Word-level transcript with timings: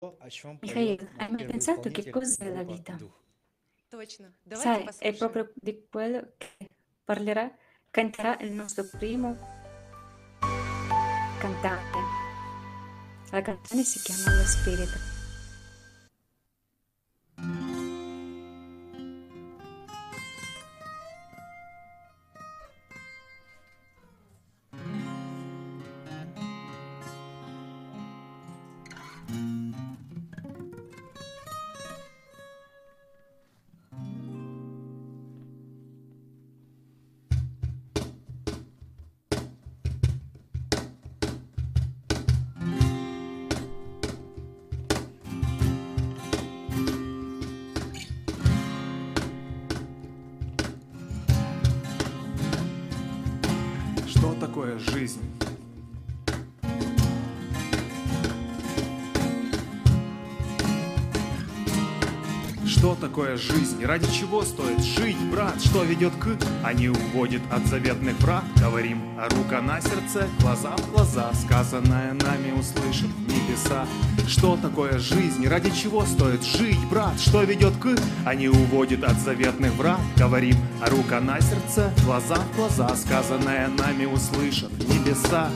Michael, 0.00 1.08
hai 1.16 1.30
mai 1.30 1.44
pensato 1.44 1.88
che 1.88 2.08
cos'è 2.08 2.52
la 2.52 2.62
vita? 2.62 2.96
Sai, 4.50 4.88
è 4.98 5.12
proprio 5.14 5.50
di 5.54 5.86
quello 5.90 6.34
che 6.36 6.68
parlerà, 7.02 7.52
canterà 7.90 8.38
il 8.40 8.52
nostro 8.52 8.84
primo 8.84 9.36
cantante. 11.40 11.98
La 13.30 13.42
canzone 13.42 13.82
si 13.82 13.98
chiama 14.00 14.36
Lo 14.36 14.44
Spirito. 14.44 15.17
Такое 63.18 63.36
жизнь? 63.36 63.84
Ради 63.84 64.06
чего 64.12 64.42
стоит 64.42 64.80
жить, 64.80 65.18
брат? 65.32 65.60
Что 65.60 65.82
ведет 65.82 66.12
к, 66.14 66.38
не 66.72 66.88
уводит 66.88 67.42
от 67.50 67.66
заветных 67.66 68.16
врат? 68.20 68.44
Говорим, 68.60 69.02
а 69.18 69.28
рука 69.34 69.60
на 69.60 69.80
сердце, 69.80 70.28
глаза 70.40 70.76
в 70.76 70.92
глаза, 70.92 71.32
сказанное 71.34 72.12
нами 72.12 72.52
услышат 72.52 73.10
небеса. 73.26 73.86
Что 74.28 74.56
такое 74.56 75.00
жизнь? 75.00 75.48
Ради 75.48 75.70
чего 75.70 76.04
стоит 76.06 76.44
жить, 76.44 76.78
брат? 76.88 77.18
Что 77.18 77.42
ведет 77.42 77.76
к, 77.78 77.96
не 78.36 78.48
уводит 78.48 79.02
от 79.02 79.18
заветных 79.18 79.74
врат? 79.74 80.00
Говорим, 80.16 80.54
а 80.80 80.88
рука 80.88 81.20
на 81.20 81.40
сердце, 81.40 81.92
глаза 82.04 82.36
в 82.36 82.56
глаза, 82.56 82.94
сказанное 82.94 83.66
нами 83.66 84.04
услышат 84.04 84.70
небеса. 84.88 85.50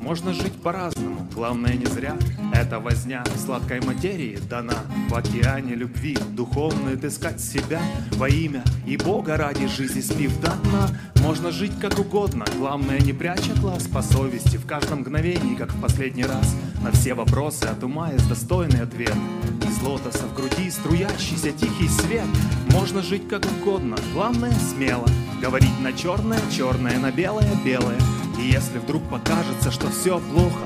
Можно 0.00 0.32
жить 0.32 0.54
по-разному, 0.62 1.28
главное 1.34 1.74
не 1.74 1.84
зря 1.84 2.16
Эта 2.60 2.80
возня 2.80 3.22
сладкой 3.36 3.80
материи 3.80 4.36
дана. 4.50 4.74
В 5.08 5.14
океане 5.14 5.76
любви 5.76 6.18
духовно 6.30 6.90
отыскать 6.90 7.40
себя. 7.40 7.80
Во 8.16 8.28
имя 8.28 8.64
и 8.84 8.96
Бога 8.96 9.36
ради 9.36 9.68
жизни 9.68 10.00
слив 10.00 10.40
до 10.40 10.50
дна 10.50 10.88
Можно 11.22 11.52
жить 11.52 11.78
как 11.80 12.00
угодно, 12.00 12.44
главное 12.56 12.98
не 12.98 13.12
пряча 13.12 13.54
глаз. 13.60 13.84
По 13.84 14.02
совести 14.02 14.56
в 14.56 14.66
каждом 14.66 15.00
мгновении, 15.00 15.54
как 15.54 15.72
в 15.72 15.80
последний 15.80 16.24
раз. 16.24 16.56
На 16.82 16.90
все 16.90 17.14
вопросы 17.14 17.62
от 17.62 17.84
ума 17.84 18.10
есть 18.10 18.28
достойный 18.28 18.82
ответ. 18.82 19.14
Из 19.62 19.80
лотоса 19.80 20.26
в 20.26 20.34
груди 20.34 20.68
струящийся 20.68 21.52
тихий 21.52 21.88
свет. 21.88 22.26
Можно 22.72 23.02
жить 23.02 23.28
как 23.28 23.44
угодно, 23.46 23.96
главное 24.12 24.52
смело. 24.52 25.06
Говорить 25.40 25.78
на 25.80 25.92
черное, 25.92 26.40
черное 26.50 26.98
на 26.98 27.12
белое, 27.12 27.54
белое. 27.64 27.98
И 28.36 28.50
если 28.50 28.78
вдруг 28.78 29.08
покажется, 29.08 29.70
что 29.70 29.88
все 29.90 30.18
плохо, 30.18 30.64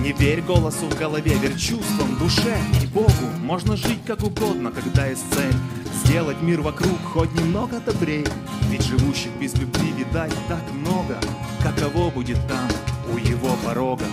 не 0.00 0.12
верь 0.12 0.40
голосу 0.40 0.86
в 0.86 0.98
голове, 0.98 1.34
верь 1.34 1.56
чувствам, 1.56 2.18
душе 2.18 2.56
и 2.82 2.86
Богу. 2.86 3.10
Можно 3.42 3.76
жить 3.76 4.00
как 4.06 4.22
угодно, 4.22 4.72
когда 4.72 5.06
есть 5.06 5.24
цель. 5.32 5.54
Сделать 6.04 6.40
мир 6.40 6.62
вокруг 6.62 6.98
хоть 7.12 7.32
немного 7.34 7.80
добрее. 7.80 8.26
Ведь 8.70 8.84
живущих 8.84 9.30
без 9.38 9.54
любви, 9.54 9.92
видать, 9.92 10.32
так 10.48 10.62
много. 10.72 11.18
Каково 11.62 12.10
будет 12.10 12.38
там, 12.48 12.68
у 13.12 13.18
его 13.18 13.54
порога? 13.64 14.04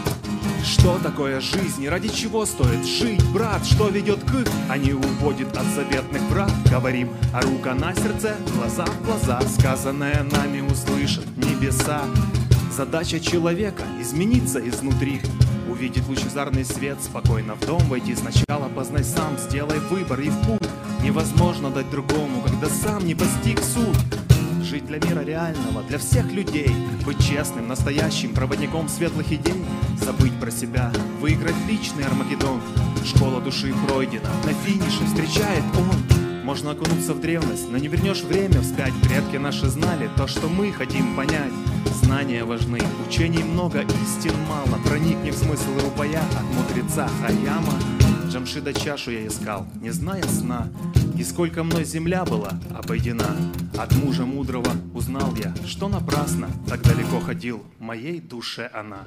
Что 0.63 0.99
такое 0.99 1.39
жизнь 1.39 1.83
и 1.83 1.87
ради 1.87 2.09
чего 2.09 2.45
стоит 2.45 2.85
жить, 2.85 3.23
брат? 3.31 3.65
Что 3.65 3.87
ведет 3.87 4.19
к, 4.19 4.43
а 4.69 4.77
не 4.77 4.91
уводит 4.91 5.55
от 5.55 5.65
заветных 5.67 6.21
врат? 6.23 6.51
Говорим, 6.69 7.09
а 7.33 7.41
рука 7.41 7.73
на 7.73 7.95
сердце, 7.95 8.35
глаза 8.53 8.85
в 8.85 9.05
глаза, 9.05 9.39
сказанное 9.57 10.23
нами 10.23 10.59
услышат 10.59 11.25
небеса. 11.37 12.03
Задача 12.75 13.19
человека— 13.19 13.83
измениться 14.01 14.59
изнутри, 14.59 15.21
Увидеть 15.77 16.07
лучезарный 16.07 16.65
свет, 16.65 16.97
спокойно 17.03 17.53
в 17.53 17.59
дом 17.59 17.79
войти 17.81 18.15
Сначала 18.15 18.67
познай 18.67 19.03
сам, 19.03 19.37
сделай 19.37 19.77
выбор 19.77 20.19
и 20.21 20.29
в 20.29 20.45
путь. 20.47 20.67
Невозможно 21.03 21.69
дать 21.69 21.87
другому, 21.91 22.41
когда 22.41 22.67
сам 22.67 23.05
не 23.05 23.13
постиг 23.13 23.59
суть 23.61 24.63
Жить 24.63 24.87
для 24.87 24.97
мира 24.97 25.19
реального, 25.19 25.83
для 25.83 25.99
всех 25.99 26.31
людей. 26.31 26.71
Быть 27.05 27.23
честным, 27.23 27.67
настоящим 27.67 28.33
проводником 28.33 28.89
светлых 28.89 29.31
идей. 29.31 29.63
Забыть 30.01 30.39
про 30.39 30.49
себя, 30.49 30.91
выиграть 31.21 31.55
личный 31.69 32.05
Армагеддон. 32.05 32.59
Школа 33.05 33.39
души 33.39 33.71
пройдена, 33.85 34.31
на 34.45 34.53
финише 34.53 35.05
встречает 35.05 35.63
он 35.75 36.26
можно 36.47 36.71
окунуться 36.71 37.13
в 37.13 37.19
древность, 37.19 37.69
но 37.69 37.77
не 37.77 37.89
вернешь 37.89 38.21
время 38.21 38.61
вспять. 38.61 38.93
Предки 39.03 39.35
наши 39.35 39.67
знали 39.67 40.09
то, 40.15 40.27
что 40.27 40.47
мы 40.47 40.71
хотим 40.71 41.13
понять. 41.13 41.51
Знания 42.01 42.45
важны, 42.45 42.79
учений 43.05 43.43
много, 43.43 43.81
истин 43.81 44.31
мало. 44.47 44.81
Проникни 44.85 45.31
в 45.31 45.35
смысл 45.35 45.77
рупая 45.83 46.21
от 46.21 46.43
мудреца 46.55 47.09
Хаяма. 47.19 47.73
Джамшида 48.29 48.73
чашу 48.73 49.11
я 49.11 49.27
искал, 49.27 49.67
не 49.81 49.89
зная 49.89 50.23
сна. 50.23 50.69
И 51.17 51.23
сколько 51.25 51.65
мной 51.65 51.83
земля 51.83 52.23
была 52.23 52.53
обойдена. 52.73 53.35
От 53.77 53.93
мужа 53.97 54.23
мудрого 54.23 54.71
узнал 54.93 55.35
я, 55.35 55.53
что 55.67 55.89
напрасно 55.89 56.47
так 56.65 56.81
далеко 56.81 57.19
ходил, 57.19 57.61
моей 57.77 58.21
душе 58.21 58.71
она. 58.73 59.05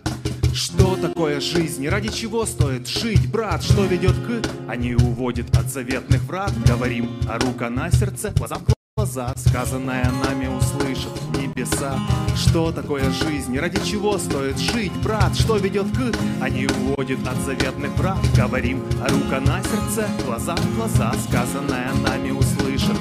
Что 0.52 0.96
такое 0.96 1.40
жизнь 1.40 1.86
ради 1.88 2.08
чего 2.08 2.44
стоит 2.44 2.88
жить, 2.88 3.30
брат? 3.30 3.62
Что 3.62 3.84
ведет 3.84 4.16
к, 4.16 4.76
не 4.76 4.94
уводит 4.94 5.56
от 5.56 5.66
заветных 5.66 6.22
врат? 6.24 6.52
Говорим, 6.66 7.10
а 7.28 7.38
рука 7.38 7.70
на 7.70 7.90
сердце, 7.90 8.32
глаза 8.36 8.56
в 8.56 8.64
глаза, 8.96 9.32
сказанное 9.36 10.10
нами 10.10 10.48
услышат 10.48 11.12
небеса. 11.34 11.98
Что 12.36 12.72
такое 12.72 13.10
жизнь 13.10 13.58
ради 13.58 13.82
чего 13.84 14.18
стоит 14.18 14.58
жить, 14.58 14.92
брат? 15.02 15.36
Что 15.36 15.56
ведет 15.56 15.86
к, 15.92 16.48
не 16.48 16.66
уводит 16.66 17.26
от 17.26 17.36
заветных 17.44 17.96
врат? 17.96 18.18
Говорим, 18.36 18.82
а 19.02 19.08
рука 19.08 19.40
на 19.40 19.62
сердце, 19.62 20.08
глаза 20.26 20.56
в 20.56 20.76
глаза, 20.76 21.14
сказанное 21.28 21.92
нами 22.02 22.32
услышат 22.32 22.98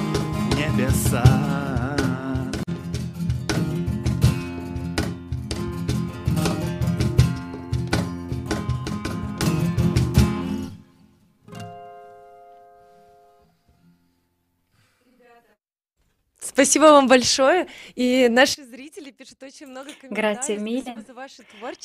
небеса. 0.56 1.69
Спасибо 16.52 16.84
вам 16.90 17.06
большое. 17.06 17.68
Y 17.94 18.28
наши 18.28 18.64
зрители 18.64 19.12
пишут 19.12 19.42
очень 19.42 19.68
много 19.68 19.90
Grazie 20.10 20.58
mille. 20.58 20.94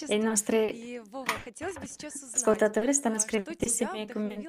I 0.09 0.17
nostri 0.17 0.99
ascoltatori 2.33 2.93
stanno 2.93 3.19
scrivendo 3.19 3.55
tantissimi 3.55 4.07
commenti. 4.07 4.47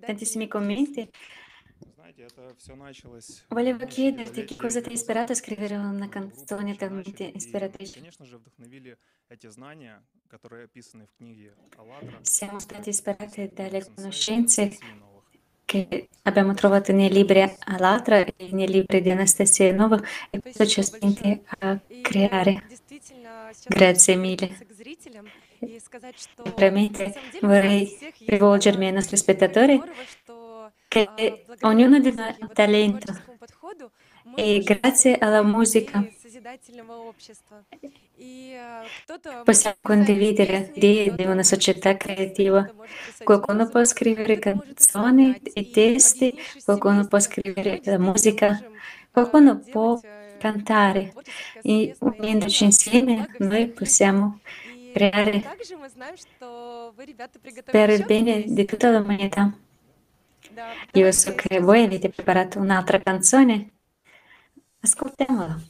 Tantissimi 0.00 0.48
commenti. 0.48 1.08
Volevo 3.48 3.86
chiederti 3.86 4.44
che 4.44 4.56
cosa 4.56 4.80
ti 4.80 4.88
ha 4.88 4.92
ispirato 4.92 5.30
a 5.30 5.36
scrivere 5.36 5.76
una 5.76 6.08
canzone 6.08 6.74
talmente 6.74 7.22
ispiratrice. 7.24 8.02
Siamo 12.22 12.58
stati 12.58 12.88
ispirati 12.88 13.50
dalle 13.52 13.86
conoscenze 13.94 14.76
che 15.68 16.08
abbiamo 16.22 16.54
trovato 16.54 16.92
nei 16.92 17.10
libri 17.10 17.42
all'altra 17.64 18.24
e 18.24 18.48
nei 18.52 18.66
libri 18.66 19.02
di 19.02 19.10
Anastasia 19.10 19.70
Nova 19.74 20.00
e 20.30 20.40
questo 20.40 20.64
ci 20.64 20.80
ha 20.80 20.82
spinti 20.82 21.42
a 21.58 21.78
creare. 22.00 22.64
Grazie 23.66 24.16
mille. 24.16 24.66
E 25.58 25.82
Veramente 26.56 27.12
vorrei 27.42 27.98
rivolgermi 28.24 28.86
ai 28.86 28.92
nostri 28.92 29.18
spettatori 29.18 29.78
che 30.88 31.44
ognuno 31.60 31.98
di 31.98 32.14
noi 32.14 32.34
ha 32.38 32.46
talento 32.50 33.12
e 34.34 34.60
grazie 34.60 35.18
alla 35.18 35.42
musica 35.42 36.06
possiamo 39.44 39.76
condividere 39.82 40.72
idee 40.74 41.14
di 41.14 41.24
una 41.24 41.42
società 41.42 41.96
creativa. 41.96 42.70
Qualcuno 43.22 43.68
può 43.68 43.84
scrivere 43.84 44.38
canzoni 44.38 45.40
e 45.52 45.70
testi, 45.70 46.34
qualcuno 46.64 47.06
può 47.06 47.18
scrivere 47.18 47.80
la 47.84 47.98
musica, 47.98 48.58
qualcuno 49.10 49.58
può 49.58 50.00
cantare 50.38 51.12
e 51.62 51.96
unendoci 51.98 52.64
insieme 52.64 53.28
noi 53.38 53.68
possiamo 53.68 54.40
creare 54.92 55.44
per 57.70 57.90
il 57.90 58.04
bene 58.04 58.44
di 58.46 58.64
tutta 58.64 58.90
l'umanità. 58.90 59.52
Io 60.92 61.12
so 61.12 61.34
che 61.34 61.60
voi 61.60 61.84
avete 61.84 62.08
preparato 62.08 62.58
un'altra 62.58 62.98
canzone. 62.98 63.77
Ascoltiamola. 64.82 65.60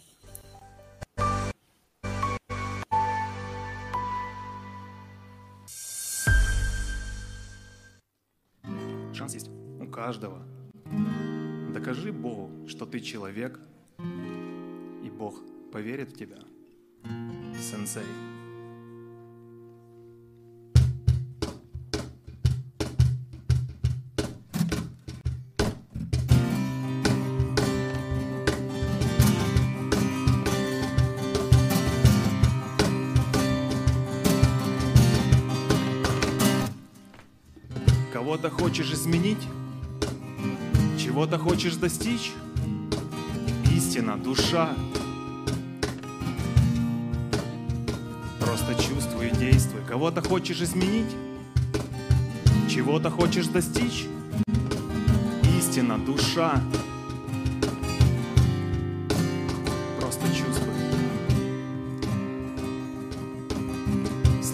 Шанс 9.15 9.35
есть 9.35 9.49
у 9.81 9.87
каждого. 9.87 10.43
Докажи 11.73 12.13
Богу, 12.13 12.69
что 12.69 12.87
ты 12.87 13.01
человек, 13.01 13.59
и 13.99 15.11
Бог 15.11 15.35
поверит 15.73 16.13
в 16.13 16.17
тебя. 16.17 16.39
Сенсей. 17.59 18.28
Кого-то 38.29 38.51
хочешь 38.51 38.93
изменить? 38.93 39.39
Чего-то 40.99 41.39
хочешь 41.39 41.77
достичь? 41.77 42.33
Истина, 43.75 44.19
душа. 44.19 44.69
Просто 48.39 48.75
чувствуй 48.75 49.29
и 49.29 49.35
действуй. 49.35 49.81
Кого-то 49.89 50.21
хочешь 50.21 50.61
изменить? 50.61 51.11
Чего-то 52.69 53.11
хочешь 53.11 53.47
достичь? 53.47 54.05
Истина, 55.59 55.97
душа. 55.97 56.61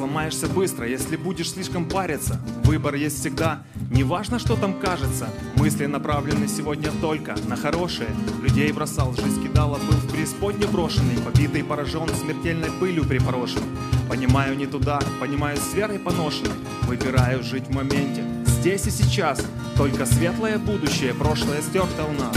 Сломаешься 0.05 0.49
быстро, 0.49 0.87
если 0.87 1.17
будешь 1.17 1.53
слишком 1.53 1.89
париться. 1.89 2.39
Выбор 2.65 2.95
есть 2.95 3.21
всегда. 3.21 3.63
Не 3.91 4.05
важно, 4.05 4.39
что 4.39 4.55
там 4.55 4.79
кажется. 4.79 5.31
Мысли 5.57 5.87
направлены 5.87 6.47
сегодня 6.47 6.91
только 7.01 7.35
на 7.49 7.57
хорошее. 7.57 8.11
Людей 8.43 8.71
бросал, 8.71 9.15
жизнь 9.15 9.43
кидала, 9.43 9.79
был 9.79 9.97
в 9.97 10.13
преисподне 10.13 10.67
брошенный, 10.67 11.17
побитый, 11.25 11.65
поражен, 11.65 12.07
смертельной 12.11 12.71
пылью 12.73 13.07
припорошен. 13.07 13.63
Понимаю 14.07 14.59
не 14.59 14.67
туда, 14.67 15.01
понимаю 15.21 15.57
с 15.57 15.73
верой 15.73 15.99
поношенной. 15.99 16.53
Выбираю 16.83 17.43
жить 17.43 17.69
в 17.69 17.75
моменте, 17.75 18.25
здесь 18.45 18.87
и 18.87 18.91
сейчас. 18.91 19.43
Только 19.75 20.05
светлое 20.05 20.59
будущее, 20.59 21.15
прошлое 21.15 21.63
стерто 21.63 22.05
у 22.05 22.13
нас. 22.13 22.37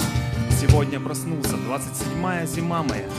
Сегодня 0.61 1.01
проснулся, 1.01 1.57
27-я 1.57 2.45
зима 2.45 2.81
моя. 2.83 3.09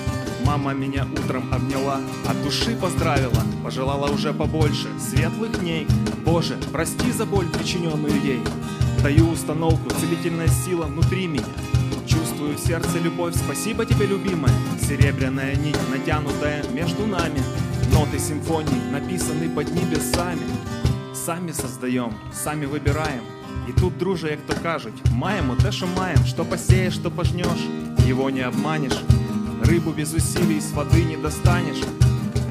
Мама 0.47 0.73
меня 0.73 1.07
утром 1.11 1.53
обняла, 1.53 1.99
от 2.27 2.43
души 2.43 2.75
поздравила, 2.75 3.43
пожелала 3.63 4.11
уже 4.11 4.33
побольше 4.33 4.87
светлых 4.99 5.59
дней. 5.59 5.87
Боже, 6.25 6.57
прости 6.71 7.11
за 7.11 7.25
боль, 7.25 7.47
причиненную 7.47 8.21
ей. 8.21 8.41
Даю 9.01 9.29
установку, 9.29 9.89
целительная 9.89 10.47
сила 10.47 10.85
внутри 10.85 11.27
меня. 11.27 11.43
Чувствую 12.07 12.55
в 12.55 12.59
сердце 12.59 12.99
любовь, 12.99 13.35
спасибо 13.35 13.85
тебе, 13.85 14.05
любимая. 14.05 14.53
Серебряная 14.81 15.55
нить, 15.55 15.77
натянутая 15.89 16.63
между 16.73 17.05
нами. 17.05 17.41
Ноты 17.93 18.19
симфонии, 18.19 18.81
написаны 18.91 19.49
под 19.49 19.69
небесами. 19.73 20.41
Сами 21.13 21.51
создаем, 21.51 22.13
сами 22.33 22.65
выбираем. 22.65 23.21
І 23.69 23.71
тут, 23.71 23.97
друже, 23.97 24.29
як 24.29 24.39
то 24.47 24.53
кажуть, 24.63 24.93
маємо 25.11 25.55
те, 25.55 25.71
що 25.71 25.87
маємо, 25.97 26.25
що 26.25 26.45
посієш, 26.45 26.95
що 26.95 27.11
пожнеш, 27.11 27.59
його 28.07 28.31
не 28.31 28.47
обманеш. 28.47 28.93
Рыбу 29.68 29.92
без 29.92 30.14
усилий 30.14 30.62
с 30.62 30.72
воды 30.72 31.04
не 31.04 31.18
достанешь. 31.18 31.82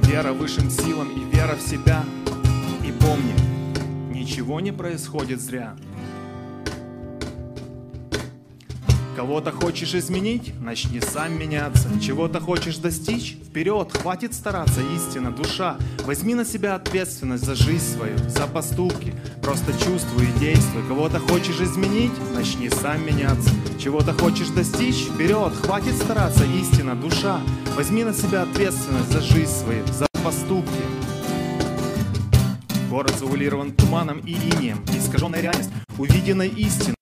Вера 0.04 0.34
высшим 0.34 0.69
силам 0.69 1.10
и 1.10 1.36
вера 1.36 1.56
в 1.56 1.62
себя. 1.68 2.04
И 2.86 2.92
помни, 2.92 3.34
ничего 4.14 4.60
не 4.60 4.72
происходит 4.72 5.42
зря. 5.42 5.75
Кого-то 9.16 9.52
хочешь 9.52 9.96
изменить? 9.96 10.54
Начни 10.62 11.02
сам 11.02 11.40
меняться. 11.40 11.90
Чего-то 12.00 12.40
хочешь 12.40 12.78
достичь? 12.78 13.36
Вперед, 13.48 13.92
хватит 13.92 14.36
стараться, 14.36 14.81
истина, 14.96 15.31
душа. 15.31 15.78
Возьми 16.06 16.36
на 16.36 16.46
себя 16.46 16.75
ответственность 16.75 17.46
за 17.46 17.56
жизнь 17.56 17.96
свою, 17.96 18.16
за 18.30 18.46
поступки. 18.46 19.16
Просто 19.42 19.74
чувствуй 19.84 20.28
и 20.28 20.40
действуй. 20.40 20.84
Кого-то 20.88 21.20
хочешь 21.20 21.60
изменить? 21.62 22.13
Начни 22.36 22.70
сам 22.70 23.04
меняться. 23.04 23.50
Чего-то 23.79 24.12
хочешь 24.13 24.50
достичь? 24.50 25.06
Вперед, 25.06 25.53
хватит 25.62 25.95
стараться, 25.95 26.44
истина, 26.45 26.95
душа. 26.95 27.39
Возьми 27.75 28.03
на 28.03 28.13
себя 28.13 28.41
ответственность 28.41 29.12
за 29.12 29.21
жизнь 29.21 29.51
свою, 29.51 29.85
за 29.88 30.07
поступки. 30.24 30.71
Город 32.89 33.13
завулирован 33.19 33.71
туманом 33.74 34.19
и 34.19 34.33
инием, 34.33 34.83
искаженная 34.97 35.41
реальность 35.41 35.69
увиденной 35.97 36.47
истины. 36.47 36.97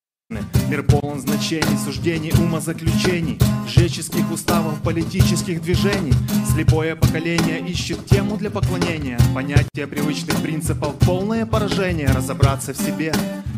Мир 0.67 0.81
полон 0.81 1.19
значений, 1.19 1.77
суждений, 1.83 2.31
умозаключений, 2.31 3.37
жреческих 3.67 4.31
уставов, 4.31 4.81
политических 4.81 5.61
движений. 5.61 6.13
Слепое 6.51 6.95
поколение 6.95 7.59
ищет 7.59 8.05
тему 8.07 8.35
для 8.35 8.49
поклонения, 8.49 9.19
понятие 9.35 9.85
привычных 9.85 10.41
принципов, 10.41 10.95
полное 10.99 11.45
поражение, 11.45 12.07
разобраться 12.07 12.73
в 12.73 12.77
себе, 12.77 13.13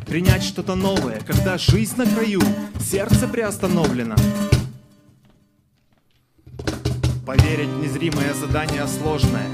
принять 0.05 0.43
что-то 0.43 0.75
новое, 0.75 1.21
когда 1.25 1.57
жизнь 1.57 1.95
на 1.95 2.05
краю, 2.05 2.41
сердце 2.81 3.27
приостановлено. 3.27 4.15
Поверить 7.25 7.69
незримое 7.81 8.33
задание 8.33 8.85
сложное. 8.85 9.47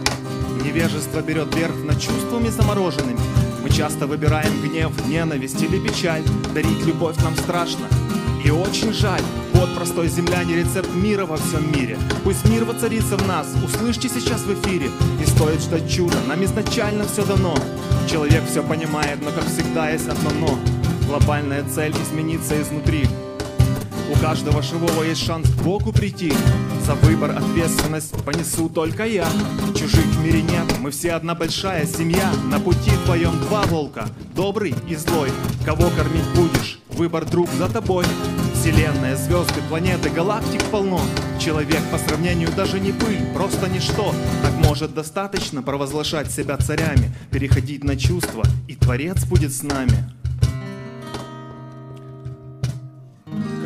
Невежество 0.63 1.21
берет 1.21 1.55
верх 1.55 1.75
над 1.83 2.01
чувствами 2.01 2.49
замороженными. 2.49 3.32
Мы 3.63 3.69
часто 3.69 4.07
выбираем 4.07 4.61
гнев, 4.61 4.91
ненависть 5.07 5.61
или 5.61 5.79
печаль. 5.79 6.23
Дарить 6.53 6.85
любовь 6.85 7.15
нам 7.23 7.35
страшно 7.35 7.87
и 8.43 8.51
очень 8.51 8.93
жаль. 8.93 9.21
Вот 9.53 9.73
простой 9.73 10.09
земляне 10.09 10.57
рецепт 10.57 10.93
мира 10.93 11.25
во 11.25 11.37
всем 11.37 11.71
мире. 11.71 11.97
Пусть 12.23 12.47
мир 12.49 12.65
воцарится 12.65 13.15
в 13.17 13.27
нас, 13.27 13.47
услышьте 13.63 14.09
сейчас 14.09 14.41
в 14.41 14.53
эфире. 14.53 14.89
Не 15.17 15.25
стоит 15.25 15.61
ждать 15.61 15.89
чуда, 15.89 16.17
нам 16.27 16.43
изначально 16.43 17.05
все 17.05 17.25
дано. 17.25 17.55
Человек 18.09 18.43
все 18.49 18.61
понимает, 18.63 19.23
но 19.23 19.31
как 19.31 19.45
всегда 19.45 19.89
есть 19.89 20.09
одно 20.09 20.29
но. 20.31 20.59
Глобальная 21.07 21.63
цель 21.63 21.93
измениться 21.93 22.61
изнутри. 22.61 23.07
У 24.13 24.21
каждого 24.21 24.61
живого 24.61 25.03
есть 25.03 25.25
шанс 25.25 25.49
к 25.49 25.61
Богу 25.63 25.91
прийти. 25.91 26.33
За 26.85 26.93
выбор 26.95 27.31
ответственность 27.31 28.13
понесу 28.23 28.69
только 28.69 29.05
я. 29.05 29.27
Чужих 29.75 30.05
в 30.05 30.23
мире 30.23 30.41
нет, 30.43 30.65
мы 30.79 30.91
все 30.91 31.13
одна 31.13 31.33
большая 31.33 31.87
семья. 31.87 32.31
На 32.49 32.59
пути 32.59 32.91
твоем 33.05 33.39
два 33.41 33.63
волка, 33.63 34.07
добрый 34.35 34.75
и 34.87 34.95
злой. 34.95 35.31
Кого 35.65 35.89
кормить 35.97 36.27
будешь? 36.35 36.79
Выбор 36.89 37.25
друг 37.25 37.49
за 37.57 37.67
тобой. 37.69 38.05
Вселенная, 38.53 39.15
звезды, 39.15 39.61
планеты, 39.67 40.09
галактик 40.09 40.63
полно. 40.65 41.01
Человек 41.39 41.81
по 41.91 41.97
сравнению 41.97 42.49
даже 42.55 42.79
не 42.79 42.91
пыль, 42.91 43.19
просто 43.33 43.67
ничто. 43.67 44.13
Так 44.43 44.53
может 44.65 44.93
достаточно 44.93 45.63
провозглашать 45.63 46.31
себя 46.31 46.57
царями, 46.57 47.13
переходить 47.31 47.83
на 47.83 47.97
чувства, 47.97 48.43
и 48.67 48.75
Творец 48.75 49.25
будет 49.25 49.53
с 49.53 49.63
нами. 49.63 50.12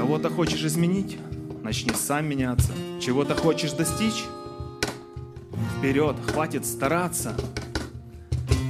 Кого-то 0.07 0.29
хочешь 0.29 0.63
изменить? 0.63 1.17
Начни 1.63 1.91
сам 1.93 2.27
меняться. 2.27 2.71
Чего-то 3.01 3.35
хочешь 3.35 3.73
достичь? 3.73 4.23
Вперед, 5.77 6.15
хватит 6.25 6.65
стараться. 6.65 7.35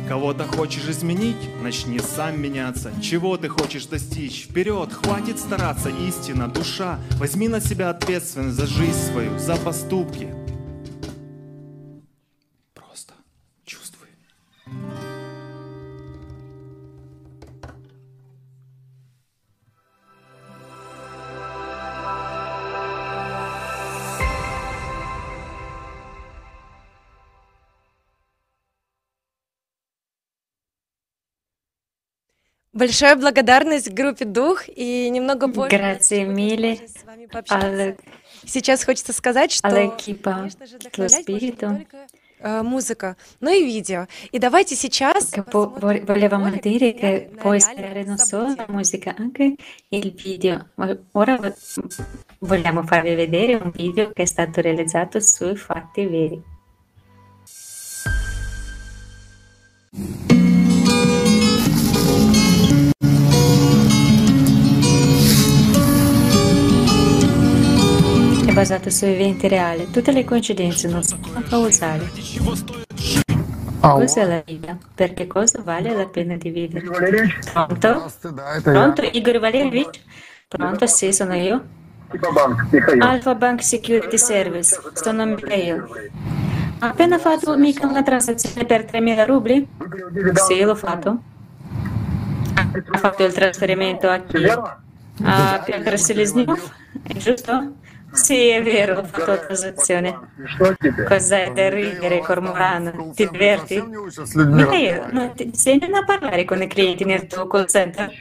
Кого-то 0.08 0.46
хочешь 0.46 0.90
изменить? 0.90 1.38
Начни 1.62 2.00
сам 2.00 2.42
меняться. 2.42 2.92
Чего 3.04 3.38
ты 3.38 3.50
хочешь 3.50 3.86
достичь? 3.86 4.48
Вперед, 4.50 4.92
хватит 4.92 5.38
стараться. 5.38 5.90
Истина, 5.90 6.48
душа. 6.48 7.00
Возьми 7.20 7.48
на 7.48 7.62
себя 7.62 7.92
ответственность 7.92 8.58
за 8.58 8.66
жизнь 8.66 8.98
свою, 9.12 9.38
за 9.38 9.58
поступки. 9.58 10.47
Большая 32.78 33.16
благодарность 33.16 33.92
группе 33.92 34.24
«Дух» 34.24 34.66
и 34.68 35.10
немного 35.10 35.48
позже... 35.48 35.76
Grazie 35.76 36.26
mille 36.26 36.78
Сейчас 38.46 38.86
хочется 38.86 39.14
сказать, 39.14 39.52
что, 39.52 39.68
all'equipa 39.68 40.48
dello 40.96 41.10
Spirito. 41.10 41.84
э, 42.40 42.62
музыка, 42.62 43.18
но 43.40 43.50
и 43.50 43.66
видео. 43.66 44.06
И 44.32 44.38
давайте 44.38 44.76
сейчас 44.76 45.32
volevamo 45.52 46.52
dire 46.52 46.94
che 46.94 47.32
può 47.36 47.56
ispirare 47.56 48.04
non 48.04 48.20
solo 48.20 48.54
la 48.56 48.68
musica, 48.70 49.16
anche 49.18 49.56
il 49.90 50.14
video. 50.14 50.68
Ma 50.76 50.96
Ora 51.14 51.38
vo- 51.38 51.56
vogliamo 52.42 52.84
farvi 52.84 53.16
vedere 53.16 53.56
un 53.56 53.72
video 53.72 54.12
che 54.12 54.22
è 54.22 54.26
stato 54.28 54.62
realizzato 54.62 55.20
sui 55.20 55.56
fatti 55.56 56.06
veri. 56.06 56.42
Basato 68.58 68.90
su 68.90 69.06
eventi 69.06 69.48
reali. 69.48 69.88
Tutte 69.92 70.12
le 70.12 70.26
coincidenze 70.26 70.88
non 70.88 71.04
sono 71.04 71.22
causali. 71.48 72.10
Cos'è 73.80 74.26
la 74.26 74.42
vita? 74.44 74.76
Perché 74.96 75.28
cosa 75.28 75.62
vale 75.62 75.94
la 75.94 76.08
pena 76.08 76.36
di 76.38 76.50
vivere? 76.50 76.84
Pronto? 77.54 78.12
Pronto? 78.64 79.02
Igor 79.04 79.38
Valerievich? 79.38 80.00
Pronto? 80.48 80.88
Sì, 80.88 81.14
sono 81.14 81.36
io. 81.36 81.64
Alpha 82.98 83.36
Bank 83.36 83.62
Security 83.62 84.18
Service. 84.18 84.76
Sono 84.94 85.24
Mikhail. 85.28 86.10
Ha 86.80 86.88
appena 86.88 87.20
fatto 87.20 87.56
mica 87.58 87.86
una 87.86 88.02
transazione 88.02 88.66
per 88.66 88.86
3.000 88.86 89.26
rubli? 89.28 89.68
Sì, 90.48 90.62
l'ho 90.62 90.74
fatto. 90.74 91.22
Ha 92.56 92.98
fatto 92.98 93.24
il 93.24 93.34
trasferimento 93.34 94.10
a 94.10 94.18
chi? 94.18 94.48
A 95.22 95.62
Piotr 95.64 96.00
Selesnyov? 96.00 96.72
È 97.04 97.14
giusto? 97.14 97.74
Sì, 98.12 98.48
è 98.48 98.62
vero, 98.64 99.00
ho 99.00 99.04
fatto 99.04 99.32
la 99.32 99.38
transazione. 99.38 100.20
Cos'è 101.04 101.52
da 101.52 101.70
ridere, 101.70 102.22
Cormorano? 102.22 103.12
Ti 103.14 103.30
diverti? 103.30 103.96
Mikhail, 104.48 105.08
non 105.12 105.34
ti 105.34 105.44
insegnano 105.44 105.98
a 105.98 106.04
parlare 106.04 106.46
con 106.46 106.62
i 106.62 106.68
clienti 106.68 107.04
nel 107.06 107.28
tuo 107.28 107.48
call 107.48 107.66
center? 107.68 108.12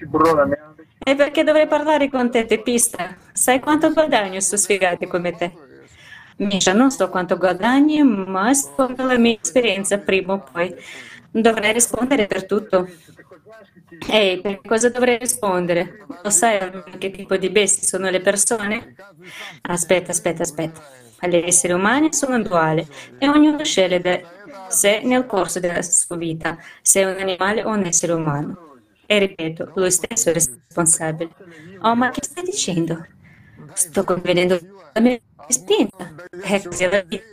E 0.99 1.14
perché 1.14 1.45
dovrei 1.45 1.66
parlare 1.66 2.09
con 2.11 2.31
te, 2.31 2.45
tepista? 2.47 3.16
Sai 3.33 3.61
quanto 3.61 3.93
guadagno 3.93 4.40
su 4.40 4.57
sfigati 4.57 5.07
come 5.07 5.35
te? 5.35 5.61
Misha, 6.38 6.73
non 6.73 6.90
so 6.90 7.09
quanto 7.09 7.37
guadagni, 7.37 8.02
ma 8.02 8.52
secondo 8.52 9.05
la 9.05 9.16
mia 9.19 9.38
esperienza, 9.40 9.99
prima 9.99 10.35
o 10.35 10.43
poi 10.43 10.75
dovrai 11.31 11.73
rispondere 11.73 12.26
per 12.26 12.45
tutto. 12.45 12.88
Ehi, 14.09 14.40
per 14.40 14.61
cosa 14.64 14.88
dovrei 14.90 15.19
rispondere? 15.19 16.05
Lo 16.23 16.31
sai 16.31 16.59
che 16.99 17.11
tipo 17.11 17.37
di 17.37 17.50
bestie 17.50 17.87
sono 17.87 18.09
le 18.11 18.21
persone? 18.21 18.95
Aspetta, 19.62 20.11
aspetta, 20.11 20.43
aspetta. 20.43 20.81
Gli 21.21 21.37
esseri 21.37 21.73
umani 21.73 22.12
sono 22.12 22.40
duali 22.43 22.87
e 23.19 23.28
ognuno 23.28 23.62
sceglie 23.64 24.00
da 24.00 24.21
sé 24.69 25.00
nel 25.05 25.26
corso 25.26 25.61
della 25.61 25.83
sua 25.83 26.16
vita 26.16 26.59
se 26.83 27.00
è 27.00 27.05
un 27.05 27.19
animale 27.21 27.64
o 27.64 27.71
un 27.71 27.85
essere 27.85 28.12
umano. 28.12 28.59
E 29.07 29.19
ripeto, 29.19 29.73
lui 29.75 29.90
stesso 29.90 30.31
è 30.31 30.33
responsabile. 30.33 31.31
Oh, 31.81 31.95
ma 31.95 32.11
che 32.11 32.23
stai 32.25 32.45
dicendo? 32.45 33.07
Sto 33.73 34.05
convenendo 34.05 34.59
la 34.93 35.00
mia 35.00 35.19
spinta. 35.49 36.12
È 36.43 36.62
così 36.62 36.88
la 36.88 37.02
vita. 37.02 37.25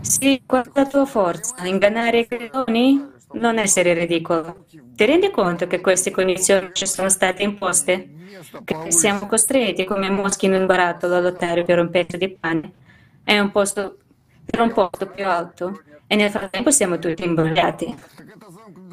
Sì, 0.00 0.42
qual 0.46 0.64
è 0.66 0.70
la 0.74 0.86
tua 0.86 1.04
forza? 1.06 1.64
Ingannare 1.66 2.20
i 2.20 2.26
credoni? 2.26 3.10
Non 3.34 3.58
essere 3.58 3.94
ridicolo. 3.94 4.64
Ti 4.68 5.04
rendi 5.04 5.30
conto 5.30 5.66
che 5.66 5.80
queste 5.80 6.10
condizioni 6.10 6.70
ci 6.72 6.86
sono 6.86 7.08
state 7.08 7.42
imposte? 7.42 8.10
Che 8.64 8.92
siamo 8.92 9.26
costretti 9.26 9.84
come 9.84 10.10
moschi 10.10 10.46
in 10.46 10.54
un 10.54 10.66
barattolo 10.66 11.16
a 11.16 11.20
lottare 11.20 11.62
per 11.62 11.78
un 11.78 11.90
pezzo 11.90 12.16
di 12.16 12.28
pane? 12.28 12.72
È 13.24 13.38
un 13.38 13.50
posto 13.50 13.98
per 14.44 14.60
un 14.60 14.72
posto 14.72 15.06
più 15.06 15.26
alto 15.26 15.82
e 16.06 16.16
nel 16.16 16.30
frattempo 16.30 16.70
siamo 16.70 16.98
tutti 16.98 17.24
imbrogliati. 17.24 17.94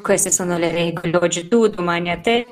Queste 0.00 0.30
sono 0.30 0.56
le 0.56 0.70
regole, 0.70 1.16
oggi 1.16 1.48
tu, 1.48 1.66
domani 1.68 2.10
a 2.10 2.18
te. 2.18 2.46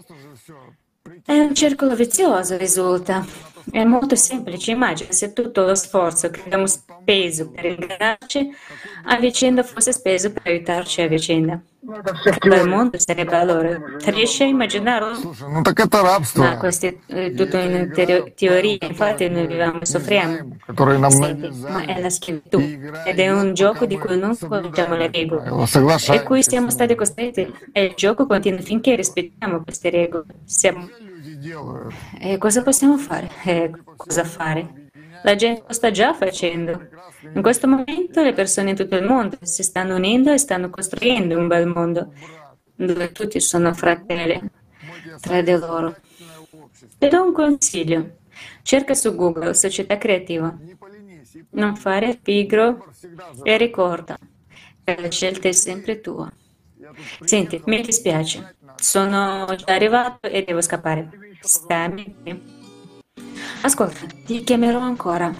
È 1.24 1.38
un 1.38 1.54
circolo 1.54 1.94
vizioso, 1.94 2.56
risulta. 2.56 3.24
È 3.70 3.84
molto 3.84 4.16
semplice, 4.16 4.70
immagina 4.72 5.12
se 5.12 5.32
tutto 5.32 5.64
lo 5.64 5.74
sforzo 5.74 6.30
che 6.30 6.40
abbiamo 6.44 6.66
speso 6.66 7.50
per 7.50 7.64
ingannarci 7.64 8.50
a 9.04 9.16
vicenda 9.16 9.62
fosse 9.62 9.92
speso 9.92 10.32
per 10.32 10.42
aiutarci 10.46 11.02
a 11.02 11.08
vicenda. 11.08 11.60
Il 11.80 12.68
mondo 12.68 12.98
sarebbe 12.98 13.36
allora. 13.36 13.80
Riesci 14.04 14.42
a 14.42 14.46
immaginarlo? 14.46 15.34
Ma 16.34 16.56
questa 16.58 16.88
è 16.88 16.96
eh, 17.06 17.34
tutta 17.34 17.62
una 17.62 17.88
teoria, 18.34 18.78
infatti 18.80 19.28
noi 19.28 19.46
viviamo 19.46 19.80
e 19.80 19.86
soffriamo. 19.86 20.56
Senti, 21.08 21.50
ma 21.60 21.84
è 21.84 22.00
la 22.00 22.10
schiavitù 22.10 22.58
ed 23.06 23.18
è 23.18 23.30
un 23.30 23.54
gioco 23.54 23.86
di 23.86 23.96
cui 23.96 24.18
non 24.18 24.36
conosciamo 24.36 24.96
le 24.96 25.10
regole 25.10 25.50
e 26.10 26.22
cui 26.24 26.42
siamo 26.42 26.70
stati 26.70 26.94
costretti 26.94 27.52
e 27.72 27.84
il 27.84 27.94
gioco 27.94 28.26
continua 28.26 28.60
finché 28.60 28.94
rispettiamo 28.96 29.62
queste 29.62 29.90
regole. 29.90 30.24
Siamo 30.44 30.88
e 32.18 32.38
cosa 32.38 32.62
possiamo 32.62 32.96
fare? 32.98 33.30
Eh, 33.44 33.70
cosa 33.96 34.24
fare? 34.24 34.90
La 35.22 35.34
gente 35.34 35.64
lo 35.66 35.72
sta 35.72 35.90
già 35.90 36.14
facendo. 36.14 36.88
In 37.34 37.42
questo 37.42 37.66
momento 37.66 38.22
le 38.22 38.32
persone 38.32 38.70
in 38.70 38.76
tutto 38.76 38.96
il 38.96 39.04
mondo 39.04 39.36
si 39.42 39.62
stanno 39.62 39.96
unendo 39.96 40.32
e 40.32 40.38
stanno 40.38 40.70
costruendo 40.70 41.36
un 41.36 41.48
bel 41.48 41.66
mondo 41.66 42.12
dove 42.74 43.10
tutti 43.12 43.40
sono 43.40 43.74
fratelli 43.74 44.40
tra 45.20 45.42
di 45.42 45.52
loro. 45.52 45.96
Ti 46.98 47.08
do 47.08 47.22
un 47.22 47.32
consiglio. 47.32 48.16
Cerca 48.62 48.94
su 48.94 49.14
Google 49.14 49.54
Società 49.54 49.98
Creativa. 49.98 50.56
Non 51.50 51.76
fare 51.76 52.18
pigro 52.20 52.86
e 53.42 53.56
ricorda 53.56 54.18
che 54.84 55.00
la 55.00 55.10
scelta 55.10 55.48
è 55.48 55.52
sempre 55.52 56.00
tua. 56.00 56.30
Senti, 57.20 57.60
mi 57.66 57.82
dispiace, 57.82 58.56
sono 58.76 59.46
già 59.56 59.74
arrivato 59.74 60.28
e 60.28 60.44
devo 60.44 60.60
scappare. 60.60 61.27
Stammi 61.42 62.14
qui. 62.22 62.40
Ascolta, 63.62 64.06
ti 64.24 64.42
chiamerò 64.44 64.80
ancora. 64.80 65.34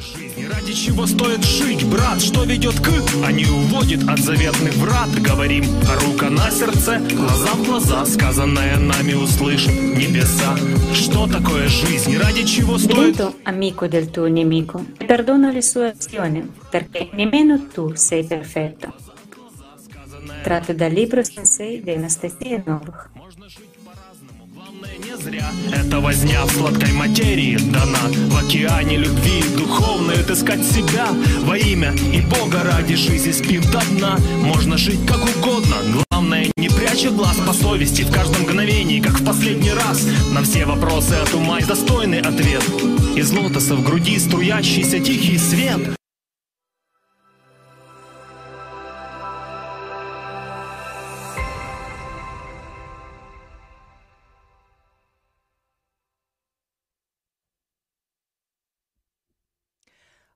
Жизнь? 0.00 0.46
Ради 0.46 0.72
чего 0.72 1.06
стоит 1.06 1.44
жить, 1.44 1.84
брат? 1.84 2.22
Что 2.22 2.44
ведет 2.44 2.80
к, 2.80 2.88
а 3.22 3.30
не 3.32 3.44
уводит 3.44 4.08
от 4.08 4.18
заветных 4.18 4.74
врат? 4.76 5.10
Говорим, 5.20 5.64
рука 6.06 6.30
на 6.30 6.50
сердце, 6.50 6.98
глаза 7.14 7.52
в 7.52 7.66
глаза, 7.66 8.06
сказанное 8.06 8.78
нами 8.78 9.12
услышим 9.12 9.98
небеса. 9.98 10.56
Что 10.94 11.26
такое 11.26 11.68
жизнь? 11.68 12.16
Ради 12.16 12.44
чего 12.44 12.78
стоит... 12.78 13.16
Divento 13.16 13.34
amico 13.44 13.88
del 13.88 14.10
tuo 14.10 14.26
nemico 14.26 14.84
perdono 15.06 15.50
le 15.50 15.60
sue 15.60 15.90
azioni, 15.90 16.50
perché 16.70 17.10
nemmeno 17.12 17.68
tu 17.68 17.92
sei 17.94 18.24
perfetto. 18.24 18.94
Tratto 20.42 20.72
dal 20.72 20.92
libro 20.92 21.22
Sensei 21.22 21.82
di 21.82 21.90
Anastasia 21.90 22.62
Novых. 22.64 23.10
Не 24.80 25.14
зря. 25.16 25.50
Это 25.72 26.00
возня 26.00 26.44
в 26.46 26.52
сладкой 26.52 26.92
материи 26.92 27.58
дана 27.58 27.98
В 28.28 28.36
океане 28.38 28.96
любви 28.96 29.42
духовной 29.54 30.20
отыскать 30.20 30.64
себя. 30.64 31.08
Во 31.42 31.58
имя 31.58 31.92
и 32.14 32.22
Бога 32.22 32.62
ради 32.62 32.94
жизни 32.94 33.32
спив 33.32 33.70
до 33.70 33.80
дна. 33.90 34.16
Можно 34.42 34.78
жить 34.78 35.06
как 35.06 35.18
угодно, 35.36 35.76
главное 36.08 36.50
не 36.56 36.70
пряча 36.70 37.10
глаз 37.10 37.36
по 37.46 37.52
совести 37.52 38.02
В 38.02 38.10
каждом 38.10 38.42
мгновении, 38.42 39.00
как 39.00 39.20
в 39.20 39.24
последний 39.24 39.72
раз. 39.72 40.06
На 40.32 40.42
все 40.42 40.64
вопросы 40.64 41.12
от 41.12 41.34
ума 41.34 41.56
есть 41.56 41.68
достойный 41.68 42.20
ответ. 42.20 42.64
Из 43.16 43.30
лотоса 43.32 43.76
в 43.76 43.84
груди 43.84 44.18
струящийся 44.18 44.98
тихий 44.98 45.36
свет 45.36 45.99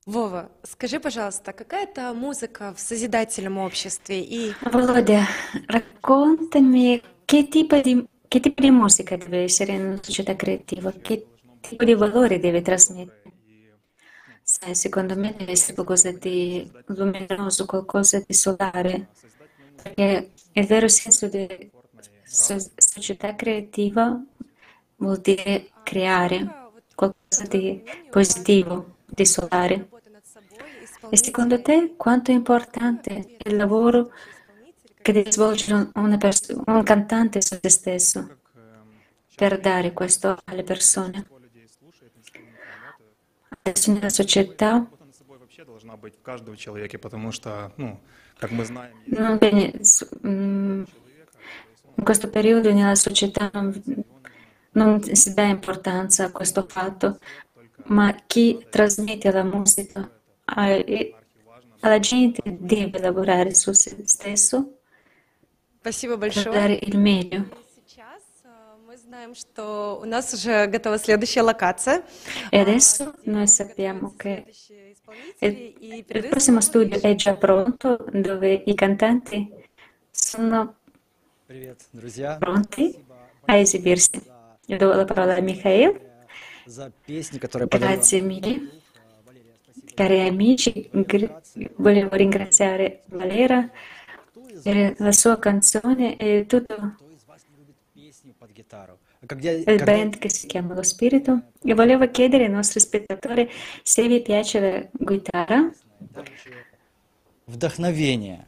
Вова, 0.05 0.49
скажи, 0.63 0.99
пожалуйста, 0.99 1.53
какая-то 1.53 2.13
музыка 2.13 2.73
в 2.73 2.79
созидательном 2.79 3.57
обществе 3.59 4.21
и 4.21 4.53
Volodya, 4.61 5.23
raccontami 5.67 7.01
che 7.25 7.47
tipo 7.47 7.79
di, 7.79 8.03
che 8.27 8.39
tipo 8.39 8.61
di 8.61 8.71
musica 8.71 9.15
deve 9.17 9.43
essere 9.43 9.73
in 9.73 9.85
una 9.85 9.99
società 10.01 10.35
creativa, 10.35 10.91
che 10.91 11.27
tipo 11.61 11.83
di 11.83 11.93
valori 11.93 12.39
deve 12.39 12.61
trasmettere. 12.61 13.33
Sai, 14.41 14.73
secondo 14.73 15.15
me 15.15 15.35
deve 15.37 15.51
essere 15.51 15.75
qualcosa 15.75 16.11
di 16.11 16.67
luminoso, 16.87 17.67
qualcosa 17.67 18.23
di 18.25 18.33
solare, 18.33 19.09
perché 19.75 20.31
il 20.53 20.65
vero 20.65 20.87
senso 20.87 21.27
di 21.27 21.69
so- 22.23 22.71
società 22.75 23.35
creativa 23.35 24.19
vuol 24.95 25.19
dire 25.19 25.69
creare 25.83 26.71
qualcosa 26.95 27.45
di 27.47 27.83
positivo, 28.09 28.95
di 29.05 29.25
solare. 29.25 29.89
E 31.10 31.16
secondo 31.16 31.60
te 31.62 31.94
quanto 31.96 32.30
è 32.30 32.34
importante 32.34 33.36
il 33.44 33.56
lavoro 33.56 34.10
che 35.02 35.12
deve 35.12 35.30
svolgere 35.30 35.90
pers- 36.18 36.54
un 36.66 36.82
cantante 36.82 37.40
su 37.42 37.58
se 37.60 37.68
stesso 37.68 38.38
per 39.34 39.60
dare 39.60 39.92
questo 39.92 40.38
alle 40.44 40.62
persone? 40.62 41.26
Adesso 43.62 43.92
nella 43.92 44.08
società 44.08 44.86
non 49.04 49.38
viene, 49.38 49.72
mm, 50.26 50.82
in 51.96 52.04
questo 52.04 52.28
periodo 52.28 52.72
nella 52.72 52.94
società 52.94 53.50
non, 53.52 53.82
non 54.72 55.02
si 55.02 55.32
dà 55.34 55.44
importanza 55.44 56.24
a 56.24 56.32
questo 56.32 56.66
fatto, 56.68 57.18
ma 57.86 58.14
chi 58.26 58.66
trasmette 58.68 59.30
la 59.30 59.44
musica 59.44 60.13
alla 60.45 61.99
gente 61.99 62.41
deve 62.45 62.99
lavorare 62.99 63.53
su 63.53 63.71
se 63.73 63.95
stesso 64.05 64.79
Спасибо 65.79 66.17
per 66.17 66.19
большое. 66.33 66.51
dare 66.59 66.73
il 66.81 66.97
meglio. 66.97 67.45
Сейчас 67.73 68.21
э, 68.43 68.49
мы 68.85 68.97
знаем, 68.97 69.33
что 69.33 69.99
у 70.01 70.05
нас 70.05 70.33
уже 70.33 70.67
готова 70.67 70.97
следующая 70.97 71.41
локация. 71.41 72.03
E 72.51 72.59
adesso 72.59 73.13
noi 73.25 73.47
sappiamo 73.47 74.13
che 74.17 74.43
Следующие 74.45 74.89
il, 74.89 74.91
исполнители 74.91 75.75
и 75.79 75.97
il 75.99 76.03
перед 76.05 76.29
prossimo 76.29 76.59
этим 76.59 76.67
studio 76.69 77.01
è 77.01 77.15
già 77.15 77.35
pronto, 77.35 78.05
dove 78.11 78.53
i 78.65 78.73
cantanti 78.75 79.49
sono 80.11 80.75
Привет, 81.47 81.81
друзья. 81.93 82.37
pronti 82.39 82.89
Спасибо 82.91 83.15
a 83.45 83.55
esibirsi. 83.55 84.21
Io 84.67 84.77
do 84.77 84.93
la 84.93 85.05
parola 85.05 85.35
a 85.35 85.39
Mikhail. 85.41 86.07
за 86.65 86.91
песни, 87.07 87.39
которые 87.39 87.67
подарила 87.69 87.95
Grazie 87.95 88.21
mille. 88.21 88.69
Валерия. 89.93 89.93
Спасибо. 89.93 89.95
Cari 89.95 90.19
amici, 90.27 90.89
gr- 90.93 91.73
volevo 91.77 92.15
ringraziare 92.15 93.01
Valera 93.07 93.69
per 94.63 94.95
la 94.99 95.11
sua 95.11 95.37
canzone 95.39 96.15
e 96.17 96.45
tutto 96.47 96.75
Кто 96.75 97.09
из 97.11 97.23
вас 97.27 97.41
не 97.49 97.57
любит 97.57 97.75
песни 97.93 98.33
под 98.39 98.51
гитару? 98.51 98.97
А 99.21 99.27
Когда, 99.27 99.51
il 99.51 99.65
когда 99.65 99.85
band 99.85 100.17
che 100.19 100.29
si 100.29 100.47
chiama 100.47 100.73
Lo 100.75 100.83
Spirito. 100.83 101.41
E 101.63 101.73
volevo 101.73 102.09
chiedere 102.09 102.45
ai 102.45 102.49
nostri 102.49 102.79
spettatori 102.79 103.49
se 103.83 104.07
vi 104.07 104.21
piace 104.21 104.59
la 104.59 105.05
chitarra. 105.05 105.71
дарующие 105.99 106.65
вдохновение. 107.47 108.45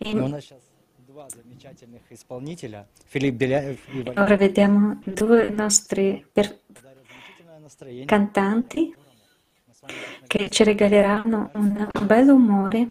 E 0.00 0.10
И 0.10 0.14
у 0.16 0.28
нас 0.28 0.44
сейчас 0.44 0.60
два 1.06 1.28
замечательных 1.30 2.02
исполнителя, 2.10 2.86
Филипп 3.10 3.34
Беляев 3.36 3.78
и 3.92 4.02
Валерий, 4.02 4.20
ora 4.22 4.36
vediamo 4.36 5.00
due 5.06 5.50
nostri 5.50 6.24
per- 6.32 6.56
дарят 6.68 7.04
замечательное 7.08 7.58
настроение. 7.60 8.06
cantanti 8.06 8.94
che 10.27 10.49
ci 10.49 10.63
regaleranno 10.63 11.51
un 11.53 11.89
bel 12.05 12.29
umore 12.29 12.87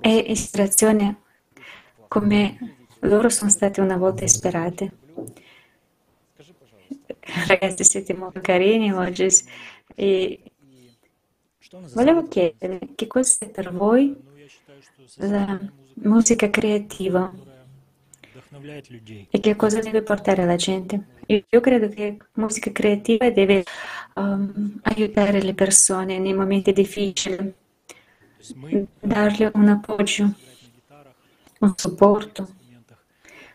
e 0.00 0.16
ispirazione 0.28 1.22
come 2.08 2.76
loro 3.00 3.28
sono 3.28 3.50
state 3.50 3.80
una 3.80 3.96
volta 3.96 4.24
ispirate. 4.24 4.92
Ragazzi, 7.46 7.84
siete 7.84 8.14
molto 8.14 8.40
carini 8.40 8.92
oggi. 8.92 9.28
E 9.94 10.42
volevo 11.92 12.26
chiedere 12.28 12.80
che 12.94 13.06
cos'è 13.06 13.50
per 13.50 13.72
voi 13.72 14.16
la 15.16 15.58
musica 15.94 16.48
creativa 16.48 17.32
e 19.30 19.40
che 19.40 19.56
cosa 19.56 19.80
deve 19.80 20.02
portare 20.02 20.42
alla 20.42 20.56
gente. 20.56 21.17
Io 21.30 21.60
credo 21.60 21.90
che 21.90 22.16
musica 22.34 22.72
creativa 22.72 23.28
deve 23.28 23.62
um, 24.14 24.78
aiutare 24.82 25.42
le 25.42 25.52
persone 25.52 26.18
nei 26.18 26.32
momenti 26.32 26.72
difficili, 26.72 27.52
darle 28.98 29.50
un 29.52 29.68
appoggio, 29.68 30.32
un 31.60 31.74
supporto. 31.76 32.48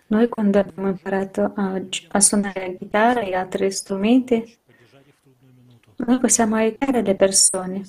Noi 0.06 0.30
quando 0.30 0.60
abbiamo 0.60 0.90
imparato 0.90 1.52
a, 1.56 1.82
a 2.10 2.20
suonare 2.20 2.68
la 2.68 2.78
chitarra 2.78 3.22
e 3.22 3.34
altri 3.34 3.72
strumenti, 3.72 4.58
noi 5.96 6.20
possiamo 6.20 6.56
aiutare 6.56 7.02
le 7.02 7.16
persone. 7.16 7.88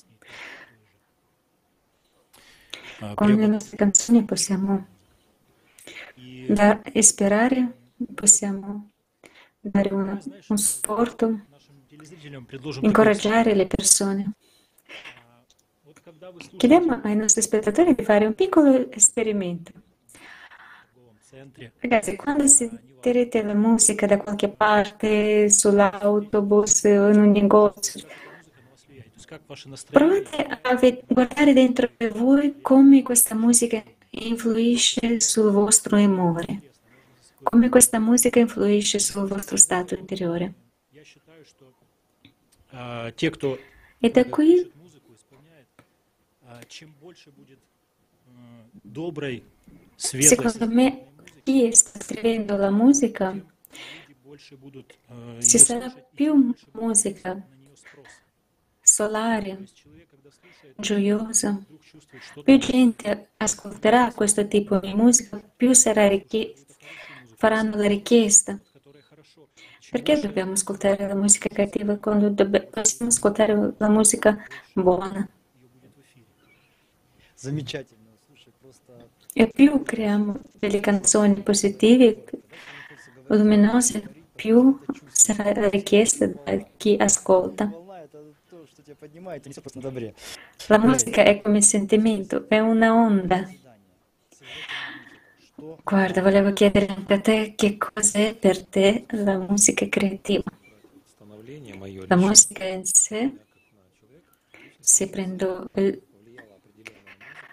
Ah, 3.01 3.13
Con 3.15 3.35
le 3.35 3.47
nostre 3.47 3.77
canzoni 3.77 4.25
possiamo 4.25 4.87
da, 6.49 6.81
ispirare, 6.95 7.91
possiamo 8.15 8.94
dare 9.71 9.95
una, 9.95 10.19
un 10.49 10.59
supporto, 10.59 11.41
incoraggiare 12.81 13.55
le 13.55 13.67
persone. 13.67 14.33
Chiediamo 16.57 17.01
ai 17.03 17.17
nostri 17.17 17.43
spettatori 17.43 17.95
di 17.95 18.05
fare 18.05 18.27
un 18.27 18.35
piccolo 18.35 18.91
esperimento. 18.91 19.73
Ragazzi, 21.81 22.17
quando 22.17 22.47
sentirete 22.47 23.43
la 23.43 23.55
musica 23.55 24.07
da 24.07 24.19
qualche 24.19 24.49
parte, 24.49 25.51
sull'autobus 25.51 26.85
o 26.85 27.11
in 27.11 27.21
un 27.21 27.31
negozio, 27.31 28.07
provate 29.91 30.47
a 30.63 30.79
guardare 31.07 31.53
dentro 31.53 31.91
di 31.97 32.09
voi 32.09 32.61
come 32.61 33.03
questa 33.03 33.35
musica 33.35 33.83
influisce 34.11 35.21
sul 35.21 35.51
vostro 35.51 35.97
umore 35.97 36.74
come 37.45 37.69
questa 37.69 38.01
musica 38.01 38.41
influisce 38.41 38.99
sul 38.99 39.29
vostro 39.29 39.57
stato 39.57 39.95
interiore. 39.95 40.55
E 44.01 44.11
da 44.11 44.25
qui 44.27 44.73
Secondo 49.97 50.69
me, 50.69 51.13
chi 51.45 51.73
sta 51.73 52.01
scrivendo 52.01 52.57
la 52.57 52.71
musica, 52.71 53.35
ci 55.39 55.59
sarà 55.59 55.93
più 56.13 56.55
musica 56.73 57.47
solare, 58.81 59.65
gioiosa. 60.77 61.63
Più 62.43 62.59
gente 62.59 63.29
ascolterà 63.37 64.13
questo 64.13 64.47
tipo 64.47 64.79
di 64.79 64.95
musica, 64.95 65.39
più 65.39 65.73
sarà 65.73 66.09
ricchi, 66.09 66.55
faranno 67.37 67.77
la 67.77 67.87
richiesta. 67.87 68.59
Perché 69.91 70.19
dobbiamo 70.19 70.53
ascoltare 70.53 71.07
la 71.07 71.15
musica 71.15 71.49
cattiva 71.49 71.97
quando 71.97 72.29
dobbiamo, 72.29 72.67
possiamo 72.67 73.11
ascoltare 73.11 73.75
la 73.77 73.89
musica 73.89 74.45
buona? 74.73 75.29
E 79.37 79.49
più 79.49 79.83
creiamo 79.83 80.41
delle 80.59 80.81
canzoni 80.81 81.35
positive, 81.43 82.25
luminose, 83.27 84.03
più 84.35 84.81
sarà 85.09 85.69
richiesta 85.69 86.27
da 86.27 86.57
chi 86.77 86.97
ascolta. 86.99 87.71
La 90.69 90.79
musica 90.79 91.23
è 91.23 91.41
come 91.41 91.61
sentimento, 91.63 92.49
è 92.49 92.59
una 92.59 92.95
onda. 92.95 93.49
Guarda, 95.83 96.21
volevo 96.21 96.53
chiedere 96.53 96.87
anche 96.87 97.15
a 97.15 97.21
te 97.21 97.55
che 97.57 97.79
cos'è 97.79 98.35
per 98.35 98.67
te 98.67 99.07
la 99.11 99.39
musica 99.39 99.89
creativa. 99.89 100.43
La 102.07 102.17
musica 102.17 102.65
in 102.67 102.85
sé, 102.85 103.33
se 104.79 105.09
prendo 105.09 105.71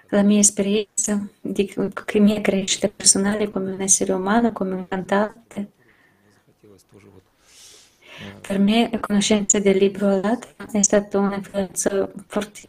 la 0.10 0.24
mia 0.24 0.40
esperienza 0.40 1.26
di 1.40 1.74
che 2.06 2.20
mia 2.20 2.42
crescita 2.42 2.90
personale 2.90 3.50
come 3.50 3.72
un 3.72 3.82
essere 3.82 4.12
umano, 4.12 4.52
come 4.52 4.76
un 4.76 4.88
cantante, 4.88 5.72
per 8.42 8.60
me 8.60 8.90
la 8.92 9.00
conoscenza 9.00 9.60
del 9.60 9.78
libro 9.78 10.08
Alatra 10.08 10.70
è 10.72 10.82
stata 10.82 11.18
un'influenza 11.18 12.12
forte, 12.28 12.68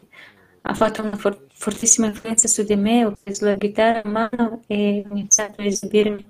ha 0.63 0.75
fatto 0.75 1.03
una 1.03 1.17
forte 1.17 1.52
fortissima 1.62 2.08
influenza 2.08 2.48
su 2.48 2.63
di 2.63 2.76
me, 2.76 3.06
ho 3.06 3.13
preso 3.22 3.46
la 3.46 3.58
chitarra 3.58 4.02
in 4.04 4.12
mano 4.12 4.62
e 4.68 5.04
ho 5.06 5.12
iniziato 5.13 5.62
a 5.62 5.66
esibirmi. 5.66 6.26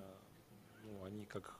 ну, 0.84 1.04
они 1.06 1.26
как 1.26 1.54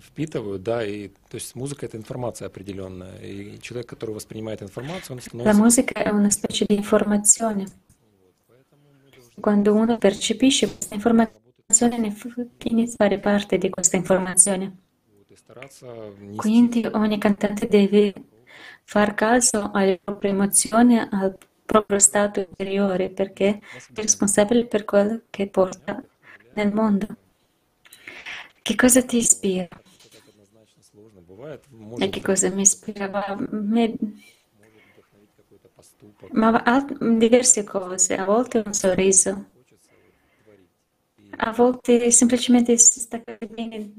впитывают, 0.00 0.62
да, 0.62 0.84
и 0.84 1.08
то 1.08 1.36
есть 1.36 1.54
музыка 1.54 1.86
это 1.86 1.96
информация 1.96 2.46
определенная, 2.46 3.18
и 3.18 3.60
человек, 3.60 3.88
который 3.88 4.14
воспринимает 4.14 4.62
информацию, 4.62 5.16
он 5.16 5.20
La 5.44 5.52
становится 5.52 5.62
musica 5.62 6.02
è 6.02 6.08
una 6.08 6.30
specie 6.30 6.64
di 6.66 6.74
informazione. 6.74 7.66
Quando 9.40 9.74
uno 9.74 9.98
percepisce 9.98 10.66
questa 10.66 10.94
informazione, 10.94 11.98
ne 11.98 12.10
f- 12.10 12.46
inizia 12.64 12.94
a 12.94 13.08
fare 13.08 13.20
parte 13.20 13.58
di 13.58 13.68
questa 13.70 13.96
informazione. 13.96 14.76
вот, 15.16 15.30
и 15.30 15.36
стараться 15.36 15.86
нести 16.20 16.36
Quindi 16.36 16.86
ogni 16.92 17.18
cantante 17.18 17.66
deve 17.66 18.12
far 18.84 19.14
caso 19.14 19.70
alle 19.72 19.98
proprie 20.02 20.30
emozioni, 20.30 20.98
al 20.98 21.36
proprio 21.71 21.99
stato 21.99 22.39
interiore 22.39 23.09
perché 23.11 23.47
è 23.93 24.01
responsabile 24.01 24.65
per 24.65 24.85
quello 24.85 25.21
che 25.29 25.47
porta 25.47 26.01
nel 26.53 26.73
mondo. 26.73 27.07
Che 28.63 28.75
cosa 28.75 29.01
ti 29.03 29.17
ispira? 29.17 29.67
E 32.03 32.05
che 32.13 32.21
cosa 32.27 32.47
mi 32.49 32.61
ispirava? 32.63 33.35
Mi... 33.71 33.85
Ma 36.39 36.49
alt- 36.65 36.97
diverse 37.23 37.63
cose, 37.63 38.15
a 38.15 38.25
volte 38.25 38.63
un 38.65 38.73
sorriso, 38.73 39.31
a 41.37 41.51
volte 41.51 42.11
semplicemente 42.11 42.77
si 42.77 42.99
sta 42.99 43.21
bene 43.49 43.91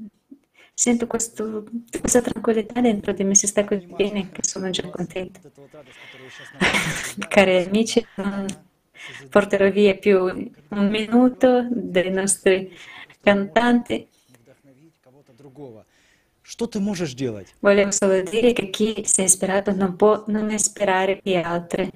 sento 0.81 1.05
questo, 1.05 1.63
questa 1.99 2.21
tranquillità 2.21 2.81
dentro 2.81 3.13
di 3.13 3.23
me, 3.23 3.35
si 3.35 3.45
sta 3.45 3.63
così 3.63 3.85
bene 3.85 4.31
che 4.31 4.41
sono 4.41 4.71
già 4.71 4.89
contenta. 4.89 5.39
Cari 7.29 7.57
amici, 7.57 8.03
non 8.15 8.47
porterò 9.29 9.69
via 9.69 9.95
più 9.95 10.23
un 10.23 10.87
minuto 10.87 11.67
dei 11.69 12.09
nostri 12.09 12.75
cantanti. 13.21 14.07
Volevo 17.59 17.91
solo 17.91 18.23
dire 18.23 18.51
che 18.51 18.71
chi 18.71 19.03
si 19.05 19.21
è 19.21 19.25
ispirato 19.25 19.71
non 19.75 19.95
può 19.95 20.23
non 20.29 20.49
ispirare 20.49 21.19
gli 21.21 21.35
altri. 21.35 21.91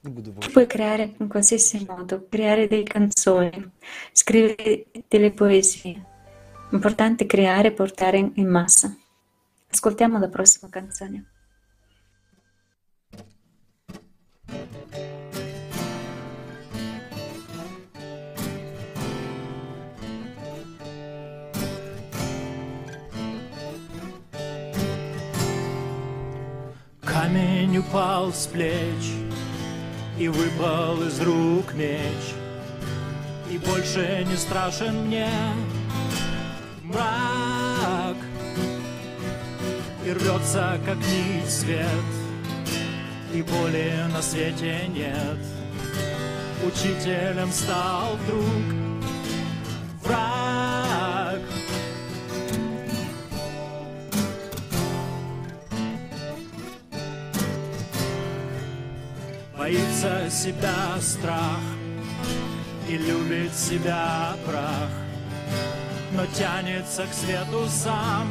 Tu 0.00 0.50
puoi 0.52 0.66
creare 0.68 1.14
in 1.18 1.26
qualsiasi 1.26 1.84
modo, 1.88 2.24
creare 2.28 2.68
delle 2.68 2.84
canzoni, 2.84 3.68
scrivere 4.12 4.86
delle 5.08 5.32
poesie. 5.32 6.14
Importante 6.76 7.24
creare 7.24 7.68
e 7.68 7.72
portare 7.72 8.18
in, 8.34 8.48
massa. 8.48 8.94
Ascoltiamo 9.70 10.18
la 10.18 10.28
prossima 10.28 10.68
canzone. 10.68 11.24
Камень 27.00 27.78
упал 27.78 28.30
с 28.30 28.46
плеч 28.46 29.14
И 30.18 30.28
выпал 30.28 31.02
из 31.02 31.18
рук 31.20 31.72
меч 31.72 32.34
И 33.50 33.56
больше 33.56 34.24
не 34.28 34.36
страшен 34.36 35.06
мне 35.06 35.30
мрак 36.96 38.16
И 40.04 40.12
рвется, 40.12 40.80
как 40.84 40.96
нить 40.96 41.50
свет 41.50 42.06
И 43.32 43.42
боли 43.42 43.92
на 44.12 44.22
свете 44.22 44.88
нет. 44.88 45.38
Учителем 46.64 47.52
стал 47.52 48.16
вдруг 48.16 48.86
враг. 50.02 51.40
Боится 59.58 60.30
себя 60.30 60.98
страх 61.00 61.60
и 62.88 62.96
любит 62.96 63.54
себя 63.54 64.36
прах, 64.46 64.90
но 66.12 66.26
тянется 66.26 67.04
к 67.06 67.12
свету 67.12 67.66
сам 67.68 68.30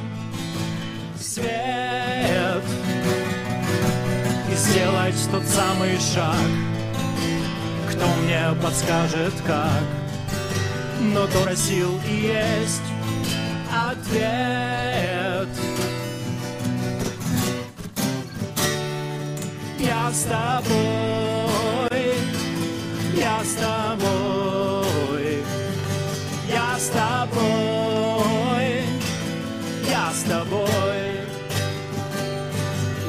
свет 1.19 2.63
и 4.51 4.55
сделать 4.55 5.15
тот 5.31 5.43
самый 5.45 5.97
шаг. 5.99 6.35
Кто 7.89 8.05
мне 8.23 8.41
подскажет 8.61 9.33
как? 9.45 9.83
Но 11.01 11.27
то 11.27 11.55
сил 11.55 11.99
и 12.07 12.15
есть 12.27 12.81
ответ. 13.71 15.49
Я 19.77 20.11
с 20.11 20.23
тобой, 20.23 21.89
я 23.15 23.43
с 23.43 23.53
тобой, 23.55 24.85
с 26.86 26.89
тобой, 26.89 28.84
я 29.89 30.12
с 30.12 30.21
тобой, 30.24 31.08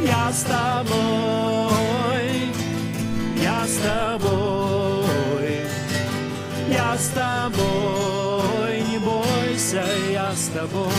я 0.03 0.33
с 0.33 0.43
тобой, 0.45 0.93
я 3.43 3.67
с 3.67 3.77
тобой, 3.77 5.61
я 6.71 6.97
с 6.97 7.09
тобой, 7.09 8.83
не 8.91 8.99
бойся, 8.99 9.85
я 10.11 10.33
с 10.33 10.49
тобой. 10.49 10.93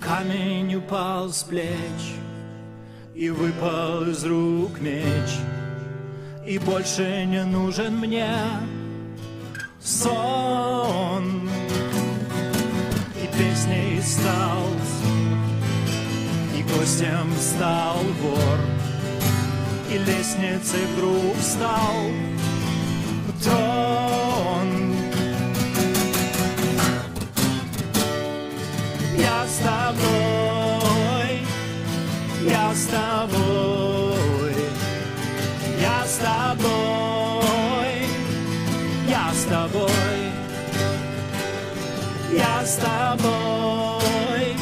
Камень 0.00 0.74
упал 0.76 1.28
с 1.30 1.42
плеч 1.44 2.02
И 3.14 3.30
выпал 3.30 4.02
из 4.08 4.24
рук 4.24 4.80
меч. 4.80 5.30
И 6.46 6.58
больше 6.58 7.24
не 7.26 7.44
нужен 7.44 7.98
мне 7.98 8.34
сон. 9.84 11.48
И 13.16 13.26
песней 13.38 14.00
стал 14.02 14.68
И 16.56 16.62
гостем 16.62 17.32
стал 17.40 17.98
вор. 18.20 18.58
И 19.90 19.98
лестницей 19.98 20.86
вдруг 20.94 21.36
стал 21.40 22.10
трон 23.42 24.92
Я 29.18 29.46
с 29.46 29.58
тобой, 29.58 31.42
я 32.48 32.74
с 32.74 32.86
тобой, 32.86 34.54
я 35.80 36.06
с 36.06 36.16
тобой, 36.16 36.91
я 42.32 42.64
с 42.64 42.76
тобой, 42.76 44.56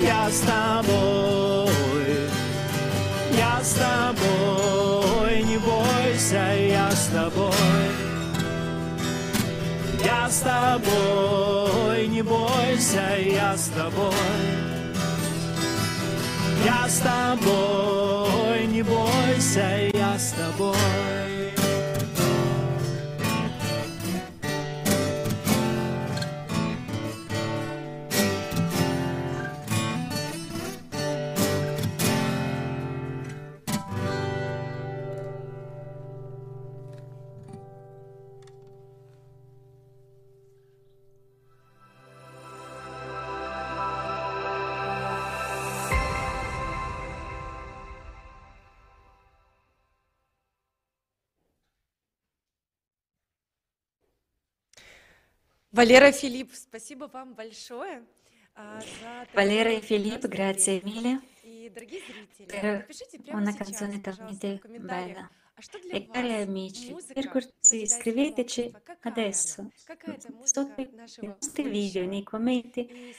я 0.00 0.30
с 0.30 0.40
тобой, 0.40 1.68
я 3.36 3.60
с 3.62 3.74
тобой, 3.74 5.42
не 5.42 5.58
бойся, 5.58 6.54
я 6.54 6.90
с 6.90 7.06
тобой. 7.06 7.52
Я 10.04 10.28
с 10.28 10.40
тобой, 10.40 12.08
не 12.08 12.22
бойся, 12.22 13.16
я 13.18 13.56
с 13.56 13.68
тобой. 13.68 14.14
Я 16.64 16.88
с 16.88 16.98
тобой, 16.98 18.66
не 18.66 18.82
бойся, 18.82 19.90
я 19.92 20.18
с 20.18 20.32
тобой. 20.32 21.31
Валера 55.72 56.12
Филипп, 56.12 56.50
спасибо 56.54 57.04
вам 57.06 57.34
большое. 57.34 58.04
А, 58.54 58.78
Валера 59.32 59.72
и 59.72 59.80
Филипп, 59.80 60.26
грация 60.26 60.82
Мили 60.82 61.18
и 61.42 61.70
миле. 61.70 62.22
Per 62.46 62.86
una 63.32 63.56
canzone 63.56 63.98
в 63.98 64.58
комментариях. 64.58 65.30
e 65.90 66.08
cari 66.10 66.34
amici, 66.34 66.96
per 67.12 67.28
cortesia 67.28 67.86
scriveteci 67.86 68.72
adesso 69.02 69.70
sotto 70.42 70.80
i 70.80 70.90
nostri 71.26 71.68
video, 71.68 72.06
nei 72.06 72.22
commenti, 72.22 73.14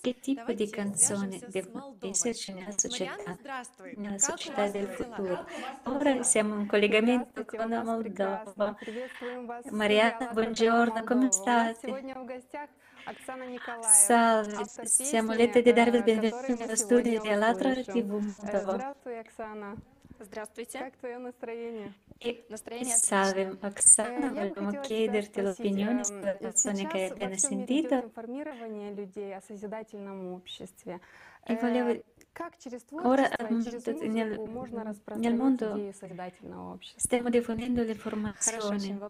che 0.00 0.18
tipo 0.18 0.52
di 0.52 0.68
canzone 0.68 1.38
devono 1.48 1.96
esserci 2.00 2.52
nella 2.52 2.76
società, 2.76 3.38
nella 3.94 4.18
società 4.18 4.68
del 4.68 4.88
futuro. 4.88 5.46
Ora 5.84 6.22
siamo 6.22 6.58
in 6.58 6.66
collegamento 6.66 7.44
con 7.44 7.68
la 7.68 7.82
Moldova. 7.82 8.76
Mariana, 9.70 10.30
buongiorno, 10.32 11.04
come 11.04 11.30
state? 11.30 12.04
Salve, 13.80 14.64
siamo 14.82 15.32
lieti 15.32 15.62
di 15.62 15.72
darvi 15.72 15.98
il 15.98 16.02
benvenuto 16.02 16.54
nello 16.56 16.74
studio 16.74 17.20
dell'altra 17.20 17.72
TV 17.72 18.10
Moldova. 18.10 18.96
Здравствуйте. 20.18 20.78
Как 20.78 20.96
твое 20.96 21.18
настроение? 21.18 21.92
И 22.20 22.44
настроение 22.48 22.96
Савим 22.96 23.58
Оксана, 23.60 24.52
Макейдер, 24.56 25.26
Телопиньонис, 25.26 26.08
Соника 26.58 26.96
Егена 26.96 27.36
Синдита. 27.36 28.00
информирование 28.00 28.92
людей 28.94 29.36
о 29.36 29.42
созидательном 29.42 30.32
обществе. 30.32 31.00
И 31.48 31.54
Ora 33.02 33.28
nel, 34.00 34.40
nel 35.14 35.34
mondo 35.34 35.86
stiamo 36.96 37.28
diffondendo 37.30 37.82
le 37.82 37.92
informazioni. 37.92 39.00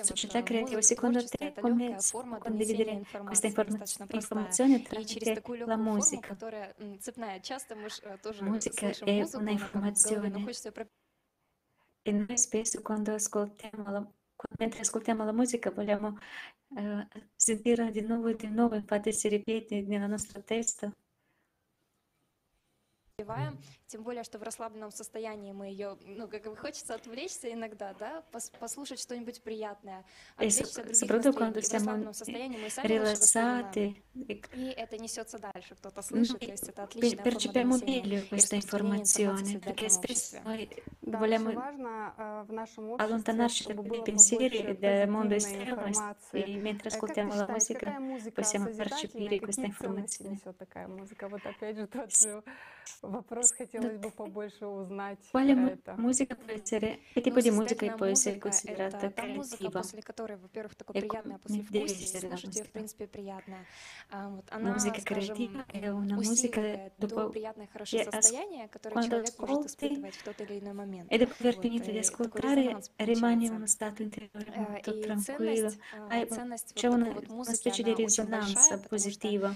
Società 0.00 0.42
creativa, 0.42 0.80
secondo 0.82 1.24
te 1.24 1.54
come 1.60 1.96
condividere 2.38 3.00
queste 3.24 3.48
informazioni 4.08 4.82
tramite 4.82 5.42
la 5.64 5.76
musica? 5.76 6.36
Musica 8.38 8.94
è 9.04 9.28
un'informazione. 9.32 10.30
E 12.06 12.12
noi 12.12 12.38
spesso 12.38 12.82
quando 12.82 13.14
ascoltiamo 13.14 13.90
la, 13.90 14.06
mentre 14.58 14.80
ascoltiamo 14.80 15.24
la 15.24 15.32
musica 15.32 15.70
vogliamo 15.70 16.18
eh, 16.76 17.08
sentire 17.34 17.90
di 17.90 18.02
nuovo 18.02 18.28
e 18.28 18.36
di 18.36 18.48
nuovo, 18.48 18.74
infatti 18.76 19.12
si 19.12 19.28
ripete 19.28 19.82
nella 19.82 20.06
nostra 20.06 20.40
testa. 20.42 20.92
Певаем, 23.16 23.60
тем 23.86 24.02
более, 24.02 24.24
что 24.24 24.40
в 24.40 24.42
расслабленном 24.42 24.90
состоянии 24.90 25.52
мы 25.52 25.68
ее, 25.68 25.96
ну, 26.04 26.26
как 26.26 26.42
бы 26.42 26.56
хочется 26.56 26.96
отвлечься 26.96 27.52
иногда, 27.52 27.94
да, 27.94 28.24
послушать 28.58 28.98
что-нибудь 28.98 29.40
приятное, 29.40 30.04
отвлечься 30.34 30.82
от 30.82 31.22
других 31.22 31.32
в 31.32 31.72
расслабленном 31.72 32.12
состоянии 32.12 32.58
мы 32.58 32.70
сами 32.70 32.88
rilassati. 32.88 34.02
И 34.16 34.74
это 34.76 34.98
несется 34.98 35.38
дальше, 35.38 35.76
кто-то 35.76 36.02
слышит, 36.02 36.40
то 36.40 36.44
есть 36.46 36.68
это 36.68 36.82
отличная 36.82 37.22
percepiamo 37.22 37.78
meglio 37.78 38.26
questa 38.28 38.56
informazione, 38.56 39.60
perché 39.60 39.88
spesso 39.88 40.40
noi 40.42 40.68
да, 41.00 41.18
vogliamo 41.18 41.50
allontanarci 42.98 43.74
dai 43.74 44.02
pensieri 44.02 44.76
del 44.76 45.08
mondo 45.08 45.36
esterno 45.36 45.86
e 46.32 46.56
mentre 46.56 46.88
ascoltiamo 46.88 47.32
la 47.32 47.46
musica 47.46 47.96
possiamo 48.34 48.70
percepire 48.70 49.38
questa 49.38 49.66
informazione. 49.66 50.40
Вот 50.44 51.46
опять 51.46 51.76
же 51.76 51.86
тот 51.86 52.12
же 52.12 52.42
Вопрос 53.08 53.52
хотелось 53.52 53.98
бы 53.98 54.10
побольше 54.10 54.66
узнать. 54.66 55.18
Поля 55.32 55.54
это. 55.68 55.94
музыка 55.96 56.36
ну, 56.40 56.46
поэзия. 56.46 56.98
Это 57.14 57.30
будет 57.30 57.52
музыка 57.52 57.86
и 57.86 57.90
поэзия 57.90 58.34
Гусера. 58.34 58.84
Это 58.84 59.10
та 59.10 59.24
музыка, 59.26 59.70
после 59.70 60.02
которой, 60.02 60.36
во-первых, 60.38 60.74
такое 60.74 61.00
приятное 61.00 61.38
послевкусие, 61.38 62.20
слушать 62.20 62.56
ее, 62.56 62.64
в 62.64 62.70
принципе, 62.70 63.06
приятно. 63.06 63.56
А, 64.10 64.28
вот 64.28 64.44
она, 64.50 64.72
музыка 64.72 65.00
скажем, 65.00 65.36
усиливает 66.18 66.96
то 66.96 67.28
приятное, 67.30 67.68
хорошее 67.72 68.04
состояние, 68.10 68.68
которое 68.68 69.02
человек 69.02 69.38
может 69.38 69.66
испытывать 69.66 70.14
в 70.14 70.24
тот 70.24 70.40
или 70.40 70.60
иной 70.60 70.72
момент. 70.72 71.12
Это 71.12 71.26
pervenite 71.26 71.92
di 71.92 71.98
ascoltare 71.98 72.76
rimane 72.96 73.50
uno 73.50 73.66
stato 73.66 74.02
interiore 74.02 74.50
molto 74.56 74.98
tranquillo. 75.00 75.72
C'è 76.74 76.88
una, 76.88 77.12
una 77.28 77.52
specie 77.52 77.82
di 77.82 77.94
risonanza 77.94 78.78
positiva. 78.78 79.54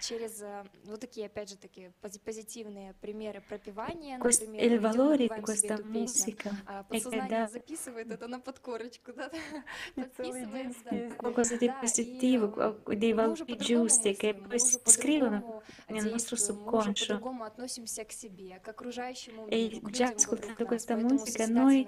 Через 0.00 0.42
э, 0.42 0.64
вот 0.84 1.00
такие, 1.00 1.26
опять 1.26 1.50
же, 1.50 1.56
такие 1.56 1.92
позитивные 2.00 2.55
il 4.58 4.78
valore 4.80 5.16
di 5.16 5.40
questa 5.40 5.78
musica 5.84 6.84
è 6.88 7.00
che 7.00 7.26
dà 7.28 7.50
qualcosa 11.16 11.56
di 11.56 11.70
positivo, 11.80 12.82
dei 12.86 13.12
valori 13.12 13.56
giusti 13.56 14.14
che 14.14 14.34
poi 14.34 14.58
si 14.58 14.80
scrivono 14.84 15.62
nel 15.88 16.10
nostro 16.10 16.36
subconscio. 16.36 17.20
E 19.48 19.80
già 19.90 20.12
ascoltando 20.14 20.64
questa 20.64 20.96
musica 20.96 21.46
noi 21.46 21.86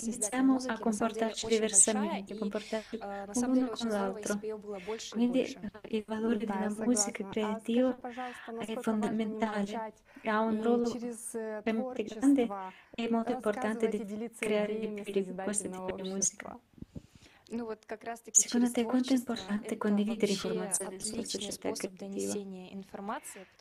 iniziamo 0.00 0.56
a 0.66 0.78
comportarci 0.78 1.46
diversamente, 1.46 2.34
a 2.34 2.38
comportarci 2.38 2.98
l'uno 3.46 3.70
con 3.70 3.88
l'altro. 3.88 4.38
Quindi 5.10 5.56
il 5.88 6.04
valore 6.06 6.36
della 6.36 6.68
musica 6.78 7.28
creativa 7.28 7.98
è 8.58 8.76
fondamentale 8.80 9.79
ha 10.24 10.40
un 10.40 10.62
ruolo 10.62 10.90
veramente 11.62 12.02
grande 12.04 12.48
e 12.94 13.08
molto 13.10 13.32
importante 13.32 13.88
di 13.88 14.30
creare 14.36 14.78
di 14.78 15.34
questo 15.42 15.68
tipo 15.68 15.92
di 15.92 16.02
musica. 16.02 16.58
Ну 17.50 17.64
вот 17.66 17.84
как 17.84 18.04
раз-таки 18.04 18.40
Secondo 18.40 18.70
importante 19.12 19.76
condividere 19.76 20.32
informazioni 20.32 21.00
sulla 21.00 21.24
società 21.24 21.72
creativa. 21.72 22.34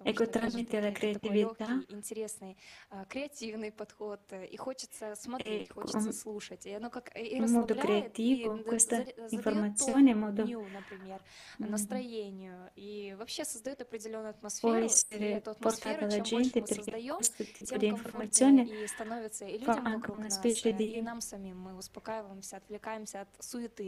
Ecco, 0.03 0.29
tramite 0.29 0.79
la 0.79 0.91
creatività 0.91 1.83
интересный, 1.89 2.55
а, 2.89 3.05
креативный 3.05 3.71
подход, 3.71 4.21
э, 4.29 4.45
и 4.45 4.57
хочется 4.57 5.15
смотреть, 5.15 5.71
хочется 5.71 6.13
слушать, 6.13 6.65
и 6.65 6.71
оно 6.73 6.89
как 6.89 7.15
э, 7.15 7.23
и 7.23 7.37
in 7.37 7.49
modo 7.49 7.75
creativo 7.75 8.63
questa 8.63 9.05
informazione 9.29 10.11
in 10.11 10.17
modo 10.17 10.43
например, 10.43 11.21
настроению, 11.57 12.69
и 12.75 13.15
вообще 13.17 13.43
создает 13.43 13.81
определенную 13.81 14.31
атмосферу, 14.31 14.87
и 15.11 15.15
эту 15.15 15.51
атмосферу, 15.51 16.09
чем 16.09 16.23
gente, 16.23 16.59
больше 16.59 16.75
мы 16.75 16.83
создаем, 16.83 17.19
тем 17.21 17.97
комфортнее 17.97 18.83
и 18.83 18.87
становится 18.87 19.45
и 19.45 19.57
людям 19.57 19.93
вокруг 19.93 20.19
нас, 20.19 20.39
э, 20.45 20.71
и 20.71 21.01
нам 21.01 21.21
самим, 21.21 21.59
мы 21.59 21.75
успокаиваемся, 21.75 22.57
отвлекаемся 22.57 23.21
от 23.21 23.29
суеты, 23.43 23.78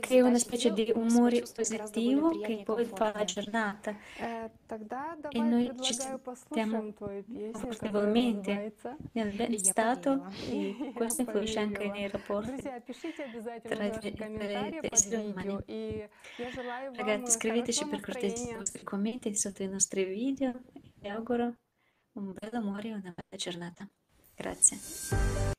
Crea 0.00 0.24
una 0.24 0.38
specie 0.38 0.72
di 0.72 0.92
umore 0.94 1.42
positivo 1.54 2.38
che 2.40 2.62
poi 2.64 2.84
fa 2.84 3.12
la 3.12 3.24
giornata. 3.24 3.96
E 5.30 5.38
noi 5.40 5.72
ci 5.80 5.94
sentiamo 5.94 6.92
confortevolmente 6.92 8.74
nel 9.12 9.58
stato 9.64 10.26
e 10.50 10.92
questo 10.94 11.22
influisce 11.22 11.58
anche 11.58 11.88
nei 11.88 12.08
rapporti 12.08 12.62
tra 12.62 13.84
gli 13.86 14.78
esseri 14.82 15.26
umani. 15.26 16.08
Ragazzi, 16.94 17.32
scriveteci 17.32 17.86
per 17.86 18.00
cortesia 18.00 18.52
i 18.52 18.56
vostri 18.56 18.82
commenti 18.82 19.34
sotto 19.34 19.62
i 19.62 19.68
nostri 19.68 20.04
video 20.04 20.60
e 21.00 21.08
auguro 21.08 21.54
un 22.12 22.32
bel 22.32 22.54
amore 22.54 22.88
e 22.88 22.92
una 22.92 23.14
bella 23.14 23.36
giornata. 23.36 23.88
Grazie. 24.34 25.55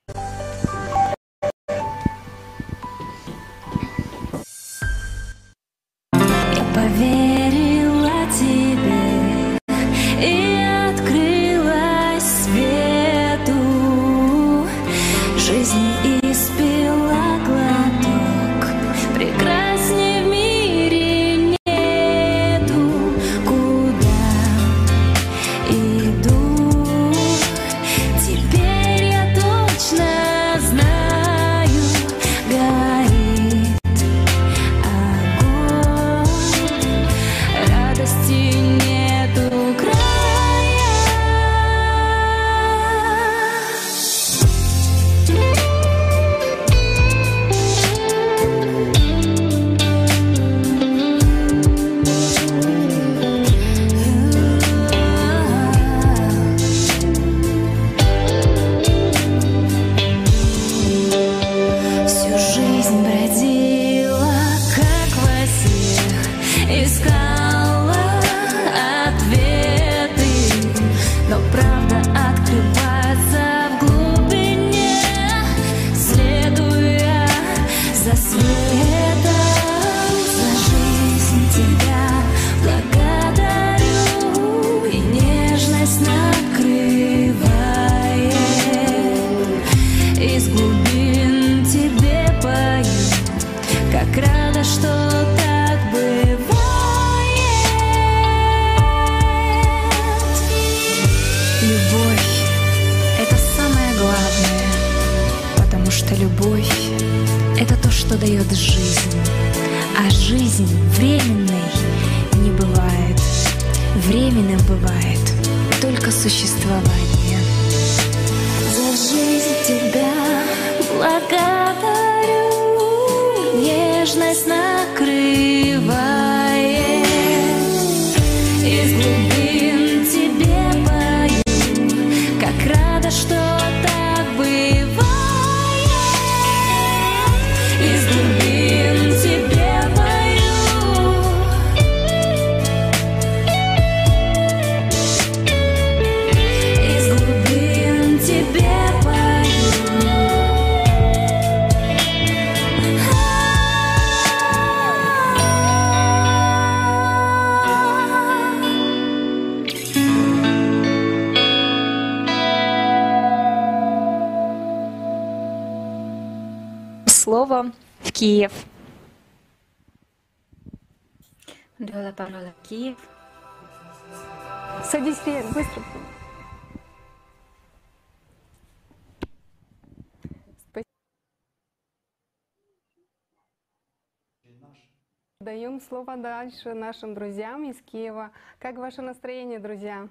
дальше 186.21 186.73
нашим 186.73 187.13
друзьям 187.13 187.69
из 187.69 187.81
Киева. 187.81 188.31
Как 188.59 188.77
ваше 188.77 189.01
настроение, 189.01 189.59
друзья? 189.59 190.07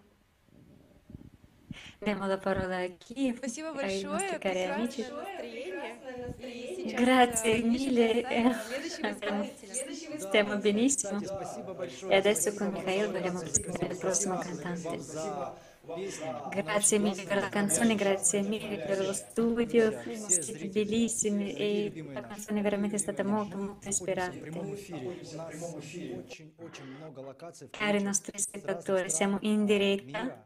Демола 2.01 2.37
Парола 2.37 2.89
Киев. 2.89 3.39
Спасибо 3.39 3.73
большое, 3.73 4.39
прекрасное 4.39 4.79
настроение. 4.79 5.77
Grazie 6.97 7.63
mille. 7.63 8.25
Stiamo 10.19 10.57
benissimo. 10.57 11.21
E 12.09 12.17
adesso 12.17 12.55
con 12.55 12.69
Mikhail 12.69 13.11
vogliamo 13.11 13.41
presentare 13.41 13.93
il 13.93 13.99
prossimo 13.99 14.39
cantante. 14.39 14.99
Grazie 16.51 16.99
mille 16.99 17.23
per 17.23 17.37
la 17.37 17.49
canzone, 17.49 17.95
grazie 17.95 18.43
mille 18.43 18.79
per 18.79 18.99
lo 18.99 19.13
studio, 19.13 19.93
siete 20.17 20.69
bellissimi 20.69 21.53
e 21.55 22.11
la 22.13 22.23
canzone 22.23 22.59
è 22.59 22.63
veramente 22.63 22.99
stata 22.99 23.23
molto 23.23 23.57
molto 23.57 23.89
ispirante. 23.89 24.51
Cari 27.71 28.03
nostri 28.03 28.37
spettatori, 28.37 29.09
siamo 29.11 29.39
in 29.43 29.65
diretta 29.65 30.45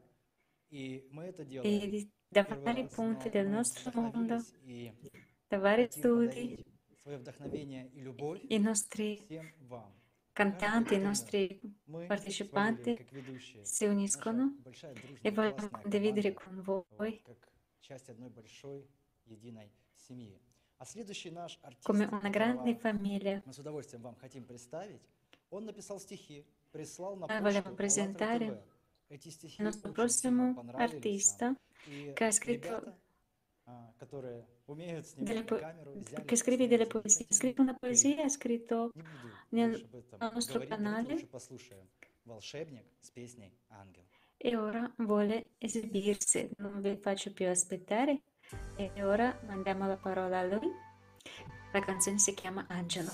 e 0.69 2.09
da 2.29 2.47
vari 2.63 2.87
punti 2.87 3.31
del 3.31 3.49
nostro 3.49 3.91
mondo, 3.99 4.45
da 5.49 5.59
vari 5.59 5.87
studi, 5.91 6.63
i 8.49 8.59
nostri 8.59 9.27
cantanti, 10.33 10.95
i 10.95 10.99
nostri 10.99 11.61
partecipanti 12.07 13.07
si 13.63 13.85
uniscono 13.85 14.57
e 15.21 15.31
vogliono 15.31 15.69
condividere 15.71 16.33
con 16.33 16.63
voi 16.63 17.23
come 21.83 22.09
una 22.11 22.29
grande 22.29 22.75
famiglia. 22.77 23.43
Noi 27.19 27.41
vogliamo 27.41 27.73
presentare 27.75 28.65
il 29.09 29.55
nostro 29.59 29.91
prossimo 29.93 30.65
artista 30.73 31.55
che 32.15 32.25
ha 32.25 32.31
scritto 32.31 32.99
che 36.25 36.37
scrivi 36.37 36.67
delle 36.67 36.87
poesie. 36.87 37.27
Ha 37.29 37.35
scritto 37.35 37.63
una 37.63 37.75
poesia, 37.75 38.23
è 38.23 38.29
scritto 38.29 38.93
nel 39.51 39.89
nostro 40.33 40.61
canale. 40.61 41.29
E 44.37 44.57
ora 44.57 44.91
vuole 44.99 45.51
esibirsi, 45.59 46.51
non 46.59 46.81
vi 46.81 46.97
faccio 46.97 47.33
più 47.33 47.49
aspettare. 47.49 48.23
E 48.77 48.91
ora 49.03 49.39
mandiamo 49.47 49.87
la 49.87 49.97
parola 49.97 50.39
a 50.39 50.45
lui. 50.45 50.71
La 51.73 51.81
canzone 51.81 52.19
si 52.19 52.35
chiama 52.35 52.67
Angelo. 52.69 53.11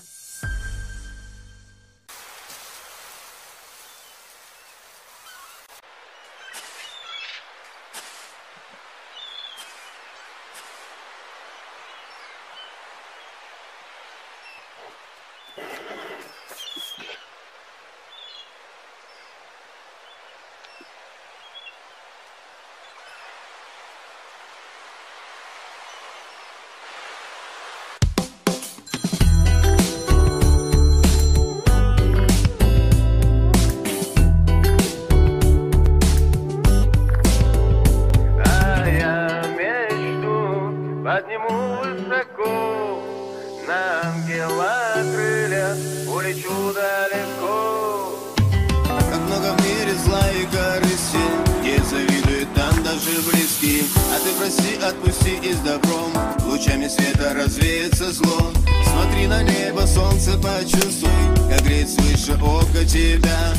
Проси, 55.17 55.37
отпусти 55.37 55.49
и 55.49 55.53
с 55.53 55.57
добром. 55.59 56.11
Лучами 56.45 56.87
света 56.87 57.33
развеется 57.33 58.11
зло. 58.11 58.51
Смотри 58.83 59.27
на 59.27 59.43
небо, 59.43 59.85
солнце 59.85 60.37
почувствуй 60.37 61.11
Как 61.49 61.61
греет 61.63 61.89
свыше 61.89 62.33
око 62.41 62.83
тебя. 62.85 63.53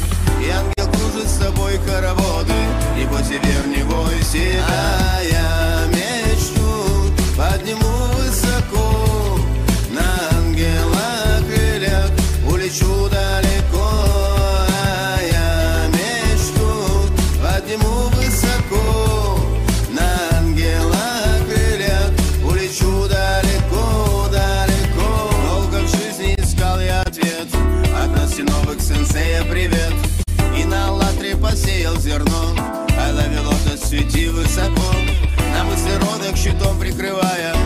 И 0.44 0.50
ангел 0.50 0.92
кружит 0.92 1.28
с 1.28 1.38
тобой 1.38 1.78
хороводы 1.86 2.52
И 3.00 3.04
будь 3.06 3.28
вер, 3.28 3.66
не 3.66 3.82
бойся 3.84 4.64
А 4.68 5.20
я 5.22 5.77
зерном, 32.08 32.58
а 32.58 33.12
довело 33.12 33.52
до 33.66 33.76
свети 33.76 34.28
высоко, 34.28 34.94
на 35.52 35.64
мысли 35.64 35.92
родах 36.00 36.36
щитом 36.36 36.78
прикрывая 36.80 37.57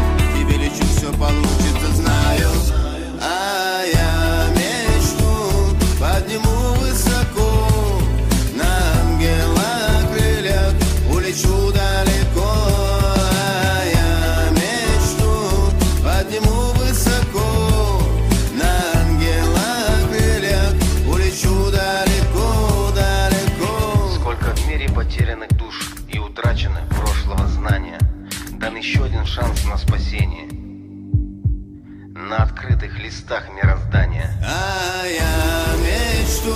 Открытых 32.82 32.98
листах 33.04 33.44
мироздания. 33.50 34.28
А 34.42 35.06
я 35.06 35.76
мечту 35.84 36.52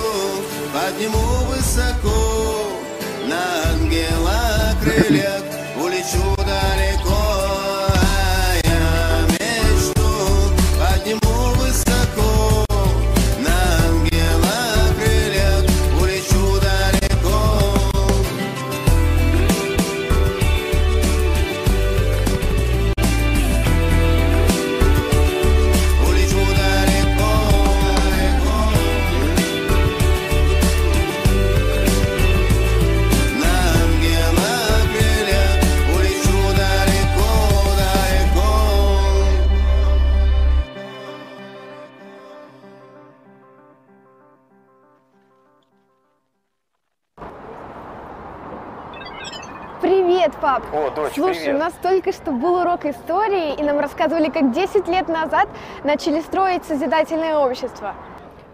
подниму 0.73 1.45
высоко 1.47 2.81
На 3.29 3.71
ангела 3.71 4.75
крыльях 4.83 5.45
улечу 5.77 6.37
далеко 6.39 7.06
О, 50.77 50.91
дочь, 50.91 51.15
Слушай, 51.15 51.45
привет. 51.45 51.55
у 51.55 51.59
нас 51.59 51.73
только 51.81 52.13
что 52.13 52.33
был 52.33 52.57
урок 52.57 52.85
истории, 52.85 53.55
и 53.55 53.63
нам 53.63 53.81
рассказывали, 53.81 54.29
как 54.29 54.53
10 54.53 54.87
лет 54.89 55.09
назад 55.09 55.49
начали 55.85 56.21
строить 56.21 56.67
созидательное 56.67 57.39
общество. 57.39 57.95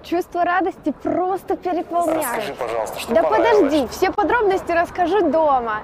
Чувство 0.05 0.45
радости 0.45 0.93
просто 1.03 1.57
переполняет. 1.57 2.25
Расскажи, 2.25 2.55
пожалуйста, 2.55 3.01
что 3.01 3.15
Да 3.15 3.23
подожди, 3.25 3.89
все 3.89 4.13
подробности 4.13 4.71
расскажу 4.71 5.31
дома. 5.33 5.83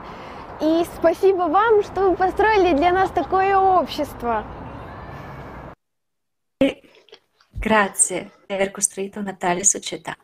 И 0.60 0.86
спасибо 0.96 1.42
вам, 1.48 1.82
что 1.82 2.10
вы 2.10 2.14
построили 2.16 2.72
для 2.72 2.92
нас 2.92 3.10
такое 3.10 3.56
общество. 3.58 4.44
Grazie 7.60 8.30
di 8.46 8.54
aver 8.54 8.70
costruito 8.70 9.18
una 9.18 9.34
tale 9.34 9.64
società. 9.64 10.16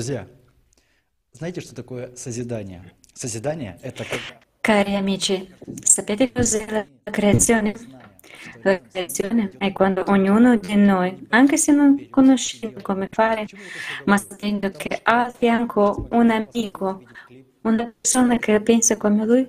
Друзья, 0.00 0.26
знаете, 1.32 1.60
что 1.60 1.74
такое 1.74 2.16
созидание? 2.16 2.94
Sozidание– 3.12 3.78
это 3.82 4.04
когда 4.04 4.40
Cari 4.62 4.94
amici, 4.94 5.54
sapete 5.84 6.32
cos'è 6.32 6.66
la 6.70 6.86
creazione? 7.04 7.74
La 8.62 8.80
creazione 8.80 9.50
è 9.58 9.70
quando 9.72 10.02
ognuno 10.06 10.56
di 10.56 10.74
noi, 10.74 11.26
anche 11.28 11.58
se 11.58 11.72
non 11.72 12.08
conoscendo 12.08 12.80
come 12.80 13.10
fare, 13.12 13.46
ma 14.06 14.16
sapendo 14.16 14.70
che 14.70 15.00
ha 15.02 15.26
a 15.26 15.30
fianco 15.30 16.08
un 16.12 16.30
amico, 16.30 17.02
una 17.60 17.92
persona 18.00 18.38
che 18.38 18.58
pensa 18.62 18.96
come 18.96 19.26
lui, 19.26 19.46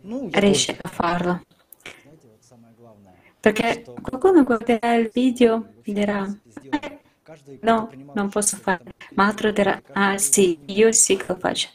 ну, 0.00 0.30
riesce 0.32 0.76
a 0.82 0.88
farlo. 0.88 1.44
Perché 3.38 3.84
qualcuno 4.02 4.42
guarderà 4.42 4.94
il 4.94 5.10
video 5.14 5.74
e 5.84 5.92
dirà, 5.92 6.26
сделано. 6.48 7.06
No, 7.60 7.90
non 8.14 8.28
posso 8.30 8.56
fare, 8.56 8.84
ma 9.14 9.26
altro 9.26 9.50
dirà, 9.52 9.80
ah 9.92 10.16
sì, 10.16 10.58
io 10.66 10.92
sì 10.92 11.16
che 11.16 11.26
lo 11.28 11.36
faccio. 11.36 11.68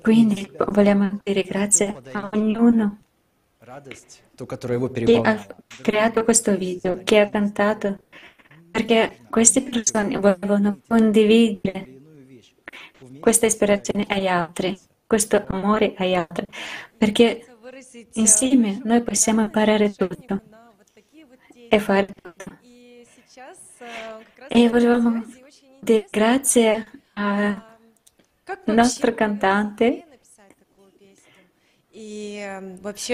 Quindi 0.00 0.50
vogliamo 0.70 1.20
dire 1.22 1.42
grazie 1.42 1.94
a 2.12 2.30
ognuno 2.32 3.00
che 3.58 5.20
ha 5.22 5.46
creato 5.82 6.24
questo 6.24 6.56
video, 6.56 7.02
che 7.04 7.20
ha 7.20 7.28
cantato, 7.28 7.98
perché 8.70 9.20
queste 9.28 9.62
persone 9.62 10.18
volevano 10.18 10.80
condividere 10.86 12.00
questa 13.20 13.46
ispirazione 13.46 14.06
agli 14.08 14.26
altri, 14.26 14.78
questo 15.06 15.44
amore 15.48 15.94
agli 15.96 16.14
altri, 16.14 16.46
perché 16.96 17.46
insieme 18.14 18.80
noi 18.84 19.02
possiamo 19.02 19.42
imparare 19.42 19.92
tutto 19.92 20.42
e 21.68 21.78
fare 21.78 22.06
tutto. 22.06 22.63
E 24.48 24.68
volevamo 24.68 25.24
dire 25.78 26.06
grazie 26.10 26.86
al 27.14 27.62
nostro 28.66 29.14
cantante 29.14 30.06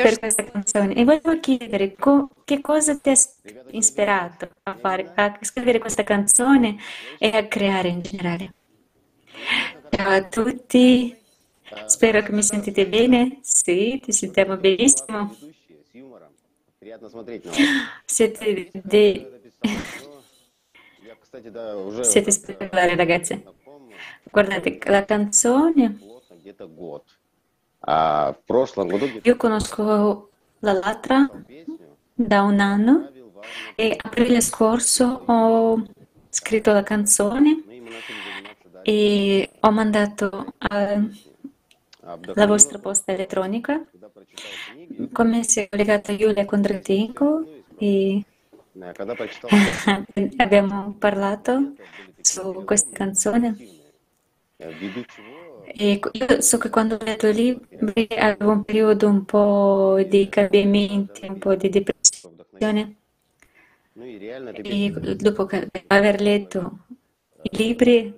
per 0.00 0.18
questa 0.18 0.44
canzone. 0.44 0.94
E 0.94 1.04
volevo 1.04 1.38
chiedere 1.40 1.94
co- 1.94 2.30
che 2.44 2.60
cosa 2.60 2.96
ti 2.98 3.10
ha 3.10 3.14
ispirato 3.70 4.50
a, 4.64 4.76
fare, 4.76 5.10
a 5.14 5.38
scrivere 5.42 5.78
questa 5.78 6.02
canzone 6.04 6.76
e 7.18 7.28
a 7.28 7.46
creare 7.46 7.88
in 7.88 8.02
generale. 8.02 8.52
Ciao 9.90 10.10
a 10.10 10.22
tutti, 10.28 11.16
spero 11.84 12.22
che 12.22 12.32
mi 12.32 12.42
sentite 12.42 12.86
bene. 12.88 13.38
Sì, 13.42 14.00
ti 14.02 14.12
sentiamo 14.12 14.56
benissimo. 14.56 15.36
Siete 18.06 18.70
dei 18.72 19.28
siete 22.00 22.32
spettacolari 22.32 22.96
ragazzi. 22.96 23.40
Guardate, 24.24 24.78
la 24.86 25.04
canzone... 25.04 25.98
Io 29.22 29.36
conosco 29.36 30.30
la 30.58 30.72
Latra 30.72 31.30
da 32.12 32.42
un 32.42 32.58
anno 32.58 33.10
e 33.76 33.96
aprile 33.96 34.40
scorso 34.40 35.22
ho 35.26 35.82
scritto 36.28 36.72
la 36.72 36.82
canzone 36.82 37.62
e 38.82 39.50
ho 39.60 39.70
mandato 39.70 40.54
la 42.34 42.46
vostra 42.46 42.78
posta 42.80 43.12
elettronica. 43.12 43.82
Come 45.12 45.44
si 45.44 45.60
è 45.60 45.68
collegata 45.68 46.16
Giulia 46.16 46.44
Kondratenko 46.44 47.62
e 47.78 48.24
Abbiamo 50.36 50.94
parlato 50.98 51.74
su 52.20 52.62
questa 52.64 52.90
canzone. 52.92 53.56
E 55.72 56.00
io 56.12 56.40
so 56.40 56.58
che 56.58 56.68
quando 56.68 56.94
ho 56.96 57.04
letto 57.04 57.26
i 57.28 57.34
libri 57.34 58.06
avevo 58.16 58.52
un 58.52 58.64
periodo 58.64 59.08
un 59.08 59.24
po' 59.24 60.02
di 60.06 60.28
cambiamenti, 60.28 61.26
un 61.26 61.38
po' 61.38 61.54
di 61.54 61.68
depressione. 61.68 62.96
E 64.62 64.92
dopo 65.16 65.48
aver 65.88 66.20
letto 66.20 66.86
i 67.42 67.56
libri 67.56 68.14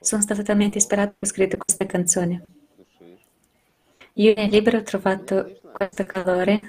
sono 0.00 0.22
stata 0.22 0.42
talmente 0.42 0.78
ispirata 0.78 1.14
ho 1.18 1.26
scritto 1.26 1.56
questa 1.56 1.86
canzone. 1.86 2.44
Io 4.14 4.34
nel 4.36 4.50
libro 4.50 4.78
ho 4.78 4.82
trovato 4.82 5.58
questo 5.72 6.04
calore 6.04 6.60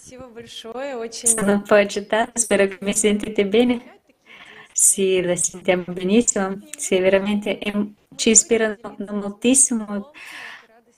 Спасибо 0.00 0.28
большое, 0.28 0.96
очень 0.96 1.28
sono 1.28 1.52
un 1.54 1.62
po' 1.62 1.74
agitata, 1.74 2.38
spero 2.38 2.66
che 2.68 2.78
mi 2.80 2.94
sentite 2.94 3.46
bene. 3.46 4.00
Sì, 4.72 5.20
la 5.22 5.34
sentiamo 5.36 5.84
benissimo, 5.88 6.58
sì, 6.76 6.98
veramente 6.98 7.58
em- 7.58 7.94
ci 8.14 8.30
ispirano 8.30 8.78
moltissimo 9.10 10.10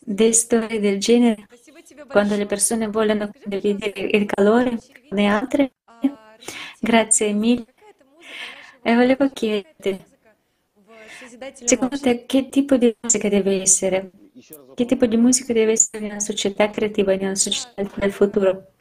delle 0.00 0.32
storie 0.32 0.80
del 0.80 0.98
genere, 0.98 1.46
спасибо 1.46 1.82
тебе 1.82 2.04
quando 2.06 2.36
le 2.36 2.46
большое. 2.46 2.46
persone 2.46 2.88
vogliono 2.88 3.30
condividere 3.30 4.00
il 4.00 4.26
calore 4.26 4.70
con 5.08 5.18
le 5.18 5.26
altre. 5.26 5.72
А, 5.86 6.36
расскажите, 6.38 6.80
Grazie 6.80 7.32
mille. 7.32 7.66
какая-то 7.74 8.04
музыка 8.04 8.48
E 8.88 8.94
наша 8.94 9.00
volevo 9.00 9.24
какая-то 9.52 9.84
chiederti, 9.84 9.90
музыка 9.90 10.36
в 10.76 11.10
созидательном 11.10 11.78
secondo 11.78 11.98
обществе? 11.98 12.00
te 12.00 12.26
che 12.26 12.48
tipo 12.48 12.76
di 12.76 12.96
musica 13.00 13.28
deve 13.28 13.60
essere? 13.62 14.10
Еще 14.34 14.56
раз 14.56 14.66
Che 14.74 14.84
tipo 14.86 15.06
di 15.06 15.16
musica 15.16 15.52
deve 15.52 15.72
essere 15.72 16.04
in 16.04 16.10
una 16.12 16.20
società 16.20 16.70
creativa, 16.70 17.12
in 17.12 17.22
una 17.22 17.34
società 17.34 17.82
del 17.96 18.12
futuro? 18.12 18.72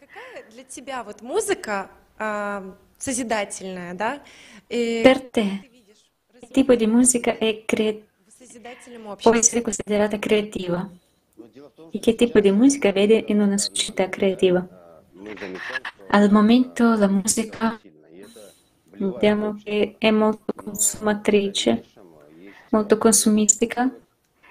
Какая 0.61 0.61
для 0.61 0.63
тебя 0.63 1.03
вот 1.03 1.21
музыка 1.21 1.89
а, 2.19 2.75
созидательная, 2.99 3.93
да? 3.95 4.21
И 4.69 5.01
Per 5.03 5.19
te, 5.31 5.31
ты 5.61 5.67
видишь 5.67 6.11
che 6.41 6.47
tipo 6.53 6.75
di 6.75 6.85
musica 6.85 7.31
è 7.37 7.63
cre- 7.65 8.03
в 8.27 8.31
созидательном 8.37 9.03
può 9.03 9.13
обществе? 9.13 9.39
essere 9.39 9.61
considerata 9.61 10.19
creativa? 10.19 10.89
Но 11.37 11.47
дело 11.47 11.69
в 11.69 11.73
том, 11.73 11.89
E 11.91 11.99
che 11.99 12.13
tipo 12.15 12.39
di 12.39 12.51
musica 12.51 12.91
vede 12.91 13.23
in 13.29 13.39
una 13.41 13.57
società 13.57 14.09
creativa? 14.09 14.61
что 14.61 15.23
мы 15.23 15.35
замечаем, 15.35 15.59
что 15.83 16.05
Al 16.09 16.29
momento 16.31 16.83
la 16.95 17.07
musica 17.07 17.79
сильно, 17.81 18.05
и 18.07 18.19
это 18.21 18.53
vediamo 18.99 19.55
che 19.63 19.95
è 19.99 20.11
molto 20.11 20.53
consumatrice, 20.53 21.83
дальнейшем 21.83 22.05
есть 22.37 22.71
molto 22.71 22.97
consumistica, 22.97 23.91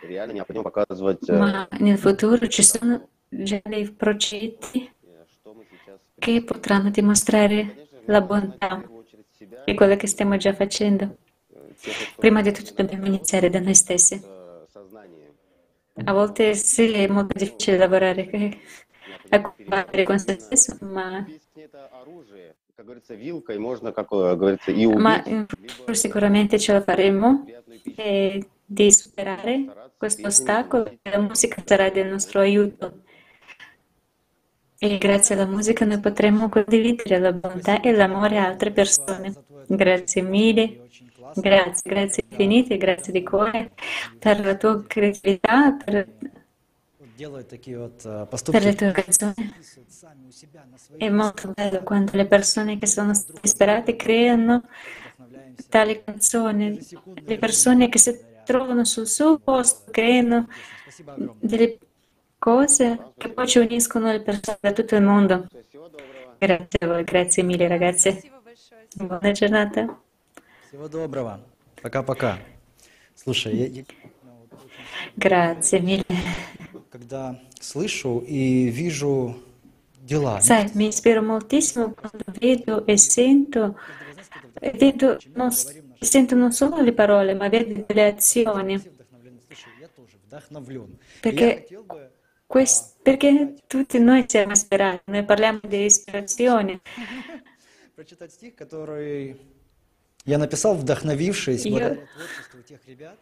реально 0.02 0.32
необходимо 0.32 0.64
показывать, 0.64 1.28
э, 1.28 1.32
ma 1.38 1.68
nel 1.78 1.98
futuro 1.98 2.48
ci 2.48 2.62
sono 2.64 3.08
già 3.30 3.60
dei 3.64 3.88
progetti 3.90 4.50
что 4.62 4.80
мы 4.80 4.82
сейчас 4.82 4.99
che 6.21 6.43
potranno 6.43 6.91
dimostrare 6.91 7.87
la 8.05 8.21
bontà 8.21 8.87
di 9.65 9.73
quello 9.73 9.95
che 9.95 10.05
stiamo 10.05 10.37
già 10.37 10.53
facendo. 10.53 11.17
Prima 12.15 12.43
di 12.43 12.51
tutto 12.51 12.73
dobbiamo 12.75 13.07
iniziare 13.07 13.49
da 13.49 13.59
noi 13.59 13.73
stessi. 13.73 14.21
A 16.05 16.13
volte 16.13 16.53
sì, 16.53 16.91
è 16.91 17.07
molto 17.07 17.35
difficile 17.39 17.77
lavorare 17.77 18.29
a 19.29 19.41
combattere 19.41 20.03
con 20.03 20.19
se 20.19 20.37
stesso, 20.39 20.77
ma 20.81 21.25
ma 24.95 25.23
sicuramente 25.91 26.59
ce 26.59 26.73
la 26.73 26.81
faremo 26.81 27.45
e 27.95 28.47
di 28.63 28.91
superare 28.91 29.89
questo 29.97 30.27
ostacolo 30.27 30.91
la 31.01 31.19
musica 31.19 31.61
sarà 31.65 31.89
del 31.89 32.07
nostro 32.07 32.39
aiuto 32.39 33.01
e 34.83 34.97
grazie 34.97 35.35
alla 35.35 35.45
musica 35.45 35.85
noi 35.85 35.99
potremo 35.99 36.49
condividere 36.49 37.19
la 37.19 37.31
bontà 37.31 37.81
e 37.81 37.91
l'amore 37.91 38.39
a 38.39 38.47
altre 38.47 38.71
persone. 38.71 39.31
Grazie 39.67 40.23
mille, 40.23 40.87
grazie, 41.35 41.81
grazie 41.83 42.23
infinite, 42.27 42.77
grazie 42.77 43.13
di 43.13 43.21
cuore 43.21 43.73
per 44.17 44.43
la 44.43 44.55
tua 44.55 44.83
creatività, 44.87 45.73
per 45.73 46.07
per 48.49 48.63
le 48.63 48.73
tue 48.73 48.91
canzoni. 48.91 49.53
È 50.97 51.09
molto 51.09 51.51
bello 51.53 51.83
quando 51.83 52.13
le 52.15 52.25
persone 52.25 52.79
che 52.79 52.87
sono 52.87 53.11
disperate 53.39 53.95
creano 53.95 54.63
tali 55.69 56.01
canzoni, 56.03 56.79
le 57.23 57.37
persone 57.37 57.87
che 57.87 57.99
si 57.99 58.19
trovano 58.43 58.83
sul 58.83 59.05
suo 59.05 59.37
posto 59.37 59.91
creano 59.91 60.47
delle 61.39 61.77
cose 62.40 63.12
che 63.16 63.28
poi 63.30 63.46
ci 63.46 63.58
uniscono 63.58 64.10
le 64.10 64.20
persone 64.20 64.58
da 64.60 64.72
tutto 64.72 64.96
il 64.96 65.02
mondo. 65.02 65.46
Grazie 66.38 66.78
a 66.80 66.86
voi, 66.86 67.04
grazie 67.04 67.42
mille 67.42 67.66
ragazzi. 67.68 68.30
Buona 68.96 69.32
giornata. 69.32 69.98
Всего 70.68 70.88
доброго. 70.88 71.40
Пока-пока. 71.82 72.38
Слушай, 73.14 73.54
я... 73.56 73.84
Grazie 75.16 75.80
mille. 75.80 76.04
Когда 76.90 77.40
слышу 77.60 78.18
и 78.26 78.68
вижу 78.70 79.36
дела. 80.06 80.40
Sai, 80.40 80.70
mi 80.74 80.88
ispiro 80.88 81.22
moltissimo 81.22 81.92
quando 81.92 82.24
vedo 82.38 82.86
e 82.86 82.96
sento, 82.96 83.78
vedo, 84.60 85.18
non, 85.34 85.50
sento 85.50 86.34
non 86.34 86.52
solo 86.52 86.80
le 86.80 86.92
parole, 86.92 87.34
ma 87.34 87.48
vedo 87.48 87.84
delle 87.86 88.06
azioni. 88.06 88.94
Perché, 91.20 91.66
quest, 92.50 92.96
perché 93.02 93.54
tutti 93.66 93.98
noi 93.98 94.24
siamo 94.26 94.52
ispirati, 94.52 95.02
noi 95.06 95.24
parliamo 95.24 95.60
di 95.66 95.84
ispirazione. 95.84 96.80
Прочитать 97.94 98.32
стих, 98.32 98.54
который 98.54 99.36
я 100.26 100.38
написал, 100.38 100.74
вдохновившись 100.76 101.66
благодаря 101.66 102.06
творчеству 102.14 102.62
тех 102.62 102.80
ребят, 102.86 103.18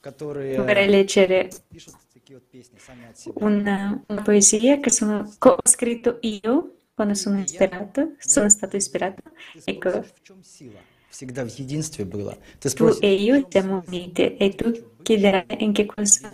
которые 0.00 0.56
Vorrei 0.56 0.88
leggere 0.88 1.50
пишут 1.70 1.94
такие 2.14 2.38
вот 2.38 2.46
песни 2.50 2.78
сами 2.78 3.10
от 3.10 3.18
себя. 3.18 3.32
una, 3.36 4.02
una 4.08 4.22
poesia 4.22 4.80
che 4.80 4.90
sono, 4.90 5.30
ho 5.38 5.56
scritto 5.64 6.18
io 6.22 6.76
quando 6.94 7.12
sono 7.14 7.40
ispirato, 7.40 8.14
sono 8.18 8.48
stato 8.48 8.76
ispirato. 8.76 9.22
Ecco, 9.66 10.02
В 10.02 10.22
чем 10.22 10.42
сила? 10.42 10.80
Всегда 11.10 11.44
в 11.44 11.58
единстве 11.58 12.04
было. 12.04 12.38
Ты 12.60 12.68
tu 12.68 12.70
спросишь, 12.70 13.02
e 13.02 13.14
io 13.14 13.46
siamo 13.50 13.82
uniti 13.86 14.36
e 14.36 14.54
tu 14.54 14.72
chiederai 15.02 15.46
in 15.62 15.72
che 15.74 15.84
cosa 15.86 16.32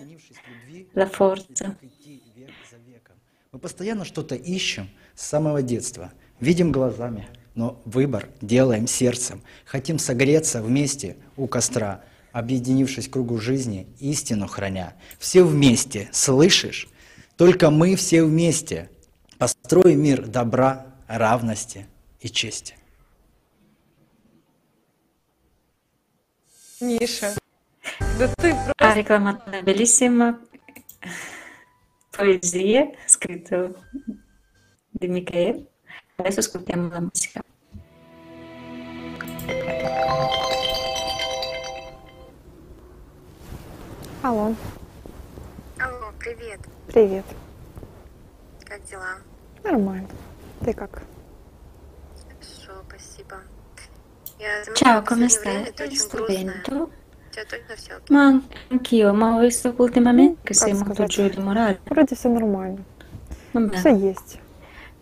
la 0.92 1.06
forza. 1.06 1.76
Мы 3.57 3.61
постоянно 3.61 4.05
что-то 4.05 4.35
ищем 4.35 4.87
с 5.15 5.25
самого 5.25 5.63
детства. 5.63 6.13
Видим 6.39 6.71
глазами, 6.71 7.27
но 7.55 7.81
выбор 7.85 8.29
делаем 8.39 8.85
сердцем. 8.85 9.41
Хотим 9.65 9.97
согреться 9.97 10.61
вместе 10.61 11.17
у 11.37 11.47
костра, 11.47 12.03
объединившись 12.31 13.07
в 13.07 13.09
кругу 13.09 13.39
жизни, 13.39 13.87
истину 13.97 14.45
храня. 14.45 14.93
Все 15.17 15.41
вместе, 15.41 16.07
слышишь? 16.11 16.87
Только 17.35 17.71
мы 17.71 17.95
все 17.95 18.23
вместе 18.23 18.91
построим 19.39 20.03
мир 20.03 20.27
добра, 20.27 20.85
равности 21.07 21.87
и 22.19 22.29
чести. 22.29 22.75
Миша, 26.79 27.33
да 28.19 28.31
ты 28.37 28.55
Ha 28.79 28.93
reclamato 28.93 29.49
una 29.49 29.63
bellissima 29.63 30.39
poesia 32.17 32.89
scritta 33.05 33.69
di 34.89 35.07
Michele. 35.07 35.67
Adesso 36.15 36.39
ascoltiamo 36.39 36.89
la 36.89 36.99
musica. 36.99 37.41
Алло, 44.23 44.53
Алло, 45.79 46.11
привет. 46.19 46.59
привет. 46.87 47.25
Как 48.65 48.83
дела? 48.85 49.17
Нормально. 49.63 50.07
Ты 50.65 50.73
как? 50.73 51.03
Хорошо, 52.27 52.83
спасибо. 52.89 53.41
Я 54.39 54.63
заметила, 54.65 54.75
Ciao, 54.75 55.01
в 55.01 55.05
come 55.05 55.23
последнее 55.23 55.73
время 56.27 56.63
stai? 56.63 56.63
ты 56.63 56.87
очень 57.36 57.36
Sto 57.36 57.36
грустная. 57.36 57.36
bene, 57.36 57.36
tu? 57.36 57.36
У 57.36 57.36
тебя 57.36 57.44
точно 57.44 57.76
все 57.76 57.96
окей? 57.96 58.16
Ma 58.16 58.42
anch'io, 58.70 59.12
ma 59.14 59.36
ho 59.36 59.40
visto 59.40 59.74
ultimamente 59.78 60.40
che 60.42 60.54
Как 60.54 60.68
sei 60.68 60.74
molto 60.74 60.92
сказать? 60.92 61.10
giù 61.10 61.28
di 61.28 61.40
morale. 61.40 61.80
Вроде 61.86 62.14
все 62.14 62.28
нормально. 62.28 62.84
Vabbè, 63.52 63.76
Все 63.76 63.90
есть. 63.96 64.38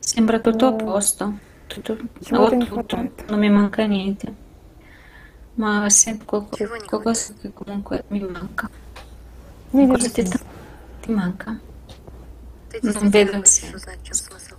sembra 0.00 0.40
tutto 0.40 0.66
a 0.66 0.72
No. 0.72 0.78
posto. 0.84 1.34
Tutto, 1.68 1.96
Чего-то 2.24 2.54
ho 2.54 2.56
не 2.56 2.66
tutto, 2.66 2.96
хватает. 2.96 3.30
non 3.30 3.38
mi 3.38 3.48
manca 3.50 3.86
niente. 3.86 4.34
Ma 5.56 5.88
sento 5.90 6.24
qualco- 6.24 6.56
Чего 6.56 6.76
не 6.76 6.88
qualcosa 6.88 7.34
che 7.40 7.52
comunque 7.52 8.04
mi 8.08 8.20
manca. 8.20 8.68
Не 9.72 9.86
Cosa 9.86 10.08
вижу 10.08 10.10
ti, 10.14 10.22
смысла. 10.24 10.46
ti 11.02 11.12
manca? 11.12 11.60
Ты 12.70 12.80
Non 12.80 13.10
действительно 13.10 13.10
vedo 13.10 13.32
хочешь 13.38 13.46
senso. 13.46 13.76
узнать, 13.76 14.00
в 14.00 14.04
чем 14.04 14.14
смысл? 14.14 14.56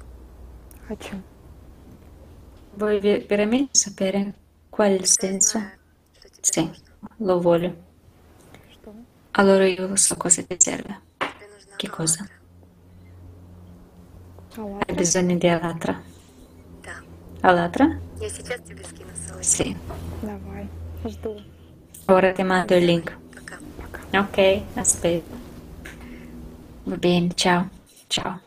О 0.90 0.96
чем? 0.96 1.24
Vuoi 2.78 3.00
ve- 3.00 3.26
veramente 3.28 3.78
sapere 3.78 4.34
qual 4.70 4.90
è 4.92 4.94
il 4.94 5.02
Я 5.02 5.08
senso? 5.08 5.58
знаю, 5.60 5.80
что 6.14 6.30
тебе 6.30 6.42
Sì, 6.44 6.62
нужно. 6.68 6.85
Lo 7.19 7.41
voglio. 7.41 7.77
Allora 9.33 9.67
io 9.69 9.87
lo 9.87 9.95
so 9.97 10.17
cosa 10.17 10.43
ti 10.43 10.57
serve. 10.59 11.03
Che 11.77 11.89
cosa? 11.89 12.29
Hai 14.79 14.95
bisogno 14.95 15.37
di 15.37 15.49
Alatra? 15.49 16.03
Alatra? 17.43 17.87
Sì. 19.41 19.75
Ora 22.09 22.33
ti 22.33 22.43
mando 22.43 22.75
il 22.75 22.85
link. 22.85 23.19
Ok, 24.15 24.39
aspetta. 24.75 25.37
Va 26.85 26.97
bene, 26.97 27.35
ciao. 27.35 27.69
Ciao. 28.09 28.41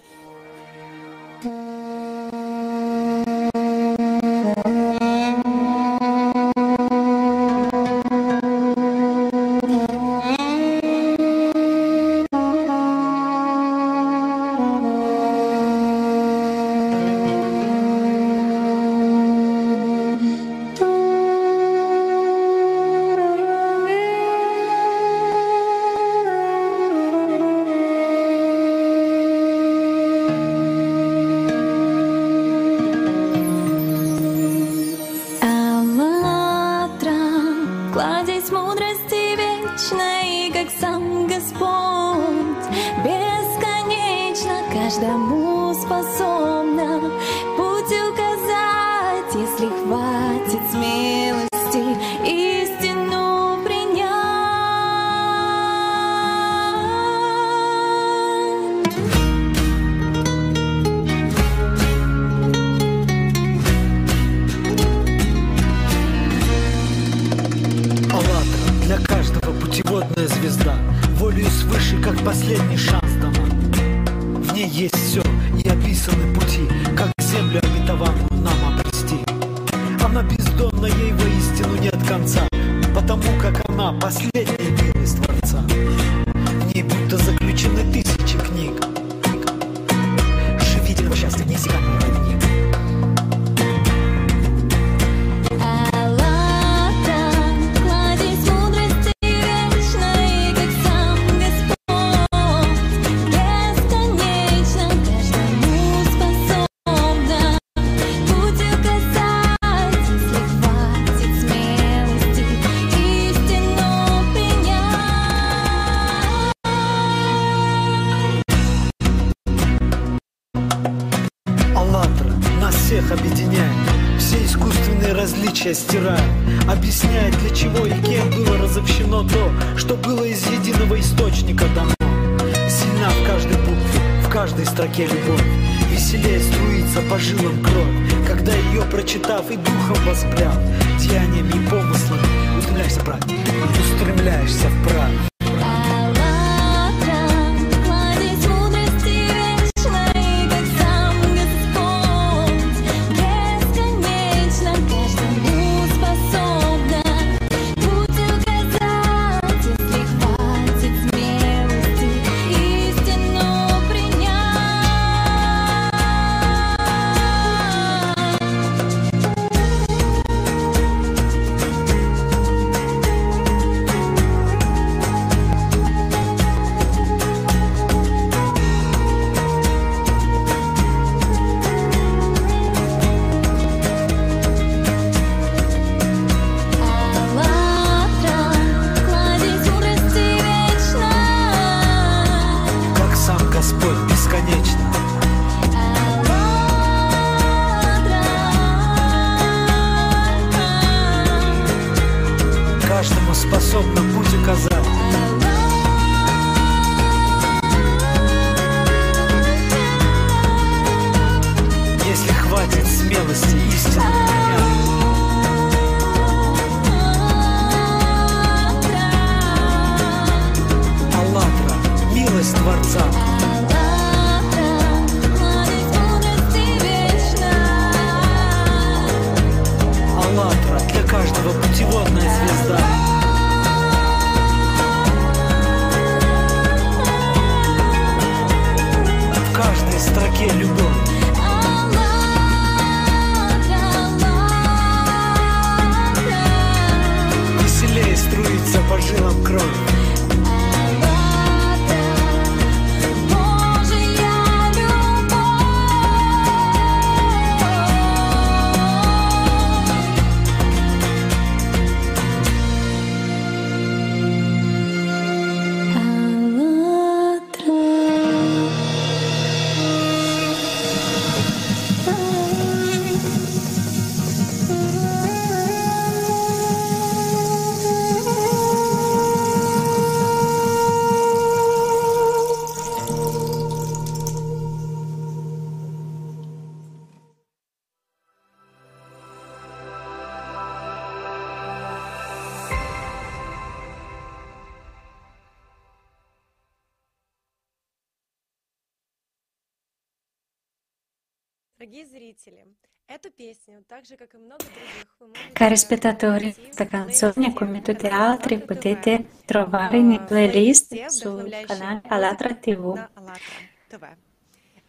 spettatori, 305.80 306.54
questa 306.54 306.86
canzone, 306.86 307.54
come 307.54 307.82
tutte 307.82 308.10
le 308.10 308.16
altre, 308.16 308.60
potete 308.60 309.26
trovare 309.46 309.98
in 309.98 310.24
playlist 310.28 311.06
sul 311.06 311.50
canale 311.66 312.02
Alatra 312.08 312.54
TV. 312.54 313.08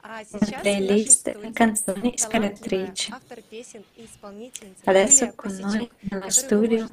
Una 0.03 0.61
playlist 0.61 1.53
canzoni 1.53 2.15
scrittrici. 2.17 3.15
Adesso 4.85 5.33
con 5.37 5.55
noi 5.55 5.89
nello 6.01 6.31
studio 6.31 6.89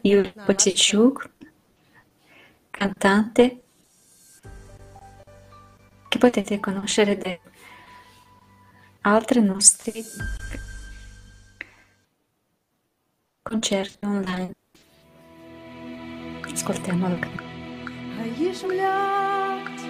Юлия 0.00 0.32
Потичук, 0.44 1.30
cantante 2.70 3.60
che 6.08 6.18
potete 6.18 6.58
conoscere 6.58 7.18
da 7.18 7.38
altri 9.02 9.42
nostri 9.42 10.04
Concerti 13.48 14.04
online. 14.04 14.54
Ascoltiamo 16.52 17.06
il 17.08 17.18
canale. 17.20 17.44
А 18.20 18.26
їж 18.42 18.62
млять, 18.62 19.82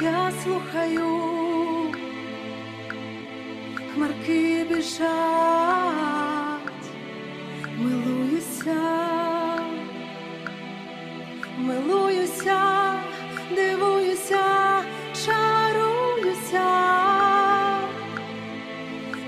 я 0.00 0.32
слухаю, 0.42 1.92
хмарки 3.94 4.64
біжать, 4.68 5.06
милуюся, 7.78 8.82
милуюся, 11.58 12.94
дивуюся, 13.54 14.44
чаруюся, 15.24 16.68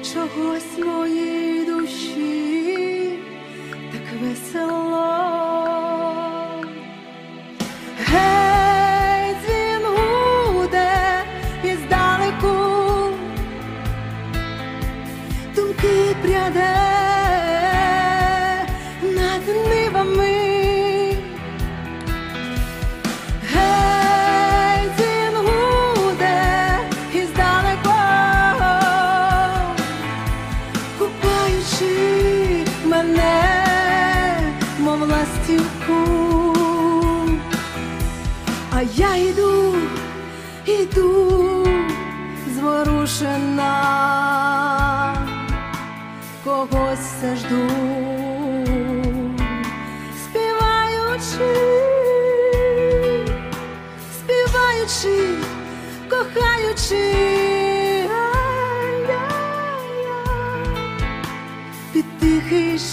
чогось 0.02 0.78
моїй 0.78 1.64
душі. 1.64 2.47
with 4.20 4.52
the 4.52 4.66
Lord. 4.66 5.37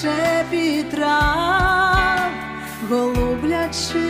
Шепіт 0.06 0.90
трав, 0.90 2.32
голублячи. 2.90 4.05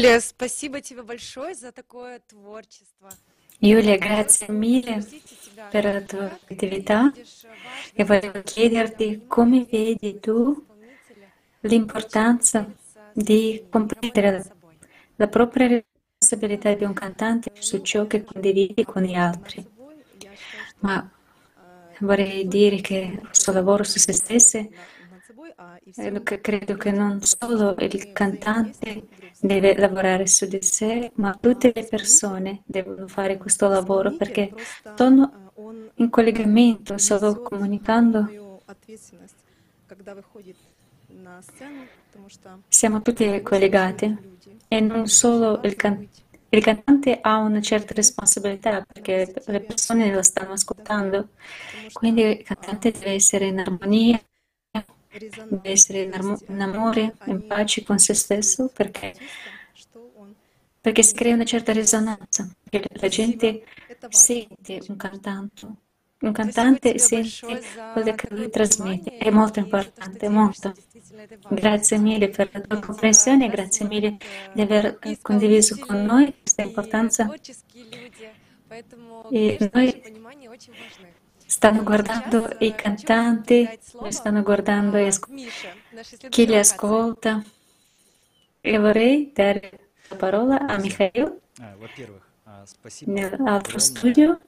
Юлия, 0.00 0.20
спасибо 0.20 0.80
тебе 0.80 1.02
большое 1.02 1.54
за 1.54 1.70
такое 1.70 2.18
tворчество. 2.20 3.10
Giulia, 3.60 3.98
grazie 3.98 4.48
mille 4.48 5.06
per 5.70 5.84
la 5.84 6.00
tua 6.00 6.38
attività 6.50 7.12
e 7.92 8.04
volevo 8.04 8.40
chiederti 8.42 9.24
come 9.26 9.66
vedi 9.70 10.18
tu 10.18 10.64
l'importanza 11.60 12.66
di 13.12 13.66
comprendere 13.68 14.44
la 15.16 15.28
propria 15.28 15.68
responsabilità 15.68 16.72
di 16.72 16.84
un 16.84 16.94
cantante 16.94 17.52
su 17.58 17.82
ciò 17.82 18.06
che 18.06 18.24
condividi 18.24 18.82
con 18.82 19.02
gli 19.02 19.14
altri. 19.14 19.62
Ma 20.80 21.06
vorrei 22.00 22.48
dire 22.48 22.80
che 22.80 23.20
questo 23.22 23.52
lavoro 23.52 23.84
su 23.84 23.98
se 23.98 24.14
stessi, 24.14 24.70
Credo 26.41 26.75
che, 26.75 26.91
non 26.91 27.21
solo 27.21 27.75
il 27.77 28.11
cantante 28.11 29.07
deve 29.39 29.75
lavorare 29.75 30.25
su 30.25 30.45
di 30.47 30.61
sé, 30.61 31.11
ma 31.15 31.37
tutte 31.39 31.71
le 31.73 31.85
persone 31.85 32.61
devono 32.65 33.07
fare 33.07 33.37
questo 33.37 33.67
lavoro 33.67 34.15
perché 34.15 34.53
sono 34.95 35.51
in 35.95 36.09
collegamento, 36.09 36.97
solo 36.97 37.41
comunicando. 37.41 38.59
Siamo 42.67 43.01
tutti 43.01 43.41
collegati 43.41 44.17
e 44.67 44.79
non 44.79 45.07
solo 45.07 45.61
il 45.63 45.75
cantante. 45.75 46.19
Il 46.53 46.61
cantante 46.61 47.17
ha 47.21 47.37
una 47.37 47.61
certa 47.61 47.93
responsabilità 47.93 48.81
perché 48.81 49.33
le 49.45 49.61
persone 49.61 50.13
lo 50.13 50.21
stanno 50.21 50.51
ascoltando, 50.51 51.29
quindi 51.93 52.23
il 52.23 52.43
cantante 52.43 52.91
deve 52.91 53.11
essere 53.11 53.45
in 53.45 53.59
armonia 53.59 54.21
deve 55.11 55.69
essere 55.69 56.03
in 56.03 56.61
amore, 56.61 57.15
in 57.25 57.45
pace 57.45 57.83
con 57.83 57.99
se 57.99 58.13
stesso 58.13 58.69
perché, 58.73 59.13
perché 60.79 61.03
si 61.03 61.13
crea 61.13 61.33
una 61.33 61.43
certa 61.43 61.73
risonanza, 61.73 62.49
perché 62.69 62.89
la 62.99 63.07
gente 63.07 63.63
sente 64.09 64.81
un 64.87 64.95
cantante. 64.95 65.67
Un 66.21 66.33
cantante 66.33 66.99
sente 66.99 67.61
quello 67.93 68.13
che 68.13 68.27
lui 68.29 68.49
trasmette, 68.49 69.17
è 69.17 69.31
molto 69.31 69.57
importante, 69.57 70.29
molto. 70.29 70.71
Grazie 71.49 71.97
mille 71.97 72.29
per 72.29 72.49
la 72.53 72.61
tua 72.61 72.79
comprensione, 72.79 73.49
grazie 73.49 73.87
mille 73.87 74.17
di 74.53 74.61
aver 74.61 74.99
eh, 75.01 75.17
condiviso 75.19 75.79
con 75.79 76.03
noi 76.03 76.31
questa 76.39 76.61
importanza. 76.61 77.27
E 79.31 79.69
noi 79.73 80.01
stanno 81.51 81.83
guardando 81.83 82.47
i 82.59 82.73
cantanti, 82.73 83.67
stanno 84.07 84.41
guardando 84.41 84.97
chi 86.29 86.45
li 86.45 86.57
ascolta. 86.57 87.43
E 88.61 88.77
vorrei 88.77 89.31
dare 89.33 89.89
la 90.07 90.15
parola 90.15 90.59
a 90.65 90.77
Mikhail, 90.77 91.41
nell'altro 93.05 93.79
studio. 93.79 94.39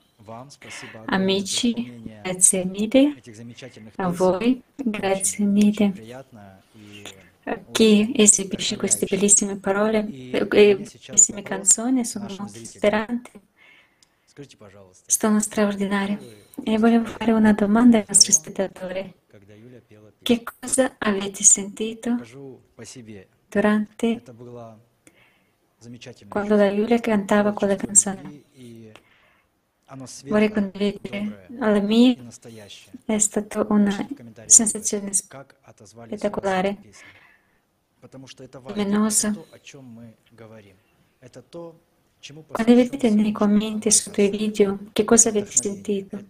Amici, 1.06 2.02
grazie 2.22 2.64
mille. 2.64 3.22
A 3.98 4.08
voi, 4.08 4.62
grazie 4.76 5.44
mille. 5.44 5.92
Chi 7.74 8.14
esibisce 8.16 8.78
queste 8.78 9.08
bellissime 9.10 9.58
parole, 9.58 10.04
bellissime 10.04 11.42
canzoni, 11.42 12.06
sono 12.06 12.30
speranti, 12.48 13.32
sono 15.06 15.42
straordinari. 15.42 16.43
E 16.62 16.78
volevo 16.78 17.06
fare 17.06 17.32
una 17.32 17.54
domanda 17.54 17.98
ai 17.98 18.06
nostri 18.08 18.32
spettatori. 18.32 19.14
Che 20.22 20.44
cosa 20.44 20.96
avete 21.00 21.44
sentito 21.44 22.18
durante 23.50 24.22
quando 26.30 26.56
la 26.56 26.74
Giulia 26.74 27.00
cantava 27.00 27.54
quella 27.54 27.76
canzone? 27.76 28.44
Vorrei 30.26 30.50
condividere 30.50 31.48
alla 31.60 31.80
mia 31.80 32.16
è 33.06 33.20
stata 33.20 33.66
una 33.70 34.08
sensazione 34.46 35.12
spettacolare, 35.14 36.78
luminosa. 38.66 39.36
Quando 42.32 42.74
vedete 42.74 43.10
nei 43.10 43.34
commenti 43.34 43.92
sotto 43.92 44.22
i 44.22 44.30
video 44.30 44.80
che 44.94 45.04
cosa 45.04 45.28
avete 45.28 45.52
sentito, 45.52 46.24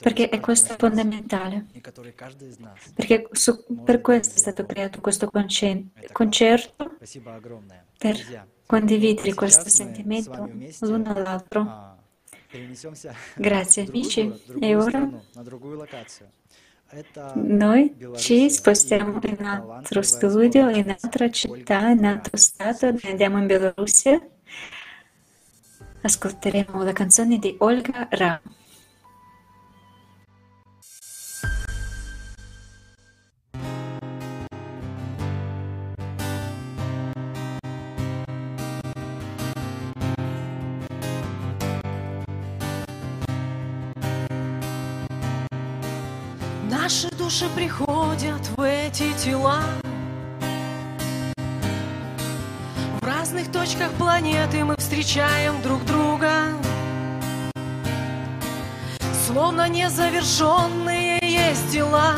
perché 0.00 0.30
è 0.30 0.40
questo 0.40 0.74
fondamentale, 0.78 1.66
perché 2.94 3.28
su, 3.32 3.66
per 3.84 4.00
questo 4.00 4.36
è 4.36 4.38
stato 4.38 4.64
creato 4.64 5.02
questo 5.02 5.30
concerto, 5.30 6.96
per 7.98 8.46
condividere 8.64 9.34
questo 9.34 9.68
sentimento 9.68 10.48
l'uno 10.80 11.12
all'altro. 11.12 11.96
Grazie 13.36 13.86
amici, 13.86 14.32
e 14.58 14.74
ora? 14.74 15.06
Noi 17.34 17.94
ci 18.16 18.48
spostiamo 18.48 19.18
in 19.22 19.36
un 19.38 19.44
altro 19.44 20.00
studio, 20.00 20.70
in 20.70 20.84
un'altra 20.84 21.30
città, 21.30 21.90
in 21.90 21.98
un 21.98 22.04
altro 22.06 22.38
stato, 22.38 22.86
andiamo 23.02 23.36
in 23.36 23.46
Bielorussia. 23.46 24.26
Ascolteremo 26.00 26.84
la 26.84 26.92
canzone 26.92 27.38
di 27.38 27.56
Olga 27.58 28.08
Ra. 28.10 28.40
Наши 46.70 47.10
души 47.16 47.46
приходят 47.54 48.48
в 48.56 48.62
эти 48.62 49.12
тела 49.18 49.62
разных 53.38 53.52
точках 53.52 53.92
планеты 53.92 54.64
мы 54.64 54.76
встречаем 54.76 55.62
друг 55.62 55.84
друга. 55.84 56.48
Словно 59.26 59.68
незавершенные 59.68 61.18
есть 61.22 61.70
дела. 61.70 62.16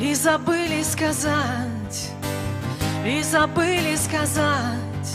И 0.00 0.14
забыли 0.14 0.82
сказать 0.82 2.10
И 3.04 3.22
забыли 3.22 3.96
сказать 3.96 5.08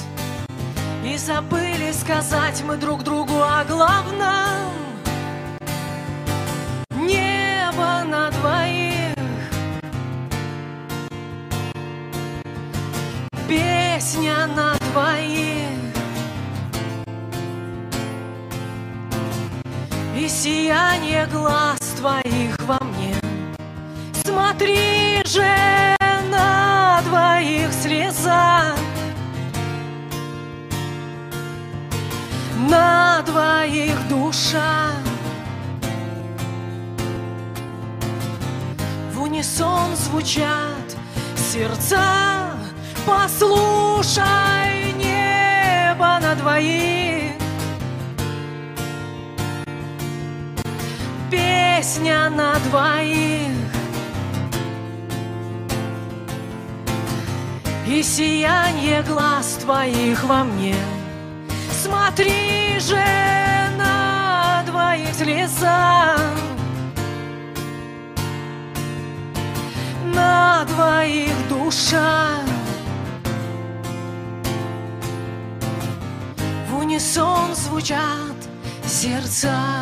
И 1.05 1.18
забыли 1.18 1.91
сказать 1.91 2.64
мы 2.64 2.78
друг 2.78 3.03
другу 3.03 3.41
о 3.41 3.64
главном. 3.64 4.74
Небо 6.89 8.03
на 8.05 8.32
двоих 8.32 8.91
сияние 20.32 21.28
глаз 21.28 21.80
твоих 21.98 22.58
во 22.62 22.80
мне. 22.86 23.16
Смотри 24.24 25.22
же 25.26 25.96
на 26.32 27.02
двоих 27.08 27.74
слеза 27.74 28.76
На 32.70 33.22
двоих 33.24 33.96
душа 34.08 34.92
В 39.14 39.22
унисон 39.22 39.96
звучат 39.96 40.96
сердца. 41.36 42.52
Послушай 43.06 44.94
небо 44.94 46.20
на 46.22 46.36
двоих 46.36 47.11
Песня 51.82 52.30
на 52.30 52.54
двоих. 52.70 53.50
И 57.88 58.04
сияние 58.04 59.02
глаз 59.02 59.58
твоих 59.60 60.24
во 60.26 60.44
мне. 60.44 60.76
Смотри 61.72 62.78
же 62.80 63.04
на 63.80 64.62
двоих 64.68 65.12
слеза. 65.16 66.18
На 70.14 70.64
двоих 70.66 71.34
душа. 71.50 72.28
В 76.70 76.78
унисон 76.78 77.56
звучат 77.56 78.38
сердца 78.86 79.81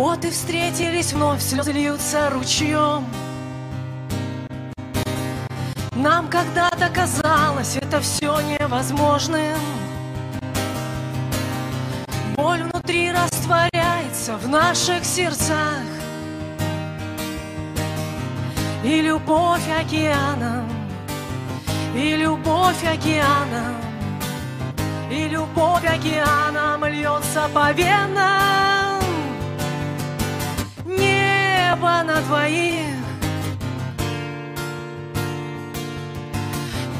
Вот 0.00 0.24
и 0.24 0.30
встретились 0.30 1.12
вновь, 1.12 1.42
слезы 1.42 1.72
льются 1.72 2.30
ручьем 2.30 3.04
Нам 5.94 6.26
когда-то 6.28 6.88
казалось 6.88 7.76
это 7.76 8.00
все 8.00 8.40
невозможным. 8.40 9.58
Боль 12.34 12.62
внутри 12.62 13.12
растворяется 13.12 14.38
в 14.38 14.48
наших 14.48 15.04
сердцах. 15.04 15.84
И 18.82 19.02
любовь 19.02 19.68
океаном, 19.68 20.66
и 21.94 22.16
любовь 22.16 22.82
океаном, 22.84 23.76
и 25.10 25.28
любовь 25.28 25.84
океаном 25.84 26.86
льется 26.86 27.50
по 27.52 27.70
венам. 27.72 28.79
Небо 31.80 32.02
на 32.02 32.20
двоих, 32.20 32.94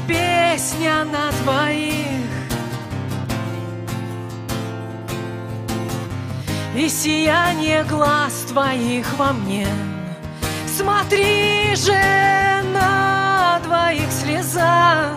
песня 0.07 1.05
на 1.05 1.31
двоих. 1.43 2.31
И 6.75 6.89
сияние 6.89 7.83
глаз 7.83 8.45
твоих 8.49 9.05
во 9.19 9.33
мне. 9.33 9.67
Смотри 10.75 11.75
же 11.75 12.01
на 12.73 13.59
двоих 13.63 14.11
слеза 14.11 15.15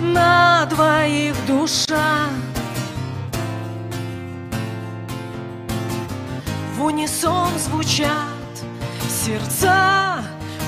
На 0.00 0.64
двоих 0.66 1.34
душа 1.48 2.28
В 6.82 6.86
унисон 6.86 7.56
звучат. 7.60 8.10
Сердца 9.08 10.18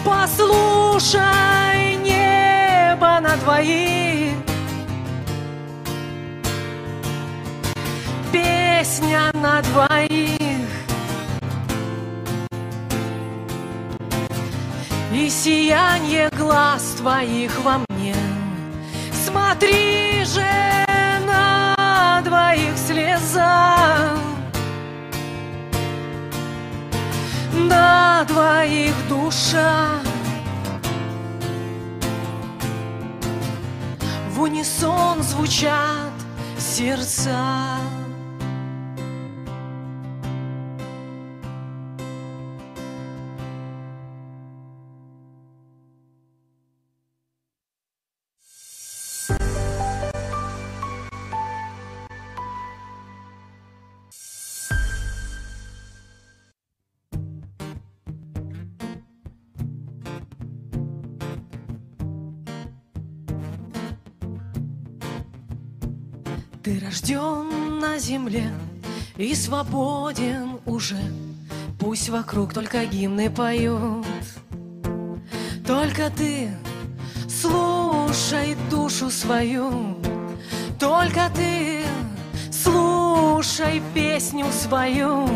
Послушай 0.05 1.97
небо 1.97 3.19
на 3.21 3.37
двоих 3.39 4.37
Песня 8.31 9.33
на 9.33 9.61
двоих. 9.63 10.69
И 15.13 15.29
сияние 15.29 16.31
глаз 16.39 16.95
твоих 16.99 17.61
во 17.65 17.81
мне. 17.89 18.15
Смотри 19.27 20.25
же 20.25 20.47
на 21.27 22.23
двоих 22.25 22.79
слеза 22.79 24.24
На 27.55 28.25
двоих 28.25 28.95
душа 29.09 30.01
В 34.31 34.41
унисон 34.41 35.23
звучат 35.23 36.13
сердца 36.59 37.84
рожден 67.05 67.81
на 67.81 67.99
земле 67.99 68.51
и 69.17 69.35
свободен 69.35 70.59
уже. 70.65 70.99
Пусть 71.79 72.09
вокруг 72.09 72.55
только 72.55 72.87
гимны 72.87 73.31
поют. 73.31 74.07
Только 75.67 76.11
ты 76.11 76.51
слушай 77.29 78.57
душу 78.71 79.11
свою. 79.11 79.99
Только 80.79 81.31
ты 81.35 81.85
слушай 82.51 83.83
песню 83.93 84.47
свою 84.51 85.29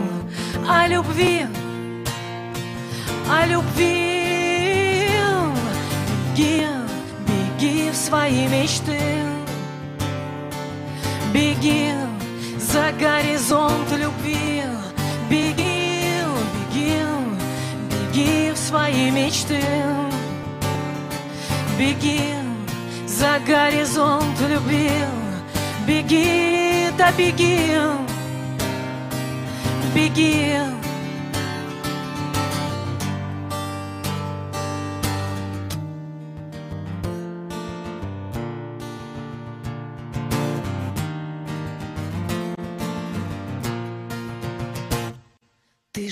о 0.69 0.87
любви, 0.87 1.47
о 3.31 3.47
любви. 3.47 4.15
Беги, 6.35 6.67
беги 7.27 7.91
в 7.91 7.97
свои 7.97 8.47
мечты. 8.47 9.28
Беги 11.39 11.95
за 12.59 12.93
горизонт 12.99 13.93
любви, 13.93 14.65
беги, 15.31 16.25
беги, 16.53 16.97
беги 17.91 18.53
в 18.55 18.59
свои 18.59 19.13
мечты. 19.13 19.63
Беги 21.79 22.35
за 23.07 23.39
горизонт 23.47 24.41
любви, 24.51 24.91
беги, 25.87 26.91
да 26.99 27.13
беги, 27.17 27.71
беги. 29.95 30.78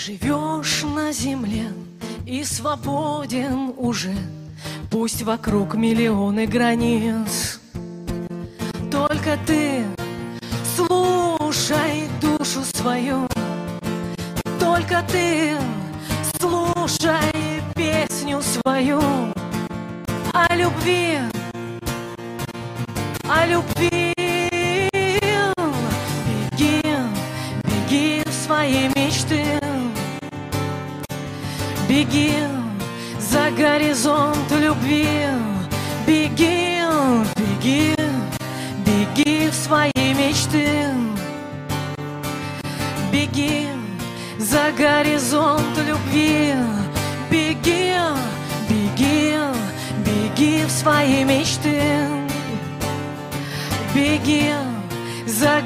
Живешь 0.07 0.85
на 0.85 1.11
земле 1.11 1.73
и 2.25 2.45
свободен 2.45 3.75
уже, 3.77 4.15
Пусть 4.89 5.23
вокруг 5.23 5.75
миллионы 5.75 6.47
границ. 6.47 7.61
Только 8.89 9.37
ты 9.47 9.85
слушай 10.77 12.09
душу 12.21 12.63
свою, 12.73 13.27
Только 14.61 15.03
ты 15.11 15.57
слушай 16.39 17.61
песню 17.75 18.41
свою 18.43 19.01
о 20.33 20.55
любви, 20.55 21.19
о 23.29 23.47
любви. 23.47 23.96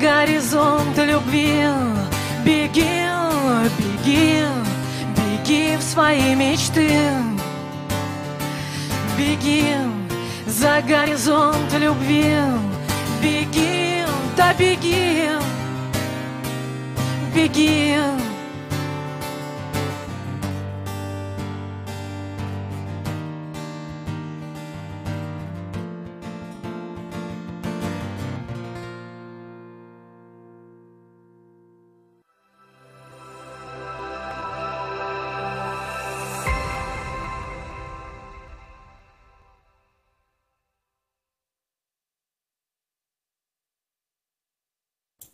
Горизонт 0.00 0.98
любви. 0.98 1.66
Беги, 2.44 3.06
беги, 3.78 4.44
беги 5.16 5.76
в 5.76 5.82
свои 5.82 6.34
мечты. 6.34 6.90
Беги 9.18 9.76
за 10.46 10.82
горизонт 10.88 11.72
любви. 11.78 12.34
Беги, 13.22 14.04
да 14.36 14.54
беги, 14.58 15.28
беги. 17.34 18.19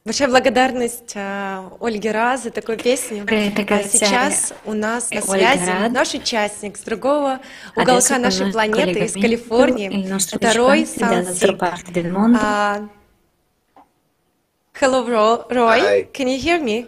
Большая 0.06 0.28
благодарность 0.28 1.14
а, 1.16 1.68
Ольге 1.80 2.12
Раз 2.12 2.44
за 2.44 2.52
такую 2.52 2.78
песню. 2.78 3.26
А 3.28 3.82
сейчас 3.82 4.52
у 4.64 4.72
нас 4.72 5.10
на 5.10 5.20
связи 5.20 5.88
наш 5.90 6.14
участник 6.14 6.76
с 6.76 6.82
другого 6.82 7.40
уголка 7.74 8.16
нашей 8.20 8.52
планеты, 8.52 9.04
из 9.04 9.14
Калифорнии. 9.14 9.90
il 9.90 10.08
nostro 10.08 10.36
Это 10.40 10.56
Рой 10.56 10.82
vicino 10.82 11.10
dall'altra 11.10 11.76
Сансик. 11.80 12.40
А, 12.40 12.88
Hello, 14.80 15.04
Ro- 15.08 15.44
Roy. 15.50 15.80
Hi. 15.80 16.08
Can 16.12 16.28
you 16.28 16.38
hear 16.38 16.60
me? 16.62 16.86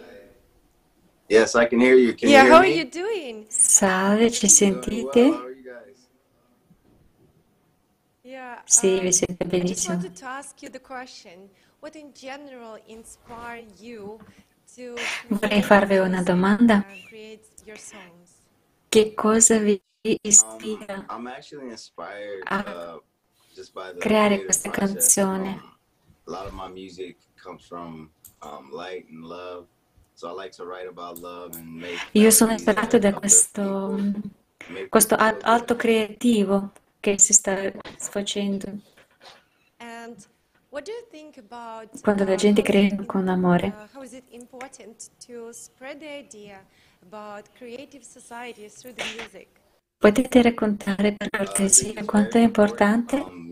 Yes, 1.27 1.55
I 1.55 1.65
can 1.67 1.81
hear 1.81 1.95
you. 1.95 2.13
Can 2.13 2.29
yeah, 2.29 2.45
you 2.45 2.53
how 2.53 2.61
hear 2.61 2.71
are 2.71 2.73
me? 2.73 2.77
you 2.77 2.85
doing? 2.89 3.45
Salve, 3.49 4.31
ci 4.31 4.47
sentite? 4.47 5.33
Yeah, 8.23 8.61
Sì, 8.63 8.93
uh, 8.95 9.01
vi 9.01 9.11
sento 9.11 9.33
I 9.43 9.47
just 9.47 9.49
benissimo. 9.49 9.95
wanted 9.95 10.13
to 10.19 10.25
ask 10.25 10.61
you 10.61 10.69
the 10.71 10.79
question: 10.79 11.49
What 11.81 11.95
in 11.95 12.11
general 12.13 12.77
inspired 12.87 13.79
you 13.79 14.19
to 14.75 14.95
Vorrei 15.27 15.47
create 15.49 15.61
farvi 15.65 15.97
una 15.97 16.21
domanda. 16.23 16.85
create 17.07 17.47
your 17.65 17.77
songs? 17.77 18.31
Che 18.89 19.13
cosa 19.13 19.57
vi 19.59 19.81
Um, 20.01 20.15
ispira 20.21 21.05
I'm 21.09 21.27
actually 21.27 21.69
inspired 21.69 22.41
a 22.45 22.95
uh, 22.95 22.99
just 23.53 23.73
by 23.73 23.91
the 23.93 23.99
creare 23.99 24.43
questa 24.45 24.69
canzone? 24.69 25.49
Um, 25.49 25.77
a 26.27 26.31
lot 26.31 26.45
of 26.45 26.53
my 26.53 26.69
music 26.69 27.17
comes 27.35 27.65
from 27.65 28.09
um, 28.41 28.69
light 28.71 29.05
and 29.09 29.25
love, 29.25 29.67
so 30.15 30.29
I 30.29 30.33
like 30.33 30.55
to 30.55 30.65
write 30.65 30.87
about 30.87 31.17
love 31.19 31.55
and 31.57 31.67
make. 31.81 31.97
Io 32.13 32.31
sono 32.31 32.53
ispirato 32.53 32.97
da 32.97 33.13
questo, 33.13 33.97
make 34.67 34.87
questo 34.89 35.15
atto 35.15 35.75
creativo 35.75 36.71
che 37.01 37.17
si 37.19 37.33
sta 37.33 37.71
facendo 37.97 38.67
And 39.79 40.25
quando 42.01 42.25
la 42.25 42.33
uh, 42.33 42.37
gente 42.37 42.61
how 42.61 42.65
is 42.65 42.69
crea 42.69 42.85
it 42.87 43.05
con 43.07 43.27
amore. 43.27 43.67
uh, 43.67 43.87
how 43.93 44.03
is 44.03 44.13
it 44.13 44.23
important 44.31 45.09
to 45.25 45.51
spread 45.51 45.99
the 45.99 46.07
idea 46.07 46.61
about 47.01 47.49
creative 47.57 48.03
society 48.03 48.69
through 48.69 48.93
the 48.95 49.03
music? 49.17 49.47
Potete 49.97 50.41
raccontare 50.41 51.13
per 51.13 51.29
cortesia 51.29 52.05
quanto 52.05 52.37
è 52.37 52.41
importante 52.41 53.17
Um, 53.17 53.51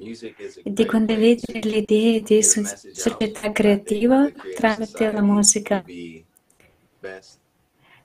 a 0.64 0.70
di 0.70 0.86
condividere 0.86 1.60
le 1.62 1.78
idee 1.78 2.22
di 2.22 2.42
so- 2.42 2.64
società 2.64 3.52
creativa 3.52 4.32
tramite 4.56 5.12
la 5.12 5.22
musica? 5.22 5.84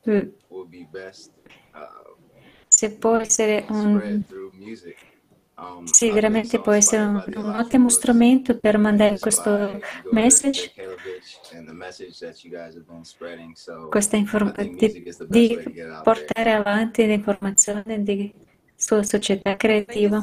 Mm, 0.08 0.18
uh, 0.18 2.16
Se 2.68 2.90
può 2.90 3.16
essere 3.18 3.64
un, 3.68 4.22
sì, 5.84 6.06
I've 6.06 6.12
been 6.12 6.14
veramente 6.14 6.58
può 6.60 6.72
essere 6.72 7.02
un, 7.02 7.22
un 7.36 7.54
ottimo 7.54 7.88
strumento 7.88 8.58
per 8.58 8.78
mandare 8.78 9.18
questo 9.18 9.80
message, 10.10 10.72
questa 13.88 14.16
di, 14.62 15.04
di 15.28 15.58
portare 16.02 16.52
avanti 16.52 17.06
l'informazione 17.06 18.02
di, 18.02 18.32
sulla 18.76 19.02
società 19.02 19.56
creativa. 19.56 20.20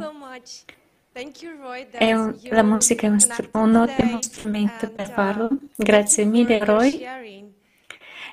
un- 2.14 2.40
la 2.50 2.64
musica 2.64 3.08
è 3.08 3.10
un, 3.10 3.20
un 3.54 3.76
ottimo 3.76 4.22
strumento 4.22 4.90
per 4.92 5.08
uh, 5.08 5.12
farlo. 5.12 5.48
thank 5.48 5.70
Grazie 5.76 6.26
mille 6.26 6.64
Roy. 6.64 7.58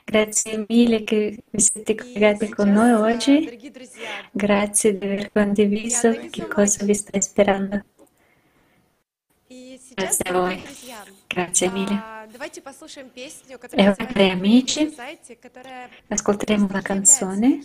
Grazie 0.08 0.64
mille 0.68 1.02
che 1.02 1.42
vi 1.50 1.60
siete 1.60 1.96
collegati 1.96 2.48
con 2.48 2.70
noi 2.70 2.92
oggi. 2.92 3.58
Grazie 4.30 4.96
di 4.96 5.04
aver 5.04 5.32
condiviso 5.32 6.12
che 6.30 6.46
cosa 6.46 6.84
vi 6.84 6.94
sta 6.94 7.16
ispirando. 7.16 7.84
Grazie 9.94 10.30
a 10.30 10.32
voi. 10.32 10.62
Grazie 11.26 11.70
mille. 11.72 12.00
E 13.72 13.88
ora, 13.88 14.06
cari 14.06 14.30
amici, 14.30 14.94
ascolteremo 16.06 16.68
la 16.70 16.82
canzone. 16.82 17.60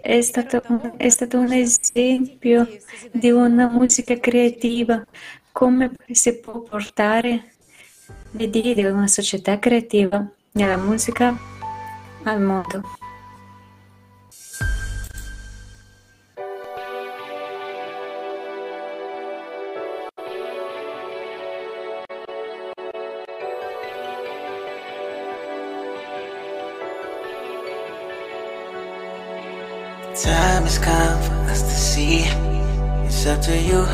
È 0.00 0.20
stato, 0.22 0.62
un, 0.66 0.94
è 0.96 1.08
stato, 1.08 1.38
un, 1.38 1.52
esempio 1.52 2.68
di 3.12 3.30
una 3.30 3.68
musica 3.68 4.18
creativa, 4.18 5.06
come 5.52 5.92
si 6.10 6.40
può 6.40 6.62
portare 6.62 7.52
l'idea 8.32 8.74
di 8.74 8.84
una 8.84 9.06
società 9.06 9.58
creativa 9.58 10.26
nella 10.52 10.76
musica 10.76 11.36
al 12.24 12.40
mondo. 12.40 12.82
Time 30.14 30.64
has 30.64 30.78
come 30.78 31.20
for 31.22 31.50
us 31.50 31.62
to 31.62 31.70
see. 31.70 32.24
It's 33.06 33.26
up 33.26 33.40
to 33.42 33.56
you, 33.56 33.86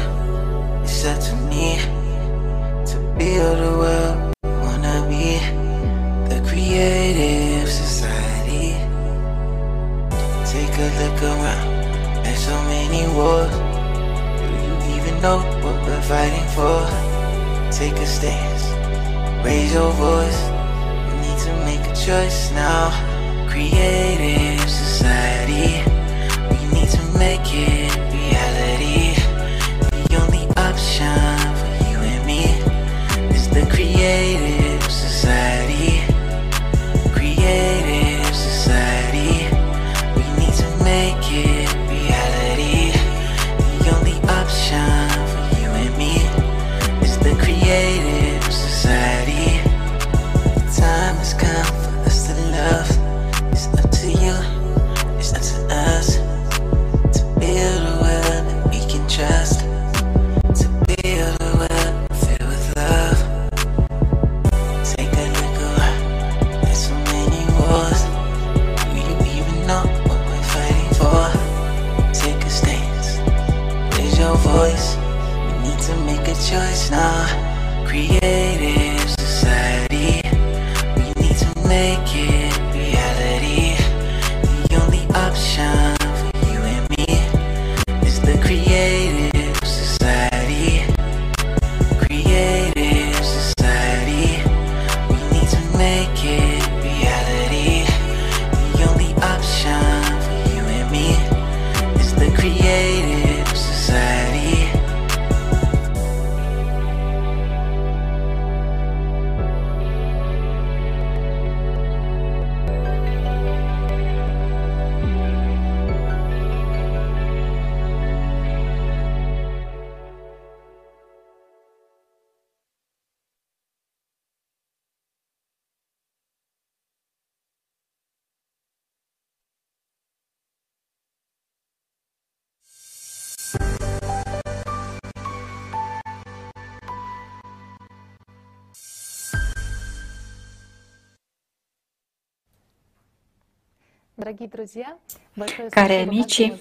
Cari 145.71 145.97
amici, 145.97 146.61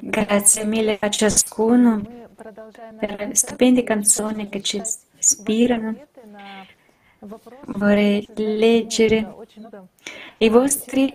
grazie 0.00 0.64
mille 0.64 0.96
a 1.00 1.10
ciascuno 1.10 2.00
per 2.98 3.16
le 3.18 3.34
stupende 3.34 3.82
canzoni 3.82 4.48
che 4.48 4.62
ci 4.62 4.80
ispirano. 5.18 5.96
Vorrei 7.66 8.24
leggere 8.36 9.34
le 10.36 10.50
vostre 10.50 11.12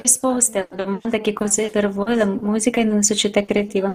risposte 0.00 0.66
alla 0.70 0.84
domanda 0.84 1.18
che 1.20 1.34
cos'è 1.34 1.70
per 1.70 1.90
voi 1.90 2.16
la 2.16 2.24
musica 2.24 2.80
in 2.80 2.90
una 2.90 3.02
società 3.02 3.44
creativa. 3.44 3.94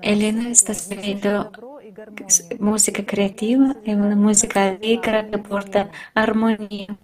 Elena 0.00 0.52
sta 0.52 0.74
scrivendo 0.74 1.50
musica 2.58 3.02
creativa 3.02 3.80
è 3.80 3.94
una 3.94 4.14
musica 4.14 4.60
allegra 4.60 5.24
che 5.24 5.38
porta 5.38 5.88
armonia 6.12 6.94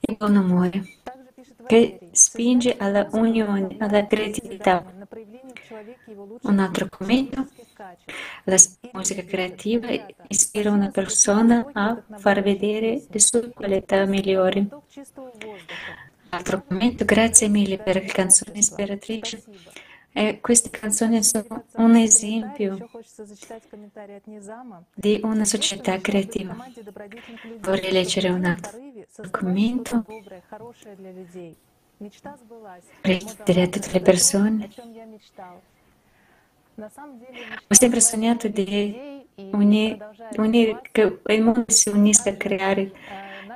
e 0.00 0.16
buon 0.16 0.36
umore, 0.36 0.84
che 1.66 1.98
spinge 2.12 2.76
alla 2.76 3.06
unione, 3.12 3.76
alla 3.78 4.06
creatività. 4.06 4.84
Un 6.42 6.58
altro 6.58 6.88
commento, 6.88 7.46
la 8.44 8.56
musica 8.92 9.22
creativa 9.24 9.88
ispira 10.28 10.70
una 10.70 10.90
persona 10.90 11.66
a 11.72 12.02
far 12.18 12.42
vedere 12.42 13.04
le 13.08 13.20
sue 13.20 13.50
qualità 13.50 14.04
migliori. 14.06 14.68
Altro 16.30 16.62
commento, 16.66 17.04
grazie 17.04 17.48
mille 17.48 17.78
per 17.78 17.96
le 17.96 18.04
canzoni 18.04 18.58
ispiratrici. 18.58 19.42
E 20.12 20.40
queste 20.40 20.70
canzoni 20.70 21.22
sono 21.22 21.64
un 21.76 21.94
esempio 21.94 22.88
di 24.94 25.20
una 25.22 25.44
società 25.44 26.00
creativa. 26.00 26.56
Vorrei 27.60 27.92
leggere 27.92 28.28
un 28.30 28.44
altro 28.44 28.78
commento. 29.30 30.04
Ripetere 33.02 33.62
a 33.62 33.68
tutte 33.68 33.92
le 33.92 34.00
persone. 34.00 34.68
Ho 36.74 37.74
sempre 37.74 38.00
sognato 38.00 38.48
di 38.48 39.26
unire, 39.52 40.80
che 40.90 41.20
il 41.26 41.42
mondo 41.42 41.64
si 41.68 41.88
unisse 41.88 42.30
a 42.30 42.36
creare 42.36 42.90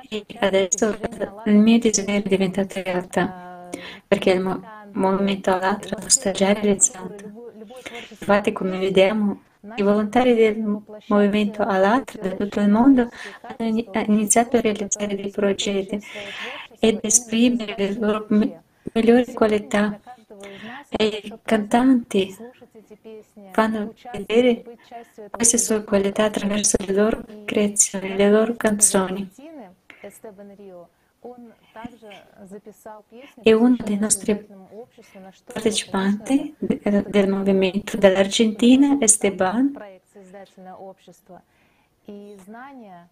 e 0.09 0.25
adesso 0.39 0.97
il 1.45 1.55
mio 1.55 1.79
desiderio 1.79 2.23
è 2.23 2.29
diventato 2.29 2.81
realtà 2.81 3.69
perché 4.07 4.31
il, 4.31 4.39
mondo 4.41 4.67
mo- 4.95 5.11
movimento 5.11 5.51
all'altro 5.53 5.97
lo 5.99 6.09
sta 6.09 6.31
già 6.31 6.53
realizzando. 6.53 7.15
Infatti, 8.09 8.51
come 8.51 8.77
vediamo, 8.79 9.41
i 9.75 9.81
volontari 9.81 10.33
del 10.35 10.57
movimento 11.07 11.63
all'altro 11.63 12.21
da 12.21 12.35
tutto 12.35 12.59
il 12.59 12.69
mondo 12.69 13.09
hanno 13.41 13.83
hanno 13.91 14.13
iniziato 14.13 14.57
a 14.57 14.61
realizzare 14.61 15.15
dei 15.15 15.31
progetti 15.31 15.99
ed 16.79 16.99
esprimere 17.01 17.75
le 17.77 17.93
loro 17.99 18.25
migliori 18.29 19.33
qualità 19.33 19.99
e 20.89 21.05
i 21.23 21.39
cantanti 21.43 22.35
fanno 23.51 23.93
vedere 24.11 24.63
queste 25.31 25.57
sue 25.57 25.83
qualità 25.83 26.25
attraverso 26.25 26.77
le 26.85 26.93
loro 26.93 27.23
creazioni, 27.45 28.15
le 28.15 28.29
loro 28.29 28.55
canzoni. 28.55 29.29
Аргентины, 31.24 31.24
Эстебан 31.24 31.24
Рио, 31.24 31.24
он 31.24 31.52
также 31.74 32.12
записал 32.48 33.04
песню, 33.10 33.42
E 33.44 33.52
uno 33.54 33.76
dei 33.76 33.98
посвященную 33.98 34.00
nostri 34.00 34.34
созидательному 34.34 34.68
обществу, 34.80 35.20
на 35.20 35.32
что 35.32 35.52
partecipanti 35.52 36.54
de- 36.60 37.02
del 37.10 37.28
movimento 37.28 37.98
dall'Argentina, 37.98 38.98
Esteban, 39.00 39.72
проект 39.74 40.04
«Созидательное 40.12 40.74
общество» 40.74 41.42
и 42.06 42.36
знания 42.44 43.08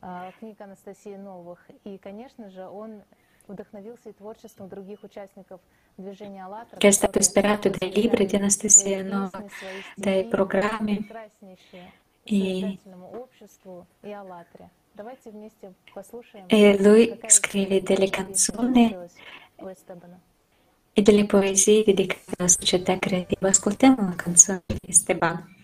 а, 0.00 0.32
книг 0.40 0.60
Анастасии 0.60 1.16
Новых. 1.16 1.64
И, 1.84 1.98
конечно 1.98 2.50
же, 2.50 2.66
он 2.66 3.02
вдохновился 3.46 4.10
и 4.10 4.12
творчеством 4.12 4.68
других 4.68 5.02
участников 5.04 5.60
движения 5.96 6.44
«АЛЛАТРА», 6.44 6.78
che 6.78 6.88
è 6.88 6.90
stato 6.90 7.18
которые 7.18 7.22
ispirato 7.22 7.68
dai 7.70 7.92
libri 7.92 8.26
di 8.26 8.36
Anastasia 8.36 8.98
свои 8.98 9.08
Nova, 9.08 9.30
песни, 9.30 9.48
свои 9.58 9.82
dai 9.96 10.20
стихи, 10.22 10.30
programmi 10.30 10.96
прекраснейшие 10.96 11.92
e 16.47 16.81
lui 16.81 17.19
scrive 17.27 17.81
delle 17.81 18.09
canzoni 18.09 18.95
e 20.93 21.01
delle 21.01 21.25
poesie 21.25 21.83
dedicate 21.83 22.31
alla 22.37 22.47
società 22.47 22.97
creativa. 22.97 23.49
Ascoltiamo 23.49 24.01
una 24.01 24.15
canzone 24.15 24.63
di 24.67 24.89
Esteban. 24.89 25.56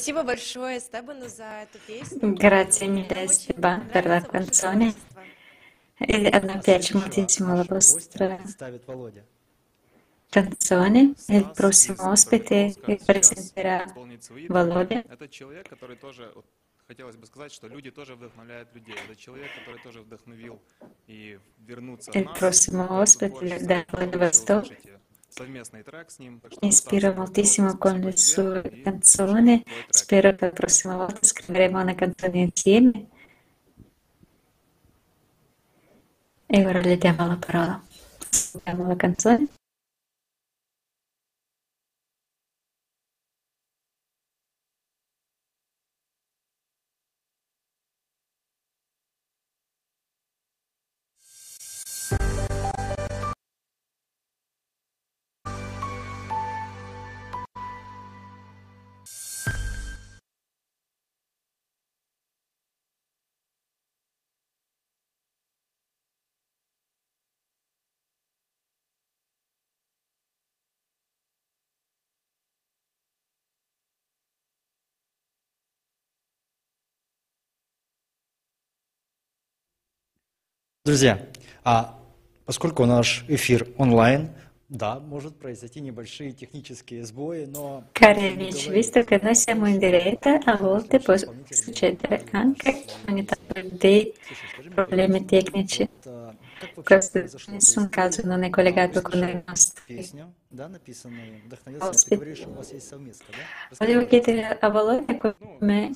Спасибо 0.00 0.22
большое 0.22 0.80
Стебану 0.80 1.28
за 1.28 1.44
эту 1.44 1.78
песню. 1.86 2.34
Grazie 2.34 2.88
mille 2.88 3.24
Esteban 3.24 3.86
per 3.92 4.06
la 4.06 4.22
canzone. 4.22 4.94
E 5.98 6.26
a 6.26 6.40
me 6.40 6.58
piace 6.64 6.94
moltissimo 6.94 7.54
la 7.54 7.64
vostra 7.64 8.40
canzone. 10.30 11.12
E 11.28 11.36
il 11.36 11.50
prossimo 11.54 12.10
ospite 12.12 12.74
che 12.82 12.98
presenterà. 13.04 13.84
Володя. 14.48 15.04
Это 15.06 15.28
человек, 15.28 15.68
который 15.68 15.96
тоже, 15.96 16.32
вот, 16.34 16.46
хотелось 16.88 17.16
бы 17.16 17.26
сказать, 17.26 17.52
что 17.52 17.68
люди 17.68 17.90
тоже 17.90 18.14
вдохновляют 18.14 18.74
людей. 18.74 18.94
Это 19.04 19.14
человек, 19.14 19.50
который 19.54 19.82
тоже 19.82 20.00
вдохновил 20.00 20.62
и 21.08 21.38
вернуться 21.58 22.10
Il 22.14 22.24
нас. 22.24 22.38
prossimo 22.38 22.88
ospite 23.02 23.58
da 23.66 23.84
Mi 26.60 26.68
ispiro 26.68 27.14
moltissimo 27.14 27.78
con 27.78 28.00
le 28.00 28.16
sue 28.16 28.80
canzoni, 28.82 29.62
spero 29.88 30.34
che 30.34 30.46
la 30.46 30.52
prossima 30.52 30.96
volta 30.96 31.20
scriveremo 31.22 31.80
una 31.80 31.94
canzone 31.94 32.40
insieme. 32.40 33.08
E 36.46 36.66
ora 36.66 36.80
le 36.80 36.98
diamo 36.98 37.26
la 37.26 37.36
parola. 37.36 37.82
Scriviamo 38.28 38.88
la 38.88 38.96
canzone. 38.96 39.59
Друзья, 80.82 81.20
а 81.62 81.98
поскольку 82.46 82.86
наш 82.86 83.26
эфир 83.28 83.68
онлайн, 83.76 84.30
да, 84.70 84.98
может 84.98 85.36
произойти 85.38 85.78
небольшие 85.78 86.32
технические 86.32 87.04
сбои, 87.04 87.44
но 87.44 87.84
Cari 87.92 88.28
amici, 88.28 88.70
visto 88.70 89.04
che 89.04 89.20
noi 89.22 89.34
siamo 89.34 89.66
in 89.66 89.78
diretta, 89.78 90.40
a 90.42 90.56
volte 90.56 90.98
può 90.98 91.14
succedere 91.50 92.24
anche 92.30 92.84
ogni 93.06 93.26
tanto 93.26 93.76
dei 93.76 94.14
problemi 94.74 95.26
tecnici. 95.26 95.86
Questo 96.83 97.17
in 97.19 97.29
nessun 97.47 97.89
caso 97.89 98.25
non 98.25 98.43
è 98.43 98.49
collegato 98.49 99.01
con 99.01 99.19
i 99.23 99.43
nostri 99.45 99.83
песню, 99.85 100.33
да, 100.49 100.67
написанную, 100.67 101.41
вдохновился, 101.45 101.91
ты 101.91 101.95
ospiti. 101.95 102.15
говоришь, 102.15 102.45
у 102.45 102.51
вас 102.51 102.71
есть 102.71 102.87
совместка, 102.87 103.25
да? 103.31 103.85
Volevo 103.85 104.05
chiedere 104.07 104.57
a 104.59 104.69
Bologna 104.69 105.17
come, 105.17 105.91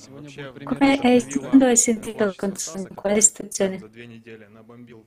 come 0.64 1.00
hai, 1.02 1.22
quando 1.38 1.66
hai 1.66 1.76
sentito 1.76 2.24
la 2.24 2.34
canzone, 2.34 2.88
in 2.88 2.94
quale 2.94 3.20
situazione? 3.20 3.78
За 3.78 3.88
две 3.88 4.06
недели 4.06 4.46
набомбил 4.46 5.04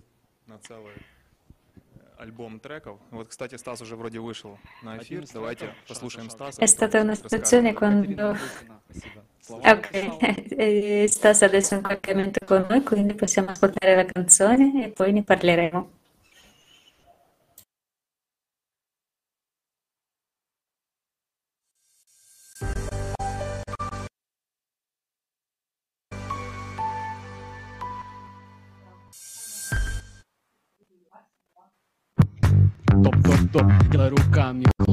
на 0.47 0.57
целый 0.59 0.93
э, 0.95 1.99
альбом 2.17 2.59
треков. 2.59 2.99
Вот, 3.11 3.27
кстати, 3.27 3.55
Стас 3.55 3.81
уже 3.81 3.95
вроде 3.95 4.19
вышел 4.19 4.57
на 4.81 4.97
эфир. 4.97 5.25
Давайте 5.33 5.73
послушаем 5.87 6.29
Стаса. 6.29 6.61
È 6.61 6.65
stata 6.65 6.99
una 7.01 7.15
situazione 7.15 7.73
quando... 7.73 8.35
Спасибо. 9.47 9.71
Ok, 9.71 9.89
eh, 10.57 11.05
Stas 11.09 11.41
adesso 11.41 11.75
in 11.75 11.81
qualche 11.81 12.13
momento 12.13 12.45
con 12.45 12.65
noi, 12.69 12.81
quindi 12.83 13.13
possiamo 13.13 13.49
ascoltare 13.49 13.95
la 13.95 14.05
canzone 14.05 14.85
e 14.85 14.89
poi 14.89 15.11
ne 15.11 15.23
parleremo. 15.23 15.89
Топ-топ-топ, 33.03 33.67
делай 33.89 34.09
руками, 34.09 34.63
хлоп-хлоп-хлоп, 34.79 34.86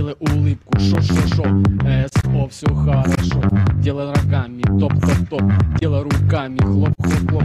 делай 0.00 0.16
улыбку, 0.18 0.78
шо-шо-шо, 0.78 1.44
СО, 2.08 2.48
все 2.48 2.74
хорошо, 2.74 3.42
делай 3.82 4.10
рогами, 4.10 4.62
топ-топ-топ, 4.62 5.42
делай 5.78 6.02
руками, 6.02 6.56
хлоп-хлоп-хлоп. 6.56 7.44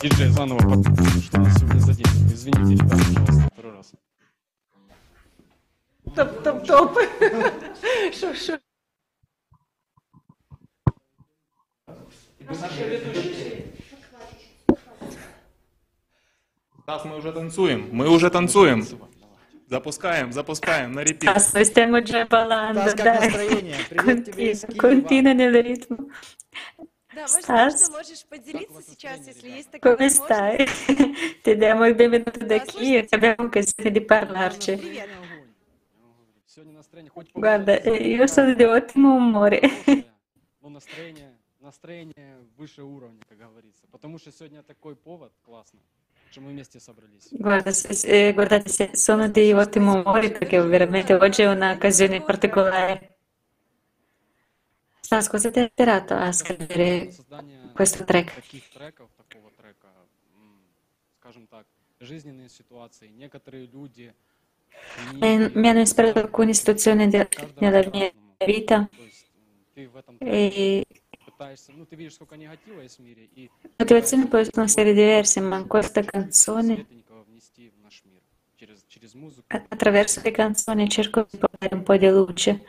Диджей, 0.00 0.28
заново, 0.28 0.60
под- 0.60 1.22
что 1.24 1.40
нас 1.40 1.58
сегодня 1.58 1.80
за 1.80 1.94
день? 1.94 2.06
Извините, 2.32 2.84
ребята, 2.84 2.96
пожалуйста, 3.04 3.48
второй 3.52 3.72
раз. 3.72 3.92
Топ-топ-топ. 6.14 6.98
Шо-шо. 8.20 8.58
Стас, 16.84 17.02
мы 17.06 17.16
уже 17.16 17.32
танцуем. 17.32 17.88
Мы 17.92 18.10
уже 18.10 18.28
танцуем. 18.28 18.84
Запускаем, 19.68 20.32
запускаем 20.32 20.92
на 20.92 21.00
репит. 21.00 21.30
Stiamo 21.64 22.02
già 22.02 22.26
ballando, 22.26 22.84
Stas, 22.84 22.94
как 22.94 23.20
настроение? 23.22 23.76
Привет 23.88 24.24
тебе 24.26 24.50
из 24.50 24.60
Киева. 24.66 25.32
nel 25.32 25.62
ritmo. 25.62 26.12
Да, 27.14 27.26
Стас, 27.26 27.88
можешь 27.88 28.26
поделиться 28.26 28.82
сейчас, 28.86 29.26
если 29.26 29.48
есть 29.48 29.70
такая 29.70 29.96
come 29.96 30.10
stai? 30.10 30.68
Ti 31.42 31.56
diamo 31.56 31.86
il 31.86 31.94
benvenuto 31.94 32.44
da 32.44 32.58
Kiev, 32.58 33.06
abbiamo 33.12 33.46
occasione 33.46 33.90
di 33.90 34.00
parlarci. 34.02 35.02
Guarda, 37.32 37.80
io 37.80 38.26
sono 38.26 38.52
di 38.52 38.64
ottimo 38.64 39.14
umore. 39.14 39.62
Ну, 40.60 40.68
настроение, 40.68 41.32
настроение 41.60 42.44
выше 42.58 42.82
уровня, 42.82 43.20
как 43.26 43.38
говорится. 43.38 43.86
Потому 43.90 44.18
что 44.18 44.30
сегодня 44.30 44.62
такой 44.62 44.96
повод 44.96 45.32
классный, 45.42 45.80
Guarda, 47.30 47.70
eh, 48.04 48.32
guardate, 48.32 48.68
se 48.68 48.90
sono 48.96 49.28
di 49.28 49.52
ottimo 49.52 50.00
umore 50.00 50.30
perché 50.30 50.60
veramente 50.60 51.14
oggi 51.14 51.42
è 51.42 51.48
un'occasione 51.48 52.22
particolare. 52.22 53.16
Sasco, 55.00 55.38
siete 55.38 55.60
atterato 55.60 56.14
a 56.14 56.32
scrivere 56.32 57.14
questo 57.72 58.04
track? 58.04 58.42
E 65.20 65.50
mi 65.54 65.68
hanno 65.68 65.80
ispirato 65.80 66.18
alcune 66.18 66.52
situazioni 66.52 67.08
della 67.08 67.28
mia 67.92 68.12
vita 68.44 68.88
e 70.18 70.84
пытаешься, 71.36 71.72
ну, 71.72 71.84
ты 71.84 71.96
видишь, 71.96 72.14
сколько 72.14 72.36
негатива 72.36 72.80
есть 72.80 72.98
в 72.98 73.02
мире, 73.02 73.28
и 73.34 73.50
motivazioni 73.78 74.26
possono 74.26 74.64
essere 74.64 74.92
diverse, 74.94 75.40
ma 75.40 75.58
in 75.58 75.66
questa 75.66 76.02
canzone, 76.02 76.74
светленького 76.76 77.24
внести 77.24 77.70
в 77.70 77.82
наш 77.82 78.02
мир 78.04 78.20
через, 78.56 78.84
через 78.88 79.14
музыку. 79.14 79.44
a- 79.48 79.64
attraverso 79.68 80.20
le 80.22 80.30
canzoni, 80.30 80.88
cerco 80.88 81.26
di 81.30 81.38
portare 81.38 81.74
un 81.74 81.82
po' 81.82 81.96
di 81.96 82.08
luce 82.08 82.64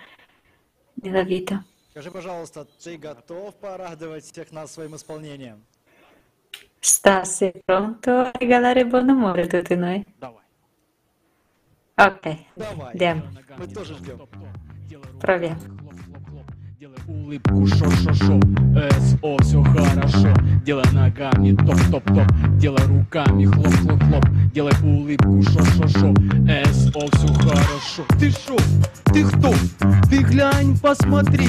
nella 1.03 1.23
vita. 1.23 1.63
Скажи, 1.91 2.11
пожалуйста, 2.11 2.65
ты 2.83 2.97
готов 2.97 3.55
порадовать 3.55 4.25
всех 4.25 4.51
нас 4.51 4.71
своим 4.73 4.95
исполнением? 4.95 5.63
Sta, 6.81 7.23
sei 7.23 7.53
pronto 7.65 8.11
a 8.11 8.31
regalare 8.31 8.85
buon 8.85 9.09
umore 9.09 9.43
a 9.43 9.47
tutti 9.47 9.75
noi? 9.75 10.03
Ok, 11.97 12.25
Давай. 12.57 12.91
andiamo, 12.91 13.31
Мы 13.57 13.67
тоже 13.67 13.95
ждем. 13.95 14.19
proviamo. 15.19 15.84
Делай 16.77 16.97
улыбку, 17.07 17.65
шо-шо-шо, 17.67 18.37
СО, 18.99 19.37
все 19.39 19.63
хорошо. 19.63 20.33
Делай 20.65 20.83
ногами, 20.91 21.55
топ-топ-топ. 21.55 22.27
Делай 22.57 22.85
руками, 22.85 23.45
хлоп-хлоп-хлоп. 23.45 24.25
Делай 24.53 24.73
улыбку, 24.83 25.41
шо-шо-шо, 25.41 26.13
СО, 26.73 27.07
все 27.13 27.33
хорошо. 27.33 28.03
Ты 28.19 28.29
шо? 28.29 28.57
Ты 29.05 29.23
кто? 29.23 29.53
Ты 30.09 30.17
глянь, 30.23 30.77
посмотри, 30.79 31.47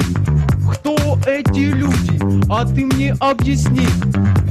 кто 0.71 0.95
эти 1.27 1.73
люди, 1.73 2.21
а 2.49 2.65
ты 2.65 2.85
мне 2.85 3.13
объясни. 3.19 3.85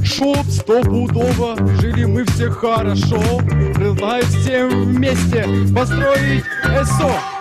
Чтоб 0.03 0.45
стопудово 0.45 1.55
жили 1.81 2.05
мы 2.05 2.23
все 2.25 2.51
хорошо, 2.51 3.19
предлагаю 3.73 4.23
всем 4.25 4.69
вместе 4.69 5.43
построить 5.73 6.43
СО. 6.85 7.36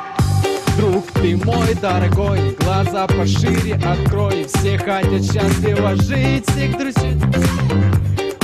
Друг 0.77 1.07
ты 1.13 1.37
мой 1.37 1.75
дорогой, 1.81 2.55
глаза 2.61 3.07
пошире 3.07 3.77
открой, 3.77 4.45
все 4.45 4.77
хотят 4.77 5.23
счастливо 5.23 5.97
жить, 5.97 6.47
всех 6.51 6.77
друзей. 6.77 7.15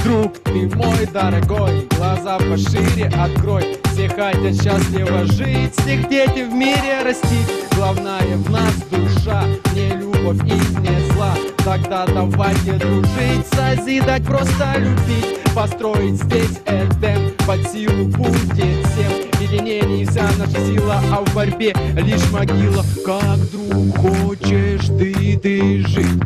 Друг 0.03 0.39
ты 0.39 0.69
мой 0.75 1.07
дорогой, 1.13 1.87
глаза 1.97 2.39
пошире 2.39 3.13
открой. 3.19 3.79
Все 3.93 4.09
хотят 4.09 4.55
счастливо 4.55 5.27
жить, 5.27 5.75
всех 5.79 6.09
дети 6.09 6.49
в 6.49 6.55
мире 6.55 7.03
растить 7.05 7.63
Главное 7.77 8.37
в 8.37 8.51
нас 8.51 8.75
душа, 8.91 9.45
не 9.75 9.91
любовь 9.91 10.41
и 10.47 10.81
не 10.81 11.13
зла. 11.13 11.35
Тогда 11.65 12.07
давайте 12.07 12.73
дружить, 12.73 13.47
созидать, 13.53 14.25
просто 14.25 14.75
любить. 14.79 15.39
Построить 15.55 16.23
здесь 16.23 16.61
Эдем, 16.65 17.33
под 17.47 17.71
силу 17.71 18.07
будет 18.07 18.87
всем 18.87 19.32
единении 19.43 20.05
вся 20.05 20.29
наша 20.39 20.65
сила, 20.67 21.01
а 21.11 21.25
в 21.25 21.35
борьбе 21.35 21.75
лишь 21.97 22.31
могила. 22.31 22.85
Как 23.05 23.39
друг 23.51 23.97
хочешь 23.99 24.87
ты, 24.87 25.39
ты 25.39 25.87
жить. 25.87 26.23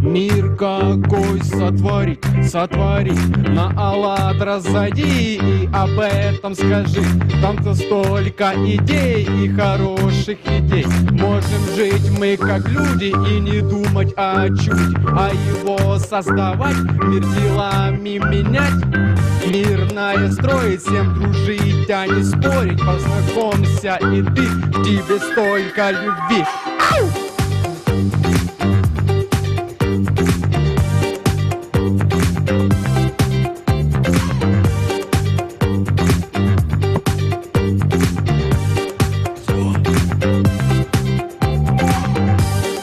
Мир 0.00 0.54
какой 0.56 1.42
сотворить, 1.42 2.20
сотворить 2.48 3.36
На 3.48 3.72
АЛЛАТРА 3.76 4.60
зайди 4.60 5.36
и 5.36 5.68
об 5.72 5.98
этом 5.98 6.54
скажи. 6.54 7.02
Там-то 7.42 7.74
столько 7.74 8.52
идей 8.56 9.24
и 9.24 9.48
хороших 9.48 10.38
идей. 10.46 10.86
Можем 11.10 11.74
жить 11.76 12.10
мы 12.18 12.36
как 12.36 12.68
люди 12.68 13.06
и 13.06 13.40
не 13.40 13.60
думать 13.60 14.12
о 14.16 14.48
чуде 14.48 14.96
А 15.16 15.30
его 15.30 15.98
создавать, 15.98 16.76
мир 16.76 17.24
делами 17.34 18.18
менять 18.18 19.37
Мирное 19.48 20.30
строить, 20.30 20.82
всем 20.82 21.14
дружить, 21.14 21.88
а 21.88 22.06
не 22.06 22.22
спорить. 22.22 22.78
Познакомься 22.80 23.96
и 23.96 24.22
ты, 24.22 24.46
тебе 24.84 25.18
столько 25.18 25.90
любви! 25.90 26.44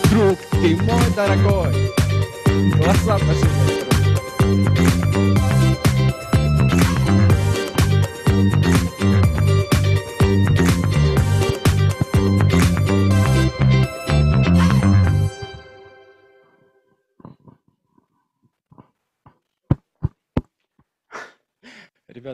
Друг 0.10 0.40
мой 0.82 1.04
дорогой. 1.16 1.92
Глаза 2.74 3.20
пошли 3.20 3.85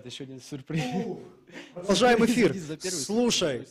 ребят, 0.02 0.06
еще 0.06 0.24
один 0.24 0.42
сюрприз. 0.42 0.84
Продолжаем 1.74 2.26
эфир. 2.26 2.56
Слушай. 2.92 3.68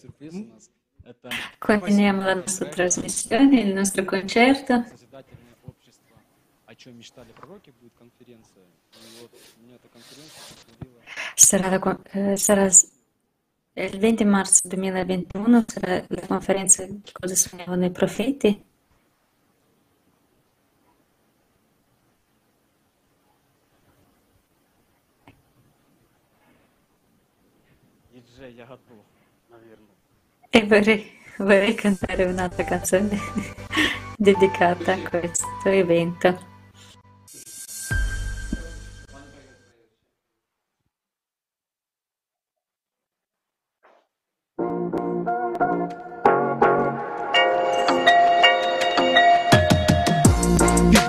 Continuiamo 1.59 2.23
la 2.23 2.35
nostra 2.35 2.69
trasmissione, 2.69 3.61
il 3.61 3.74
nostro 3.74 4.05
concerto. 4.05 4.85
Sarà, 11.35 11.69
la, 11.70 12.36
sarà 12.36 12.69
il 13.73 13.98
20 13.98 14.24
marzo 14.24 14.69
2021 14.69 15.65
sarà 15.66 16.05
la 16.07 16.27
conferenza 16.27 16.85
di 16.86 17.02
cosa 17.12 17.35
sognavano 17.35 17.85
i 17.85 17.90
profeti. 17.90 18.62
E 30.49 30.65
vorrei, 30.65 31.11
vorrei 31.38 31.76
cantare 31.76 32.23
un'altra 32.26 32.63
canzone 32.63 33.19
dedicata 34.17 34.93
a 34.93 35.09
questo 35.09 35.69
evento. 35.69 36.53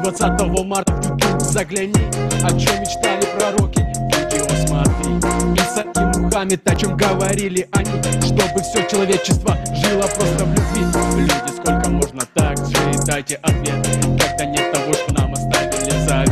Ты 0.06 0.12
20 0.12 0.64
марта 0.64 0.92
в 0.92 1.06
YouTube 1.06 1.40
загляни 1.40 1.92
О 2.42 2.50
чем 2.58 2.80
мечтали 2.80 3.24
пророки 3.38 3.80
Видео 3.80 3.89
смотри. 4.71 5.17
Иса 5.55 5.85
и 5.95 6.19
Мухаммед, 6.19 6.67
о 6.69 6.75
чем 6.75 6.95
говорили 6.95 7.67
они. 7.73 7.91
Чтобы 8.21 8.61
все 8.61 8.87
человечество 8.89 9.57
жило 9.73 10.03
просто 10.03 10.45
в 10.45 10.49
любви. 10.49 10.85
Люди, 11.17 11.51
сколько 11.55 11.89
можно 11.89 12.21
так 12.33 12.57
жить, 12.57 13.05
дайте 13.05 13.35
ответ 13.35 13.85
Когда 14.19 14.45
нет 14.45 14.71
того, 14.71 14.93
что 14.93 15.13
нам 15.13 15.33
оставили 15.33 16.07
завет. 16.07 16.31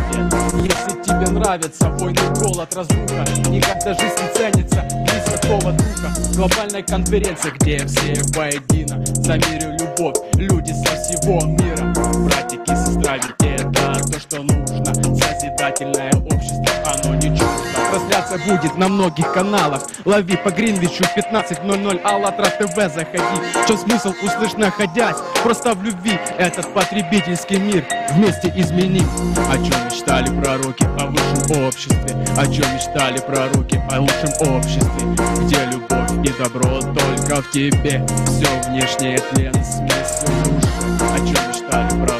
Если 0.63 1.03
тебе 1.03 1.29
нравится 1.31 1.89
войны, 1.89 2.21
голод, 2.39 2.73
разруха 2.75 3.25
Никогда 3.49 3.93
жизнь 3.93 4.15
не 4.21 4.33
ценится 4.33 4.83
близ 5.05 5.39
такого 5.39 5.71
друга 5.71 6.13
Глобальная 6.35 6.81
конференция, 6.81 7.51
где 7.51 7.85
все 7.85 8.13
воедино 8.35 9.03
За 9.05 9.33
мир 9.33 9.69
и 9.69 9.77
любовь, 9.79 10.15
люди 10.35 10.71
со 10.71 10.95
всего 10.95 11.45
мира. 11.45 11.93
Братики, 12.25 12.75
сестра, 12.75 13.15
ведь 13.15 13.59
это 13.59 13.93
то, 14.11 14.19
что 14.19 14.43
нужно. 14.43 14.93
Созидательное 14.93 16.11
общество, 16.13 16.65
оно 16.85 17.15
не 17.15 17.29
чуждо 17.37 17.68
Трансляция 17.89 18.37
будет 18.45 18.77
на 18.77 18.87
многих 18.87 19.31
каналах. 19.33 19.81
Лови 20.05 20.37
по 20.37 20.51
Гринвичу 20.51 21.03
в 21.03 21.17
15.00 21.17 22.01
АЛЛАТРА 22.03 22.45
ТВ 22.45 22.75
заходи. 22.75 23.23
Чем 23.67 23.77
смысл 23.77 24.13
услышь 24.23 24.53
находясь? 24.53 25.17
Просто 25.43 25.73
в 25.73 25.83
любви 25.83 26.19
этот 26.37 26.73
потребительский 26.73 27.57
мир 27.57 27.85
Вместе 28.11 28.51
изменим 28.55 29.07
О 29.49 29.55
чем 29.55 29.85
мечтали 29.85 30.27
пророки? 30.41 30.83
О 30.99 31.07
высшем 31.07 31.65
обществе. 31.65 32.25
О 32.37 32.45
чем 32.45 32.73
мечтали 32.73 33.19
пророки? 33.19 33.81
О 33.91 33.99
лучшем 34.01 34.55
обществе 34.55 35.43
Где 35.43 35.65
любовь 35.65 36.11
и 36.23 36.43
добро 36.43 36.79
только 36.81 37.41
в 37.41 37.51
тебе. 37.51 38.05
Все 38.27 38.69
внешнее 38.69 39.17
тлен, 39.17 39.53
смысл 39.63 40.27
души 40.43 40.69
О 41.13 41.17
чем 41.17 41.49
мечтали 41.49 41.89
пророки 42.05 42.18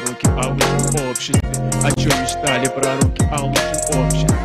обществе 1.20 1.50
О 1.84 1.92
чем 1.92 2.12
мечтали 2.22 2.68
пророки 2.70 3.22
о 3.30 3.42
лучшем 3.44 4.00
обществе 4.00 4.38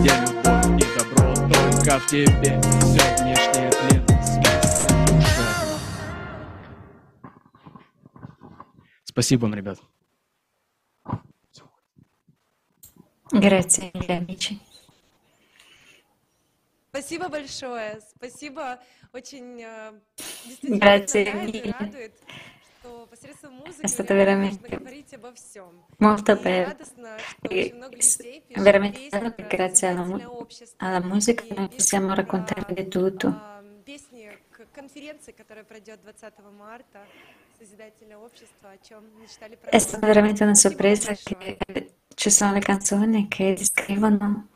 Где 0.00 0.10
любовь 0.22 0.82
и 0.82 0.86
добро 0.98 1.28
только 1.34 1.92
в 2.00 2.06
тебе 2.08 2.60
Все 2.82 3.04
внешнее 3.22 3.70
тлен, 3.70 4.02
Спасибо 9.04 9.42
вам, 9.42 9.54
ребят. 9.54 9.78
Mille 13.32 13.62
amici. 14.08 14.58
Спасибо 16.90 17.28
большое. 17.28 18.00
Спасибо. 18.14 18.78
Очень 19.14 19.62
э, 19.62 19.92
действительно 20.44 20.84
радует, 20.86 22.12
è 23.80 23.86
stata 23.86 24.14
veramente 24.14 24.80
molto 25.98 26.36
bella. 26.36 26.76
E 27.40 27.74
veramente 28.56 29.08
bello 29.08 29.34
che 29.34 29.46
grazie 29.46 29.88
alla, 29.88 30.04
mu- 30.04 30.46
alla 30.76 31.00
musica 31.00 31.44
noi 31.54 31.68
possiamo 31.68 32.14
raccontare 32.14 32.74
di 32.74 32.88
tutto. 32.88 33.54
È 39.68 39.78
stata 39.78 40.06
veramente 40.06 40.42
una 40.44 40.54
sorpresa 40.54 41.14
che 41.14 41.56
eh, 41.66 41.94
ci 42.14 42.30
sono 42.30 42.52
le 42.52 42.60
canzoni 42.60 43.28
che 43.28 43.54
descrivono 43.54 44.48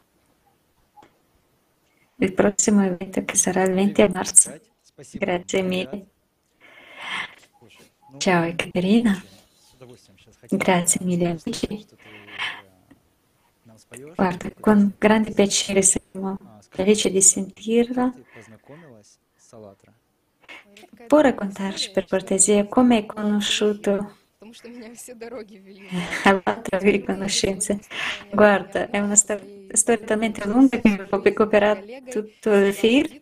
il 2.17 2.33
prossimo 2.35 2.85
evento 2.85 3.25
che 3.25 3.37
sarà 3.37 3.63
il 3.63 3.73
20 3.73 4.09
marzo. 4.09 4.61
Grazie 5.13 5.63
mille. 5.63 6.07
Ciao 8.19 8.45
Ekaterina, 8.45 9.23
grazie 10.49 11.05
mille 11.05 11.29
amici. 11.29 11.87
Guarda, 14.15 14.51
con 14.61 14.95
grande 14.99 15.33
piacere 15.33 15.83
siamo 15.83 16.37
felici 16.69 17.11
di 17.11 17.23
sentirla. 17.23 18.13
Può 21.07 21.21
raccontarci 21.21 21.91
per 21.91 22.07
cortesia 22.07 22.67
come 22.67 22.97
hai 22.97 23.07
conosciuto 23.07 24.17
eh, 24.41 26.07
all'altra 26.25 26.79
riconoscenza? 26.79 27.79
Guarda, 28.31 28.91
è 28.91 28.99
una 28.99 29.17
storia 29.17 29.60
storicamente 29.73 30.47
lunga 30.47 30.81
che 30.81 31.07
ho 31.09 31.23
recuperato 31.23 31.85
tutto 32.11 32.55
il 32.55 32.73
film. 32.73 33.21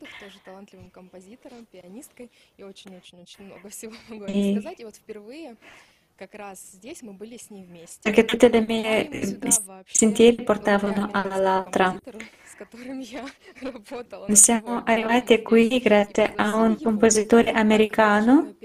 E... 4.26 4.76
Perché 8.02 8.24
tutte 8.24 8.48
le 8.48 8.60
mie 8.66 9.38
sentieri 9.86 10.42
portavano 10.42 11.08
all'altra. 11.12 11.96
Siamo 14.32 14.82
arrivati 14.84 15.42
qui 15.42 15.78
grazie 15.78 16.32
a 16.34 16.56
un 16.56 16.76
compositore 16.82 17.52
americano 17.52 18.56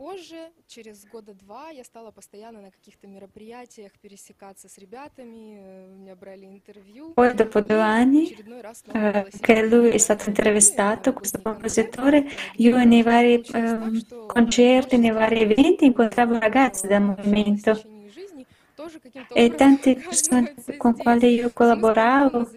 Мое 0.00 0.16
первое 0.16 0.26
знакомство 0.26 0.36
с 0.36 0.36
«АЛЛАТРА». 0.36 0.36
А 0.36 0.36
позже, 0.36 0.52
через 0.66 1.04
года 1.06 1.34
два, 1.34 1.70
я 1.70 1.84
стала 1.84 2.10
постоянно 2.10 2.60
на 2.60 2.70
каких-то 2.70 3.06
мероприятиях 3.06 3.92
пересекаться 4.00 4.68
с 4.68 4.78
ребятами, 4.78 5.58
э, 5.58 5.94
меня 5.96 6.16
брали 6.16 6.46
интервью. 6.46 7.14
Poi 7.14 7.34
dopo 7.34 7.60
due 7.60 7.80
anni 7.80 8.26
очередной 8.26 8.60
раз 8.60 8.82
снова 8.82 8.98
eh, 8.98 9.12
пригласили 9.12 9.40
che 9.40 9.66
lui 9.66 9.88
è 9.90 9.98
stato 9.98 10.28
intervistato, 10.28 11.12
questo 11.12 11.40
compositore, 11.42 12.26
io 12.56 12.84
nei 12.84 13.02
vari 13.02 13.42
ehm, 13.52 14.26
concerti, 14.26 14.98
nei 14.98 15.12
vari 15.12 15.40
eventi 15.40 15.86
incontravo 15.86 16.38
ragazzi 16.38 16.86
del 16.86 17.02
movimento 17.02 17.80
e 19.32 19.54
tante 19.54 19.96
persone 19.96 20.54
con 20.76 20.96
quali 20.96 21.34
io 21.34 21.50
collaboravo, 21.52 22.50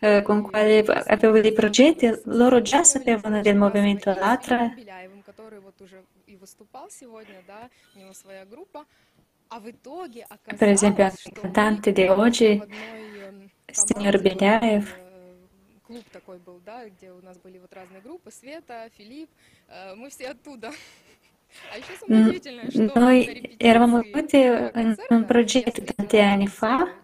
eh, 0.00 0.22
con 0.22 0.42
quali 0.42 0.78
avevo 0.86 1.40
dei 1.40 1.52
progetti, 1.52 2.12
loro 2.24 2.60
già 2.60 2.84
sapevano 2.84 3.40
del 3.40 3.56
movimento 3.56 4.10
Latra 4.10 4.72
выступал 6.39 6.89
сегодня, 6.89 7.43
да, 7.47 7.69
у 7.95 7.99
него 7.99 8.13
своя 8.13 8.45
группа. 8.45 8.85
А 9.49 9.59
в 9.59 9.69
итоге 9.69 10.27
Por 10.45 10.69
exemplo, 10.69 11.11
э, 11.11 11.51
э, 14.97 15.35
клуб 15.87 16.05
такой 16.11 16.37
был, 16.37 16.59
да, 16.65 16.87
где 16.87 17.11
у 17.11 17.21
нас 17.21 17.37
были 17.39 17.57
вот 17.57 17.73
разные 17.73 18.01
группы, 18.01 18.31
Света, 18.31 18.89
Филипп, 18.97 19.29
э, 19.67 19.95
мы 19.95 20.09
все 20.09 20.29
оттуда. 20.29 20.71
Noi 22.95 23.55
eravamo 23.57 24.01
tutti 24.01 24.37
in 24.37 25.25
progetto 25.25 25.83
tanti 25.83 26.19
anni 26.19 26.47
fa 26.47 26.99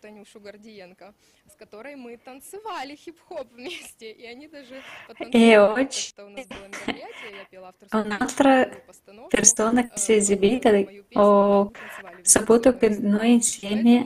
Танюшу 0.00 0.40
Гордиенко, 0.40 1.12
с 1.52 1.56
которой 1.56 1.96
мы 1.96 2.16
танцевали 2.16 2.94
хип-хоп 2.94 3.52
вместе, 3.52 4.12
и 4.12 4.26
они 4.26 4.46
даже 4.46 4.80
потанцевали, 5.08 5.82
очень... 5.82 6.08
что 6.10 6.26
у 6.26 6.28
нас 6.28 6.46
было 6.46 6.68
мероприятие, 6.68 7.38
я 7.38 7.44
пела 7.50 7.68
авторскую 7.68 8.82
постановку. 8.86 9.30
Персона 9.30 9.80
э, 9.80 9.98
се 9.98 10.18
изобилитали 10.18 11.04
о 11.14 11.72
субботу 12.24 12.72
к 12.72 12.84
одной 12.84 13.34
инсеме. 13.34 14.04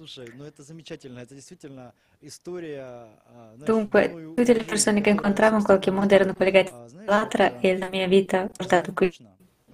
Слушай, 0.00 0.32
ну 0.34 0.44
это 0.44 0.62
замечательно, 0.62 1.20
это 1.20 1.34
действительно 1.34 1.94
история, 2.20 3.18
а, 3.26 3.54
знаешь, 3.56 3.66
Dunque, 3.66 4.08
мною 4.08 4.34
tutte 4.34 4.52
le 4.54 4.64
persone 4.64 5.00
che 5.00 5.10
incontravo 5.10 5.56
in 5.56 5.64
qualche 5.64 5.90
modo 5.90 6.14
erano 6.14 6.34
collegate 6.34 6.72
all'altra 6.72 7.60
e 7.60 7.78
la 7.78 7.88
mia 7.88 8.06
vita 8.06 8.42
ha 8.42 8.48
portato 8.48 8.92
qui. 8.92 9.12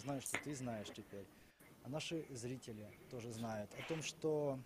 знаю, 0.03 0.21
что 0.21 0.39
ты 0.43 0.55
знаешь 0.55 0.89
теперь, 0.89 1.27
а 1.85 1.89
наши 1.89 2.25
зрители 2.31 2.89
тоже 3.11 3.33
знают 3.33 3.71
о 3.79 3.83
том, 3.89 4.03
что 4.03 4.59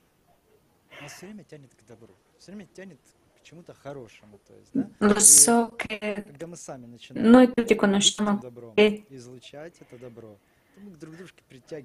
нас 1.01 1.13
все 1.13 1.27
время 1.27 1.45
тянет 1.45 1.75
к 1.75 1.87
добру, 1.87 2.15
все 2.39 2.53
время 2.53 2.67
тянет 2.75 2.99
к 2.99 3.43
чему-то 3.43 3.75
хорошему, 3.75 4.39
то 4.47 4.55
есть, 4.55 4.71
да? 4.73 4.89
Lo 5.01 5.15
И 5.15 5.21
so 5.21 5.71
che 5.77 6.23
когда 6.23 6.47
мы 6.47 6.57
сами 6.57 6.87
начинаем 6.87 7.31
noi 7.31 7.47
tutti 7.49 7.75
делиться 7.75 7.77
conosciamo 7.77 8.39
добром, 8.41 8.75
che 8.75 9.05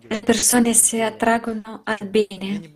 Le 0.09 0.21
persone 0.21 0.73
si 0.73 1.01
attraggono 1.01 1.83
al 1.85 2.09
bene 2.09 2.73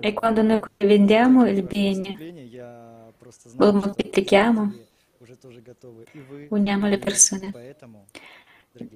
e 0.00 0.12
quando 0.12 0.42
noi 0.42 0.60
vendiamo 0.76 1.48
il 1.48 1.62
bene, 1.62 3.12
lo 3.56 3.72
moltiplichiamo, 3.72 4.74
uniamo 6.50 6.86
le 6.86 6.98
persone. 6.98 7.76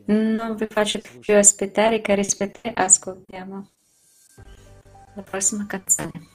Non 0.07 0.55
vi 0.57 0.67
faccio 0.67 1.01
più 1.21 1.37
aspettare, 1.37 2.01
cari 2.01 2.21
aspettare, 2.21 2.75
ascoltiamo 2.75 3.69
la 5.15 5.23
prossima 5.23 5.67
canzone. 5.67 6.32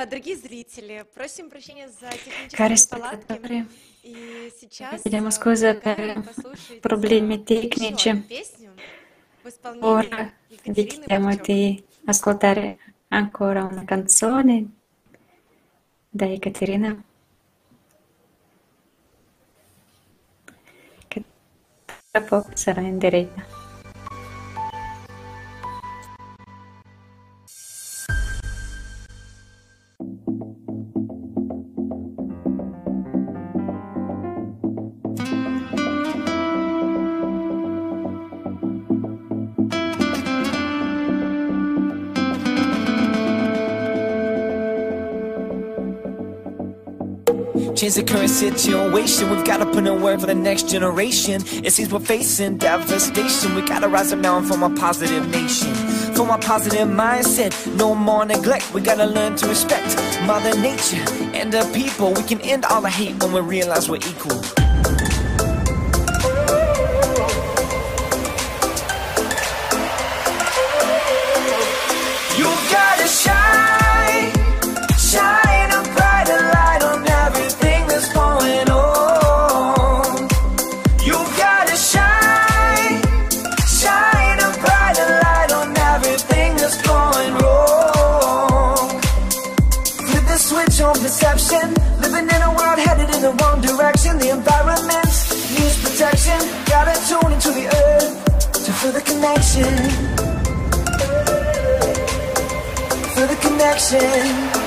дорогие 0.00 0.36
зрители, 0.36 1.04
просим 1.14 1.48
прощения 1.50 1.88
за 1.88 2.10
технические 2.10 2.58
Cari 2.58 2.74
неполадки. 2.74 3.32
spettatori, 3.32 3.66
И 4.02 4.52
сейчас 4.60 5.02
chiediamo 5.02 5.28
э, 5.28 5.30
scusa 5.32 5.74
предлагаем 5.74 6.22
per 6.22 6.34
послушать 6.34 6.80
problemi 6.80 7.34
еще 7.34 7.42
одну 7.42 7.44
tecnici. 7.44 8.22
песню 8.28 8.70
в 9.42 9.46
Ora 9.46 9.50
исполнении 9.50 10.32
vi 10.48 10.54
Екатерины 10.56 11.04
chiediamo 11.04 11.26
Бабчук. 11.28 11.46
di 11.46 11.84
ascoltare 12.06 12.78
ancora 13.08 13.64
una 13.64 13.84
canzone 13.84 14.68
da 16.10 16.26
Ekaterina 16.26 17.02
che 21.08 21.22
tra 22.10 22.20
poco 22.22 22.50
sarà 22.54 22.80
in 22.82 22.98
diretta. 22.98 23.59
Change 47.81 47.95
the 47.95 48.03
current 48.03 48.29
situation. 48.29 49.31
We've 49.31 49.43
got 49.43 49.57
to 49.57 49.65
put 49.65 49.87
in 49.87 50.01
work 50.03 50.19
for 50.19 50.27
the 50.27 50.35
next 50.35 50.69
generation. 50.69 51.41
It 51.65 51.73
seems 51.73 51.91
we're 51.91 51.99
facing 51.99 52.57
devastation. 52.57 53.55
We 53.55 53.63
gotta 53.63 53.87
rise 53.87 54.13
up 54.13 54.19
now 54.19 54.37
and 54.37 54.47
form 54.47 54.61
a 54.61 54.69
positive 54.69 55.27
nation. 55.29 55.73
Form 56.13 56.29
a 56.29 56.37
positive 56.37 56.87
mindset. 56.87 57.51
No 57.77 57.95
more 57.95 58.23
neglect. 58.23 58.71
We 58.71 58.81
gotta 58.81 59.07
learn 59.07 59.35
to 59.37 59.47
respect 59.47 59.97
Mother 60.27 60.55
Nature 60.61 61.03
and 61.33 61.51
the 61.51 61.67
people. 61.73 62.13
We 62.13 62.21
can 62.21 62.39
end 62.41 62.65
all 62.65 62.81
the 62.81 62.89
hate 62.91 63.15
when 63.23 63.33
we 63.33 63.41
realize 63.41 63.89
we're 63.89 63.95
equal. 63.95 64.39
Action. 103.71 104.60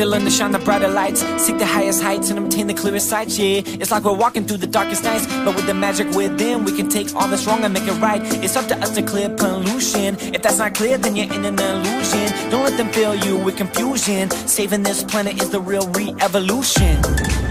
To 0.00 0.06
learn 0.06 0.22
to 0.22 0.30
shine 0.30 0.50
the 0.50 0.58
brighter 0.58 0.88
lights, 0.88 1.20
seek 1.36 1.58
the 1.58 1.66
highest 1.66 2.02
heights, 2.02 2.30
and 2.30 2.38
obtain 2.38 2.66
the 2.66 2.72
clearest 2.72 3.10
sights. 3.10 3.38
Yeah, 3.38 3.60
it's 3.66 3.90
like 3.90 4.04
we're 4.04 4.16
walking 4.16 4.46
through 4.46 4.56
the 4.56 4.66
darkest 4.66 5.04
nights, 5.04 5.26
but 5.44 5.54
with 5.54 5.66
the 5.66 5.74
magic 5.74 6.10
within, 6.12 6.64
we 6.64 6.74
can 6.74 6.88
take 6.88 7.14
all 7.14 7.28
that's 7.28 7.46
wrong 7.46 7.62
and 7.64 7.74
make 7.74 7.86
it 7.86 8.00
right. 8.00 8.22
It's 8.42 8.56
up 8.56 8.66
to 8.68 8.78
us 8.78 8.94
to 8.94 9.02
clear 9.02 9.28
pollution. 9.28 10.16
If 10.34 10.40
that's 10.40 10.56
not 10.56 10.72
clear, 10.72 10.96
then 10.96 11.16
you're 11.16 11.30
in 11.30 11.44
an 11.44 11.60
illusion. 11.60 12.50
Don't 12.50 12.64
let 12.64 12.78
them 12.78 12.88
fill 12.88 13.14
you 13.14 13.36
with 13.44 13.58
confusion. 13.58 14.30
Saving 14.30 14.84
this 14.84 15.04
planet 15.04 15.34
is 15.38 15.50
the 15.50 15.60
real 15.60 15.86
re-evolution. 15.88 17.49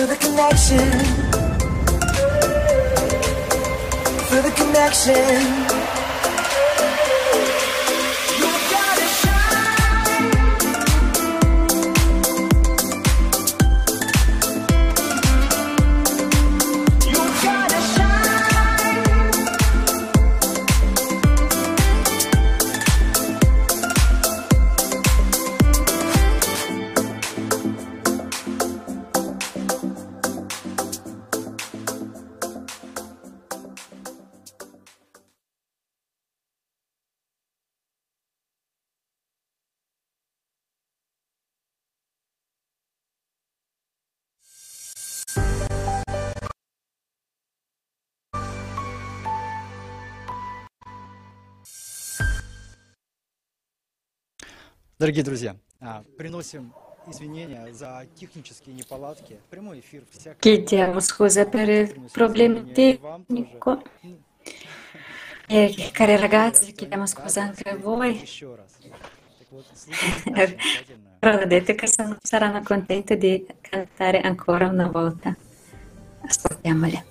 Feel 0.00 0.08
the 0.08 0.16
connection. 0.16 0.90
Feel 4.28 4.42
the 4.42 4.50
connection. 4.56 5.79
Дорогие 55.00 55.24
друзья, 55.24 55.56
а, 55.80 56.02
приносим 56.18 56.74
извинения 57.08 57.72
за 57.72 58.06
технические 58.16 58.74
неполадки. 58.74 59.38
Прямой 59.48 59.80
эфир 59.80 60.02
всяко. 60.10 60.38
Chiediamo 60.38 61.00
scusa 61.00 61.46
per 61.46 61.70
il 61.70 62.10
problema 62.12 62.60
tecnico. 62.74 63.82
E, 65.48 65.90
cari 65.94 66.18
ragazzi, 66.18 66.72
chiediamo 66.72 67.06
scusa 67.06 67.44
anche 67.44 67.70
a 67.70 67.76
voi. 67.78 68.22
Però 71.18 71.32
hanno 71.32 71.46
detto 71.46 71.74
che 71.74 71.86
sono- 71.86 72.18
saranno 72.20 72.62
contenti 72.62 73.16
di 73.16 73.46
cantare 73.62 74.20
ancora 74.20 74.68
una 74.68 74.88
volta. 74.88 75.34
Ascoltiamole. 76.28 77.04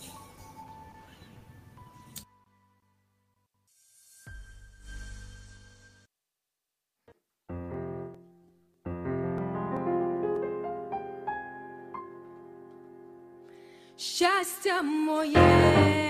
Щастя 14.19 14.81
моє. 14.81 16.08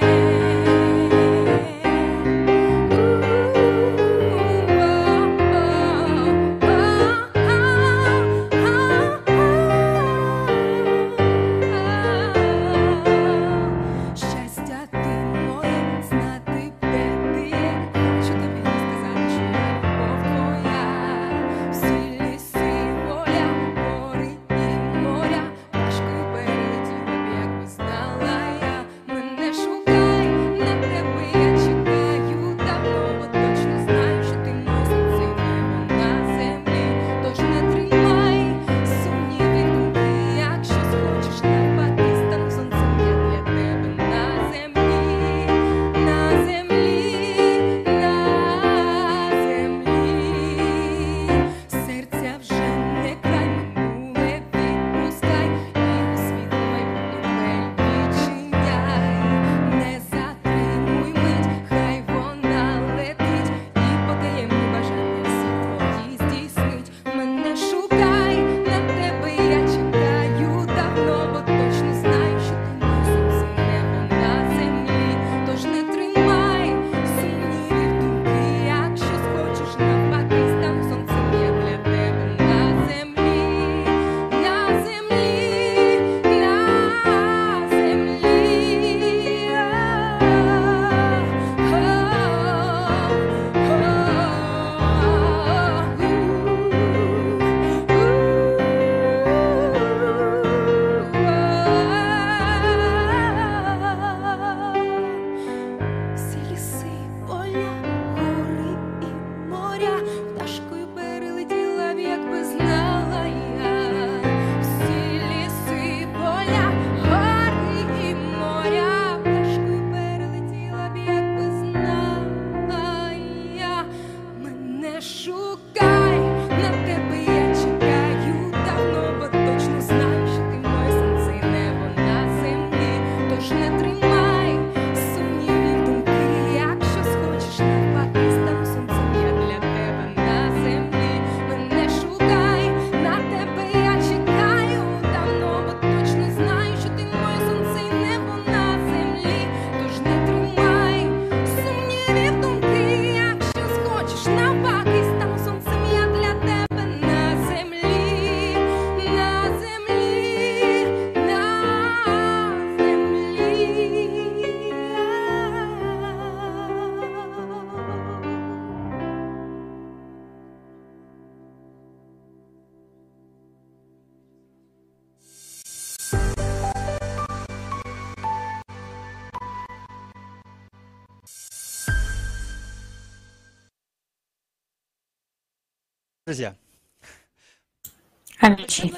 Amici, 188.50 188.92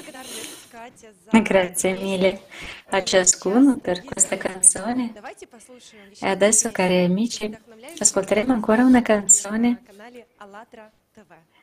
grazie 1.42 1.92
mille 1.98 2.40
a 2.88 3.02
ciascuno 3.02 3.76
per 3.76 4.02
questa 4.02 4.38
canzone. 4.38 5.12
E 6.18 6.26
adesso, 6.26 6.70
cari 6.72 7.04
amici, 7.04 7.54
ascolteremo 7.98 8.50
ancora 8.50 8.82
una 8.82 9.02
canzone 9.02 9.82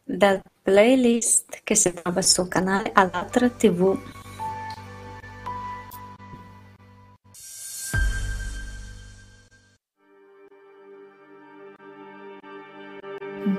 dal 0.03 0.39
playlist 0.61 1.61
che 1.63 1.73
si 1.73 1.91
trova 1.91 2.21
sul 2.21 2.47
canale 2.47 2.91
Alatra 2.93 3.49
TV. 3.49 3.97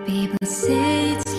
People 0.07 0.47
say 0.47 1.15
it's 1.15 1.30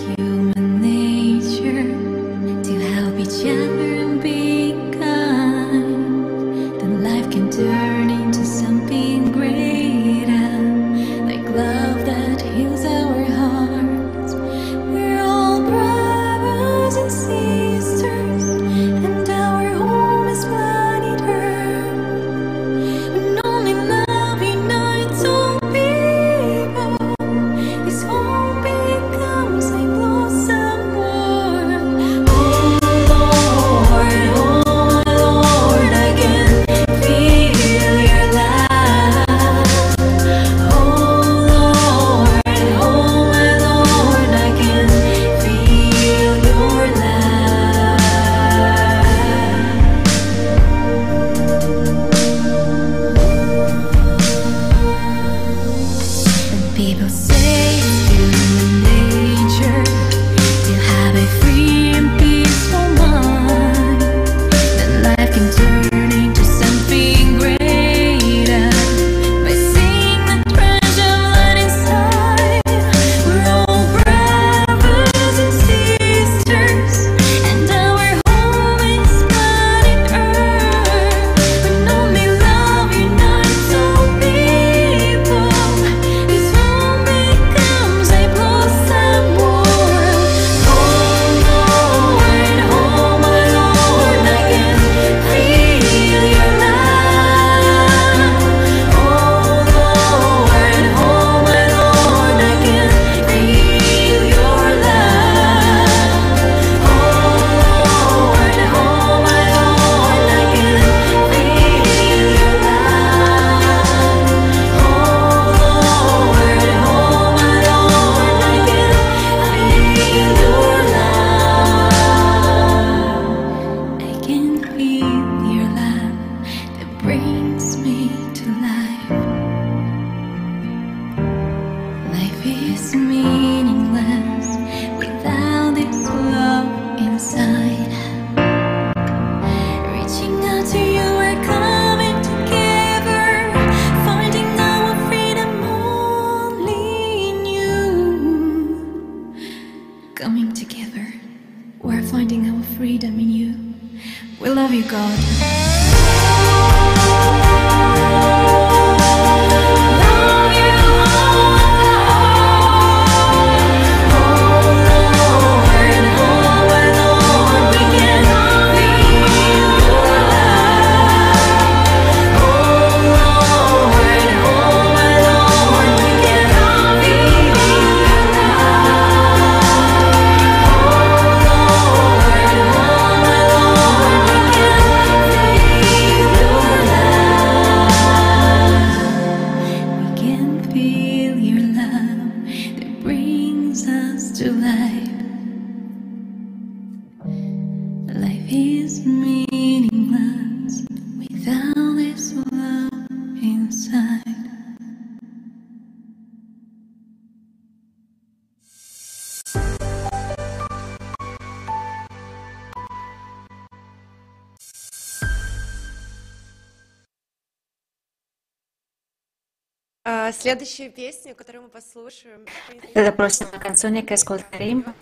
La 222.92 223.12
prossima 223.12 223.58
canzone 223.58 224.04
che 224.04 224.12
ascolteremo 224.12 224.94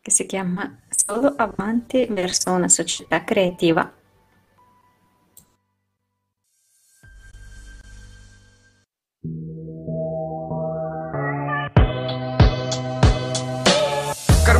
che 0.00 0.10
si 0.10 0.24
chiama 0.24 0.78
Solo 0.88 1.34
avanti 1.36 2.06
verso 2.06 2.52
una 2.52 2.68
società 2.68 3.24
creativa. 3.24 3.92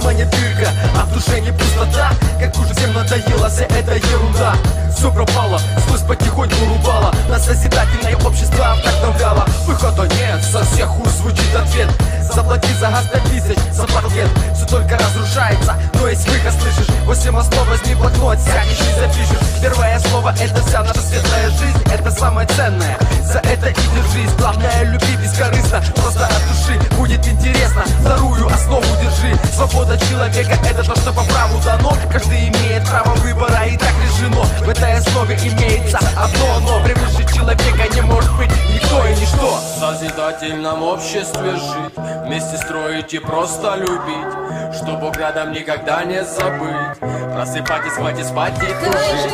кармане 0.06 0.24
дырка, 0.26 0.70
а 0.94 1.04
в 1.04 1.12
душе 1.12 1.40
не 1.40 1.50
пустота. 1.50 2.10
Как 2.38 2.56
уже 2.58 2.74
всем 2.74 2.92
надоело 2.92 3.48
вся 3.48 3.64
эта 3.64 3.94
ерунда. 3.94 4.54
Все 4.96 5.10
пропало, 5.12 5.60
злость 5.86 6.06
потихоньку 6.06 6.56
рубала 6.64 7.12
Нас 7.28 7.44
созидательное 7.44 8.16
общество 8.24 8.74
вдохновляло 8.80 9.44
Выхода 9.66 10.08
нет, 10.16 10.42
со 10.42 10.64
всех 10.64 10.98
уст 10.98 11.18
звучит 11.18 11.54
ответ. 11.54 11.88
Заплати 12.22 12.72
за 12.80 12.88
газ 12.88 13.04
пять 13.12 13.24
тысяч, 13.24 13.58
за 13.72 13.86
пару 13.86 14.08
Все 14.08 14.66
только 14.66 14.96
разрушается, 14.96 15.74
но 15.94 16.08
есть 16.08 16.26
выход 16.26 16.52
слышишь? 16.60 16.94
Восемь 17.04 17.36
основ, 17.36 17.68
возьми 17.68 17.94
блокнот, 17.94 18.38
сядешь 18.40 18.80
и 18.80 19.00
запишешь. 19.00 19.46
Первое 19.60 19.98
слово 20.00 20.34
это 20.40 20.62
вся 20.64 20.82
наша 20.82 21.00
светлая 21.00 21.50
жизнь. 21.50 21.82
Это 21.92 22.10
самое 22.10 22.48
ценное, 22.48 22.98
за 23.22 23.38
это 23.40 23.68
и 23.68 23.74
держись 23.74 24.32
Главное 24.38 24.82
люби 24.84 25.16
бескорыстно, 25.22 25.82
просто 25.94 26.26
от 26.26 26.42
души 26.48 26.80
Будет 26.96 27.26
интересно, 27.28 27.84
вторую 28.00 28.46
основу 28.46 28.86
держи. 29.02 29.38
Свобода 29.54 29.95
человека 29.98 30.58
это 30.64 30.82
то, 30.82 30.96
что 30.96 31.12
по 31.12 31.22
праву 31.22 31.60
дано. 31.64 31.92
Каждый 32.12 32.48
имеет 32.48 32.84
право 32.88 33.14
выбора 33.16 33.64
и 33.66 33.76
так 33.76 33.92
решено. 34.02 34.44
В 34.64 34.68
этой 34.68 34.94
основе 34.94 35.34
имеется 35.36 35.98
одно 36.16 36.60
но 36.60 36.82
Превыше 36.84 37.34
человека 37.34 37.94
не 37.94 38.00
может 38.02 38.32
быть 38.36 38.50
никто 38.72 39.06
и 39.06 39.14
ничто. 39.14 39.56
В 39.56 39.78
созидательном 39.78 40.82
обществе 40.82 41.52
жить 41.52 41.92
Вместе 42.24 42.56
строить 42.56 43.14
и 43.14 43.18
просто 43.18 43.76
любить 43.76 44.74
Что 44.76 44.96
Бог 44.96 45.16
рядом 45.16 45.52
никогда 45.52 46.04
не 46.04 46.24
забыть. 46.24 46.98
Просыпайтесь, 47.34 47.92
хватит 47.92 48.26
спать 48.26 48.54
и 48.62 48.84
тужить 48.84 49.32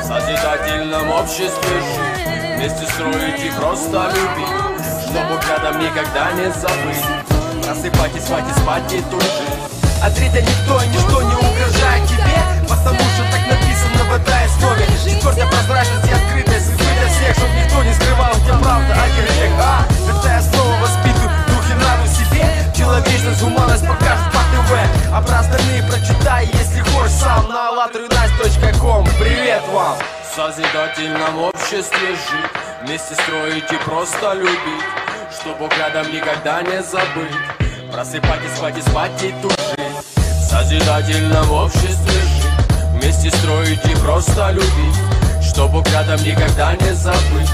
В 0.00 0.04
созидательном 0.04 1.10
обществе 1.10 1.80
жить 1.80 2.56
Вместе 2.56 2.86
строить 2.92 3.44
и 3.44 3.50
просто 3.58 4.10
любить 4.14 5.04
Что 5.04 5.24
Бог 5.30 5.48
рядом 5.48 5.80
никогда 5.80 6.32
не 6.32 6.50
забыть. 6.52 7.64
Просыпайтесь, 7.64 8.26
хватит 8.26 8.56
спать 8.58 8.92
и 8.92 9.00
тужить 9.10 9.73
А 10.04 10.10
третья 10.10 10.42
никто 10.42 10.82
и 10.82 10.88
ничто 10.88 11.22
не 11.22 11.34
угрожает 11.34 12.06
тебе. 12.06 12.36
Потому 12.68 13.00
что 13.00 13.24
так 13.32 13.40
написано 13.48 14.04
в 14.04 14.14
этой 14.14 14.44
основе. 14.44 14.84
Четвертая 15.02 15.46
прозрачность 15.46 16.06
и 16.06 16.12
открытость. 16.12 16.74
Скрыть 16.74 17.02
от 17.02 17.10
всех, 17.10 17.32
чтоб 17.34 17.48
никто 17.56 17.82
не 17.82 17.94
скрывал. 17.94 18.34
Где 18.34 18.52
правда, 18.52 18.96
а 19.00 19.08
где 19.08 19.22
грех, 19.22 19.52
а? 19.58 19.86
Эта 20.04 20.36
основа 20.36 20.76
воспитывает 20.76 21.46
дух 21.48 21.70
и 21.70 21.74
нравы 21.80 22.06
себе. 22.06 22.44
Человечность, 22.76 23.42
гуманность 23.42 23.88
покажет 23.88 24.26
по 24.28 24.40
ТВ. 24.52 24.72
А 25.10 25.22
про 25.22 25.38
остальные 25.38 25.82
прочитай, 25.84 26.50
если 26.52 26.80
хочешь 26.80 27.12
сам. 27.12 27.48
На 27.48 27.70
alatrunast.com 27.70 29.06
Привет 29.18 29.62
вам! 29.72 29.96
В 29.96 30.36
созидательном 30.36 31.44
обществе 31.44 32.08
жить. 32.08 32.50
Вместе 32.82 33.14
строить 33.14 33.72
и 33.72 33.76
просто 33.76 34.34
любить. 34.34 34.84
Что 35.32 35.54
Бог 35.54 35.72
рядом 35.78 36.12
никогда 36.12 36.60
не 36.60 36.82
забыть 36.82 37.63
Просыпайтесь, 37.94 38.58
хватит 38.58 38.82
спать 38.88 39.22
и 39.22 39.32
тужить 39.40 39.78
В 40.16 40.42
созидательном 40.42 41.48
обществе 41.52 42.10
жить 42.10 42.44
Вместе 42.90 43.30
строить 43.30 43.84
и 43.84 43.94
просто 44.02 44.50
любить 44.50 45.40
Что 45.40 45.68
Бог 45.68 45.86
рядом 45.92 46.20
никогда 46.24 46.74
не 46.74 46.92
забыть. 46.92 47.48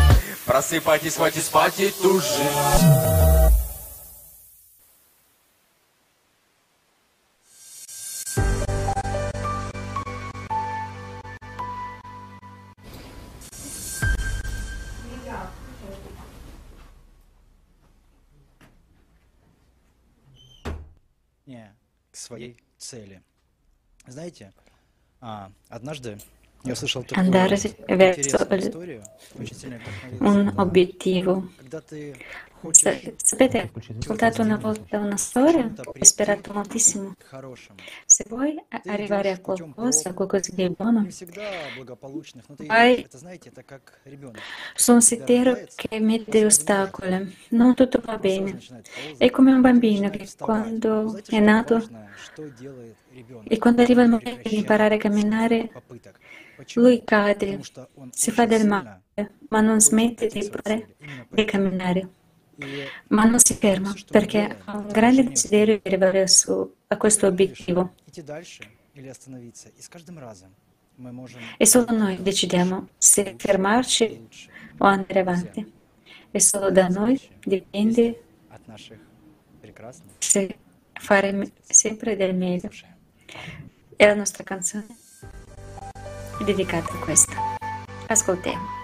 Просыпайтесь, 0.47 1.17
хватит 1.17 1.45
спать 1.45 1.79
и 1.79 1.91
тужить 1.91 3.40
своей 22.21 22.57
цели. 22.79 23.23
Знаете, 24.07 24.53
а, 25.21 25.51
однажды 25.69 26.19
я 26.65 26.75
услышал 26.75 27.03
такую 27.03 27.27
Andare 27.27 27.55
verso 27.55 28.19
интересную 28.19 28.61
историю, 28.61 29.05
очень 29.39 29.57
сильно 29.57 29.81
un 30.21 30.55
obiettivo. 30.57 31.49
Когда 31.59 31.81
ты 31.81 32.17
Sapete, 33.17 33.71
ho 33.73 33.81
ascoltato 33.99 34.43
una 34.43 34.59
volta 34.59 34.99
una 34.99 35.17
storia, 35.17 35.73
ho 35.83 36.05
sperato 36.05 36.53
moltissimo. 36.53 37.15
Se 38.05 38.25
vuoi 38.29 38.63
arrivare 38.69 39.31
a 39.31 39.41
qualcosa, 39.41 40.11
a 40.11 40.13
qualcosa 40.13 40.53
di 40.55 40.69
buono, 40.69 41.07
vai 42.67 43.07
su 44.75 44.93
un 44.93 45.01
sentiero 45.01 45.59
che 45.75 46.01
mette 46.01 46.45
ostacoli. 46.45 47.35
Non 47.51 47.75
tutto 47.75 48.03
va 48.05 48.19
bene. 48.19 48.59
È 49.17 49.31
come 49.31 49.53
un 49.53 49.63
bambino 49.63 50.11
che 50.11 50.29
quando 50.39 51.19
è 51.29 51.41
nato 51.41 51.83
e 53.45 53.57
quando 53.57 53.81
arriva 53.81 54.03
il 54.03 54.11
momento 54.11 54.49
di 54.49 54.57
imparare 54.57 54.97
a 54.97 54.99
camminare, 54.99 55.73
lui 56.75 57.03
cade, 57.05 57.59
si 58.11 58.31
fa 58.31 58.45
del 58.45 58.67
male, 58.67 59.01
ma 59.49 59.63
non 59.63 59.81
smette 59.81 60.27
di, 60.27 60.51
di 61.31 61.45
camminare 61.47 62.19
ma 63.09 63.25
non 63.25 63.39
si 63.39 63.55
ferma 63.55 63.95
perché 64.11 64.59
ha 64.65 64.77
un 64.77 64.89
grande 64.89 65.25
desiderio 65.25 65.81
di 65.83 65.83
arrivare 65.85 66.27
su, 66.29 66.75
a 66.89 66.97
questo 66.97 67.27
obiettivo. 67.27 67.95
E 71.57 71.67
solo 71.67 71.97
noi 71.97 72.23
decidiamo 72.23 72.89
se 72.99 73.35
fermarci 73.39 74.29
o 74.79 74.85
andare 74.85 75.21
avanti. 75.21 75.73
E 76.33 76.41
solo 76.41 76.71
da 76.71 76.89
noi 76.89 77.21
dipende 77.41 78.23
se 80.19 80.59
fare 80.93 81.53
sempre 81.63 82.17
del 82.17 82.35
meglio. 82.35 82.71
E 83.97 84.07
la 84.07 84.15
nostra 84.15 84.45
canzone 84.45 84.87
è 86.39 86.45
dedicata 86.45 86.93
a 86.93 86.99
questo. 86.99 87.33
Ascoltiamo. 88.07 88.80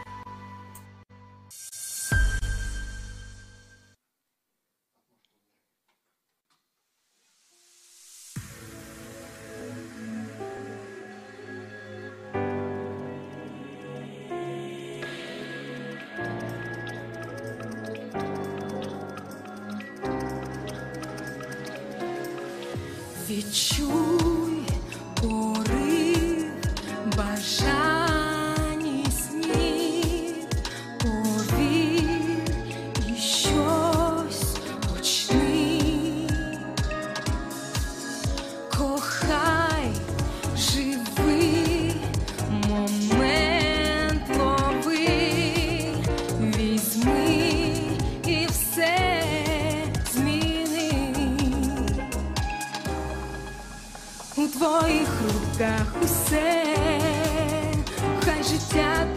хотят 58.77 59.15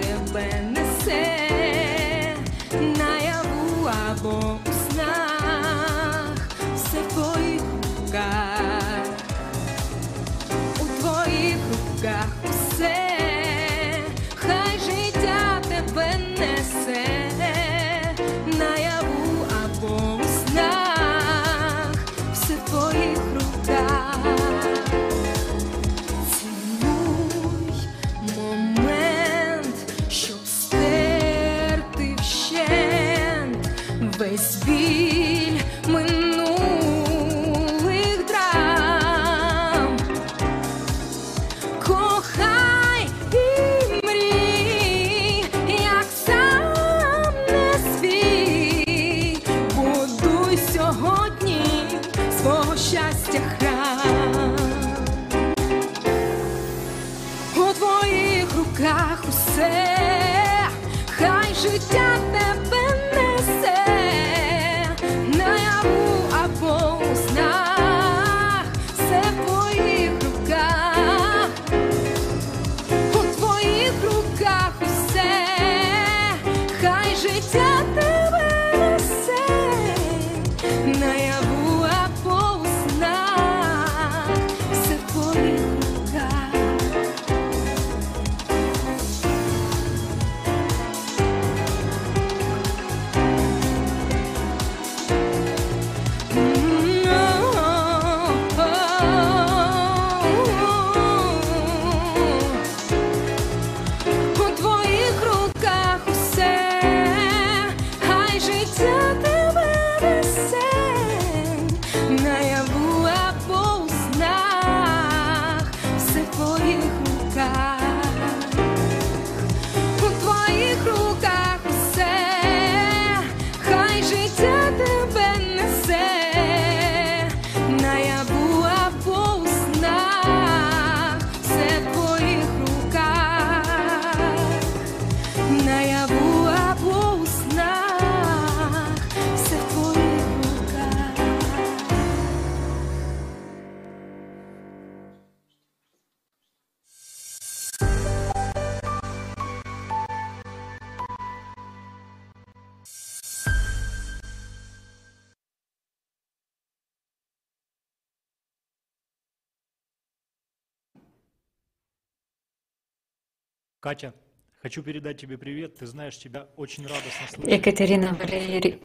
Катя, 163.88 164.14
хочу 164.62 164.82
передать 164.82 165.20
тебе 165.20 165.36
привет. 165.36 165.76
Ты 165.76 165.86
знаешь, 165.86 166.16
тебя 166.18 166.48
очень 166.56 166.86
радостно 166.86 167.26
слышать. 167.28 167.52
Ekaterina 167.52 168.16
Valeri, 168.18 168.80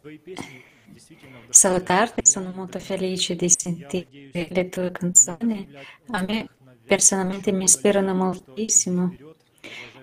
Твои 0.00 0.18
песни 0.18 0.64
действительно 0.86 1.38
salutarti, 1.50 2.24
sono 2.24 2.52
molto 2.54 2.78
felice 2.78 3.34
di 3.34 3.48
sentire 3.50 4.48
le 4.48 4.68
tue 4.68 4.90
canzoni. 4.92 5.68
A 6.12 6.22
me 6.22 6.48
personalmente 6.86 7.52
mi 7.52 7.64
ispirano 7.64 8.14
moltissimo. 8.14 9.14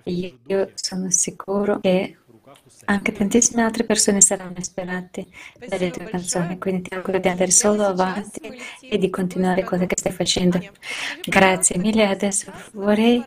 Io 0.04 0.70
sono 0.74 1.10
sicuro 1.10 1.80
che 1.80 2.18
anche 2.84 3.12
tantissime 3.12 3.62
altre 3.62 3.84
persone 3.84 4.20
saranno 4.20 4.56
ispirate 4.58 5.26
dalle 5.66 5.90
tue 5.90 6.04
canzoni, 6.04 6.58
quindi 6.58 6.82
ti 6.82 6.94
auguro 6.94 7.18
di 7.18 7.28
andare 7.28 7.50
solo 7.50 7.84
avanti 7.84 8.40
e 8.82 8.98
di 8.98 9.08
continuare 9.10 9.64
quello 9.64 9.86
che 9.86 9.96
stai 9.96 10.12
facendo. 10.12 10.60
Grazie 11.24 11.78
mille. 11.78 12.06
Adesso 12.06 12.52
vorrei 12.72 13.24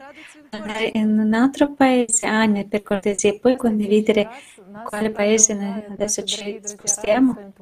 andare 0.55 0.91
in 0.95 1.19
un 1.19 1.33
altro 1.33 1.73
paese, 1.73 2.27
ah, 2.27 2.41
Anne, 2.41 2.67
per 2.67 2.83
cortesia, 2.83 3.31
e 3.31 3.39
poi 3.39 3.57
condividere 3.57 4.29
quale 4.85 5.11
paese 5.11 5.53
adesso 5.89 6.25
ci 6.25 6.61
spostiamo? 6.63 7.53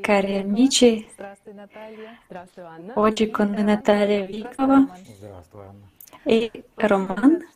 Cari 0.00 0.36
amici, 0.36 1.06
oggi 2.94 3.30
con 3.30 3.50
Natalia 3.50 4.24
Vicova 4.24 4.86
e 6.22 6.50
Roman. 6.74 7.46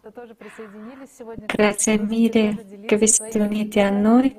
Grazie 1.46 1.98
mille 1.98 2.82
che 2.84 2.96
vi 2.96 3.08
siete 3.08 3.40
uniti 3.40 3.80
a 3.80 3.88
noi 3.88 4.36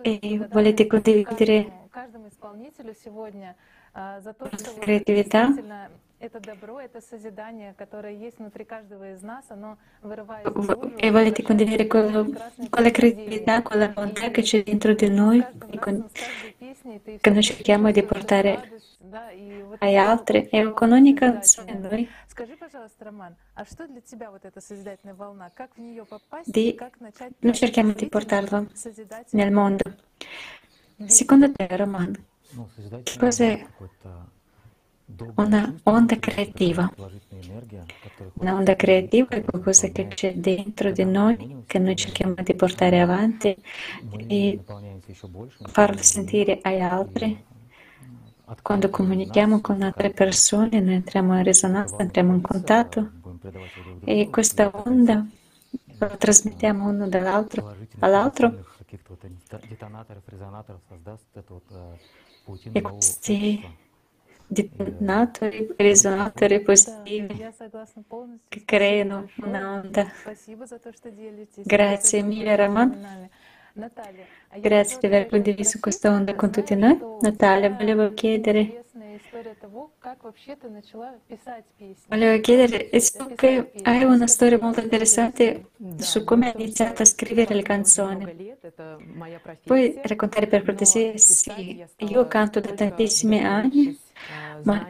e 0.00 0.48
volete 0.50 0.86
condividere 0.86 1.88
каждому, 3.93 3.93
каждому 3.93 3.93
исполнителю 3.93 3.93
сегодня 3.93 3.93
а, 3.93 4.21
за 4.21 4.33
то, 4.33 4.45
что 4.57 4.71
вот 4.71 4.83
креативità. 4.83 5.47
действительно 5.47 5.89
это 6.19 6.39
добро, 6.39 6.79
это 6.79 6.99
созидание, 6.99 7.75
которое 7.77 8.13
есть 8.15 8.39
внутри 8.39 8.65
каждого 8.65 9.11
из 9.13 9.21
нас, 9.21 9.45
оно 9.49 9.77
вырывается 10.01 10.49
наружу, 10.51 10.93
e 10.97 11.11
volete 11.11 11.43
condividere 11.43 11.87
quello, 11.87 12.25
quella 12.71 12.89
creatività, 12.91 13.61
quella 13.61 13.87
bontà 13.89 14.31
che 14.31 14.41
c'è 14.41 14.63
dentro 14.63 14.93
di 14.95 15.09
noi 15.09 15.43
e 15.71 15.77
con- 15.79 16.09
che 17.21 17.29
noi 17.29 17.43
cerchiamo 17.43 17.91
di 17.91 18.01
portare 18.03 18.81
agli 19.79 19.95
altri 19.95 20.47
e 20.49 20.71
con 20.73 20.91
ogni 20.91 21.13
canzone 21.13 21.73
noi 21.73 22.09
Скажи, 22.27 22.55
пожалуйста, 22.55 23.05
Роман, 23.05 23.35
а 23.55 23.65
что 23.65 23.87
для 23.87 23.99
тебя 24.01 24.29
вот 24.29 24.45
эта 24.45 24.61
созидательная 24.61 25.15
волна? 25.15 25.49
Как 25.55 25.71
в 25.75 25.79
нее 25.81 26.05
попасть 26.05 26.47
Di- 26.49 26.69
и 26.69 26.73
как 26.73 26.99
начать 26.99 27.31
noi 27.41 27.53
cerchiamo 27.53 27.93
di 27.93 28.05
portarlo 28.07 28.67
созидательную 28.75 29.43
nel 29.45 29.51
mondo. 29.51 29.83
Secondo 31.07 31.51
te, 31.51 31.67
Roman, 31.75 32.09
Ну, 32.09 32.15
созидательная 32.15 32.15
che 32.15 32.30
Cos'è 33.18 33.66
una 35.36 35.74
onda 35.84 36.18
creativa? 36.18 36.92
Una 38.34 38.54
onda 38.54 38.76
creativa 38.76 39.28
è 39.28 39.42
qualcosa 39.42 39.88
che 39.88 40.08
c'è 40.08 40.34
dentro 40.34 40.90
di 40.90 41.04
noi, 41.04 41.64
che 41.66 41.78
noi 41.78 41.96
cerchiamo 41.96 42.34
di 42.42 42.54
portare 42.54 43.00
avanti 43.00 43.56
e 44.26 44.60
farlo 45.64 46.02
sentire 46.02 46.58
agli 46.62 46.80
altri. 46.80 47.44
Quando 48.60 48.90
comunichiamo 48.90 49.60
con 49.60 49.80
altre 49.80 50.10
persone, 50.10 50.80
noi 50.80 50.94
entriamo 50.94 51.36
in 51.36 51.42
risonanza, 51.44 51.96
entriamo 51.98 52.34
in 52.34 52.42
contatto 52.42 53.10
e 54.04 54.28
questa 54.28 54.70
onda 54.84 55.26
la 55.98 56.08
trasmettiamo 56.08 56.88
uno 56.88 57.08
dall'altro 57.08 57.74
all'altro 58.00 58.64
e 62.72 62.80
questi 62.80 63.80
detonatori 64.46 65.74
e 65.76 65.82
resonatori 65.82 66.60
positivi 66.60 67.46
che 68.48 68.62
creano 68.64 69.28
un'onda. 69.36 70.06
Grazie 71.64 72.22
mille 72.22 72.56
Raman. 72.56 73.30
Grazie 74.60 74.98
di 75.00 75.06
aver 75.06 75.28
condiviso 75.28 75.78
questa 75.80 76.10
onda 76.10 76.34
con 76.34 76.50
tutti 76.50 76.74
noi. 76.74 76.98
Natalia, 77.20 77.70
volevo 77.70 78.12
chiedere 78.12 78.84
Volevo 82.08 82.40
chiedere, 82.40 82.88
e 82.88 83.00
so 83.00 83.26
che 83.34 83.72
hai 83.82 84.04
una 84.04 84.26
storia 84.26 84.58
molto 84.58 84.80
interessante 84.80 85.70
su 85.98 86.24
come 86.24 86.52
hai 86.52 86.62
iniziato 86.62 87.02
a 87.02 87.04
scrivere 87.04 87.54
le 87.54 87.62
canzoni. 87.62 88.54
Puoi 89.64 90.00
raccontare 90.02 90.46
per 90.46 90.64
cortesia? 90.64 91.16
Sì, 91.16 91.84
io 91.96 92.26
canto 92.26 92.60
da 92.60 92.72
tantissimi 92.72 93.44
anni, 93.44 93.98
ma 94.62 94.88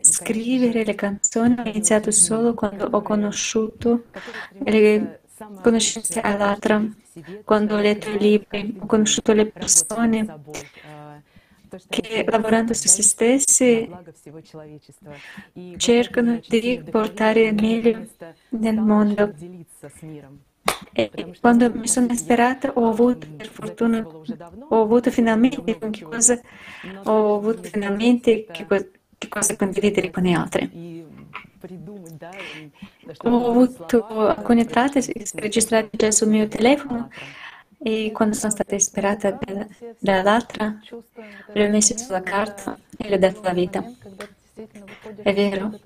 scrivere 0.00 0.84
le 0.84 0.94
canzoni 0.94 1.54
ho 1.58 1.68
iniziato 1.68 2.10
solo 2.10 2.54
quando 2.54 2.88
ho 2.90 3.02
conosciuto 3.02 4.04
le 4.58 5.20
conoscenze 5.62 6.20
all'altra, 6.20 6.82
quando 7.44 7.74
ho 7.76 7.80
letto 7.80 8.10
i 8.10 8.18
libri, 8.18 8.76
ho 8.78 8.86
conosciuto 8.86 9.32
le 9.32 9.46
persone 9.46 10.26
che 11.88 12.24
lavorando 12.28 12.74
su 12.74 12.88
se 12.88 13.02
stessi 13.02 13.90
cercano 15.76 16.40
di 16.46 16.82
portare 16.90 17.52
meglio 17.52 18.06
nel 18.50 18.76
mondo. 18.76 19.32
E 20.92 21.10
quando 21.40 21.72
mi 21.72 21.88
sono 21.88 22.12
ispirata 22.12 22.72
ho 22.74 22.88
avuto, 22.88 23.26
per 23.36 23.48
fortuna, 23.48 24.06
ho 24.68 24.82
avuto 24.82 25.10
finalmente 25.10 25.62
qualche 25.62 26.04
cosa, 26.04 26.40
ho 27.04 27.36
avuto 27.36 27.62
finalmente 27.62 28.46
che, 28.50 28.66
che 28.66 29.28
cosa 29.28 29.56
condividere 29.56 30.10
con 30.10 30.22
gli 30.22 30.32
altri. 30.32 31.04
Ho 33.24 33.50
avuto 33.50 34.06
alcune 34.06 34.64
tracce 34.66 35.12
registrate 35.34 35.96
già 35.96 36.10
sul 36.10 36.28
mio 36.28 36.46
telefono 36.48 37.10
e 37.78 38.10
quando 38.12 38.34
sono 38.34 38.52
stata 38.52 38.74
ispirata 38.74 39.30
da- 39.32 39.66
dall'altra 39.98 40.78
le 41.52 41.66
ho 41.66 41.70
messe 41.70 41.96
sulla 41.98 42.22
carta 42.22 42.78
e 42.96 43.08
le 43.08 43.14
ho 43.16 43.18
dato 43.18 43.40
la 43.42 43.52
vita. 43.52 43.84
È 45.22 45.32
vero, 45.34 45.76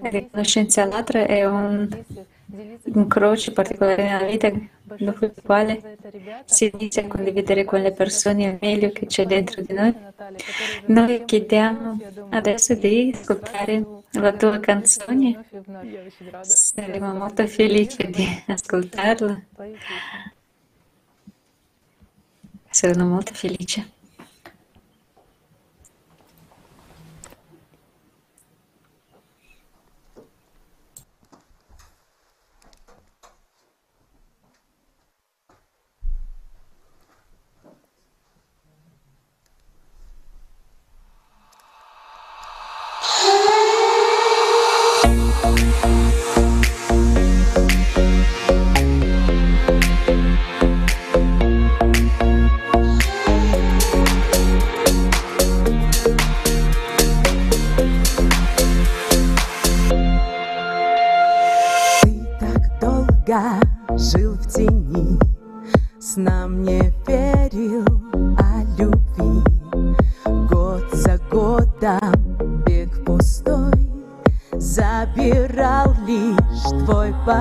la 0.00 0.08
riconoscenza 0.10 0.82
all'altra 0.82 1.26
è 1.26 1.44
un 1.46 1.88
incrocio 2.84 3.52
particolare 3.52 4.02
nella 4.02 4.24
vita 4.24 4.50
dopo 4.82 5.24
il 5.24 5.32
quale 5.42 5.98
si 6.44 6.70
inizia 6.72 7.02
a 7.02 7.06
condividere 7.06 7.64
con 7.64 7.80
le 7.80 7.92
persone 7.92 8.44
il 8.44 8.58
meglio 8.60 8.90
che 8.90 9.06
c'è 9.06 9.24
dentro 9.24 9.62
di 9.62 9.72
noi. 9.72 9.94
Noi 10.86 11.24
chiediamo 11.24 11.98
adesso 12.30 12.74
di 12.74 13.10
ascoltare 13.14 13.84
la 14.12 14.32
tua 14.32 14.60
canzone. 14.60 15.44
Saremo 16.40 17.14
molto 17.14 17.46
felici 17.46 18.06
di 18.10 18.26
ascoltarla. 18.46 19.42
Sono 22.68 23.06
molto 23.06 23.32
felice. 23.34 24.00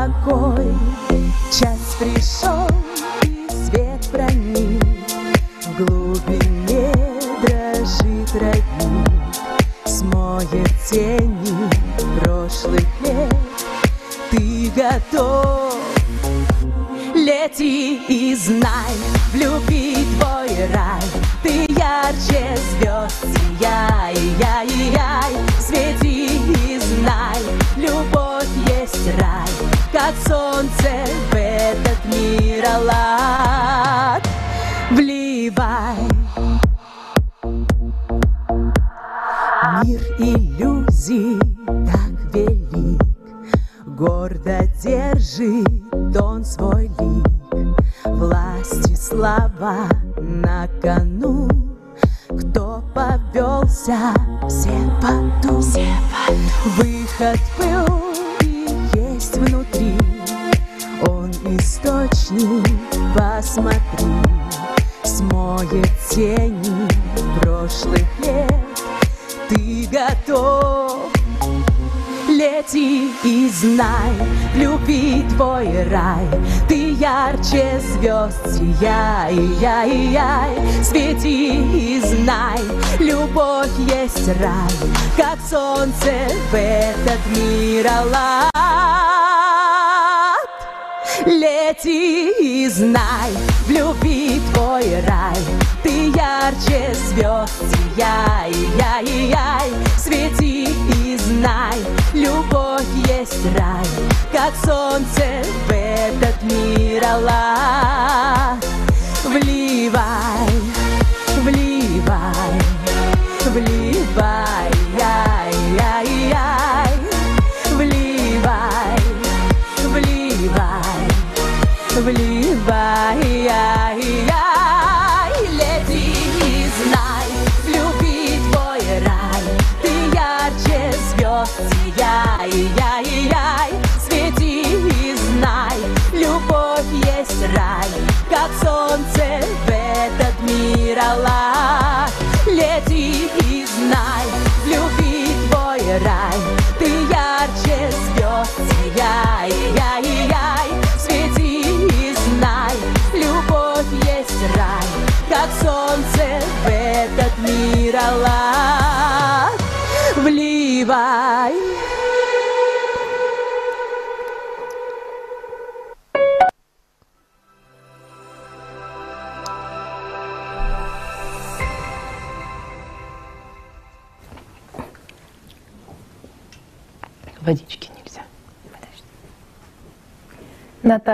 ako'y 0.02 1.01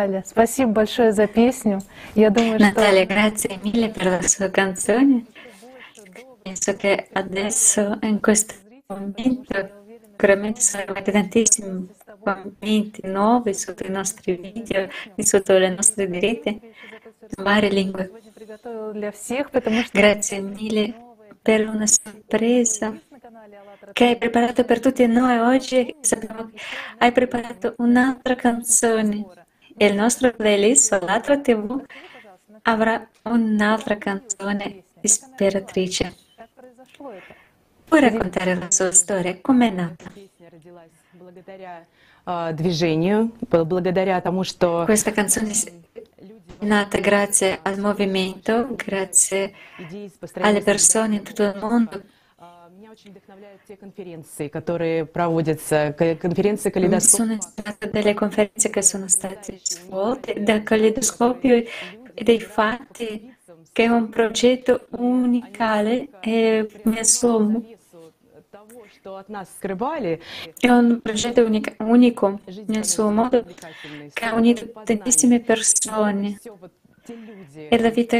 Наталья, 0.06 0.22
спасибо 0.24 0.70
большое 0.70 1.10
за 1.12 1.26
песню. 1.26 1.80
Я 2.14 2.30
думаю, 2.30 2.60
Natalia, 2.60 3.04
что... 3.04 3.14
grazie 3.14 3.58
mille 3.64 3.88
per 3.88 4.06
la 4.06 4.22
sua 4.22 4.48
canzone. 4.48 5.24
Penso 6.44 6.76
che 6.76 7.08
adesso, 7.12 7.98
in 8.02 8.20
questo 8.20 8.54
momento, 8.86 9.56
sicuramente 10.12 10.60
sono 10.60 10.84
arrivati 10.84 11.10
tantissimi 11.10 11.88
commenti 12.20 13.00
nuovi 13.06 13.54
sotto 13.54 13.84
i 13.84 13.90
nostri 13.90 14.36
video 14.36 14.88
e 15.16 15.26
sotto 15.26 15.58
le 15.58 15.70
nostre 15.70 16.08
dirette 16.08 16.48
in 16.50 17.42
varie 17.42 17.70
lingue. 17.70 18.10
приготовила 18.34 18.92
для 18.92 19.10
всех, 19.10 19.50
потому 19.50 19.82
что 19.82 19.90
Grazie 19.92 20.40
mille 20.40 20.94
per 21.42 21.68
una 21.68 21.86
sorpresa 21.88 22.96
che 23.92 24.04
hai 24.04 24.16
preparato 24.16 24.64
per 24.64 24.78
tutti 24.78 25.04
noi 25.06 25.38
oggi. 25.38 25.94
Sappiamo 26.00 26.50
che 26.50 26.60
hai 26.98 27.10
preparato 27.10 27.74
un'altra 27.78 28.36
canzone 28.36 29.16
e 29.16 29.26
e 29.77 29.85
il 29.85 29.95
nostro 29.95 30.31
playlist 30.31 30.95
sull'altra 30.95 31.39
TV 31.39 31.83
avrà 32.63 33.07
un'altra 33.23 33.97
canzone 33.97 34.83
ispiratrice. 35.01 36.15
Puoi 37.85 38.01
raccontare 38.01 38.55
la 38.55 38.71
sua 38.71 38.91
storia, 38.91 39.39
com'è 39.39 39.69
nata? 39.69 40.11
Questa 44.83 45.11
canzone 45.11 45.51
è 46.59 46.65
nata 46.65 46.97
grazie 46.99 47.59
al 47.61 47.79
movimento, 47.79 48.67
grazie 48.75 49.53
alle 50.41 50.61
persone 50.61 51.17
in 51.17 51.23
tutto 51.23 51.43
il 51.43 51.57
mondo 51.59 52.01
sono 56.99 57.37
state 57.39 57.89
delle 57.91 58.13
conferenze 58.15 58.69
che 58.71 58.81
sono 58.81 59.07
state 59.07 59.59
svolte 59.61 60.41
dal 60.41 60.63
caleidoscopio 60.63 61.63
dei 62.15 62.39
fatti 62.39 63.35
che 63.71 63.83
è 63.83 63.87
un 63.87 64.09
progetto 64.09 64.87
unicale 64.97 66.09
e 66.21 66.67
nessuno 66.85 67.63
è 70.59 70.69
un 70.69 70.99
progetto 70.99 71.45
unico, 71.45 71.73
unico 71.83 72.39
nel 72.65 72.85
suo 72.85 73.11
modo 73.11 73.45
che 74.11 74.25
ha 74.25 74.33
unito 74.33 74.71
tantissime 74.83 75.39
persone. 75.39 76.39
E 77.69 77.79
la 77.79 77.89
vita, 77.89 78.17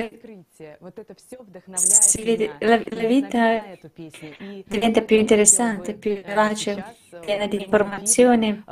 la 2.60 2.78
vita 3.06 3.64
diventa 4.66 5.02
più 5.02 5.18
interessante, 5.18 5.94
più 5.94 6.14
vivace, 6.22 6.96
piena 7.20 7.48
di 7.48 7.62
informazioni. 7.62 8.64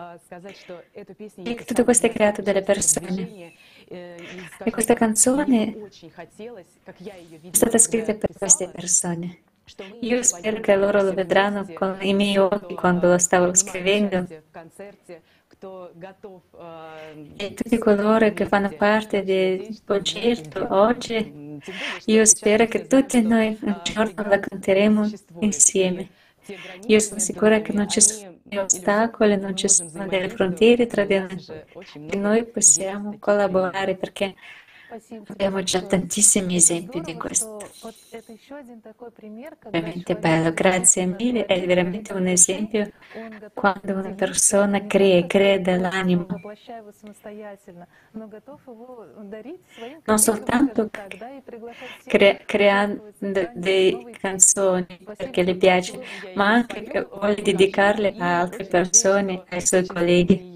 E 1.44 1.56
tutto 1.66 1.84
questo 1.84 2.06
è 2.06 2.12
creato 2.12 2.42
dalle 2.42 2.62
persone. 2.62 3.54
E 3.88 4.72
questa 4.72 4.94
canzone 4.94 5.90
è 5.90 7.50
stata 7.52 7.78
scritta 7.78 8.14
per 8.16 8.30
queste 8.38 8.70
persone. 8.70 9.40
Io 10.02 10.24
spero 10.24 10.60
che 10.62 10.76
loro 10.76 11.02
lo 11.02 11.14
vedranno 11.14 11.66
con 11.74 11.98
i 12.02 12.14
miei 12.14 12.38
occhi 12.38 12.76
quando 12.76 13.10
lo 13.10 13.18
stavo 13.18 13.54
scrivendo 13.54 14.28
e 17.38 17.54
tutti 17.54 17.78
coloro 17.78 18.32
che 18.34 18.46
fanno 18.46 18.70
parte 18.70 19.24
del 19.24 19.80
concerto 19.86 20.68
oggi, 20.70 21.60
io 22.06 22.26
spero 22.26 22.66
che 22.68 22.88
tutti 22.88 23.22
noi 23.22 23.58
un 23.62 23.80
giorno 23.84 24.28
la 24.28 24.40
canteremo 24.40 25.10
insieme. 25.40 26.10
Io 26.88 27.00
sono 27.00 27.20
sicura 27.20 27.62
che 27.62 27.74
non 27.74 27.90
ci 27.90 28.02
sono 28.02 28.38
ostacoli, 28.56 29.38
non 29.38 29.56
ci 29.56 29.68
sono 29.68 30.06
delle 30.08 30.30
frontiere 30.30 30.86
tra 30.86 31.04
di 31.04 31.18
noi, 31.18 31.46
e 32.10 32.16
noi 32.16 32.46
possiamo 32.46 33.16
collaborare 33.18 33.96
perché 33.96 34.36
Abbiamo 35.28 35.64
già 35.64 35.82
tantissimi 35.82 36.56
esempi 36.56 37.02
di 37.02 37.16
questo. 37.16 37.58
Veramente 39.70 40.16
bello, 40.16 40.54
grazie 40.54 41.06
mille, 41.06 41.46
è 41.46 41.66
veramente 41.66 42.14
un 42.14 42.28
esempio 42.28 42.92
quando 43.54 43.94
una 43.94 44.14
persona 44.14 44.86
crea, 44.86 45.26
crea 45.26 45.58
dell'anima. 45.58 46.26
Non 50.06 50.20
soltanto 50.20 50.90
crea, 52.06 52.38
creando 52.46 53.12
delle 53.20 54.12
canzoni 54.20 55.00
perché 55.16 55.44
le 55.44 55.56
piace, 55.56 56.00
ma 56.36 56.54
anche 56.54 57.08
vuole 57.12 57.42
dedicarle 57.42 58.16
a 58.18 58.40
altre 58.42 58.66
persone, 58.66 59.44
ai 59.50 59.66
suoi 59.66 59.86
colleghi. 59.86 60.54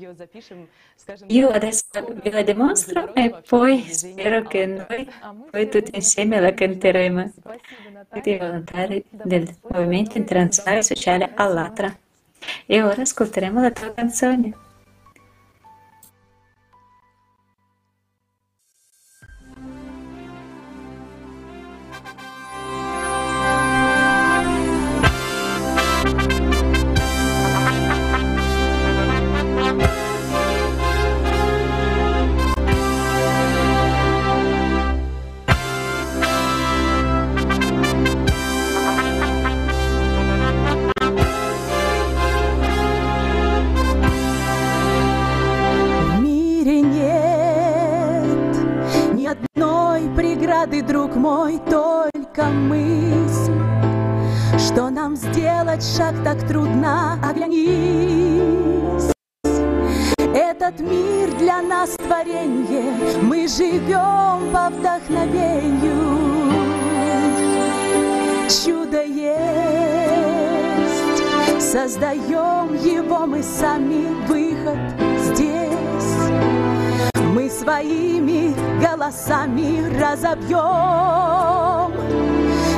Io 1.28 1.50
adesso 1.50 1.86
ve 2.22 2.32
la 2.32 2.44
dimostro 2.44 3.14
e 3.16 3.42
poi 3.48 3.82
spero 3.92 4.44
che 4.44 4.66
noi 4.66 5.10
poi 5.50 5.70
tutti 5.70 5.92
insieme 5.96 6.40
la 6.40 6.54
canteremo. 6.54 7.34
Tutti 8.10 8.30
i 8.30 8.38
volontari 8.38 9.04
del 9.10 9.56
Movimento 9.70 10.18
Internazionale 10.18 10.84
Sociale 10.84 11.32
Allatra. 11.36 11.98
E 12.66 12.82
ora 12.84 13.02
ascolteremo 13.02 13.62
la 13.62 13.72
tua 13.72 13.94
canzone. 13.94 14.69
Голосами 79.10 79.90
разобьем 80.00 81.92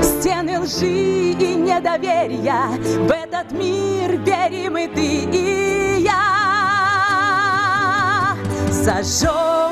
стены 0.01 0.59
лжи 0.61 1.31
и 1.31 1.55
недоверия. 1.55 2.69
В 3.05 3.11
этот 3.11 3.51
мир 3.51 4.17
верим 4.17 4.77
и 4.77 4.87
ты, 4.87 5.25
и 5.29 6.03
я. 6.03 6.21
Зажжем 8.69 9.70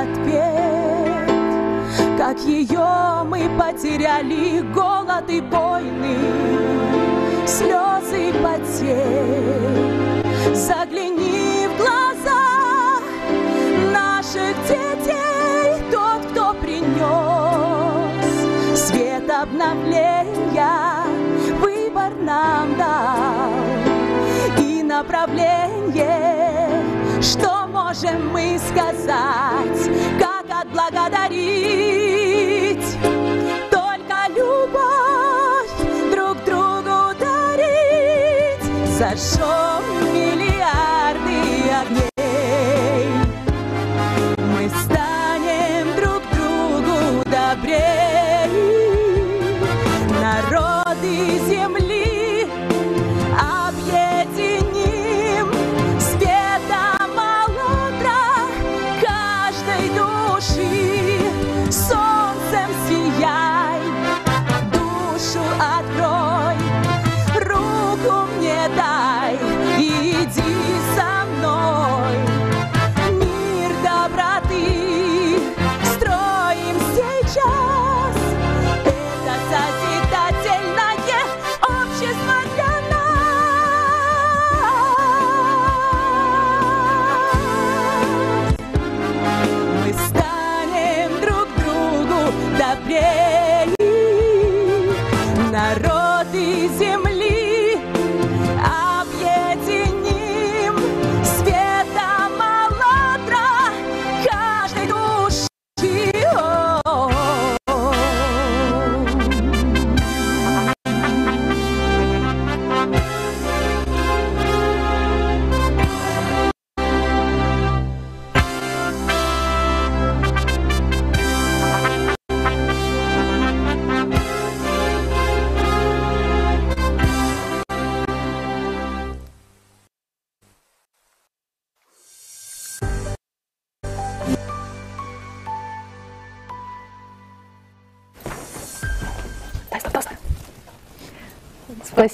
ответ. 0.00 1.28
Как 2.16 2.38
ее 2.40 3.24
мы 3.24 3.48
потеряли, 3.58 4.60
голод 4.72 5.28
и 5.28 5.40
войны, 5.40 6.18
слезы 7.46 8.32
потерь. 8.42 9.90
Загляни 10.54 11.66
в 11.68 11.76
глаза 11.78 13.00
наших 13.92 14.54
детей, 14.68 15.82
тот, 15.90 16.26
кто 16.30 16.54
принес 16.54 16.90
свет 18.78 19.30
обновления, 19.30 21.04
выбор 21.58 22.12
нам 22.20 22.76
дал 22.76 23.50
и 24.58 24.82
направление, 24.82 26.12
что 27.22 27.59
можем 27.90 28.30
мы 28.30 28.56
сказать, 28.56 29.90
как 30.20 30.46
отблагодарить 30.62 31.89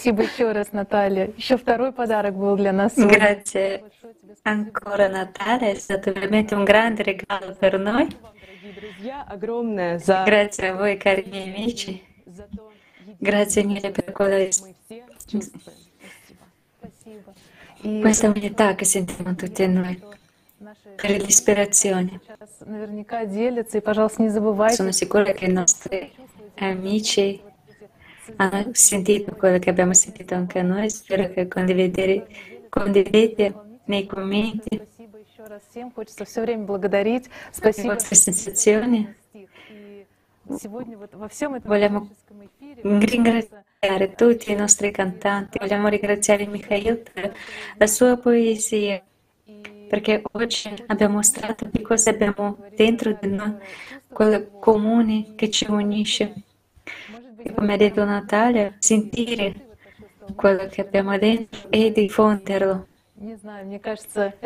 Спасибо 0.06 0.22
еще 0.22 0.52
раз, 0.52 0.72
Наталья. 0.72 1.32
Еще 1.36 1.56
второй 1.56 1.90
подарок 1.90 2.36
был 2.36 2.54
для 2.54 2.72
нас. 2.72 2.94
сегодня. 2.94 3.18
Grazie 3.18 3.82
ancora 4.44 5.08
Natale, 5.08 5.72
è 5.72 5.74
stato 5.74 6.12
veramente 6.12 6.54
un 6.54 6.62
grande 6.62 7.02
regalo 7.02 7.56
per 7.58 7.76
noi. 7.76 8.06
друзья, 8.72 9.24
огромное 9.28 9.98
за 9.98 10.22
Grazie 10.24 10.68
a 10.68 10.76
voi 10.76 10.96
cari 10.96 11.24
miei 11.28 11.52
amici, 11.52 12.00
grazie 13.18 13.64
mille 13.64 13.90
per 13.90 14.12
quella 14.12 14.36
questa 18.00 18.28
unità 18.28 18.76
che 18.76 18.84
sentiamo 18.84 19.34
tutti 19.34 19.66
noi, 19.66 20.00
per 20.94 21.20
l'ispirazione. 21.20 22.20
Сейчас 22.24 22.60
наверняка 22.64 23.24
делятся, 23.24 23.78
и, 23.78 23.80
пожалуйста, 23.80 24.22
не 24.22 24.28
забывайте. 24.28 24.76
Sono 24.76 24.92
sicura 24.92 25.32
che 25.32 25.46
i 25.46 25.52
nostri 25.52 26.12
amici 26.58 27.42
Ah, 28.36 28.50
hanno 28.50 28.70
sentito 28.72 29.34
quello 29.36 29.58
che 29.58 29.70
abbiamo 29.70 29.94
sentito 29.94 30.34
anche 30.34 30.62
noi. 30.62 30.90
Spero 30.90 31.32
che 31.32 31.46
condividete 31.46 32.26
nei 33.84 34.06
commenti 34.06 34.80
le 37.60 37.82
vostre 37.82 38.16
sensazioni. 38.16 39.14
Vogliamo 41.62 42.10
ringraziare 42.82 44.14
tutti 44.14 44.50
i 44.50 44.54
nostri 44.54 44.90
cantanti, 44.90 45.58
vogliamo 45.58 45.88
ringraziare 45.88 46.46
Mikhail 46.46 46.98
per 46.98 47.34
la 47.76 47.86
sua 47.86 48.16
poesia, 48.16 49.02
perché 49.88 50.22
oggi 50.32 50.74
abbiamo 50.86 51.16
mostrato 51.16 51.68
che 51.70 51.82
cosa 51.82 52.10
abbiamo 52.10 52.58
dentro 52.74 53.16
di 53.20 53.28
noi, 53.28 53.56
quello 54.08 54.46
comune 54.58 55.34
che 55.36 55.50
ci 55.50 55.66
unisce 55.68 56.42
come 57.55 57.74
ha 57.74 57.77
detto 57.77 58.05
Natalia, 58.05 58.74
sentire 58.78 59.66
quello 60.35 60.66
che 60.66 60.81
abbiamo 60.81 61.16
dentro 61.18 61.68
e 61.70 61.93
diffonderlo. 61.93 62.86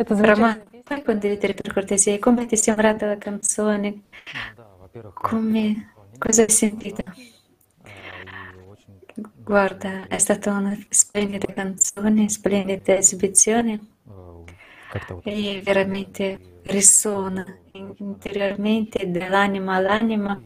Roman, 0.06 0.62
puoi 0.84 1.02
condividere 1.02 1.54
per 1.54 1.72
cortesia 1.72 2.18
come 2.18 2.46
ti 2.46 2.54
è 2.54 2.58
sembrata 2.58 3.06
la 3.06 3.18
canzone? 3.18 4.02
Come, 5.14 5.92
cosa 6.18 6.42
hai 6.42 6.50
sentito? 6.50 7.02
Guarda, 9.42 10.06
è 10.06 10.18
stata 10.18 10.52
una 10.52 10.76
splendida 10.88 11.52
canzone, 11.52 12.28
splendida 12.28 12.96
esibizione 12.96 13.80
e 15.24 15.60
veramente 15.64 16.38
risuona 16.62 17.44
interiormente 17.72 19.10
dall'anima 19.10 19.74
all'anima. 19.74 20.40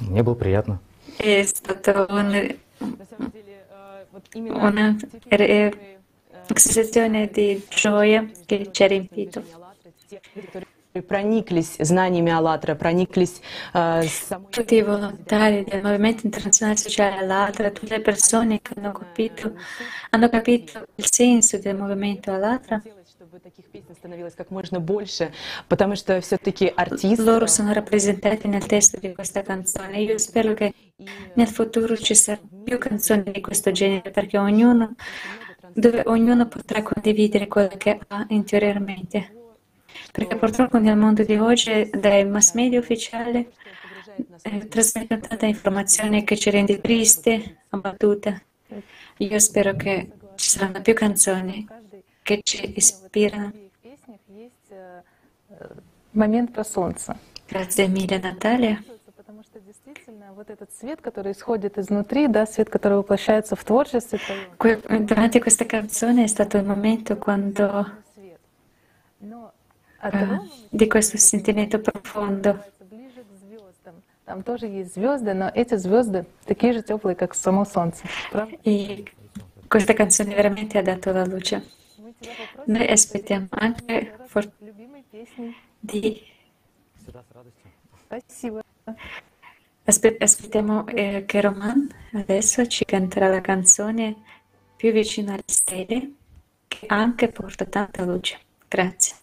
Мне 0.00 0.22
было 0.22 0.34
приятно. 0.34 0.80
Э, 1.18 1.44
una 6.48 6.58
sensazione 6.58 7.28
di 7.28 7.62
gioia 7.68 8.28
che 8.46 8.70
ci 8.72 8.82
ha 8.82 8.86
riempito. 8.86 9.42
прониклись 11.06 11.76
знаниями 11.78 12.32
АЛЛАТРА, 12.32 12.74
прониклись 12.74 13.40
э, 13.74 14.02
самой 14.02 14.50
Tutti 14.50 14.74
i 14.74 14.82
volontari 14.82 15.64
del 15.64 15.82
Movimento 15.82 16.26
Internazionale 16.26 16.76
Sociale 16.76 17.16
Allatra, 17.16 17.70
tutte 17.70 17.96
le 17.96 18.02
persone 18.02 18.60
che 18.60 18.74
hanno 18.76 18.90
capito, 18.90 19.52
hanno 20.10 20.28
capito 20.28 20.84
il 20.96 21.06
senso 21.08 21.58
del 21.58 21.76
movimento 21.76 22.32
Allatra, 22.32 22.82
Loro 27.18 27.46
sono 27.46 27.72
rappresentati 27.72 28.48
nel 28.48 28.66
testo 28.66 28.98
di 28.98 29.12
questa 29.12 29.42
canzone. 29.42 30.00
Io 30.00 30.18
spero 30.18 30.52
che 30.54 30.74
nel 31.34 31.46
futuro 31.46 31.96
ci 31.96 32.14
saranno 32.14 32.62
più 32.64 32.76
canzoni 32.78 33.30
di 33.30 33.40
questo 33.40 33.70
genere 33.70 34.10
perché 34.10 34.36
ognuno, 34.36 34.96
dove 35.72 36.02
ognuno 36.06 36.48
potrà 36.48 36.82
condividere 36.82 37.46
quello 37.46 37.76
che 37.76 38.00
ha 38.08 38.26
interiormente. 38.30 39.34
Perché 40.10 40.36
purtroppo 40.36 40.78
nel 40.78 40.96
mondo 40.96 41.22
di 41.22 41.36
oggi 41.36 41.88
dai 41.92 42.26
mass 42.26 42.54
media 42.54 42.80
ufficiali 42.80 43.48
eh, 44.42 44.66
trasmettono 44.66 45.20
tanta 45.20 45.46
informazione 45.46 46.24
che 46.24 46.36
ci 46.36 46.50
rende 46.50 46.80
triste, 46.80 47.62
abbattuta. 47.68 48.42
Io 49.18 49.38
spero 49.38 49.76
che 49.76 50.10
ci 50.34 50.48
saranno 50.48 50.80
più 50.80 50.94
canzoni 50.94 51.78
песнях 52.38 54.20
есть 54.28 54.70
э, 54.70 55.02
э, 55.50 55.68
момент 56.12 56.52
про 56.52 56.64
солнце. 56.64 57.16
Grazie 57.48 57.88
mille 57.88 58.20
Natalia. 58.20 58.78
Потому 59.16 59.42
что 59.42 59.60
действительно 59.60 60.32
вот 60.34 60.50
этот 60.50 60.72
свет, 60.72 61.00
который 61.00 61.32
исходит 61.32 61.78
изнутри, 61.78 62.28
да, 62.28 62.46
свет, 62.46 62.70
который 62.70 62.98
воплощается 62.98 63.56
в 63.56 63.64
творчестве 63.64 64.18
Durante 64.58 65.40
questa 65.40 65.64
canzone 65.64 66.24
è 66.24 66.26
stato 66.26 66.56
il 66.58 66.64
momento 66.64 67.16
quando 67.16 67.86
di 70.70 70.88
questo 70.88 71.18
sentimento 71.18 71.78
profondo. 71.78 72.58
Там 74.24 74.44
тоже 74.44 74.66
есть 74.66 74.94
звезды, 74.94 75.34
но 75.34 75.50
эти 75.52 75.74
звезды 75.74 76.24
такие 76.46 76.72
же 76.72 76.82
теплые, 76.82 77.16
как 77.16 77.34
само 77.34 77.64
солнце. 77.64 78.04
Правда? 78.30 78.56
E 78.62 79.04
questa 79.68 79.92
canzone 79.92 80.36
veramente 80.36 80.78
ha 80.78 80.82
dato 80.82 81.10
la 81.10 81.24
luce. 81.26 81.79
Noi 82.66 82.86
aspettiamo 82.86 83.48
anche 83.50 84.16
for- 84.26 84.50
di... 85.78 86.22
Aspet- 89.84 90.22
aspettiamo 90.22 90.86
eh, 90.86 91.24
che 91.26 91.40
Roman 91.40 91.88
adesso 92.12 92.66
ci 92.66 92.84
canterà 92.84 93.28
la 93.28 93.40
canzone 93.40 94.16
più 94.76 94.92
vicina 94.92 95.32
alle 95.32 95.42
stelle 95.46 96.12
che 96.68 96.86
anche 96.86 97.28
porta 97.28 97.64
tanta 97.64 98.04
luce. 98.04 98.38
Grazie. 98.68 99.19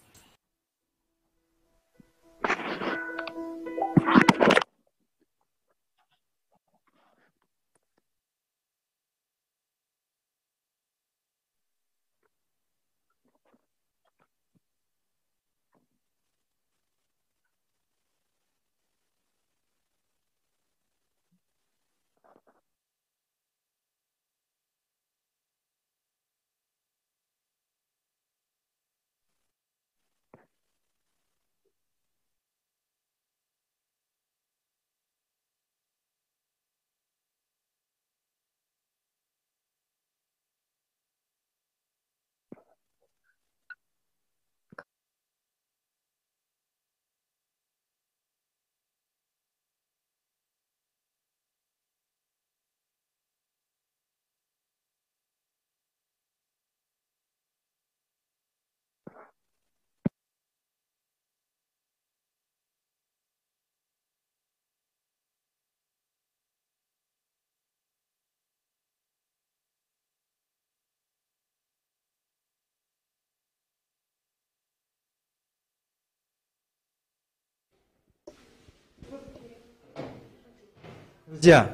Друзья, 81.30 81.70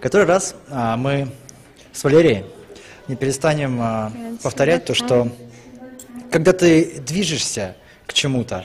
который 0.00 0.24
раз 0.24 0.54
а, 0.70 0.96
мы 0.96 1.28
с 1.92 2.04
Валерией 2.04 2.46
не 3.08 3.16
перестанем 3.16 3.80
а, 3.82 4.12
повторять 4.40 4.84
то, 4.84 4.94
что 4.94 5.28
когда 6.30 6.52
ты 6.52 7.00
движешься 7.00 7.76
к 8.06 8.12
чему-то, 8.12 8.64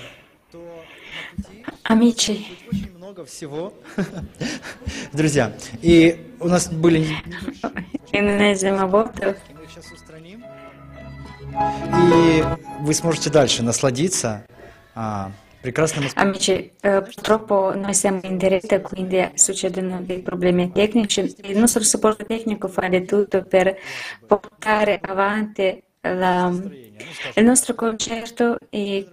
Amici, 1.83 2.45
очень 2.71 2.95
много 2.95 3.25
всего. 3.25 3.73
Друзья, 5.13 5.51
и 5.81 6.31
у 6.39 6.47
нас 6.47 6.69
были... 6.69 7.07
Мы 9.55 9.63
их 9.63 9.71
сейчас 9.71 9.91
устраним. 9.91 10.45
И 12.13 12.43
вы 12.81 12.93
сможете 12.93 13.31
дальше 13.31 13.63
насладиться 13.63 14.45
а, 14.93 15.31
Precassimo. 15.61 16.07
Amici, 16.15 16.71
eh, 16.79 17.01
purtroppo 17.01 17.75
noi 17.75 17.93
siamo 17.93 18.21
in 18.23 18.37
diretta, 18.37 18.79
quindi 18.79 19.29
succedono 19.33 20.01
dei 20.01 20.21
problemi 20.21 20.71
tecnici. 20.71 21.35
Il 21.43 21.57
nostro 21.57 21.83
supporto 21.83 22.25
tecnico 22.25 22.69
fa 22.69 22.87
di 22.87 23.03
tutto 23.03 23.43
per 23.43 23.77
portare 24.25 24.99
avanti 25.01 25.83
la, 26.01 26.49
il 27.35 27.43
nostro 27.43 27.75
concerto 27.75 28.57
e 28.69 29.05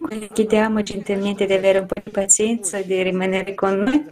quindi 0.00 0.28
chiediamo 0.32 0.82
gentilmente 0.82 1.46
di 1.46 1.52
avere 1.52 1.78
un 1.78 1.86
po' 1.86 2.00
di 2.02 2.10
pazienza 2.10 2.78
e 2.78 2.86
di 2.86 3.00
rimanere 3.02 3.54
con 3.54 3.78
noi. 3.78 4.10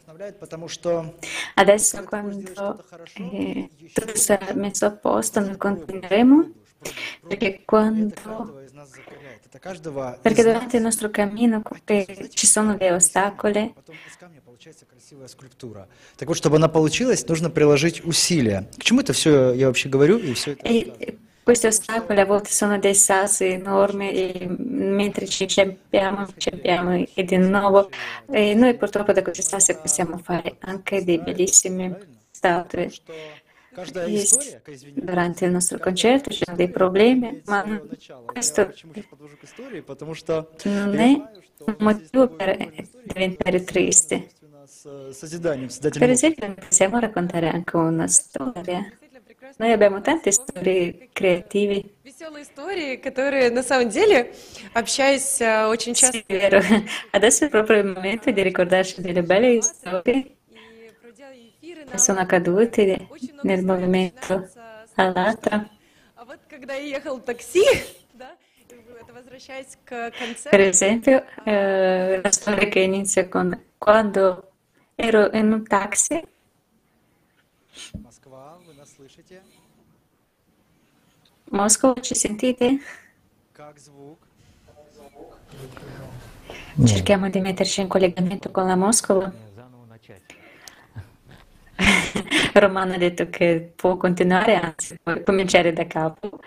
Adesso 1.54 2.04
quando 2.04 2.84
eh, 3.14 3.70
tutto 3.92 4.16
sarà 4.16 4.54
messo 4.54 4.86
a 4.86 4.92
posto 4.92 5.40
noi 5.40 5.56
continueremo 5.56 6.50
perché 7.26 7.62
quando 7.64 8.66
perché 8.77 10.41
из 10.41 10.45
нас 10.45 10.53
durante 10.53 10.77
il 10.77 10.83
nostro 10.83 11.09
cammino 11.09 11.61
eh, 11.85 12.29
ci 12.33 12.47
sono 12.47 12.75
dei 12.77 12.91
ostacoli 12.91 13.73
получается 14.63 14.85
красивая 14.85 15.27
скульптура. 15.27 15.87
Так 16.15 16.27
вот, 16.29 16.37
чтобы 16.37 16.55
она 16.55 16.69
получилась, 16.69 17.27
нужно 17.27 17.49
приложить 17.49 18.05
усилия. 18.05 18.69
К 18.77 18.83
чему 18.83 19.01
это 19.01 19.11
все 19.11 19.51
я 19.53 19.67
вообще 19.67 19.89
говорю? 19.89 20.17
И 20.19 20.33
все 20.35 20.51
это 20.51 20.61
e 20.65 21.17
questi 21.43 21.67
ostacoli 21.67 22.21
a 22.21 22.25
volte 22.25 22.51
sono 22.51 22.79
dei 22.79 22.95
sassi 22.95 23.45
enormi 23.45 24.13
e 24.13 24.47
mentre 24.47 25.27
ci 25.27 25.43
inciampiamo, 25.43 26.27
inciampiamo 26.33 27.05
e 27.13 27.23
di 27.25 27.37
nuovo 27.37 27.89
e 28.31 28.53
noi 28.53 28.77
purtroppo 28.77 29.11
da 29.11 29.21
questi 29.21 29.41
sassi 29.41 29.75
possiamo 29.75 30.17
fare 30.19 30.55
anche 30.59 31.03
dei 31.03 31.19
bellissime 31.19 31.99
statue. 32.31 32.89
есть 34.06 34.58
гарантии 34.96 35.46
на 35.46 35.60
концерт, 35.78 36.28
dei 36.56 36.68
probleme, 36.68 37.42
ma 37.46 37.64
questo 38.26 38.72
non 40.64 40.98
è 40.98 41.22
motivo 41.78 42.28
per 42.28 42.56
diventare 43.04 43.64
tristi. 43.64 44.28
Per 45.98 46.10
esempio, 46.10 46.54
possiamo 46.54 46.98
raccontare 46.98 47.48
anche 47.48 47.76
una 47.76 48.06
storia. 48.06 48.90
Noi 49.56 49.72
abbiamo 49.72 50.00
tante 50.00 50.30
storie 50.30 51.08
creative. 51.12 51.84
Веселые 52.04 52.42
истории, 52.42 52.96
которые 52.96 53.50
на 53.50 53.62
самом 53.62 53.88
деле, 53.88 54.32
общаясь 54.74 55.40
очень 55.40 55.94
часто... 55.94 56.22
Adesso 57.12 57.46
è 57.46 57.48
proprio 57.48 57.78
il 57.78 57.86
momento 57.86 58.30
di 58.30 58.42
ricordarci 58.42 59.00
delle 59.00 59.22
belle 59.22 59.60
storie 59.62 60.37
sono 61.94 62.20
accaduti 62.20 63.08
nel 63.42 63.64
movimento 63.64 64.48
all'altra. 64.94 65.68
Per 70.50 70.60
esempio, 70.60 71.24
eh, 71.44 72.20
la 72.22 72.30
storia 72.30 72.68
che 72.68 72.80
inizia 72.80 73.28
con 73.28 73.64
quando 73.78 74.52
ero 74.94 75.30
in 75.32 75.52
un 75.52 75.64
taxi. 75.64 76.20
Mosca, 81.50 81.94
ci 82.00 82.14
sentite? 82.14 82.78
Cerchiamo 86.84 87.30
di 87.30 87.40
metterci 87.40 87.80
in 87.80 87.88
collegamento 87.88 88.50
con 88.50 88.66
la 88.66 88.76
Mosca. 88.76 89.47
Romano 92.53 92.93
ha 92.93 92.97
detto 92.97 93.29
che 93.29 93.73
può 93.75 93.97
continuare, 93.97 94.55
anzi 94.55 94.97
può 95.01 95.19
cominciare 95.23 95.73
da 95.73 95.85
capo, 95.87 96.39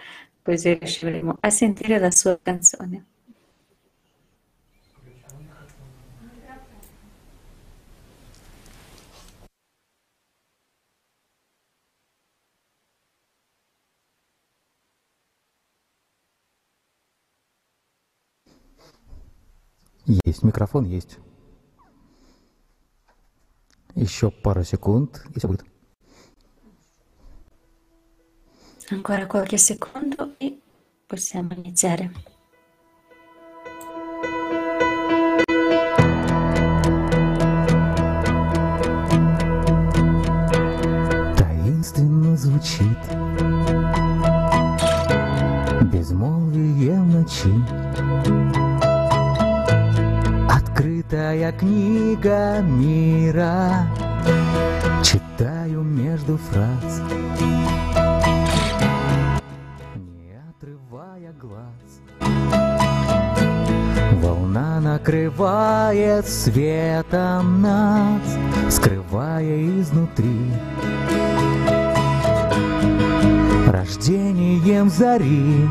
così 0.43 0.75
riusciremo 0.75 1.39
a 1.41 1.51
sentire 1.51 1.99
la 1.99 2.11
sua 2.11 2.39
canzone. 2.43 3.07
Есть 20.25 20.45
микрофон, 20.45 20.85
есть. 20.85 21.19
Еще 23.96 24.32
пару 24.32 24.64
секунд, 24.64 25.24
и 25.36 25.40
все 25.40 25.48
будет. 25.48 25.66
Ancora 28.92 29.26
qualche 29.26 29.58
secondo 29.58 30.36
e 30.38 30.60
possiamo 31.08 31.54
iniziare. 31.54 32.12
Таинственно 41.38 42.36
звучит 42.36 43.00
Безмолвие 45.90 47.00
в 47.00 47.06
ночи 47.08 48.61
Открытая 51.12 51.52
книга 51.52 52.62
мира 52.62 53.86
Читаю 55.04 55.82
между 55.82 56.38
фраз. 56.38 57.02
Не 59.94 60.40
отрывая 60.50 61.34
глаз 61.34 62.00
Волна 64.22 64.80
накрывает 64.80 66.26
светом 66.30 67.62
нас 67.62 68.22
Скрывая 68.70 69.82
изнутри. 69.82 70.50
Рождением 73.68 74.90
зари 74.90 75.68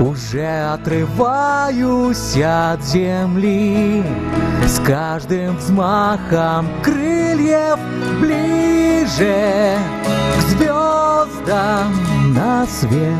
Уже 0.00 0.72
отрываюсь 0.72 2.36
от 2.36 2.82
земли 2.82 4.02
С 4.66 4.80
каждым 4.80 5.58
взмахом 5.58 6.68
крыльев 6.82 7.78
Ближе 8.18 9.76
к 10.38 10.42
звездам 10.48 11.92
на 12.34 12.66
свет. 12.66 13.14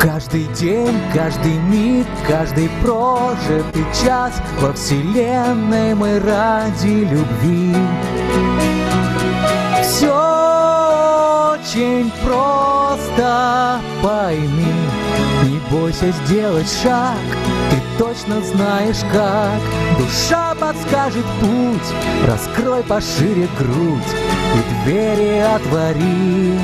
Каждый 0.00 0.44
день, 0.54 1.00
каждый 1.14 1.58
миг, 1.58 2.06
каждый 2.26 2.68
прожитый 2.82 3.84
час 4.02 4.32
Во 4.60 4.72
вселенной 4.72 5.94
мы 5.94 6.18
ради 6.18 7.04
любви. 7.04 7.74
Все 9.82 10.38
очень 11.68 12.10
просто, 12.24 13.07
пойми 14.02 14.74
Не 15.44 15.58
бойся 15.70 16.12
сделать 16.24 16.68
шаг, 16.82 17.16
ты 17.70 18.02
точно 18.02 18.40
знаешь 18.42 19.00
как. 19.12 19.60
Душа 19.98 20.54
подскажет 20.54 21.24
путь, 21.40 22.26
раскрой 22.26 22.82
пошире 22.82 23.48
грудь 23.58 24.14
И 24.54 24.84
двери 24.84 25.38
отвори 25.38 26.58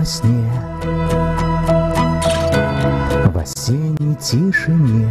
во 0.00 0.06
сне. 0.06 0.50
В 3.32 3.38
осенней 3.38 4.14
тишине 4.16 5.08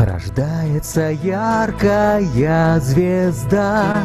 Рождается 0.00 1.10
яркая 1.10 2.80
звезда. 2.80 3.96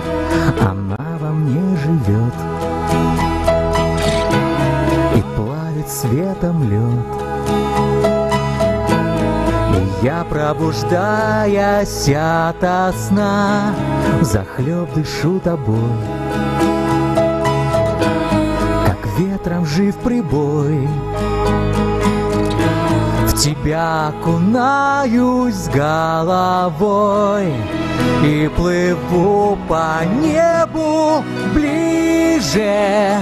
Она 0.59 1.17
во 1.19 1.29
мне 1.29 1.77
живет 1.77 2.33
И 5.15 5.21
плавит 5.35 5.89
светом 5.89 6.69
лед. 6.69 7.05
И 9.75 10.05
я, 10.05 10.25
пробуждаясь 10.29 12.09
ото 12.09 12.93
сна 12.97 13.73
Захлеб 14.21 14.93
дышу 14.93 15.39
тобой 15.39 15.91
ветром 19.17 19.65
жив 19.65 19.95
прибой. 19.97 20.87
В 23.33 23.35
тебя 23.35 24.09
окунаюсь 24.09 25.67
головой 25.73 27.51
И 28.23 28.47
плыву 28.55 29.57
по 29.67 30.05
небу 30.21 31.23
ближе 31.53 33.17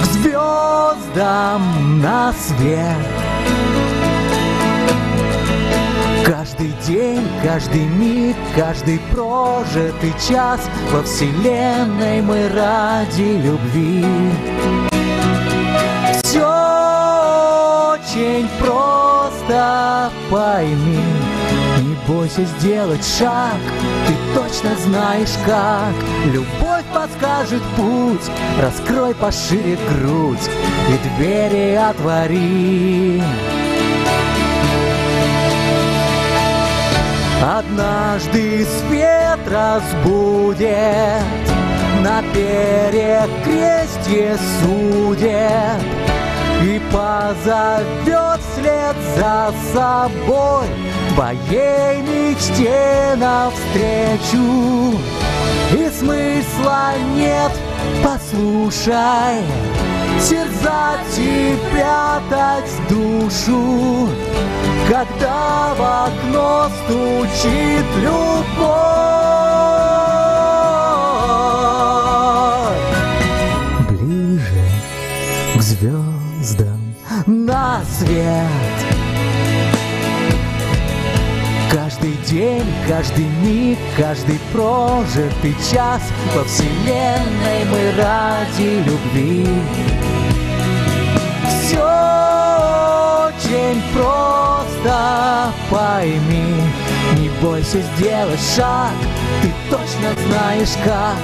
К 0.00 0.04
звездам 0.04 2.00
на 2.00 2.32
свет 2.32 2.96
Каждый 6.24 6.72
день, 6.86 7.26
каждый 7.42 7.86
миг, 7.86 8.36
каждый 8.54 9.00
прожитый 9.10 10.14
час 10.28 10.60
Во 10.92 11.02
вселенной 11.02 12.22
мы 12.22 12.48
ради 12.50 13.42
любви 13.42 14.04
очень 18.16 18.48
просто 18.58 20.10
пойми. 20.30 20.98
Не 21.82 21.94
бойся 22.08 22.44
сделать 22.44 23.04
шаг, 23.04 23.60
ты 24.06 24.14
точно 24.34 24.74
знаешь 24.76 25.34
как. 25.44 25.92
Любовь 26.24 26.86
подскажет 26.94 27.62
путь, 27.76 28.30
раскрой 28.60 29.14
пошире 29.14 29.78
грудь 29.90 30.48
И 30.88 30.96
двери 31.18 31.74
отвори. 31.74 33.22
Однажды 37.42 38.64
свет 38.64 39.40
разбудит, 39.46 40.66
на 42.02 42.22
перекрестье 42.32 44.38
судит 44.60 46.05
И 46.66 46.80
позовет 46.90 48.40
вслед 48.40 48.96
за 49.16 49.54
собой 49.72 50.66
твоей 51.14 52.02
мечте 52.02 53.14
навстречу. 53.14 54.98
И 55.72 55.88
смысла 55.96 56.90
нет, 57.14 57.52
послушай 58.02 59.44
Терзать 60.28 61.18
и 61.18 61.56
прятать 61.70 62.72
душу. 62.88 64.08
Когда 64.88 65.72
в 65.78 66.08
окно 66.08 66.68
стучит 66.82 67.86
любовь 68.02 69.35
свет. 77.98 78.46
Каждый 81.70 82.12
день, 82.28 82.64
каждый 82.88 83.26
миг, 83.42 83.78
каждый 83.96 84.38
прожитый 84.52 85.54
час 85.70 86.02
Во 86.34 86.44
вселенной 86.44 87.64
мы 87.70 87.92
ради 88.02 88.82
любви. 88.84 89.46
Все 91.48 91.82
очень 93.26 93.82
просто 93.92 95.52
пойми 95.70 96.62
Не 97.18 97.28
бойся 97.40 97.80
сделать 97.80 98.40
шаг, 98.56 98.92
ты 99.42 99.52
точно 99.70 100.14
знаешь 100.26 100.74
как. 100.84 101.16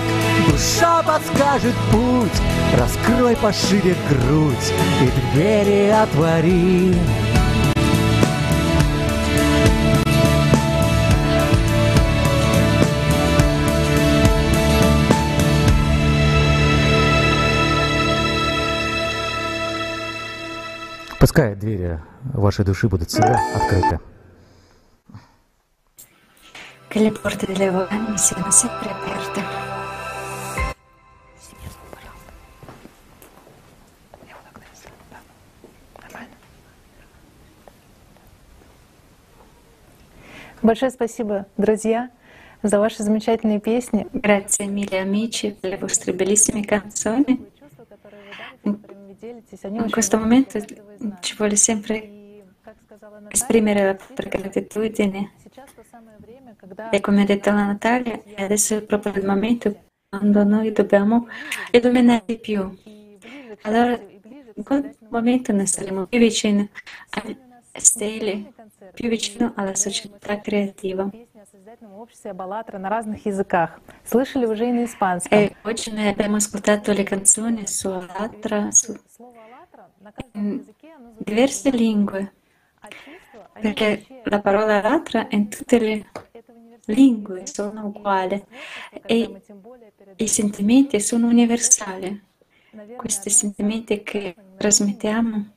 Душа 0.50 1.02
подскажет 1.02 1.74
путь, 1.90 2.42
раскрой 2.76 3.36
пошире 3.36 3.94
грудь 4.08 4.72
И 5.00 5.34
двери 5.34 5.88
отвори. 5.88 6.94
Пускай 21.22 21.54
двери 21.54 22.00
вашей 22.34 22.64
души 22.64 22.88
будут 22.88 23.08
всегда 23.08 23.38
открыты. 23.54 24.00
Che 26.92 26.98
le 27.00 27.10
porte 27.10 27.46
delle 27.46 27.68
anime 27.68 28.18
siano 28.18 28.50
sempre 28.50 28.90
aperte. 28.90 29.42
Большое 40.60 40.90
спасибо, 40.90 41.46
друзья, 41.56 42.10
за 42.62 42.78
ваши 42.78 43.02
замечательные 43.02 43.58
песни. 43.58 44.06
Grazie 44.12 44.66
mille 44.66 45.00
amici 45.00 45.56
per 45.58 45.70
le 45.70 45.78
vostre 45.78 46.12
bellissime 46.12 46.60
canzoni. 46.60 47.52
In 48.64 49.90
questo 49.90 50.18
momento 50.18 50.60
ci 51.20 51.34
vuole 51.36 51.56
sempre 51.56 52.42
esprimere 53.28 53.82
la 53.82 53.94
propria 53.94 54.28
gratitudine. 54.28 55.32
E 56.90 57.00
come 57.00 57.22
ha 57.22 57.24
detto 57.24 57.50
la 57.50 57.66
Natalia, 57.66 58.22
adesso 58.36 58.76
è 58.76 58.82
proprio 58.82 59.12
il 59.14 59.26
momento 59.26 59.84
quando 60.08 60.44
noi 60.44 60.70
dobbiamo 60.70 61.26
illuminare 61.72 62.22
di 62.24 62.38
più. 62.38 62.78
Allora, 63.62 63.98
in 64.54 64.62
quel 64.62 64.96
momento 65.08 65.52
noi 65.52 65.66
saremo 65.66 66.06
più 66.06 66.18
vicini 66.20 66.70
alle 67.10 67.36
stelle, 67.72 68.52
più 68.94 69.08
vicini 69.08 69.50
alla 69.56 69.74
società 69.74 70.40
creativa. 70.40 71.10
E 75.28 75.56
oggi 75.62 75.92
noi 75.92 76.06
abbiamo 76.06 76.36
ascoltato 76.36 76.92
le 76.92 77.02
canzoni 77.02 77.66
su 77.66 77.88
Alatra, 77.88 78.70
su 78.70 78.94
diverse 81.18 81.70
lingue, 81.70 82.34
perché 83.60 84.06
la 84.24 84.40
parola 84.40 84.76
Alatra 84.76 85.26
è 85.26 85.34
in 85.34 85.48
tutte 85.48 85.78
le 85.78 86.06
lingue 86.86 87.46
sono 87.46 87.86
uguali 87.86 88.42
e 89.06 89.42
i 90.16 90.28
sentimenti 90.28 91.00
sono 91.00 91.28
universali. 91.28 92.30
Questi 92.96 93.30
sentimenti 93.30 94.02
che 94.02 94.34
trasmettiamo 94.56 95.50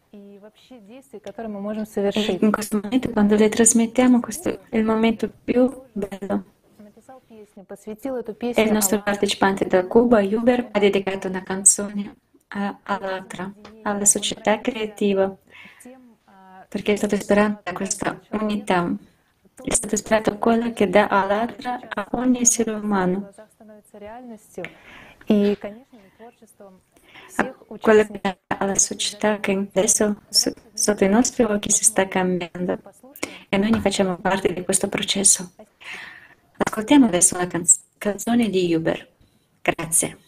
in 2.40 2.52
questo 2.52 2.80
momento, 2.82 3.10
quando 3.10 3.36
li 3.36 3.50
trasmettiamo, 3.50 4.20
questo 4.20 4.60
è 4.70 4.78
il 4.78 4.84
momento 4.84 5.30
più 5.44 5.82
bello. 5.92 6.46
E 8.38 8.62
il 8.62 8.72
nostro 8.72 9.02
partecipante 9.02 9.66
da 9.66 9.86
Cuba, 9.86 10.22
Uber, 10.22 10.70
ha 10.72 10.80
dedicato 10.80 11.28
una 11.28 11.44
canzone 11.44 12.16
all'altra, 12.48 13.52
alla 13.84 14.06
società 14.06 14.60
creativa, 14.62 15.36
perché 16.68 16.94
è 16.94 16.96
stato 16.96 17.16
ispirato 17.16 17.74
questa 17.74 18.20
unità 18.32 18.96
è 19.64 19.74
stato 19.74 19.96
sperato 19.96 20.38
quello 20.38 20.74
che 20.74 20.90
dà 20.90 21.08
all'altra 21.08 21.80
a 21.88 22.08
ogni 22.12 22.42
essere 22.42 22.72
umano. 22.72 23.32
E 25.26 25.58
quello 27.80 28.06
che 28.06 28.20
dà 28.22 28.38
alla 28.48 28.76
società 28.76 29.40
che 29.40 29.52
adesso 29.52 30.22
sotto 30.30 31.04
i 31.04 31.10
nostri 31.10 31.44
occhi 31.44 31.72
si 31.72 31.84
sta 31.84 32.08
cambiando 32.08 32.80
e 33.50 33.58
noi 33.58 33.72
ne 33.72 33.80
facciamo 33.80 34.18
parte 34.18 34.54
di 34.54 34.64
questo 34.64 34.88
processo. 34.88 35.52
Ascoltiamo 36.58 37.06
adesso 37.06 37.36
una 37.36 37.50
canzone 37.98 38.50
di 38.50 38.74
Huber. 38.74 39.08
Grazie. 39.62 40.25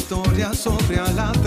Historia 0.00 0.54
sobre 0.54 0.98
Alatra. 0.98 1.39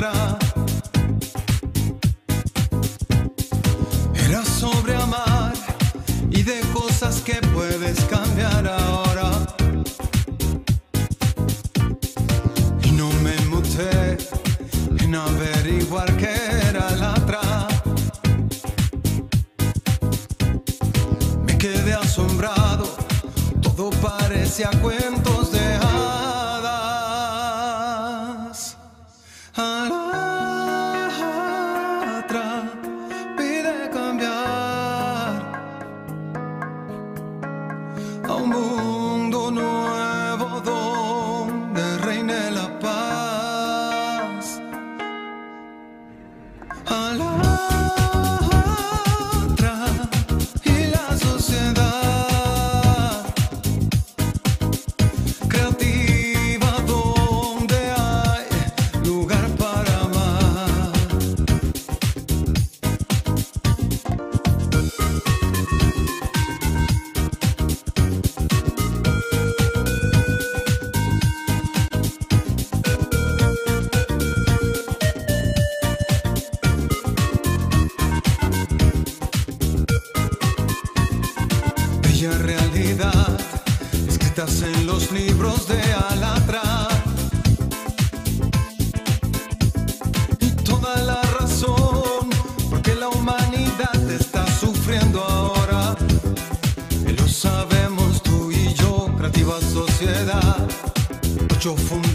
Poggio 101.63 101.81
un 101.95 102.13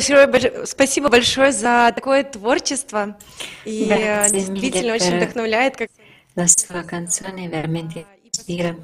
Спасибо, 0.00 0.66
спасибо 0.66 1.08
большое 1.08 1.52
за 1.52 1.90
такое 1.94 2.22
творчество. 2.22 3.16
И 3.64 3.88
э, 3.90 4.30
действительно 4.30 4.92
очень 4.92 5.12
per 5.12 5.28
vдохновляет, 5.28 5.76
как 5.76 5.90
la 6.34 6.46
sua 6.46 6.82
canzone 6.82 7.48
veramente 7.48 8.04
ispira, 8.22 8.76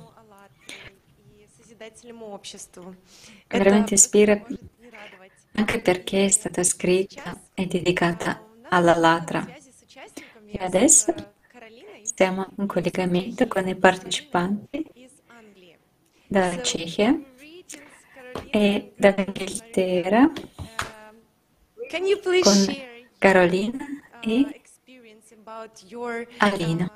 созидателям 1.59 2.23
обществу. 2.23 2.97
veramente 3.51 3.95
ispira 3.95 4.43
anche 5.55 5.81
perché 5.81 6.25
è 6.25 6.31
stata 6.31 6.65
scritta 6.65 7.39
e 7.53 7.67
dedicata 7.67 8.43
alla 8.71 8.97
Latra. 8.97 9.47
E 10.47 10.59
adesso 10.65 11.15
siamo 12.03 12.49
in 12.57 12.67
collegamento 12.67 13.47
con 13.49 13.69
i 13.69 13.75
partecipanti 13.75 15.11
dalla 16.27 16.63
Cechia 16.63 17.21
e 18.51 18.93
dall'Inghilterra 18.97 20.31
con 22.43 22.77
Carolina 23.19 23.87
e 24.23 24.47
experience 24.55 25.35
about 25.35 25.83
your 25.91 26.27
Alina. 26.39 26.91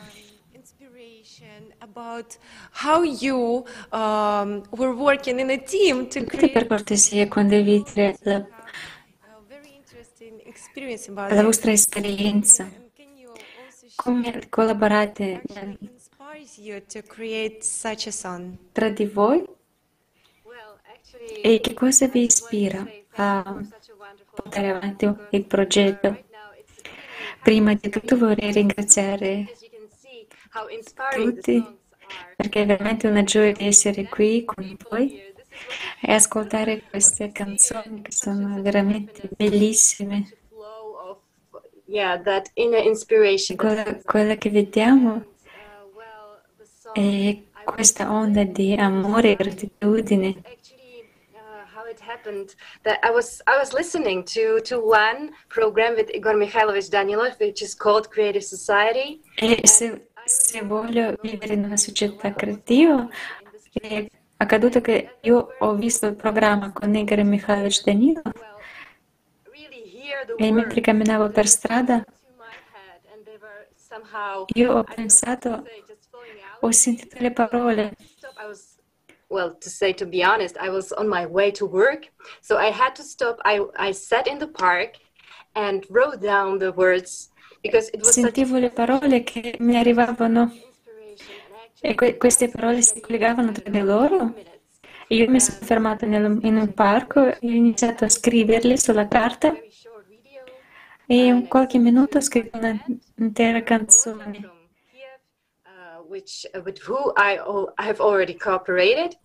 inspiration, 0.55 1.75
about 1.81 2.39
how 2.73 3.03
you 3.03 3.67
um, 3.93 4.63
were 4.71 4.95
working 4.95 5.39
in 5.39 5.51
a 5.51 5.59
team 5.59 6.09
to 6.09 6.25
Potete 6.25 6.51
per 6.51 6.65
create 6.65 6.67
cortesia 6.67 7.29
condividere 7.29 8.17
la, 8.23 8.47
la 11.29 11.43
vostra 11.43 11.73
esperienza? 11.73 12.67
Come 13.97 14.49
collaborate 14.49 15.43
inspires 15.81 16.57
you 16.57 16.81
to 16.87 17.03
create 17.03 17.63
such 17.63 18.07
a 18.07 18.11
song? 18.11 18.57
tra 18.73 18.89
di 18.89 19.05
voi? 19.05 19.45
E 21.43 21.61
che 21.61 21.75
cosa 21.75 22.09
vi 22.09 22.25
ispira 22.25 22.87
a 23.17 23.63
portare 24.43 24.71
avanti 24.71 25.11
il 25.31 25.47
progetto? 25.47 26.25
Prima 27.43 27.75
di 27.75 27.89
tutto 27.89 28.17
vorrei 28.17 28.53
ringraziare 28.53 29.47
tutti 31.15 31.65
perché 32.37 32.63
è 32.63 32.67
veramente 32.67 33.09
una 33.09 33.23
gioia 33.25 33.53
di 33.53 33.67
essere 33.67 34.05
qui 34.09 34.45
con 34.45 34.77
voi 34.89 35.35
e 36.01 36.13
ascoltare 36.13 36.83
queste 36.89 37.33
canzoni 37.33 38.03
che 38.03 38.13
sono 38.13 38.61
veramente 38.63 39.29
bellissime. 39.37 40.29
Yeah, 41.87 42.21
that 42.23 42.51
inner 42.55 42.85
inspiration. 42.85 43.57
Quella, 43.57 44.01
quella 44.05 44.35
che 44.35 44.51
vediamo 44.51 45.25
è 46.93 47.39
questa 47.65 48.11
onda 48.11 48.43
di 48.43 48.75
amore 48.75 49.33
e 49.33 49.37
gratitudine. 49.37 50.43
How 52.17 52.31
it 52.33 52.37
happened 52.37 52.55
that 52.83 52.99
I 53.03 53.11
was 53.11 53.43
I 53.47 53.59
was 53.59 53.73
listening 53.73 54.25
to 54.25 54.61
to 54.65 54.81
one 54.81 55.31
program 55.49 55.95
with 55.95 56.11
Igor 56.15 56.35
Mikhailovich 56.35 56.91
Danilov, 56.91 57.39
which 57.39 57.63
is 57.63 57.75
called 57.75 58.11
Creative 58.11 58.43
Society. 58.43 59.21
E 59.37 59.67
se, 59.67 60.09
se 60.25 60.63
voglio 60.63 61.17
vivere 61.23 61.55
in 61.55 61.65
una 61.65 61.77
società 61.77 62.35
creativa, 62.35 63.09
eh, 63.83 64.11
accaduto 64.39 64.81
che 64.81 65.17
io 65.23 65.49
ho 65.59 65.75
visto 65.75 66.07
il 66.07 66.17
programma 66.17 66.73
con 66.73 66.95
Igor 66.95 67.23
Mikhailovich 67.25 67.85
Danilov 67.85 68.33
e 70.39 70.53
mentre 70.53 70.81
camminavo 70.81 71.31
per 71.31 71.47
strada 71.47 72.05
io 74.55 74.73
ho 74.73 74.85
pensato, 74.85 75.65
ho 76.61 76.71
sentito 76.71 77.17
le 77.21 77.33
parole 77.33 77.97
I 78.39 78.47
was, 78.47 78.76
well, 79.29 79.55
to 79.61 79.69
say, 79.69 79.93
to 79.95 80.07
be 80.07 80.23
honest, 80.23 80.57
I 80.59 80.71
was 80.71 80.93
on 80.93 81.09
my 81.09 81.27
way 81.27 81.51
to 81.53 81.67
work, 81.67 82.09
so 82.41 82.57
I 82.57 82.71
had 82.71 82.95
to 82.97 83.03
stop. 83.03 83.39
I, 83.45 83.61
I 83.79 83.93
sat 83.93 84.27
in 84.27 84.39
the 84.39 84.47
park 84.47 84.97
and 85.55 85.85
wrote 85.91 86.21
down 86.21 86.59
the 86.59 86.73
words 86.73 87.31
because 87.63 87.89
it 87.93 88.01
was 88.01 88.15
Sentivo 88.15 88.59
le 88.59 88.71
parole 88.71 89.23
che 89.25 89.57
mi 89.61 89.77
arrivavano 89.77 90.53
e 91.83 91.95
que- 91.95 92.17
queste 92.17 92.49
parole 92.49 92.83
si 92.83 93.01
collegavano 93.01 93.53
tra 93.53 93.71
di 93.71 93.81
loro. 93.81 94.35
E 95.09 95.15
io 95.17 95.31
mi 95.31 95.41
sono 95.41 95.59
fermata 95.61 96.07
nel- 96.07 96.39
in 96.43 96.57
un 96.57 96.73
parco 96.75 97.27
e 97.27 97.39
ho 97.41 97.49
iniziato 97.49 98.05
a 98.05 98.09
scriverle 98.09 98.77
sulla 98.77 99.07
carta 99.07 99.55
e 101.09 101.27
in 101.27 101.47
qualche 101.47 101.79
minuto 101.79 102.19
ho 102.19 102.21
scritto 102.21 102.59
un'intera 102.59 103.63
canzone. 103.63 104.56
Which 106.09 106.47
uh, 106.55 106.61
with 106.65 106.79
who 106.79 107.13
I 107.17 107.39
have 107.79 108.01
already 108.01 108.35
cooperated, 108.35 109.17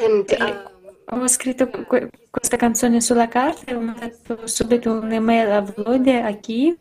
and 0.00 0.30
um, 0.40 0.74
Ho 1.06 1.28
scritto 1.28 1.66
que- 1.86 2.10
questa 2.30 2.56
canzone 2.56 3.00
sulla 3.00 3.28
carta 3.28 3.70
e 3.70 3.74
ho 3.74 3.80
mandato 3.80 4.46
subito 4.46 4.92
un'email 4.92 5.50
a 5.50 5.60
Volodya 5.60 6.26
a 6.26 6.32
Kiev. 6.32 6.78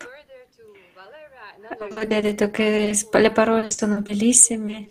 Volodya 1.77 2.17
ha 2.17 2.21
detto 2.21 2.49
che 2.49 2.93
le 3.11 3.31
parole 3.31 3.69
sono 3.71 4.01
bellissime 4.01 4.89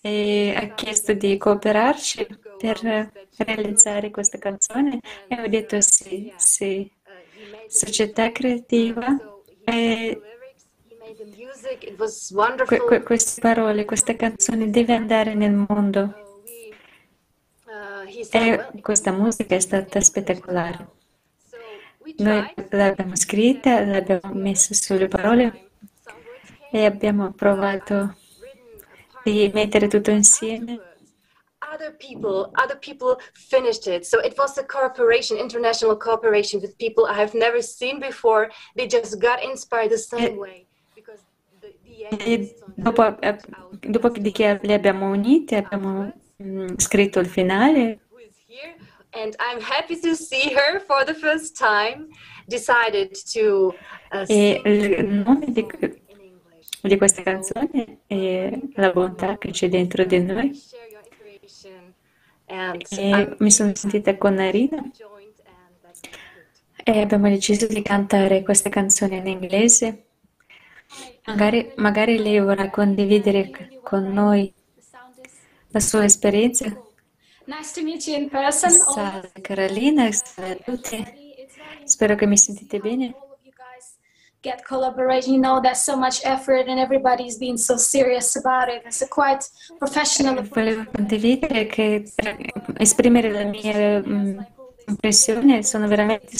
e 0.00 0.54
ha 0.56 0.68
chiesto 0.68 1.12
di 1.12 1.36
cooperarci 1.36 2.26
per 2.58 3.12
realizzare 3.36 4.10
questa 4.10 4.38
canzone 4.38 5.00
e 5.28 5.42
ho 5.42 5.46
detto 5.46 5.80
sì, 5.80 6.32
sì. 6.36 6.90
Società 7.68 8.32
creativa 8.32 9.16
e 9.64 10.20
the 11.20 11.24
music 11.24 11.40
it 11.40 11.46
was 11.46 11.58
que- 11.78 13.02
queste 13.02 13.40
parole, 13.40 13.84
questa 13.84 14.16
canzone 14.16 14.70
deve 14.70 14.94
andare 14.94 15.34
nel 15.34 15.52
mondo. 15.52 16.14
Uh, 17.66 18.08
e 18.32 18.80
questa 18.80 19.12
musica 19.12 19.54
è 19.54 19.60
stata 19.60 20.00
spettacolare. 20.00 20.88
Noi 22.16 22.52
l'abbiamo 22.70 23.14
scritta, 23.14 23.84
l'abbiamo 23.84 24.32
messa 24.34 24.74
sulle 24.74 25.06
parole 25.06 25.70
e 26.72 26.84
abbiamo 26.84 27.32
provato 27.32 28.16
di 29.22 29.50
mettere 29.54 29.86
tutto 29.86 30.10
insieme. 30.10 30.88
other 31.72 31.92
people 31.92 32.50
other 32.56 32.74
people 32.74 33.20
finished 33.34 33.86
it. 33.86 34.04
So 34.04 34.18
it 34.18 34.36
was 34.36 34.58
a 34.58 34.64
cooperation 34.64 35.36
international 35.38 35.94
cooperation 35.96 36.60
with 36.60 36.76
people 36.78 37.06
i 37.06 37.14
have 37.14 37.32
never 37.32 37.62
seen 37.62 38.00
before. 38.00 38.50
They 38.74 38.88
just 38.88 39.20
got 39.20 39.40
inspired 39.40 39.90
the 39.90 39.98
same 39.98 40.36
way 40.36 40.66
E 42.08 42.56
dopo, 42.74 43.16
che 44.32 44.58
le 44.62 44.74
abbiamo 44.74 45.10
unite, 45.10 45.56
abbiamo 45.56 46.12
mm, 46.42 46.68
scritto 46.76 47.18
il 47.18 47.26
finale 47.26 48.00
and 49.12 49.36
i'm 49.40 49.60
happy 49.60 49.96
to 49.96 50.14
see 50.14 50.50
her 50.54 50.80
for 50.80 51.04
the 51.04 51.14
first 51.14 51.56
time 51.56 52.08
decided 52.46 53.12
to 53.32 53.74
uh, 54.12 54.24
e 54.28 54.60
il 54.64 55.06
nome 55.06 55.46
di, 55.48 55.66
di 56.82 56.96
questa 56.96 57.22
canzone 57.22 58.00
è 58.06 58.58
la 58.74 58.90
bontà 58.90 59.38
che 59.38 59.50
c'è 59.50 59.68
dentro 59.68 60.04
di 60.04 60.18
noi. 60.20 60.60
E 62.46 63.36
mi 63.38 63.50
sono 63.50 63.72
sentita 63.74 64.16
con 64.16 64.34
Narina 64.34 64.82
e 66.82 67.00
abbiamo 67.00 67.28
deciso 67.28 67.66
di 67.68 67.82
cantare 67.82 68.42
questa 68.42 68.70
canzone 68.70 69.16
in 69.16 69.26
inglese. 69.28 70.06
Magari, 71.26 71.72
magari 71.76 72.18
lei 72.18 72.40
vorrà 72.40 72.70
condividere 72.70 73.50
c- 73.50 73.80
con 73.82 74.12
noi 74.12 74.52
la 75.68 75.80
sua 75.80 76.04
esperienza. 76.04 76.64
Nice 77.44 77.72
to 77.74 77.82
meet 77.82 78.06
you 78.06 78.16
in 78.16 78.28
person. 78.28 78.70
Salve 78.70 79.30
Carolina, 79.40 80.10
salve 80.12 80.52
a 80.52 80.56
tutti. 80.64 81.04
Spero 81.84 82.14
che 82.14 82.26
mi 82.26 82.36
sentite 82.36 82.78
bene. 82.78 83.14
Get 84.42 84.62
collaboration. 84.62 85.34
You 85.34 85.40
know, 85.40 85.60
there's 85.60 85.82
so 85.82 85.96
much 85.96 86.24
effort, 86.24 86.66
and 86.66 86.78
everybody's 86.78 87.36
being 87.36 87.58
so 87.58 87.76
serious 87.76 88.36
about 88.36 88.68
it. 88.68 88.82
It's 88.86 89.02
a 89.02 89.08
quite 89.08 89.44
professional 89.78 90.42
Volevo 90.48 90.86
condividere 90.90 91.66
che 91.66 92.10
per 92.14 92.36
esprimere 92.78 93.30
la 93.30 93.44
mia 93.44 94.02
mm, 94.02 94.38
impressione 94.86 95.62
sono 95.62 95.86
veramente 95.88 96.36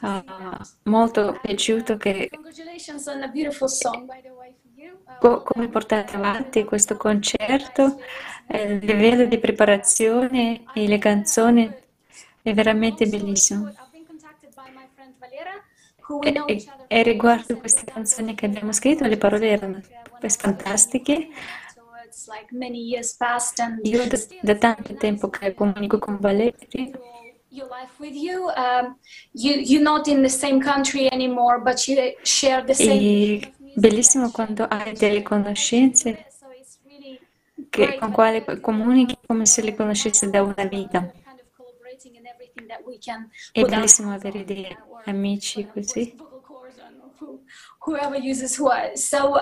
ah, 0.00 0.68
molto 0.84 1.38
piaciuto 1.40 1.96
che. 1.96 2.28
Uh, 3.70 4.04
co- 5.18 5.42
come 5.42 5.68
portate 5.68 6.16
avanti 6.16 6.64
questo 6.64 6.96
concerto, 6.96 7.98
eh, 8.46 8.62
il 8.74 8.84
livello 8.84 9.26
di 9.26 9.38
preparazione 9.38 10.68
e 10.72 10.86
le 10.88 10.98
canzoni 10.98 11.76
è 12.42 12.52
veramente 12.54 13.06
bellissimo. 13.08 13.74
E, 16.18 16.42
e- 16.46 16.72
e 16.88 17.02
riguardo 17.02 17.56
queste 17.56 17.84
canzoni 17.84 18.34
che 18.34 18.46
abbiamo 18.46 18.72
scritto, 18.72 19.06
le 19.06 19.16
parole 19.16 19.48
erano 19.48 19.80
fantastiche. 20.38 21.28
Io 23.82 24.06
da, 24.06 24.16
da 24.40 24.54
tanto 24.56 24.96
tempo 24.96 25.28
che 25.28 25.54
comunico 25.54 25.98
con 25.98 26.18
Valerio 26.18 26.56
your 27.50 27.68
life 27.68 27.98
with 27.98 28.14
you. 28.14 28.48
Um, 28.56 28.96
you 29.32 29.54
you're 29.54 29.82
not 29.82 30.06
in 30.08 30.22
the 30.22 30.28
same 30.28 30.60
country 30.60 31.10
anymore, 31.10 31.60
but 31.62 31.86
you 31.86 31.96
share 32.22 32.64
the 32.64 32.74
same. 32.74 33.00
e 33.00 33.52
bellissimo 33.74 34.30
quando 34.30 34.64
hai 34.68 34.92
delle 34.94 35.22
conoscenze 35.22 36.26
che- 37.70 37.98
con 37.98 38.10
quali 38.12 38.44
comunichi 38.60 39.16
come 39.26 39.46
se 39.46 39.62
le 39.62 39.74
conoscessi 39.74 40.28
da 40.30 40.42
una 40.42 40.64
vita. 40.64 41.12
collaborating 41.56 42.16
in 42.16 42.26
everything 42.26 42.66
that 42.68 42.82
we 42.84 42.98
can. 42.98 43.28
È 43.52 43.62
bellissimo 43.62 44.12
avere 44.12 44.44
dei 44.44 44.76
amici 45.04 45.66
così. 45.66 46.14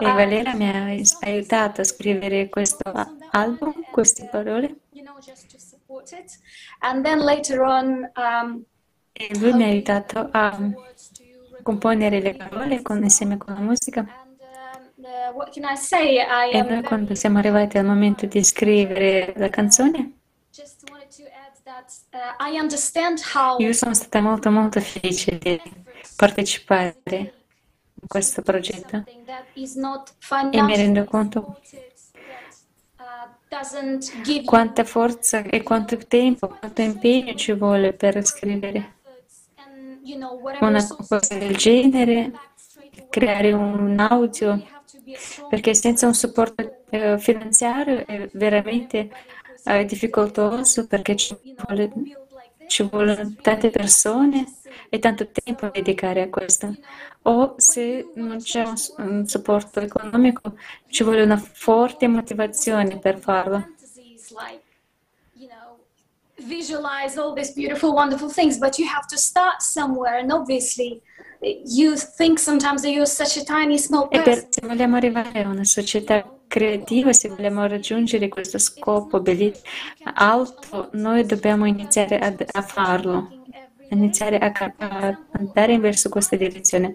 E 0.00 0.06
uh, 0.06 0.14
Valera 0.14 0.54
mi 0.54 0.68
ha 0.68 0.84
aiutato 1.20 1.80
a 1.80 1.84
scrivere 1.84 2.48
questo 2.48 2.90
album, 3.32 3.82
queste 3.90 4.28
parole. 4.30 4.76
You 5.88 5.94
know, 5.94 6.04
just 6.04 6.10
to 6.10 6.12
support 6.12 6.12
it. 6.12 6.38
And 6.80 7.04
then 7.04 7.20
later 7.20 7.62
on, 7.62 8.10
um, 8.16 8.64
E 9.12 9.36
lui 9.38 9.52
mi 9.52 9.64
ha 9.64 9.66
aiutato 9.66 10.28
a 10.30 10.56
componere 11.62 12.20
le 12.20 12.34
parole 12.34 12.82
con- 12.82 13.02
insieme 13.02 13.36
con 13.36 13.54
la 13.54 13.60
musica. 13.60 14.06
uh, 14.98 15.76
say? 15.76 16.18
I 16.18 16.50
E 16.52 16.62
noi 16.62 16.82
quando 16.82 17.14
siamo 17.14 17.38
arrivati 17.38 17.78
al 17.78 17.84
momento 17.84 18.26
di 18.26 18.44
scrivere 18.44 19.32
la 19.36 19.48
canzone, 19.48 20.12
uh, 22.12 23.60
io 23.60 23.72
sono 23.72 23.94
stata 23.94 24.20
molto 24.20 24.50
molto 24.50 24.80
felice 24.80 25.38
di 25.38 25.60
partecipare 26.16 26.92
a 28.02 28.06
questo 28.06 28.42
progetto 28.42 29.04
e 30.52 30.62
mi 30.62 30.76
rendo 30.76 31.04
conto 31.04 31.40
uh, 31.40 31.56
doesn't 32.98 33.16
give 33.16 33.28
you 33.28 33.37
quanta 34.44 34.84
forza 34.84 35.42
e 35.42 35.62
quanto 35.62 35.96
tempo, 35.96 36.48
quanto 36.48 36.82
impegno 36.82 37.34
ci 37.34 37.52
vuole 37.52 37.92
per 37.92 38.24
scrivere 38.24 38.96
una 40.60 40.86
cosa 40.86 41.36
del 41.36 41.56
genere, 41.56 42.32
creare 43.10 43.52
un 43.52 43.98
audio, 43.98 44.62
perché 45.48 45.74
senza 45.74 46.06
un 46.06 46.14
supporto 46.14 46.82
eh, 46.90 47.18
finanziario 47.18 48.06
è 48.06 48.28
veramente 48.32 49.10
eh, 49.64 49.84
difficoltoso 49.84 50.86
perché 50.86 51.16
ci 51.16 51.36
vuole, 51.56 51.90
ci 52.68 52.82
vogliono 52.84 53.34
tante 53.40 53.70
persone 53.70 54.46
e 54.88 54.98
tanto 55.00 55.28
tempo 55.30 55.66
da 55.66 55.70
dedicare 55.70 56.22
a 56.22 56.28
questo. 56.28 56.74
O 57.22 57.54
se 57.56 58.10
non 58.14 58.38
c'è 58.38 58.64
un, 58.98 59.26
supporto 59.26 59.80
economico, 59.80 60.54
ci 60.88 61.02
vuole 61.02 61.22
una 61.22 61.36
forte 61.36 62.06
motivazione 62.06 62.98
per 62.98 63.18
farlo. 63.18 63.64
visualize 66.40 67.18
all 67.18 67.34
these 67.34 67.52
beautiful 67.52 67.92
wonderful 67.92 68.30
things 68.30 68.58
but 68.58 68.78
you 68.78 68.86
have 68.86 69.06
to 69.08 69.16
start 69.16 69.60
somewhere 69.60 70.18
and 70.20 70.30
obviously 70.30 71.02
you 71.66 71.96
think 71.96 72.38
sometimes 72.38 72.80
that 72.80 72.92
you're 72.92 73.04
such 73.04 73.36
a 73.36 73.44
tiny 73.44 73.76
small 73.76 74.08
E 74.12 74.20
person 74.22 74.42
per, 74.42 74.48
se 74.48 74.66
vogliamo 74.66 74.96
arrivare 74.96 75.42
a 75.42 75.48
una 75.48 75.64
società 75.64 76.37
creativa, 76.48 77.12
se 77.12 77.28
vogliamo 77.28 77.66
raggiungere 77.66 78.28
questo 78.28 78.58
scopo 78.58 79.22
alto, 80.14 80.88
noi 80.94 81.24
dobbiamo 81.24 81.66
iniziare 81.66 82.18
ad- 82.18 82.44
a, 82.50 82.62
farlo, 82.62 83.28
iniziare 83.90 84.38
a, 84.38 84.52
a 84.78 85.18
andare 85.32 85.78
verso 85.78 86.08
questa 86.08 86.36
direzione. 86.36 86.94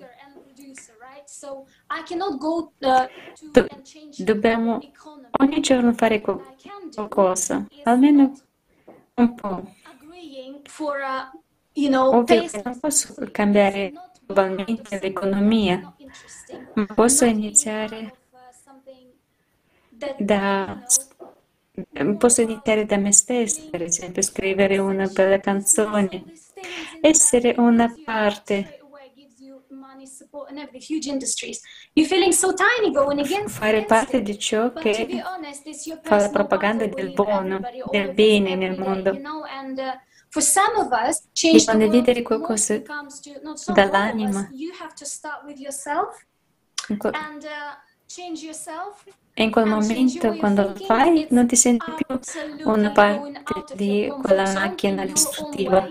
Do- 3.52 3.68
dobbiamo 4.18 4.80
ogni 5.40 5.60
giorno 5.62 5.94
fare 5.94 6.22
qual- 6.22 6.42
qualcosa, 6.94 7.66
almeno 7.84 8.34
un 9.16 9.36
po'. 9.36 9.64
Ovvio 11.76 12.46
che 12.46 12.62
non 12.64 12.80
posso 12.80 13.14
cambiare 13.32 13.92
globalmente 14.26 15.00
l'economia, 15.00 15.96
ma 16.76 16.86
posso 16.94 17.26
iniziare 17.26 18.14
da, 20.18 20.84
posso 22.18 22.42
iniziare 22.42 22.86
da 22.86 22.98
me 22.98 23.12
stessa, 23.12 23.62
per 23.70 23.82
esempio, 23.82 24.22
scrivere 24.22 24.78
una 24.78 25.08
bella 25.08 25.40
canzone, 25.40 26.24
essere 27.02 27.56
una 27.58 27.94
parte, 28.04 28.80
fare 33.48 33.86
parte 33.86 34.22
di 34.22 34.38
ciò 34.38 34.74
che 34.74 35.22
fa 36.02 36.18
la 36.18 36.30
propaganda 36.30 36.86
del 36.86 37.14
buono, 37.14 37.60
del 37.90 38.14
bene 38.14 38.56
nel 38.56 38.78
mondo. 38.78 39.12
uh, 39.12 40.90
world 40.90 41.64
condividere 41.66 42.22
qualcosa 42.24 42.82
dall'anima. 43.74 44.50
In 49.36 49.52
quel- 49.52 49.66
momento, 49.66 50.36
quando 50.36 50.76
fai, 50.76 51.28
non 51.32 51.48
ti 51.48 51.56
senti 51.56 51.92
più 51.92 52.20
una 52.66 52.92
parte 52.92 53.76
di 53.76 54.14
quella 54.22 54.52
macchina 54.54 55.06
distruttiva. 55.06 55.88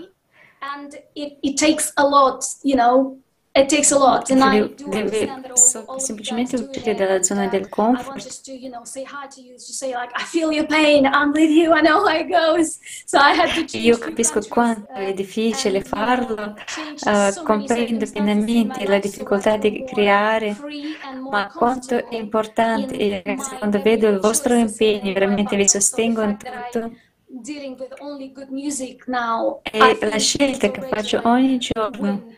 and 0.75 0.95
it, 1.13 1.37
it 1.41 1.57
takes 1.57 1.91
a 1.97 2.03
lot 2.03 2.41
you 2.63 2.73
know 2.75 3.17
it 3.55 3.69
takes 3.69 3.91
a 3.91 3.97
lot. 3.97 4.29
And 4.31 4.43
I 4.43 4.61
Devi, 4.61 4.75
do 4.75 4.89
devi 4.89 5.27
understand 5.27 5.43
that 5.43 5.51
all, 5.51 5.57
so- 5.57 5.85
semplicemente 5.99 6.55
uscire 6.55 6.95
dalla 6.95 7.21
zona 7.21 7.45
uh, 7.45 7.49
del 7.49 7.69
comfort. 7.69 8.17
just 8.17 8.45
to 8.45 8.51
you 8.51 8.69
know 8.69 8.83
say 8.83 9.03
hi 9.03 9.27
to 9.27 9.41
you 9.41 9.55
to 9.55 9.73
say 9.73 9.93
like 9.93 10.11
I 10.15 10.23
feel 10.23 10.51
your 10.51 10.65
pain. 10.65 11.05
I'm 11.05 11.31
with 11.31 11.49
you. 11.51 11.71
I 11.73 11.81
know 11.81 11.99
how 12.05 12.15
it 12.17 12.27
goes. 12.29 12.79
So 13.05 13.17
I 13.19 13.33
had 13.33 13.53
to 13.53 13.65
change 13.65 13.85
Io 13.85 13.97
capisco 13.97 14.39
quanto 14.47 14.91
uh, 14.91 14.95
è 14.95 15.13
difficile 15.13 15.77
and, 15.77 15.87
you 15.87 15.97
know, 15.97 15.99
farlo, 15.99 16.55
eh, 17.05 17.33
many 17.43 17.43
comprendo 17.43 18.05
pienamente 18.09 18.85
la 18.87 18.99
difficoltà 18.99 19.57
di 19.57 19.83
creare, 19.85 20.55
ma 21.29 21.47
quanto 21.53 21.95
è 22.09 22.15
importante, 22.15 22.95
ragazzi, 23.23 23.51
my 23.51 23.57
quando 23.57 23.81
vedo 23.81 24.07
il 24.09 24.19
vostro 24.19 24.55
impegno, 24.55 25.13
veramente 25.13 25.55
vi 25.55 25.67
sostengo 25.67 26.21
in 26.23 26.37
tutto, 26.37 26.91
dealing 27.41 27.77
with 27.79 27.93
only 27.99 28.31
good 28.31 28.49
music 28.49 29.07
now 29.07 29.61
I 29.71 29.97
e 29.99 30.05
la 30.05 30.17
scelta 30.17 30.69
che 30.69 30.81
faccio 30.81 31.21
ogni 31.23 31.57
giorno, 31.57 32.31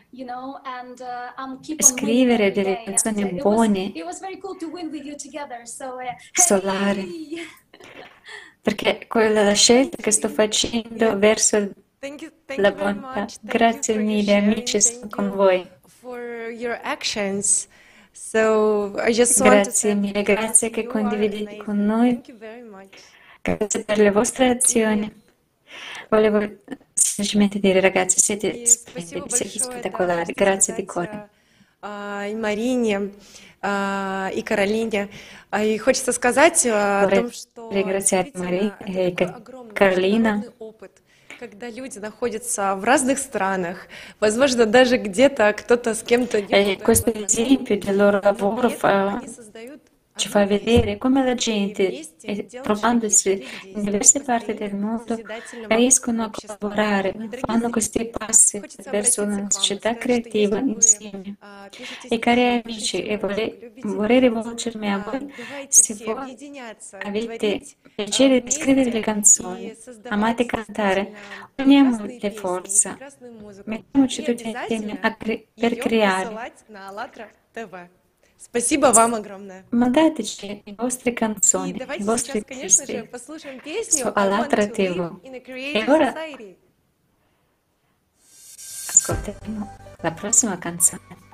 and 0.64 1.00
uh, 1.00 1.82
scrivere 1.82 2.50
delle 2.50 2.82
canzoni 2.84 3.32
buone, 3.34 3.92
uh, 3.94 4.10
solare, 6.32 7.00
hey! 7.00 7.46
perché 8.62 9.06
quella 9.06 9.40
è 9.40 9.44
la 9.44 9.52
scelta 9.52 9.98
che 9.98 10.10
sto 10.10 10.28
facendo 10.28 11.18
verso 11.18 11.70
la 12.56 12.72
bontà. 12.72 13.26
Grazie 13.40 13.96
mille 13.96 14.34
amici, 14.34 14.80
sono 14.80 15.08
con 15.10 15.30
voi. 15.30 15.66
Grazie 19.50 19.94
mille, 19.94 20.22
grazie 20.22 20.70
che 20.70 20.86
condividete 20.86 21.58
con 21.58 21.84
noi. 21.84 22.20
Grazie 23.46 23.84
per 23.84 23.98
le 23.98 24.10
vostre 24.10 24.48
azioni. 24.48 25.12
Volevo 26.10 26.40
semplicemente 26.92 27.60
dire 27.60 27.80
ragazzi, 27.80 28.18
siete 28.18 28.66
splendidi, 28.66 29.22
siete 29.28 29.58
spettacolari, 29.58 30.32
grazie 30.32 30.74
di 30.74 30.84
cuore. 30.84 31.28
И 31.80 32.34
Марине, 32.34 33.12
а, 33.62 34.30
и 34.34 34.42
Каролине. 34.42 35.08
А, 35.50 35.62
и 35.62 35.78
хочется 35.78 36.10
сказать 36.10 36.66
а, 36.66 37.02
о 37.02 37.08
том, 37.08 37.30
что 37.30 37.70
огромный, 37.70 38.24
огромный 39.34 40.50
опыт 40.58 41.02
когда 41.38 41.68
люди 41.68 41.98
находятся 41.98 42.74
в 42.76 42.84
разных 42.84 43.18
странах, 43.18 43.88
возможно, 44.20 44.64
даже 44.64 44.96
где-то 44.96 45.52
кто-то 45.52 45.94
с 45.94 46.02
кем-то... 46.02 46.40
не 46.40 46.76
esempi 46.76 47.76
создают 49.28 49.82
ci 50.16 50.28
fa 50.28 50.46
vedere 50.46 50.98
come 50.98 51.22
la 51.24 51.34
gente, 51.34 52.06
eh, 52.22 52.46
trovandosi 52.46 53.44
in 53.74 53.82
diverse 53.82 54.22
parti 54.22 54.54
del 54.54 54.74
mondo, 54.74 55.20
riescono 55.68 56.24
a 56.24 56.30
collaborare, 56.30 57.14
fanno 57.40 57.70
questi 57.70 58.06
passi 58.06 58.60
verso 58.90 59.22
una 59.22 59.46
società 59.50 59.94
creativa 59.94 60.58
insieme. 60.58 61.36
E 62.08 62.18
cari 62.18 62.62
amici, 62.64 63.02
e 63.04 63.18
vorrei, 63.18 63.72
vorrei 63.82 64.20
rivolgermi 64.20 64.90
a 64.90 64.98
voi, 64.98 65.32
se 65.68 65.94
voi 66.04 66.36
avete 67.02 67.60
piacere 67.94 68.42
di 68.42 68.50
scrivere 68.50 68.90
le 68.90 69.00
canzoni, 69.00 69.76
amate 70.08 70.46
cantare, 70.46 71.12
uniamoci 71.56 72.30
forza, 72.30 72.96
mettiamoci 73.64 74.22
tutti 74.22 74.48
insieme 74.48 74.98
cre- 75.18 75.46
per 75.54 75.76
creare. 75.76 76.52
Спасибо 78.38 78.86
вам 78.92 79.14
огромное. 79.14 79.64
Vostre 79.70 81.10
И 81.10 81.14
canzoni, 81.14 81.70
i 81.70 81.78
давайте 81.78 82.04
vostri 82.04 82.40
сейчас, 82.40 82.44
конечно 82.44 82.86
же, 82.86 83.04
послушаем 83.04 83.60
песню 83.60 84.04
su 84.04 84.08
I 84.08 84.28
Want 84.28 84.50
to. 84.50 84.56
Live 84.56 85.20
in 85.24 85.34
a 85.34 85.36
E 85.36 85.40
Creative 85.40 86.12
Society. 86.12 86.56
ascolteremo 88.88 89.76
la 90.00 90.12
prossima 90.12 90.58
canzone. 90.58 91.25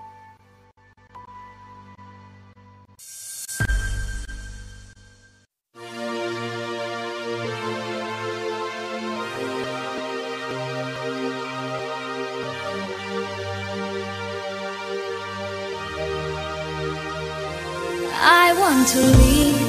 Want 18.74 18.88
to 18.88 19.00
live 19.00 19.60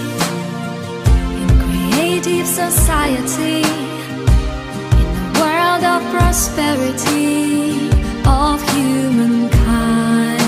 in 1.42 1.50
creative 1.66 2.48
society, 2.48 3.64
in 5.02 5.08
a 5.20 5.30
world 5.40 5.84
of 5.94 6.02
prosperity 6.16 7.90
of 8.26 8.58
humankind. 8.72 10.42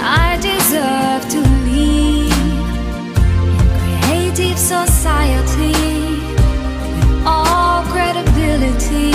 I 0.00 0.38
deserve 0.40 1.22
to 1.34 1.40
live 1.68 2.32
in 3.58 3.66
creative 3.80 4.58
society 4.58 5.76
with 6.96 7.26
all 7.26 7.82
credibility 7.92 9.12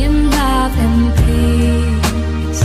in 0.00 0.12
love 0.30 0.74
and 0.86 1.00
peace. 1.20 2.62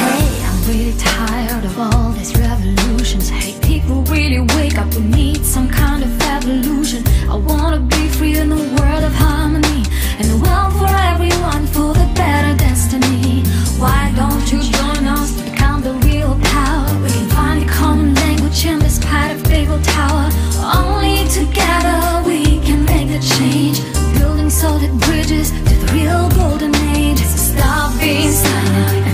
Hey, 0.00 0.24
I'm 0.46 0.58
really 0.68 0.96
tired 0.98 1.64
of 1.64 1.78
all 1.78 2.15
really 4.36 4.56
wake 4.56 4.78
up. 4.78 4.92
We 4.94 5.02
need 5.02 5.44
some 5.44 5.68
kind 5.68 6.02
of 6.02 6.22
evolution. 6.22 7.04
I 7.28 7.36
wanna 7.36 7.80
be 7.80 8.08
free 8.08 8.38
in 8.38 8.52
a 8.52 8.56
world 8.56 9.04
of 9.04 9.14
harmony 9.14 9.84
and 10.18 10.30
a 10.30 10.36
world 10.36 10.72
for 10.78 10.94
everyone 11.12 11.66
for 11.66 11.94
the 11.94 12.08
better 12.14 12.56
destiny. 12.56 13.42
Why 13.78 14.12
don't 14.16 14.52
you 14.52 14.60
join 14.62 15.06
us? 15.06 15.36
to 15.36 15.50
Become 15.50 15.82
the 15.82 15.94
real 16.06 16.38
power. 16.42 16.88
We 17.02 17.10
can 17.10 17.28
find 17.30 17.62
a 17.62 17.72
common 17.72 18.14
language 18.14 18.64
in 18.64 18.78
this 18.78 18.98
part 19.04 19.30
of 19.32 19.42
Babel 19.44 19.80
Tower. 19.82 20.30
Only 20.82 21.28
together 21.28 22.22
we 22.26 22.60
can 22.60 22.84
make 22.84 23.08
the 23.08 23.20
change. 23.36 23.80
Building 24.18 24.50
solid 24.50 24.92
bridges 25.00 25.50
to 25.50 25.74
the 25.82 25.92
real 25.92 26.28
golden 26.30 26.74
age. 26.96 27.18
Stop 27.18 27.98
being 28.00 28.32
silent 28.32 29.05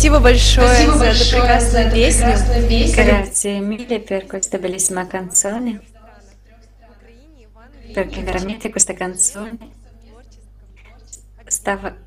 Спасибо 0.00 0.20
большое 0.20 0.66
Спасибо 0.66 0.92
за 0.94 1.04
эту 1.04 1.18
большое 1.18 1.40
прекрасную 1.42 1.72
за 1.72 1.80
эту 1.80 1.94
песню. 1.94 2.24
прекрасную 2.24 2.68
песню. 2.70 3.04
Grazie 3.04 3.60
mille 3.60 4.00
per 4.00 4.26
questa 4.26 4.56
bellissima 4.56 5.06
canzone. 5.06 5.82
Perché 7.92 8.22
veramente 8.22 8.70
questa 8.70 8.94
canzone 8.94 9.58
stava, 11.44 11.98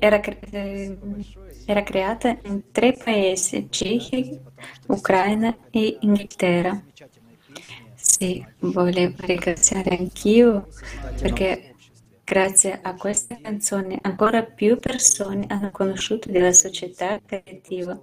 era, 0.00 0.20
eh, 0.20 0.98
era 1.64 1.82
creata 1.82 2.36
in 2.42 2.70
tre 2.72 2.92
paesi, 2.92 3.68
Cechia, 3.70 4.38
Ucraina 4.88 5.56
e 5.70 5.96
Inghilterra. 6.02 6.78
Sì, 7.94 8.44
volevo 8.58 9.14
ringraziare 9.20 9.96
anch'io 9.96 10.68
perché 11.18 11.73
Grazie 12.24 12.80
a 12.82 12.94
questa 12.94 13.38
canzone 13.40 13.98
ancora 14.00 14.42
più 14.42 14.78
persone 14.78 15.44
hanno 15.48 15.70
conosciuto 15.70 16.30
della 16.30 16.54
società 16.54 17.20
creativa. 17.24 18.00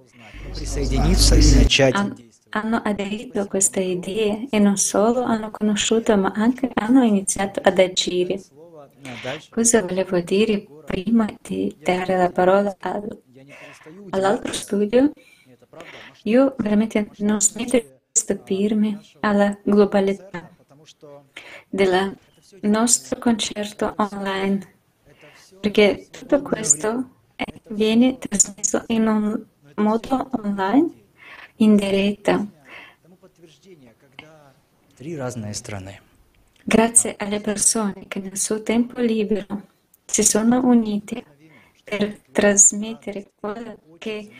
Hanno 2.50 2.82
aderito 2.84 3.40
a 3.40 3.46
questa 3.46 3.80
idea 3.80 4.38
e 4.48 4.58
non 4.60 4.76
solo 4.76 5.22
hanno 5.22 5.50
conosciuto 5.50 6.16
ma 6.16 6.30
anche 6.36 6.70
hanno 6.74 7.02
iniziato 7.02 7.60
ad 7.64 7.78
agire. 7.80 8.40
Cosa 9.50 9.82
volevo 9.82 10.20
dire 10.20 10.66
prima 10.86 11.26
di 11.42 11.74
dare 11.80 12.16
la 12.16 12.30
parola 12.30 12.76
all'altro 14.10 14.52
studio? 14.52 15.10
Io 16.24 16.54
veramente 16.58 17.10
non 17.18 17.40
smetto 17.40 17.76
di 17.76 17.84
stupirmi 18.12 19.00
alla 19.20 19.58
globalità 19.64 20.48
della 21.68 22.14
nostro 22.62 23.18
concerto 23.18 23.94
online, 23.96 24.74
perché 25.60 26.08
tutto 26.10 26.42
questo 26.42 27.10
viene 27.68 28.18
trasmesso 28.18 28.84
in 28.88 29.06
un 29.06 29.44
modo 29.76 30.30
online, 30.42 30.90
in 31.56 31.76
diretta. 31.76 32.46
Grazie 36.64 37.16
alle 37.18 37.40
persone 37.40 38.06
che 38.06 38.20
nel 38.20 38.38
suo 38.38 38.62
tempo 38.62 39.00
libero 39.00 39.70
si 40.04 40.22
sono 40.22 40.64
unite 40.64 41.24
per 41.82 42.20
trasmettere 42.30 43.32
quello 43.34 43.78
che 43.98 44.30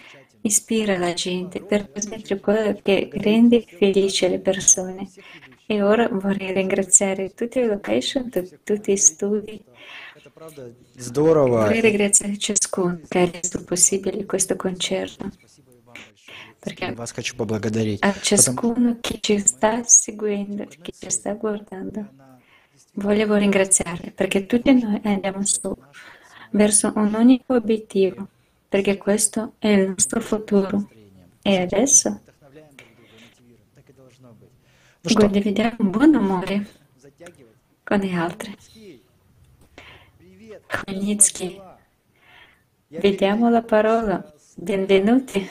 ispira 0.43 0.97
la 0.99 1.13
gente, 1.13 1.63
per 1.63 1.89
trasmettere 1.89 2.41
quello 2.41 2.79
che 2.83 3.09
rende 3.13 3.65
felice 3.67 4.29
le 4.29 4.39
persone. 4.39 5.11
E 5.66 5.82
ora 5.82 6.08
vorrei 6.08 6.54
ringraziare 6.54 7.34
tutte 7.34 7.60
le 7.62 7.68
location, 7.68 8.30
tu- 8.30 8.60
tutti 8.64 8.94
gli 8.94 8.98
studi. 8.98 9.64
Здорово. 10.96 11.58
Vorrei 11.58 11.82
ringraziare 11.82 12.38
ciascuno 12.38 13.00
che 13.08 13.20
ha 13.20 13.30
reso 13.30 13.64
possibile 13.64 14.26
questo 14.26 14.56
concerto. 14.56 15.30
Perché 16.60 16.92
Вас 16.94 17.12
хочу 17.12 17.36
поблагодарить. 17.36 18.04
a 18.04 18.08
Потому- 18.12 18.24
ciascuno 18.26 18.98
che 19.00 19.20
ci 19.22 19.40
sta 19.40 19.84
seguendo, 19.84 20.66
che 20.82 20.92
ci 20.98 21.10
sta 21.10 21.34
guardando, 21.34 22.08
volevo 22.96 23.36
ringraziare 23.36 24.12
perché 24.12 24.46
tutti 24.46 24.74
noi 24.74 25.00
andiamo 25.04 25.46
su 25.46 25.76
verso 26.52 26.92
un 26.96 27.14
unico 27.14 27.54
obiettivo, 27.54 28.28
perché 28.68 28.98
questo 28.98 29.54
è 29.60 29.68
il 29.70 29.90
nostro 29.90 30.20
futuro. 30.20 30.90
E 31.44 31.62
adesso 31.62 32.20
condividiamo 35.03 35.77
un 35.79 35.91
buon 35.91 36.15
amore 36.15 36.67
con 37.83 37.99
gli 37.99 38.13
altri. 38.13 38.57
Khmelnytsky, 40.67 41.61
vediamo 42.89 43.51
la 43.51 43.63
parola. 43.63 44.33
Benvenuti. 44.55 45.49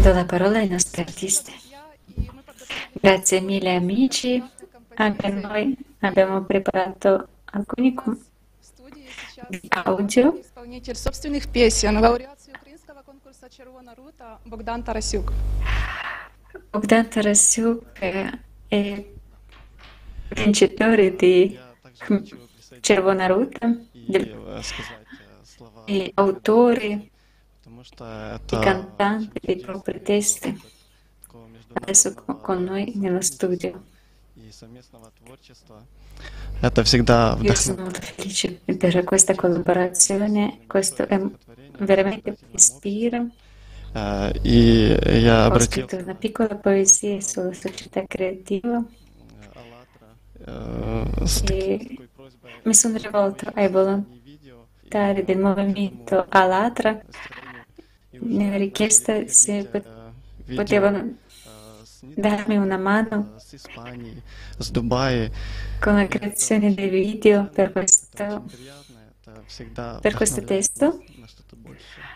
Do 0.00 0.12
la 0.12 0.24
parola 0.24 0.58
ai 0.58 0.68
nostri 0.68 1.02
artisti. 1.02 1.52
Grazie 2.92 3.40
mille 3.40 3.74
amici, 3.74 4.42
anche 4.94 5.28
noi 5.28 5.76
abbiamo 6.00 6.42
preparato 6.44 7.28
alcuni 7.44 7.94
audio. 9.70 10.40
«Червона 13.51 13.93
рута» 13.95 14.39
Богдан 14.45 14.83
Тарасюк. 14.83 15.33
Bogdan 16.71 17.09
Tarasuk 17.09 17.83
è 18.69 19.05
vincitore 20.29 21.15
di 21.15 21.59
Cervona 22.81 23.27
Ruta, 23.27 23.67
del- 23.91 24.61
e 25.85 26.11
autore 26.15 26.85
e 26.85 28.59
cantante 28.59 29.39
dei 29.41 29.57
propri 29.57 30.01
testi, 30.01 30.57
adesso 31.73 32.13
con 32.13 32.39
con 32.41 32.63
noi 32.63 32.93
nello 32.95 33.21
studio. 33.21 33.83
Это 36.61 36.81
всегда 36.83 37.37
Io 37.41 37.53
sono 37.53 37.83
molto 37.83 38.01
felice 38.01 38.61
per 38.65 39.03
questa 39.03 39.35
collaborazione, 39.35 40.61
questo 40.65 41.07
è 41.07 41.21
veramente 41.79 42.31
mi 42.31 42.55
ispira. 42.55 43.25
Э, 43.93 44.31
И 44.43 44.97
я 45.23 45.47
Ho 45.47 45.47
обратил 45.47 45.87
scritto 45.87 45.97
una 45.97 46.13
piccola 46.15 46.55
poesia 46.55 47.19
sulla 47.21 47.53
società 47.53 48.03
creativa 48.05 48.83
э, 50.45 51.03
с 51.25 51.41
e 51.49 51.97
mi 52.63 52.73
sono 52.73 52.97
rivolto 52.97 53.49
ai 53.55 53.69
volontari 53.69 55.23
del 55.23 55.39
movimento 55.39 56.25
Alatra 56.29 57.01
nella 58.19 58.57
richiesta 58.57 59.25
se 59.27 59.65
pot- 59.65 59.87
potevano 60.53 61.15
darmi 62.15 62.57
una 62.57 62.77
mano 62.77 63.33
с 63.37 63.53
Испании, 63.53 64.21
с 64.59 64.69
Дубая. 64.71 65.31
con 65.79 65.95
la 65.95 66.07
creazione 66.07 66.73
dei 66.73 66.89
video 66.89 67.49
per 67.49 67.71
questo 67.71 68.45
всегда 69.47 69.99
per 70.01 70.13
questo 70.15 70.43
testo 70.43 70.99
e 71.01 71.10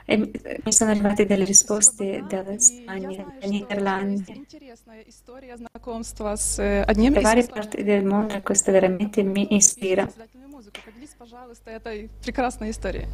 Mi 0.07 0.73
sono 0.73 0.91
arrivate 0.91 1.26
delle 1.26 1.44
risposte 1.44 2.25
dalla 2.28 2.58
Spagna, 2.58 3.25
dai 3.41 3.49
Niderlandi, 3.49 4.47
Интересная 4.47 5.02
история 5.07 5.57
знакомства 5.57 6.36
с 6.36 6.58
э, 6.58 6.83
одним 6.83 7.15
da 7.15 7.20
из 7.20 7.25
varie 7.25 7.47
parti 7.47 7.83
del 7.83 8.05
mondo 8.05 8.34
e 8.34 8.42
questo 8.42 8.70
veramente 8.73 9.23
mi 9.23 9.57
ispira. 9.57 10.07
создателями 10.07 10.47
музыки. 10.47 10.81
Поделись, 10.84 11.15
пожалуйста, 11.18 11.70
этой 11.70 12.10
прекрасной 12.23 12.70
историей. 12.70 13.07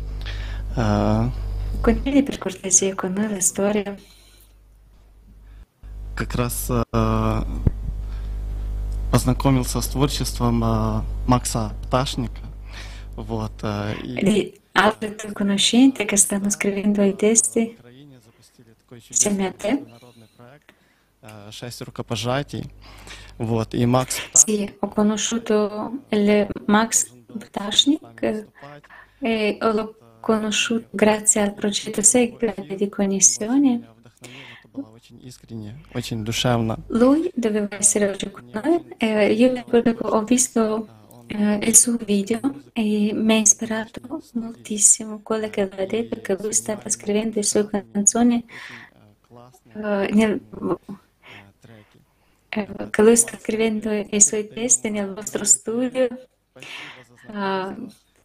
Condividi 1.82 2.22
per 2.22 2.38
cortesia 2.38 2.94
con 2.94 3.14
noi 3.14 3.28
la 3.28 3.40
storia. 3.40 3.98
как 6.14 6.34
раз 6.36 6.70
а, 6.92 7.46
познакомился 9.10 9.80
с 9.80 9.88
творчеством 9.88 10.62
а, 10.62 11.04
Макса 11.26 11.72
Пташника. 11.82 12.42
Вот, 13.16 13.52
а, 13.62 13.92
и 13.94 14.60
Altre 14.72 15.32
conoscenti 15.32 16.04
che 16.04 16.16
stanno 16.16 16.50
scrivendo 16.50 17.02
i 17.02 17.14
testi 17.14 17.76
insieme 19.08 19.46
a 19.46 19.52
te? 19.52 19.84
Sì, 24.32 24.76
ho 24.80 24.88
conosciuto 24.88 26.04
il 26.08 26.48
Max 26.66 27.10
Ptashnik 27.38 28.46
e 29.18 29.58
l'ho 29.60 29.96
conosciuto 30.20 30.88
grazie 30.90 31.42
al 31.42 31.54
progetto 31.54 32.02
Segre 32.02 32.54
di 32.76 32.88
connessione. 32.88 33.88
Lui 36.88 37.30
doveva 37.34 37.76
essere 37.76 38.08
oggi 38.08 38.30
con 38.30 38.48
noi 38.52 38.84
e 38.96 39.32
io 39.32 39.64
ho 39.68 40.22
visto 40.24 40.88
eh, 41.32 41.58
il 41.62 41.76
suo 41.76 41.96
video 41.96 42.40
e 42.72 43.12
mi 43.14 43.34
ha 43.34 43.38
ispirato 43.38 44.00
moltissimo 44.34 45.20
quello 45.22 45.48
che 45.48 45.62
aveva 45.62 45.86
detto, 45.86 46.20
che 46.20 46.36
lui 46.40 46.52
stava 46.52 46.88
scrivendo 46.88 47.36
le 47.36 47.42
sue 47.42 47.68
canzoni 47.68 48.44
eh, 49.74 50.08
nel- 50.12 50.40
eh, 52.50 52.68
che 52.90 53.02
lui 53.02 53.16
sta 53.16 53.38
scrivendo 53.38 53.90
i 53.92 54.20
suoi 54.20 54.46
testi 54.48 54.90
nel 54.90 55.12
vostro 55.14 55.44
studio 55.44 56.06
eh, 57.32 57.76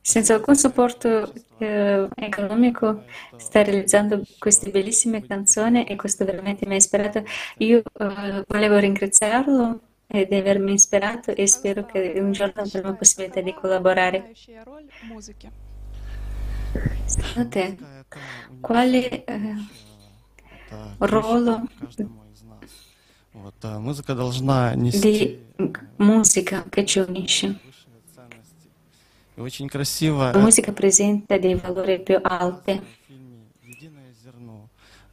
senza 0.01 0.33
alcun 0.35 0.55
supporto 0.55 1.33
eh, 1.59 2.07
economico 2.15 3.03
sta 3.35 3.61
realizzando 3.61 4.21
queste 4.39 4.69
bellissime 4.69 5.25
canzoni 5.25 5.85
e 5.85 5.95
questo 5.95 6.23
veramente 6.23 6.65
mi 6.65 6.73
ha 6.75 6.77
ispirato. 6.77 7.23
Io 7.57 7.79
eh, 7.79 8.43
volevo 8.47 8.77
ringraziarlo 8.77 9.81
e 10.07 10.25
di 10.25 10.35
avermi 10.35 10.73
ispirato 10.73 11.31
e 11.31 11.45
spero 11.47 11.85
che 11.85 12.13
un 12.15 12.31
giorno 12.31 12.61
avremo 12.61 12.87
la 12.89 12.95
possibilità 12.95 13.41
di 13.41 13.53
collaborare. 13.53 14.31
Secondo 17.05 17.49
te, 17.49 17.77
quale 18.61 19.25
eh, 19.25 19.55
ruolo 20.99 21.67
di 24.91 25.45
musica 25.97 26.65
che 26.69 26.85
ci 26.85 26.99
unisce? 26.99 27.59
La 29.35 30.39
musica 30.39 30.71
presenta 30.71 31.37
dei 31.37 31.53
valori 31.55 32.01
più 32.01 32.17
alti. 32.21 32.81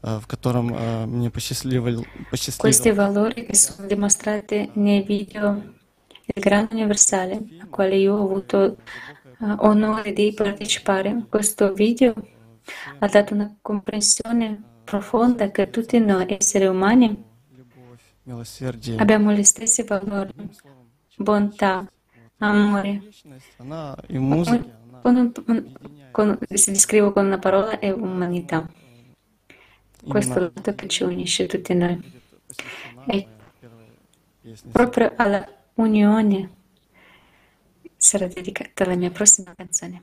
э, 0.03 0.17
в 0.19 0.27
котором 0.27 0.73
э, 0.73 1.05
мне 1.05 1.29
посчастливил, 1.29 2.05
Questi 2.05 2.25
посчастливилось 2.29 2.95
valori 2.95 3.45
che 3.45 3.55
sono 3.55 3.87
dimostrati 3.87 4.69
nei 4.75 5.01
video 5.03 5.53
del 6.25 6.43
Grande 6.43 6.75
Universale, 6.75 7.41
a 7.61 7.67
quale 7.69 7.95
io 7.97 8.15
ho 8.15 8.23
avuto 8.23 8.77
eh, 9.41 9.55
onore 9.59 10.13
di 10.13 10.33
partecipare. 10.33 11.25
Questo 11.29 11.73
video 11.73 12.13
ha 12.99 13.07
dato 13.07 13.33
una 13.33 13.55
comprensione 13.61 14.61
profonda 14.83 15.49
che 15.51 15.69
tutti 15.69 15.99
noi 15.99 16.25
esseri 16.39 16.65
umani 16.65 17.23
милосердие. 18.25 18.97
abbiamo 18.99 19.31
gli 19.33 19.43
stessi 19.43 19.83
valori, 19.83 20.33
bontà, 21.17 21.87
amore. 22.39 23.01
Она 23.57 23.97
и 24.07 24.17
музыка, 24.17 24.65
Con 25.01 25.15
un- 25.15 25.31
un- 25.47 25.73
con- 26.11 26.37
si 26.53 26.71
descrivo 26.71 27.11
con 27.13 27.25
una 27.25 27.39
parola 27.39 27.79
è 27.79 27.89
umanità. 27.91 28.67
Questo 30.06 30.34
è 30.34 30.42
il 30.42 30.52
lato 30.54 30.74
che 30.74 30.88
ci 30.88 31.02
unisce 31.02 31.46
tutti 31.46 31.74
noi. 31.74 32.22
E 33.06 33.26
proprio 34.70 35.12
alla 35.16 35.46
unione 35.74 36.50
sarà 37.96 38.26
dedicata 38.26 38.84
la 38.84 38.94
mia 38.94 39.10
prossima 39.10 39.54
canzone. 39.54 40.02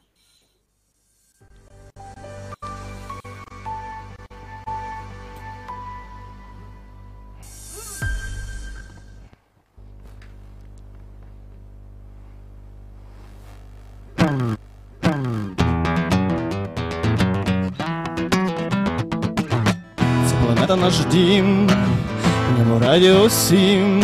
Наш 20.92 21.00
дім, 21.12 21.68
в 21.68 22.60
ньому 22.60 22.80
радіо 22.80 23.30
сім, 23.30 24.04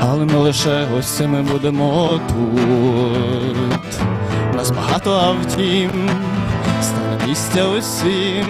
але 0.00 0.24
ми 0.24 0.38
лише 0.38 0.84
гостями 0.84 1.42
будемо 1.42 2.20
тут. 2.28 4.00
Нас 4.56 4.70
багато, 4.70 5.12
а 5.12 5.32
втім, 5.32 5.90
стане 6.82 7.28
місця 7.28 7.64
усім. 7.68 8.46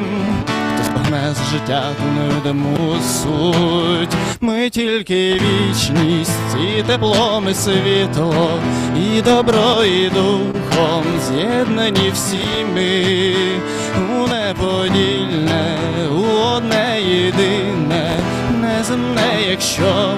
Хтось 0.75 0.89
погне 0.89 1.35
з 1.35 1.53
життя, 1.53 1.83
ту 1.97 2.21
невидиму 2.21 2.97
суть. 3.03 4.17
Ми 4.41 4.71
тільки 4.71 5.35
вічність, 5.35 6.57
і 6.79 6.83
теплом, 6.83 7.49
і 7.51 7.55
світло, 7.55 8.49
і 8.97 9.23
добро, 9.23 9.85
і 9.85 10.09
духом 10.09 11.05
з'єднані 11.29 12.11
всі 12.15 12.67
ми 12.75 13.05
у 13.97 14.29
неподільне, 14.29 15.46
неземне, 18.91 19.43
якщо 19.51 20.15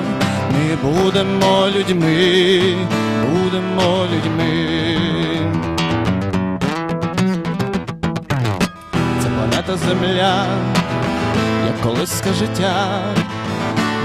ми 0.53 0.91
будемо 0.91 1.69
людьми, 1.69 2.77
будемо 3.33 4.07
людьми. 4.13 4.99
Це 9.23 9.29
планета 9.29 9.77
Земля, 9.77 10.47
як 11.67 11.81
колиска 11.83 12.33
життя, 12.33 13.01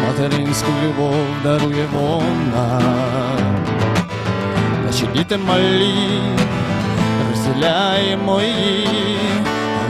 материнську 0.07 0.71
любов 0.85 1.25
дарує 1.43 1.85
вона. 1.93 2.81
Наші 4.85 5.05
діти 5.15 5.37
малі, 5.37 5.93
розділяємо 7.29 8.41
її, 8.41 9.17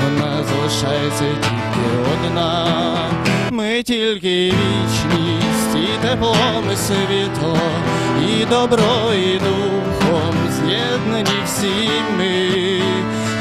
вона 0.04 0.44
залишається 0.44 1.24
тільки 1.24 2.12
одна. 2.14 3.23
Ми 3.54 3.84
тільки 3.84 4.46
вічність, 4.46 5.76
і 5.76 6.08
теплом, 6.08 6.64
і 6.74 6.76
світло, 6.76 7.58
і 8.30 8.46
добро, 8.46 9.14
і 9.14 9.40
духом 9.40 10.36
з'єднані 10.50 11.40
всі 11.46 11.90
ми 12.18 12.82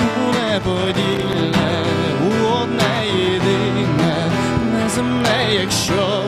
у 0.04 0.32
неподільне, 0.32 1.84
у 2.26 2.46
одне 2.62 3.06
єдине, 3.16 4.30
неземне, 4.72 5.54
якщо 5.54 6.24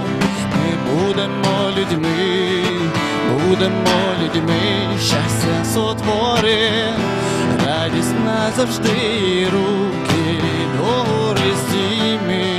ми 0.50 0.94
будемо 0.94 1.70
людьми, 1.78 2.64
будемо 3.32 3.98
людьми, 4.22 4.98
щастя 5.00 5.64
сотвори, 5.74 6.70
радість 7.66 8.14
назавжди 8.24 8.90
і 9.28 9.44
руки 9.44 10.42
догори 10.78 11.52
здійми. 11.68 12.53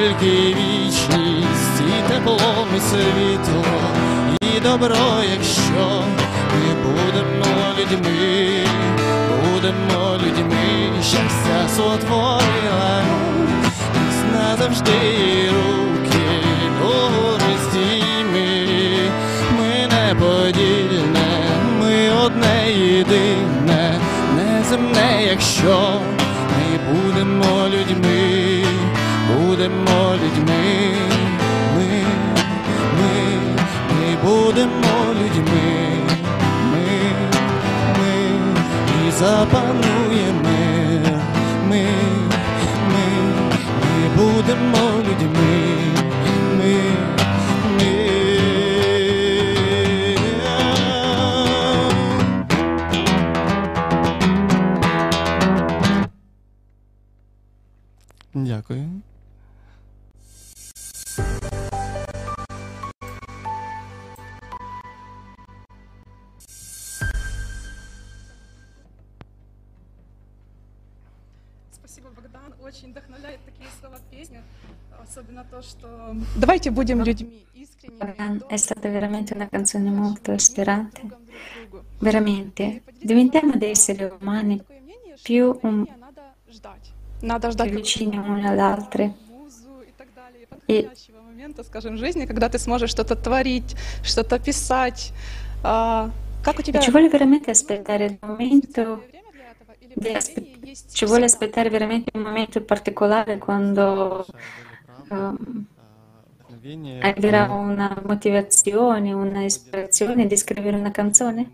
Тільки 0.00 0.54
вічність, 0.54 1.80
і 1.80 2.12
тепло, 2.12 2.66
і 2.76 2.80
світло, 2.80 3.64
і 4.56 4.60
добро, 4.60 5.22
якщо 5.32 6.04
ми 6.52 6.74
будемо 6.82 7.74
людьми, 7.78 8.66
будемо 9.44 10.16
людьми, 10.16 11.02
щастя 11.02 11.68
сотворила, 11.76 13.02
нас 13.94 14.18
назавжди 14.32 15.50
руки 15.50 16.26
догори 16.82 17.54
здійми. 17.70 18.68
Ми 19.58 19.88
неподільне, 19.96 21.28
ми 21.80 22.10
одне 22.24 22.72
єдине, 22.72 24.00
неземне, 24.36 25.26
якщо 25.30 26.00
ми 26.50 26.92
будемо 26.92 27.68
людьми, 27.68 28.19
будемо 29.60 30.14
людьми, 30.14 30.94
ми, 31.76 32.04
ми, 32.98 33.12
ми 33.90 34.16
будемо 34.22 35.14
людьми, 35.14 35.68
ми, 36.72 36.86
ми, 37.98 38.12
і 39.06 39.10
запанує 39.10 40.32
мир. 40.44 41.20
Ми, 41.68 41.86
ми, 42.88 43.04
ми 43.80 44.08
будемо 44.16 44.98
людьми. 44.98 45.76
Ми, 46.58 46.74
ми. 47.76 48.10
Дякую. 58.34 58.99
È 78.47 78.57
stata 78.57 78.89
veramente 78.89 79.33
una 79.33 79.47
canzone 79.47 79.89
molto 79.89 80.31
ispirante. 80.31 81.01
Veramente. 81.99 82.83
Diventiamo 82.99 83.55
dei 83.55 83.71
esseri 83.71 84.11
umani 84.19 84.61
più, 85.21 85.57
um, 85.61 85.85
Надо 87.21 87.47
più 87.47 87.51
ждать 87.51 87.71
vicini 87.71 88.17
uni 88.17 88.45
all'altro. 88.45 89.13
И 90.67 90.81
какого 90.83 91.21
момента, 91.21 91.63
скажем, 91.63 91.95
в 91.95 91.99
жизни, 91.99 92.25
когда 92.25 92.49
ты 92.49 92.57
сможешь 92.59 92.89
что-то 92.89 93.15
творить, 93.15 93.75
что-то 94.03 94.39
писать. 94.39 95.13
А, 95.63 96.11
как 96.43 96.59
у 96.59 96.61
тебя... 96.61 96.79
ci 96.79 96.91
vuole 96.91 97.09
veramente 97.09 97.51
aspettare 97.51 98.05
il 98.05 98.17
momento 98.21 99.03
di 99.95 100.09
aspe- 100.09 100.53
ci 100.91 101.05
vuole 101.05 101.25
aspettare 101.25 101.69
veramente 101.69 102.11
un 102.15 102.21
momento 102.21 102.61
particolare 102.61 103.37
quando 103.37 104.25
ehm, 105.09 105.65
Вдохновение, 106.37 107.01
arriverà 107.01 107.45
оно- 107.45 107.59
una 107.71 108.01
motivazione, 108.05 109.13
una 109.13 109.43
ispirazione 109.43 110.27
di 110.27 110.37
scrivere 110.37 110.77
una 110.77 110.91
canzone? 110.91 111.51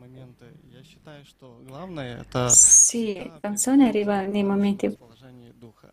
Я 0.71 0.83
считаю, 0.83 1.25
что 1.25 1.61
главное 1.67 2.21
это 2.21 2.49
Sì, 2.49 3.31
canzone 3.41 3.89
arriva 3.89 4.21
nei 4.21 4.43
momenti 4.43 4.89
положение 4.89 5.51
духа. 5.59 5.91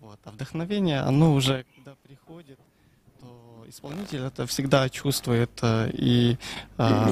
Вот. 0.00 0.18
А 0.24 0.30
вдохновение, 0.30 1.00
оно 1.00 1.34
уже 1.34 1.64
когда 1.76 1.94
приходит, 2.02 2.58
то 3.20 3.64
исполнитель 3.68 4.20
это 4.22 4.46
всегда 4.46 4.88
чувствует 4.88 5.50
э, 5.62 5.90
и 5.92 6.36
а, 6.78 7.10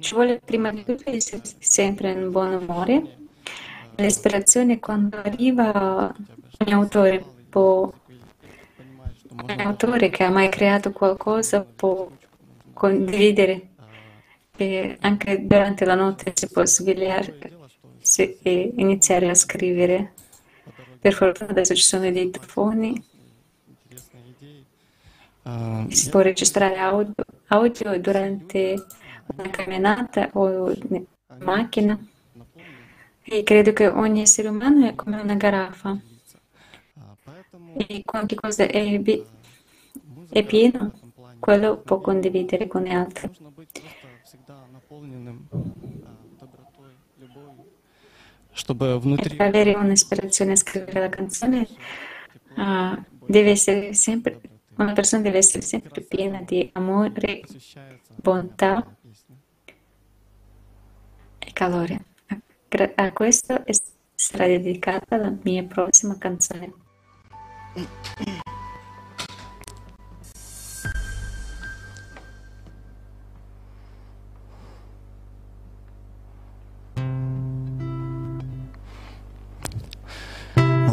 Ci 0.00 0.14
vuole 0.14 0.40
prima 0.42 0.72
di 0.72 0.82
tutto 0.84 1.10
essere 1.10 1.42
sempre 1.58 2.12
in 2.12 2.30
buon 2.30 2.54
umore. 2.54 3.02
L'ispirazione 3.96 4.78
quando 4.80 5.16
arriva 5.18 6.12
ogni 6.58 6.72
autore 6.72 7.22
può 7.50 7.92
ogni 8.03 8.03
autore 9.57 10.09
che 10.09 10.23
ha 10.23 10.29
mai 10.29 10.49
creato 10.49 10.91
qualcosa 10.91 11.63
può 11.63 12.09
condividere 12.73 13.69
e 14.57 14.97
anche 15.01 15.45
durante 15.45 15.85
la 15.85 15.95
notte 15.95 16.31
si 16.33 16.49
può 16.49 16.65
svegliare 16.65 17.37
e 18.43 18.73
iniziare 18.75 19.29
a 19.29 19.33
scrivere. 19.33 20.13
Per 20.99 21.13
fortuna 21.13 21.51
adesso 21.51 21.75
ci 21.75 21.83
sono 21.83 22.05
i 22.07 22.11
dittafoni, 22.11 23.03
а, 25.43 25.85
si 25.89 26.09
può 26.09 26.21
registrare 26.21 26.77
audio, 26.77 27.13
audio 27.47 27.99
durante 27.99 28.85
una 29.35 29.49
camminata 29.49 30.29
o 30.33 30.71
in 30.71 31.05
macchina. 31.39 31.99
E 33.27 33.43
credo 33.43 33.73
che 33.73 33.87
ogni 33.87 34.21
essere 34.21 34.47
umano 34.47 34.87
è 34.87 34.95
come 34.95 35.19
una 35.19 35.35
garrafa 35.35 35.99
e 37.77 38.01
quante 38.05 38.35
cose 38.35 38.67
è, 38.67 39.01
è 40.29 40.43
pieno, 40.45 40.91
quello 41.39 41.77
può 41.77 41.99
condividere 41.99 42.67
con 42.67 42.83
gli 42.83 42.91
altri. 42.91 43.29
Per 48.55 49.41
avere 49.41 49.73
un'ispirazione 49.73 50.53
a 50.53 50.55
scrivere 50.55 50.99
la 51.01 51.09
canzone, 51.09 51.67
uh, 52.55 53.91
sempre, 53.91 54.41
una 54.75 54.93
persona 54.93 55.23
deve 55.23 55.37
essere 55.39 55.61
sempre 55.61 56.01
piena 56.01 56.41
di 56.41 56.69
amore, 56.73 57.41
bontà 58.15 58.95
e 61.39 61.53
calore. 61.53 62.05
A 62.95 63.11
questo 63.11 63.63
sarà 64.15 64.47
dedicata 64.47 65.17
la 65.17 65.33
mia 65.43 65.63
prossima 65.63 66.17
canzone. 66.17 66.84
Мов 67.75 67.85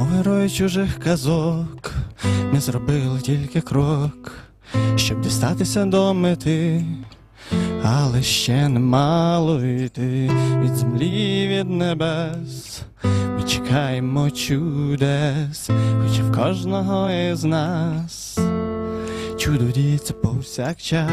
герої 0.09 0.51
чужих 0.51 0.99
казок, 0.99 1.93
ми 2.53 2.61
зробили 2.61 3.21
тільки 3.21 3.61
крок, 3.61 4.33
щоб 4.97 5.21
дістатися 5.21 5.85
до 5.85 6.15
мети, 6.15 6.85
але 7.85 8.23
ще 8.23 8.69
немало 8.69 9.65
йти 9.65 10.31
від 10.63 10.77
землі, 10.77 11.49
від 11.49 11.71
небес. 11.71 12.83
Ми 13.43 13.49
чекаємо 13.49 14.31
чудес, 14.31 15.71
хоч 16.03 16.19
і 16.19 16.23
в 16.23 16.33
кожного 16.33 17.11
із 17.11 17.45
нас. 17.45 18.39
Чудо 19.39 19.65
діється 19.65 20.15
повсякчас, 20.15 21.09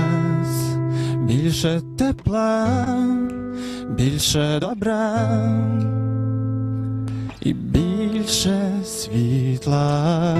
більше 1.17 1.81
тепла, 1.97 2.67
більше 3.89 4.59
добра. 4.59 5.29
І 7.41 7.53
більше 7.53 8.71
світла, 8.85 10.37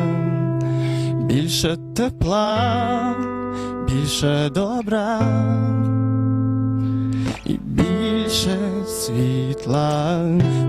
більше 1.25 1.77
тепла, 1.95 3.15
більше 3.87 4.49
добра, 4.49 5.19
і 5.21 6.08
більше 8.29 8.57
світла, 8.87 10.19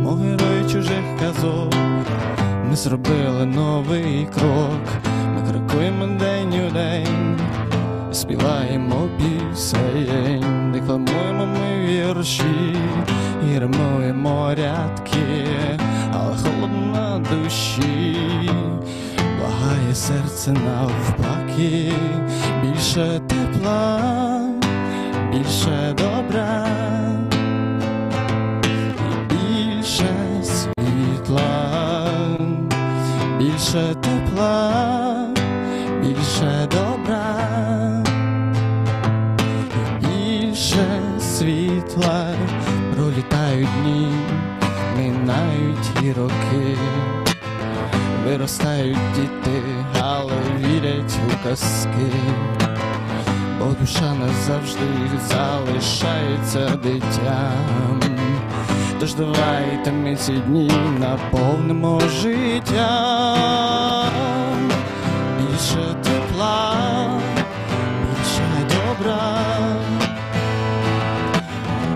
мов 0.03 0.19
герої 0.19 0.63
чужих 0.73 1.05
казок. 1.21 1.75
Ми 2.71 2.77
зробили 2.77 3.47
новий 3.47 4.29
крок, 4.35 4.85
ми 5.35 5.51
крокуємо 5.51 6.07
день 6.07 6.55
у 6.69 6.71
день, 6.73 7.41
співаємо 8.13 9.09
пісень, 9.19 10.73
декламуємо 10.73 11.47
ми 11.47 11.87
вірші. 11.87 12.77
І 13.51 13.59
римуємо 13.59 14.55
рядки, 14.55 15.47
але 16.13 16.37
холодно 16.37 16.93
на 16.93 17.19
душі, 17.19 18.17
благає 19.39 19.95
серце 19.95 20.53
навпаки, 20.53 21.93
більше 22.63 23.21
тепла, 23.29 24.01
більше 25.33 25.95
добра, 25.99 26.67
більше 33.71 33.95
тепла, 33.95 35.27
більше 36.03 36.69
добра, 36.71 37.37
більше 40.01 41.01
світла, 41.21 42.35
пролітають 42.95 43.69
дні, 43.83 44.09
минають 44.97 46.03
і 46.03 46.13
роки, 46.13 46.77
виростають 48.25 48.99
діти, 49.15 49.63
але 50.01 50.33
вірять 50.59 51.19
у 51.29 51.49
казки, 51.49 52.13
бо 53.59 53.65
душа 53.81 54.15
назавжди 54.15 54.87
залишається 55.29 56.77
дитям. 56.83 58.01
Тож 59.01 59.15
давайте 59.15 59.93
ми 59.93 60.17
ці 60.17 60.33
дні 60.33 60.73
наповнимо 60.99 62.01
життям. 62.01 63.31
Більше 65.39 65.97
тепла, 66.03 66.77
більше 68.03 68.43
добра, 68.69 69.39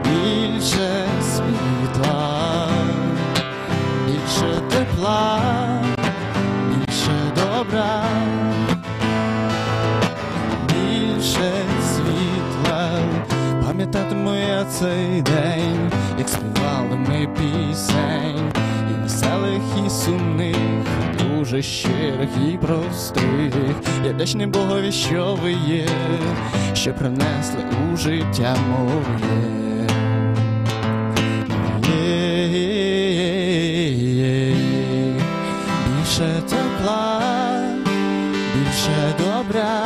більше 0.04 1.06
світла, 1.22 2.68
більше 4.06 4.60
тепла, 4.70 5.40
більше 6.68 7.32
добра, 7.36 8.02
більше 10.68 11.52
світла. 11.94 12.90
Пам'ятатиму 13.66 14.34
я 14.34 14.64
цей 14.64 15.22
день, 15.22 15.90
пісень, 17.36 18.52
і 18.90 19.02
веселих, 19.02 19.62
і 19.86 19.90
сумних, 19.90 20.56
дуже 21.18 21.62
щирих 21.62 22.28
і 22.48 22.56
простих. 22.56 23.54
Я 24.04 24.12
вдячний 24.12 24.46
Богові, 24.46 24.92
що 24.92 25.38
ви 25.42 25.52
є, 25.52 25.88
що 26.74 26.94
принесли 26.94 27.60
у 27.92 27.96
життя 27.96 28.56
моє. 28.70 29.54
Більше 36.14 36.42
тепла, 36.48 37.20
більше 38.54 39.14
добра, 39.18 39.82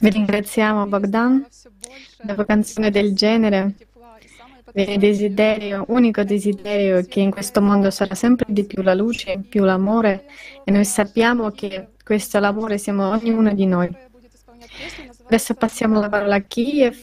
Vi 0.00 0.10
ringraziamo 0.10 0.86
Bogdan. 0.86 1.46
Dopo 2.22 2.44
canzoni 2.44 2.90
del 2.90 3.14
genere, 3.14 3.74
viene 4.72 4.96
desiderio, 4.96 5.84
unico 5.88 6.22
desiderio 6.24 7.04
che 7.04 7.20
in 7.20 7.30
questo 7.30 7.60
mondo 7.60 7.90
sarà 7.90 8.14
sempre 8.14 8.46
di 8.48 8.64
più 8.64 8.82
la 8.82 8.94
luce, 8.94 9.40
più 9.46 9.64
l'amore 9.64 10.24
e 10.64 10.70
noi 10.70 10.84
sappiamo 10.84 11.50
che 11.50 11.88
questo 12.02 12.38
l'amore 12.38 12.78
siamo 12.78 13.10
ognuno 13.10 13.52
di 13.52 13.66
noi. 13.66 13.94
Adesso 15.26 15.54
passiamo 15.54 16.00
la 16.00 16.08
parola 16.08 16.36
a 16.36 16.40
Kiev 16.40 16.96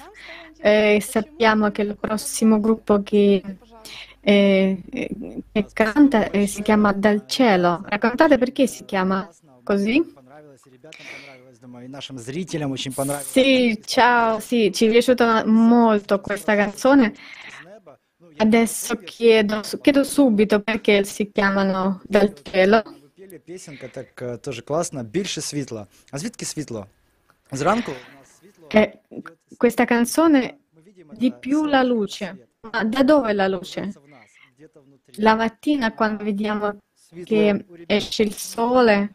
e 0.60 1.00
sappiamo 1.02 1.70
che 1.70 1.84
il 1.84 1.98
prossimo 2.00 2.60
gruppo 2.60 3.04
che, 3.04 3.42
eh, 4.22 4.78
che 5.52 5.66
canta 5.72 6.32
eh, 6.32 6.48
si 6.48 6.62
chiama 6.64 6.94
Dal 6.94 7.28
cielo. 7.28 7.84
Raccontate 7.86 8.38
perché 8.38 8.66
si 8.66 8.86
chiama 8.86 9.30
così? 9.64 10.18
Думаю, 11.61 11.87
и 11.87 11.89
нашим 11.89 12.19
зрителям 12.19 12.73
очень 12.73 12.93
понравилось. 12.93 13.33
Sì, 13.33 13.81
ciao, 13.85 14.41
sì, 14.41 14.73
ci 14.73 14.87
è 14.87 14.91
piaciuta 14.91 15.45
molto 15.47 16.21
questa 16.21 16.55
canzone. 16.55 17.15
Adesso 18.37 18.97
chiedo, 18.97 19.63
chiedo 19.81 20.05
subito 20.05 20.61
perché 20.61 21.05
si 21.05 21.31
chiamano 21.31 22.01
Dal 22.05 22.33
cielo. 22.43 22.83
Пели 23.17 23.39
песенка 23.39 23.89
так 23.89 24.23
е, 24.23 24.37
теж 24.37 24.61
класно. 24.61 25.05
Більше 25.05 25.41
світла. 25.41 25.87
А 26.11 26.19
звідки 26.19 26.45
світло? 26.45 26.87
Зранку 27.53 27.93
Eh, 28.71 28.91
questa 29.57 29.85
canzone 29.85 30.59
di 31.13 31.33
più 31.33 31.65
la 31.67 31.83
luce. 31.83 32.49
Ma 32.73 32.85
da 32.85 33.03
dove 33.03 33.33
la 33.33 33.47
luce? 33.47 33.93
La 35.17 35.35
mattina 35.35 35.93
quando 35.95 36.25
vediamo 36.25 36.79
che 37.25 37.65
esce 37.87 38.23
il 38.23 38.35
sole 38.35 39.15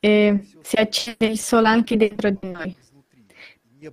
e 0.00 0.46
si 0.62 0.76
accende 0.76 1.26
il 1.26 1.38
sole 1.38 1.68
anche 1.68 1.96
dentro 1.96 2.30
di 2.30 2.50
noi. 2.50 2.76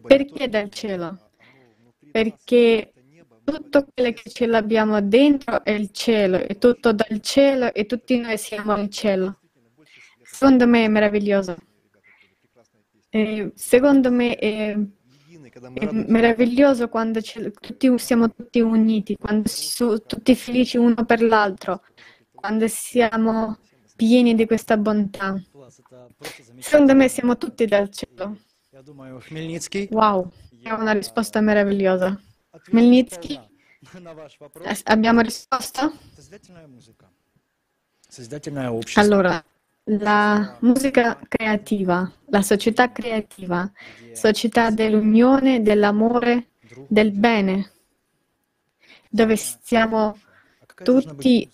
Perché 0.02 0.48
dal 0.50 0.70
cielo? 0.70 1.32
Perché 2.12 2.94
tutto 3.44 3.88
quello 3.94 4.12
che 4.12 4.30
ce 4.30 4.46
l'abbiamo 4.46 5.02
dentro 5.02 5.64
è 5.64 5.72
il 5.72 5.92
cielo, 5.92 6.38
è 6.38 6.58
tutto 6.58 6.92
dal 6.92 7.20
cielo 7.22 7.74
e 7.74 7.86
tutti 7.86 8.18
noi 8.18 8.38
siamo 8.38 8.76
il 8.78 8.90
cielo. 8.90 9.40
Secondo 10.24 10.68
me 10.68 10.86
è 10.86 10.88
meraviglioso. 10.88 11.56
Eh, 13.10 13.52
secondo 13.56 14.12
me 14.12 14.36
è, 14.36 14.78
è 15.74 15.90
meraviglioso 15.92 16.90
quando 16.90 17.22
tutti, 17.22 17.98
siamo 17.98 18.34
tutti 18.34 18.60
uniti, 18.60 19.16
quando 19.16 19.48
si 19.48 19.70
sono 19.70 20.02
tutti 20.02 20.36
felici 20.36 20.78
uno 20.78 21.06
per 21.06 21.22
l'altro, 21.22 21.82
quando 22.34 22.68
siamo 22.68 23.58
pieni 23.96 24.36
di 24.36 24.46
questa 24.46 24.78
bontà. 24.78 25.42
Secondo 26.60 26.96
me 26.96 27.08
siamo 27.10 27.38
tutti 27.38 27.66
dal 27.66 27.90
cielo. 27.90 28.38
Wow, 29.90 30.32
è 30.62 30.72
una 30.72 30.94
risposta 30.94 31.42
meravigliosa. 31.42 32.20
Melnitsky, 32.72 33.40
abbiamo 34.84 35.22
risposto? 35.22 35.94
Allora, 38.96 39.44
la 39.84 40.58
musica 40.62 41.20
creativa, 41.28 42.12
la 42.28 42.42
società 42.42 42.92
creativa, 42.92 43.70
società 44.14 44.70
dell'unione, 44.70 45.62
dell'amore, 45.62 46.52
del 46.88 47.12
bene, 47.12 47.72
dove 49.10 49.36
siamo 49.36 50.18
tutti 50.84 51.50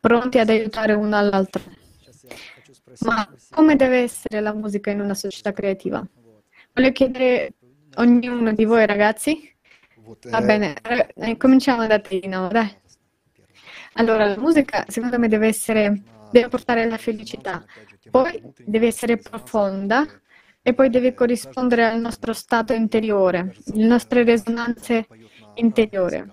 pronti 0.00 0.38
ad 0.38 0.48
aiutare 0.50 0.92
uno 0.92 1.16
all'altro. 1.16 1.75
Ma 3.00 3.28
come 3.50 3.76
deve 3.76 3.98
essere 4.02 4.40
la 4.40 4.52
musica 4.52 4.90
in 4.90 5.00
una 5.00 5.14
società 5.14 5.52
creativa? 5.52 6.06
Voglio 6.72 6.92
chiedere 6.92 7.54
a 7.94 8.02
ognuno 8.02 8.52
di 8.52 8.64
voi 8.64 8.86
ragazzi. 8.86 9.54
Va 10.30 10.40
bene, 10.40 10.76
eh, 11.16 11.36
cominciamo 11.36 11.86
da 11.86 11.98
Trino, 11.98 12.48
dai. 12.48 12.70
Allora, 13.94 14.26
la 14.26 14.38
musica 14.38 14.84
secondo 14.88 15.18
me 15.18 15.26
deve 15.26 15.48
essere, 15.48 16.02
deve 16.30 16.48
portare 16.48 16.86
la 16.86 16.96
felicità, 16.98 17.64
poi 18.10 18.40
deve 18.64 18.86
essere 18.86 19.16
profonda 19.16 20.06
e 20.62 20.74
poi 20.74 20.90
deve 20.90 21.14
corrispondere 21.14 21.84
al 21.84 22.00
nostro 22.00 22.32
stato 22.32 22.72
interiore, 22.72 23.54
le 23.72 23.86
nostre 23.86 24.22
risonanze 24.22 25.06
interiori. 25.54 26.24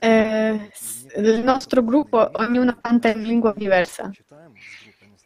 Eh, 0.00 0.70
il 1.16 1.42
nostro 1.44 1.82
gruppo, 1.82 2.30
ognuno 2.34 2.76
canta 2.80 3.08
in 3.10 3.22
lingua 3.22 3.52
diversa. 3.56 4.10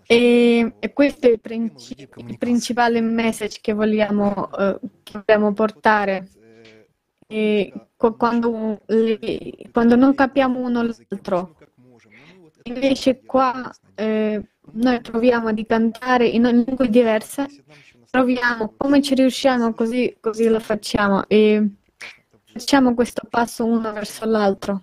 E, 0.07 0.75
e 0.79 0.93
questo 0.93 1.27
è 1.27 1.31
il, 1.33 1.41
princi- 1.41 2.09
il 2.27 2.39
principale 2.39 3.01
message 3.01 3.59
che 3.61 3.73
vogliamo, 3.75 4.51
eh, 4.57 4.79
che 5.03 5.23
vogliamo 5.25 5.53
portare. 5.53 6.29
E 7.27 7.73
co- 7.97 8.15
quando, 8.17 8.81
le- 8.87 9.19
quando 9.71 9.97
non 9.97 10.15
capiamo 10.15 10.61
uno 10.61 10.83
l'altro, 10.83 11.55
invece 12.63 13.23
qua 13.25 13.71
eh, 13.95 14.43
noi 14.73 15.01
proviamo 15.01 15.53
di 15.53 15.67
cantare 15.67 16.27
in 16.27 16.45
lingue 16.45 16.89
diverse, 16.89 17.47
proviamo 18.11 18.75
come 18.77 19.03
ci 19.03 19.15
riusciamo, 19.15 19.75
così, 19.75 20.17
così 20.21 20.49
lo 20.49 20.61
facciamo. 20.61 21.27
E 21.29 21.69
facciamo 22.59 22.95
questo 22.95 23.23
passo 23.29 23.65
uno 23.65 23.93
verso 23.93 24.25
l'altro. 24.25 24.83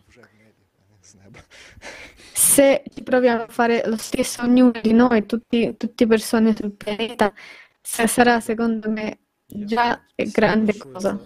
Se 2.34 2.84
ci 2.94 3.04
proviamo 3.04 3.44
a 3.44 3.48
fare 3.48 3.84
lo 3.86 3.98
stesso 3.98 4.42
ognuno 4.44 4.80
di 4.82 4.94
noi, 4.94 5.26
tutti, 5.26 5.76
tutte 5.78 6.08
persone 6.08 6.56
sul 6.56 6.72
pianeta, 6.72 7.34
sa- 7.82 8.08
sarà 8.08 8.40
secondo 8.40 8.90
me 8.90 9.20
già 9.45 10.02
grande 10.16 10.78
cosa. 10.78 11.20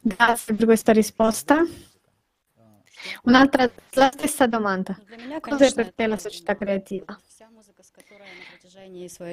Grazie 0.00 0.54
per 0.54 0.64
questa 0.66 0.92
risposta. 0.92 1.64
Un'altra, 3.24 3.68
la 3.92 4.10
stessa 4.12 4.46
domanda. 4.46 4.96
Cos'è 5.40 5.72
per 5.72 5.92
te 5.92 6.06
la 6.06 6.18
società 6.18 6.56
creativa? 6.56 7.18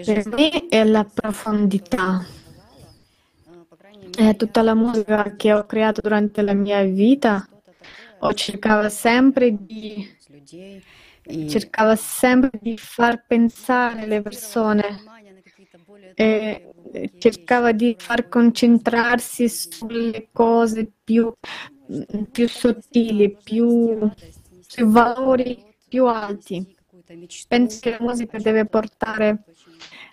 Per 0.05 0.27
me 0.29 0.67
è 0.69 0.83
la 0.83 1.03
profondità. 1.03 2.25
E 4.17 4.35
tutta 4.35 4.61
la 4.61 4.73
musica 4.73 5.35
che 5.35 5.53
ho 5.53 5.65
creato 5.65 6.01
durante 6.01 6.41
la 6.41 6.53
mia 6.53 6.83
vita, 6.83 7.47
ho 8.19 8.33
cercato 8.33 8.89
sempre 8.89 9.55
di, 9.57 10.07
cercava 11.47 11.95
sempre 11.95 12.51
di 12.61 12.77
far 12.77 13.25
pensare 13.25 14.05
le 14.05 14.21
persone 14.21 15.03
e 16.15 16.73
cercava 17.17 17.71
di 17.71 17.95
far 17.97 18.27
concentrarsi 18.27 19.47
sulle 19.47 20.29
cose 20.31 20.91
più, 21.03 21.31
più 22.31 22.47
sottili, 22.49 23.37
più, 23.41 24.09
sui 24.59 24.83
valori 24.85 25.63
più 25.87 26.05
alti. 26.07 26.75
Penso 27.47 27.79
che 27.79 27.91
la 27.91 27.97
musica 28.01 28.37
deve 28.37 28.65
portare 28.65 29.43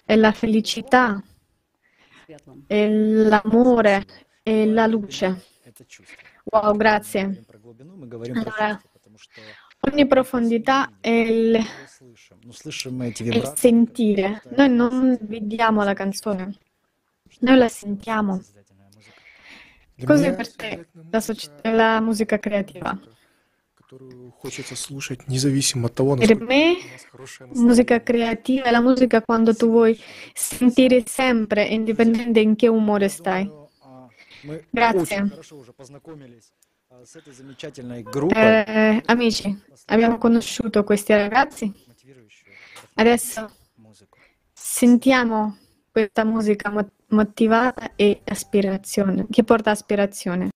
la 0.06 0.32
felicità, 0.32 1.22
e 2.66 2.88
l'amore 2.88 4.04
e 4.42 4.66
la 4.66 4.86
luce. 4.86 5.44
Wow, 6.44 6.76
grazie. 6.76 7.44
Allora, 8.32 8.80
ogni 9.80 10.06
profondità 10.06 10.92
è 11.00 11.08
il, 11.08 11.60
il 13.18 13.52
sentire. 13.56 14.42
Noi 14.56 14.70
non 14.70 15.18
vediamo 15.22 15.82
la 15.82 15.94
canzone, 15.94 16.58
noi 17.40 17.56
la 17.56 17.68
sentiamo. 17.68 18.40
Cos'è 20.04 20.34
per 20.34 20.54
te 20.54 20.88
la, 21.10 21.22
la 21.72 22.00
musica 22.00 22.38
creativa? 22.38 22.98
Per 26.26 26.40
me, 26.40 26.76
musica 27.54 28.02
creativa 28.02 28.64
è 28.64 28.70
la 28.72 28.80
musica 28.80 29.22
quando 29.22 29.54
tu 29.54 29.68
vuoi 29.68 29.96
sentire 30.34 31.04
sempre, 31.06 31.64
indipendente 31.66 32.40
in 32.40 32.56
che 32.56 32.66
umore 32.66 33.08
stai. 33.08 33.48
Grazie. 34.70 35.28
Eh, 38.34 39.02
amici, 39.06 39.62
abbiamo 39.86 40.18
conosciuto 40.18 40.82
questi 40.82 41.12
ragazzi. 41.12 41.72
Adesso 42.94 43.50
sentiamo 44.52 45.58
questa 45.92 46.24
musica 46.24 46.72
motivata 47.08 47.94
e 47.94 48.20
aspirazione, 48.24 49.26
che 49.30 49.44
porta 49.44 49.70
aspirazione. 49.70 50.50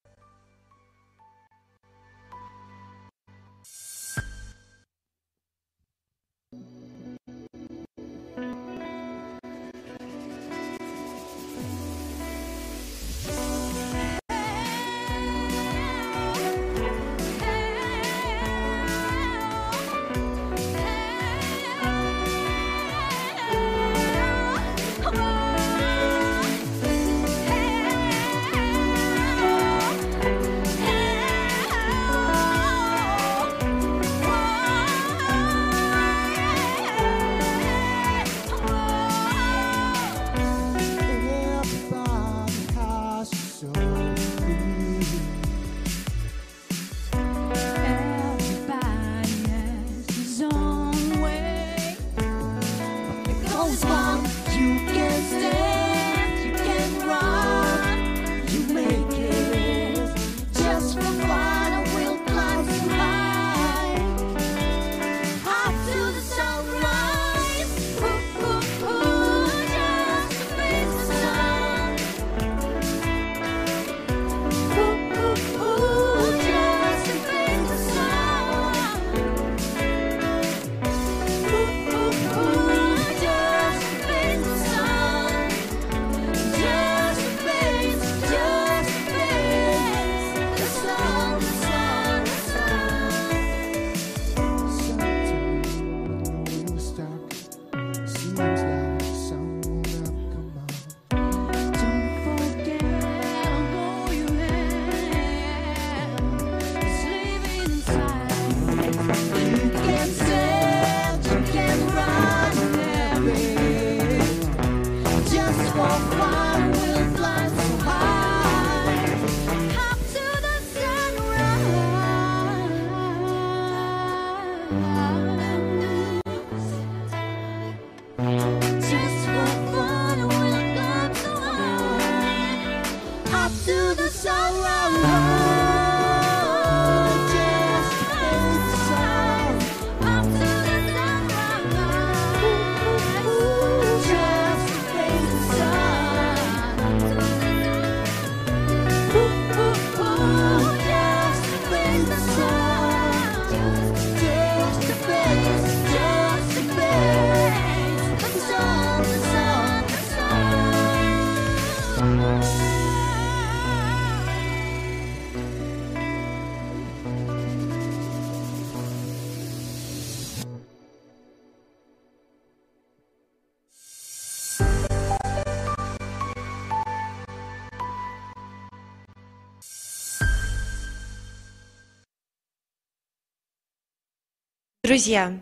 Друзья, 184.90 185.34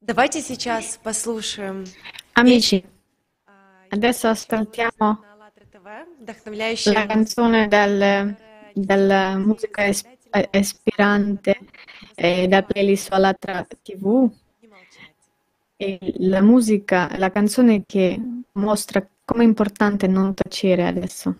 давайте 0.00 0.40
сейчас 0.40 0.98
послушаем 1.02 1.84
Amici, 2.34 2.84
adesso 3.90 4.28
ascoltiamo 4.28 5.18
вдохновляющую 6.20 6.94
la 6.94 7.06
canzone 7.06 7.68
del- 7.68 8.36
della 8.74 9.36
musica 9.38 9.86
es- 9.86 10.04
eh, 10.32 10.48
ispirante 10.52 11.58
eh, 12.16 12.46
da 12.48 12.62
playlist 12.62 13.06
su 13.06 13.14
Alatra 13.14 13.64
TV. 13.82 14.30
E 15.78 15.98
la 16.18 16.40
musica, 16.40 17.10
la 17.18 17.30
canzone 17.30 17.84
che 17.86 18.18
mostra 18.52 19.06
come 19.24 19.42
è 19.44 19.46
importante 19.46 20.06
non 20.06 20.34
tacere 20.34 20.86
adesso. 20.86 21.34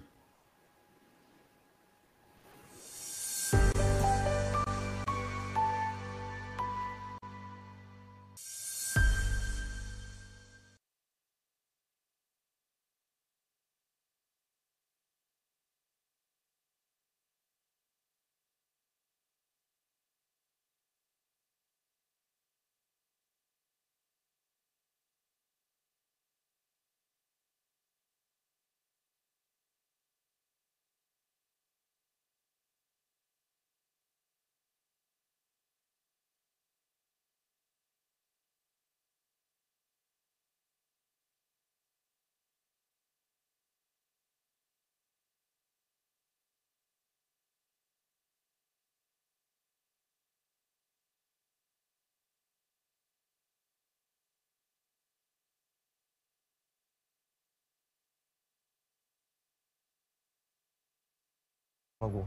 могу. 62.01 62.25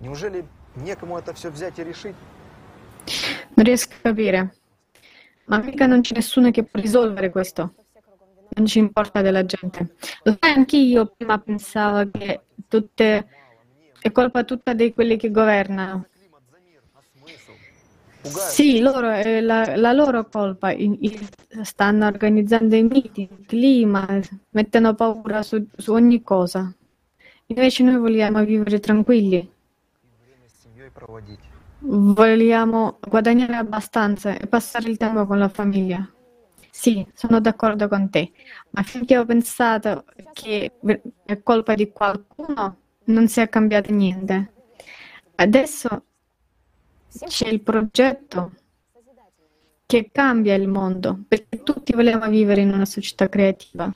Неужели 0.00 0.44
некому 0.76 1.18
это 1.18 1.32
все 1.34 1.50
взять 1.50 1.78
и 1.78 1.84
решить? 1.84 2.14
Non 3.56 3.64
riesco 3.64 3.92
a 4.02 4.08
capire. 4.08 4.54
Ma 5.46 5.58
mica 5.58 5.86
non 5.86 6.00
c'è 6.00 6.14
nessuno 6.14 6.50
che 6.50 6.62
può 6.62 6.80
risolvere 6.80 7.30
questo. 7.30 7.74
Non 8.56 8.66
ci 8.66 8.78
importa 8.78 9.20
della 9.20 9.44
gente. 9.44 9.96
Lo 10.22 10.36
sai, 10.40 10.52
anch'io 10.52 11.06
prima 11.16 11.38
pensavo 11.38 12.08
che 12.10 12.42
tutte, 12.68 13.28
è 14.00 14.12
colpa 14.12 14.44
tutta 14.44 14.72
di 14.74 14.92
quelli 14.92 15.16
che 15.16 15.30
governano. 15.30 16.06
Sì, 18.22 18.80
loro, 18.80 19.10
è 19.10 19.40
la, 19.40 19.76
la 19.76 19.92
loro 19.92 20.28
colpa. 20.28 20.72
I- 20.72 20.98
i- 21.00 21.28
stanno 21.62 22.06
organizzando 22.06 22.76
i 22.76 22.82
meeting, 22.82 23.28
il 23.38 23.46
clima, 23.46 24.06
mettono 24.50 24.94
paura 24.94 25.42
su, 25.42 25.66
su 25.76 25.92
ogni 25.92 26.22
cosa. 26.22 26.72
Invece 27.47 27.83
noi 27.83 27.97
vogliamo 27.97 28.43
vivere 28.43 28.79
tranquilli. 28.79 29.51
Vogliamo 31.79 32.97
guadagnare 33.07 33.55
abbastanza 33.55 34.35
e 34.37 34.47
passare 34.47 34.89
il 34.89 34.97
tempo 34.97 35.25
con 35.27 35.37
la 35.37 35.49
famiglia. 35.49 36.09
Sì, 36.71 37.05
sono 37.13 37.39
d'accordo 37.39 37.87
con 37.87 38.09
te, 38.09 38.31
ma 38.71 38.81
finché 38.83 39.17
ho 39.17 39.25
pensato 39.25 40.05
che 40.33 40.73
è 41.25 41.41
colpa 41.43 41.75
di 41.75 41.89
qualcuno, 41.91 42.77
non 43.05 43.27
si 43.27 43.39
è 43.39 43.47
cambiato 43.47 43.93
niente. 43.93 44.53
Adesso 45.35 46.03
c'è 47.27 47.47
il 47.47 47.61
progetto 47.61 48.51
che 49.85 50.09
cambia 50.11 50.55
il 50.55 50.67
mondo, 50.67 51.23
perché 51.27 51.61
tutti 51.63 51.93
vogliamo 51.93 52.27
vivere 52.27 52.61
in 52.61 52.73
una 52.73 52.85
società 52.85 53.29
creativa. 53.29 53.93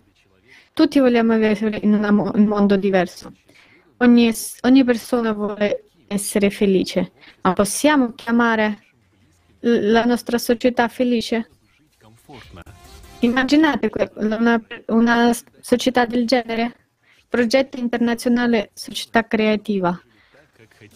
Tutti 0.80 1.00
vogliamo 1.00 1.34
vivere 1.34 1.78
in 1.84 1.94
un 1.94 2.46
mondo 2.46 2.78
diverso. 2.78 3.34
Ogni, 3.98 4.32
ogni 4.62 4.86
persona 4.86 5.34
vuole 5.34 5.90
essere 6.08 6.50
felice, 6.50 7.12
ma 7.42 7.52
possiamo 7.52 8.14
chiamare 8.14 8.86
la 9.60 10.06
nostra 10.06 10.38
società 10.38 10.88
felice? 10.88 11.50
Immaginate 13.20 13.92
una, 14.14 14.66
una 14.86 15.36
società 15.60 16.06
del 16.06 16.26
genere? 16.26 16.74
Progetto 17.28 17.78
internazionale 17.78 18.70
società 18.74 19.28
creativa. 19.28 20.02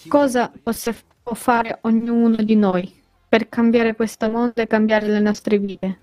Cosa 0.07 0.49
possa- 0.63 0.95
può 1.21 1.33
fare 1.33 1.79
ognuno 1.81 2.37
di 2.37 2.55
noi 2.55 2.89
per 3.27 3.49
cambiare 3.49 3.95
questo 3.95 4.31
mondo 4.31 4.61
e 4.61 4.65
cambiare 4.65 5.07
le 5.07 5.19
nostre 5.19 5.59
vite? 5.59 6.02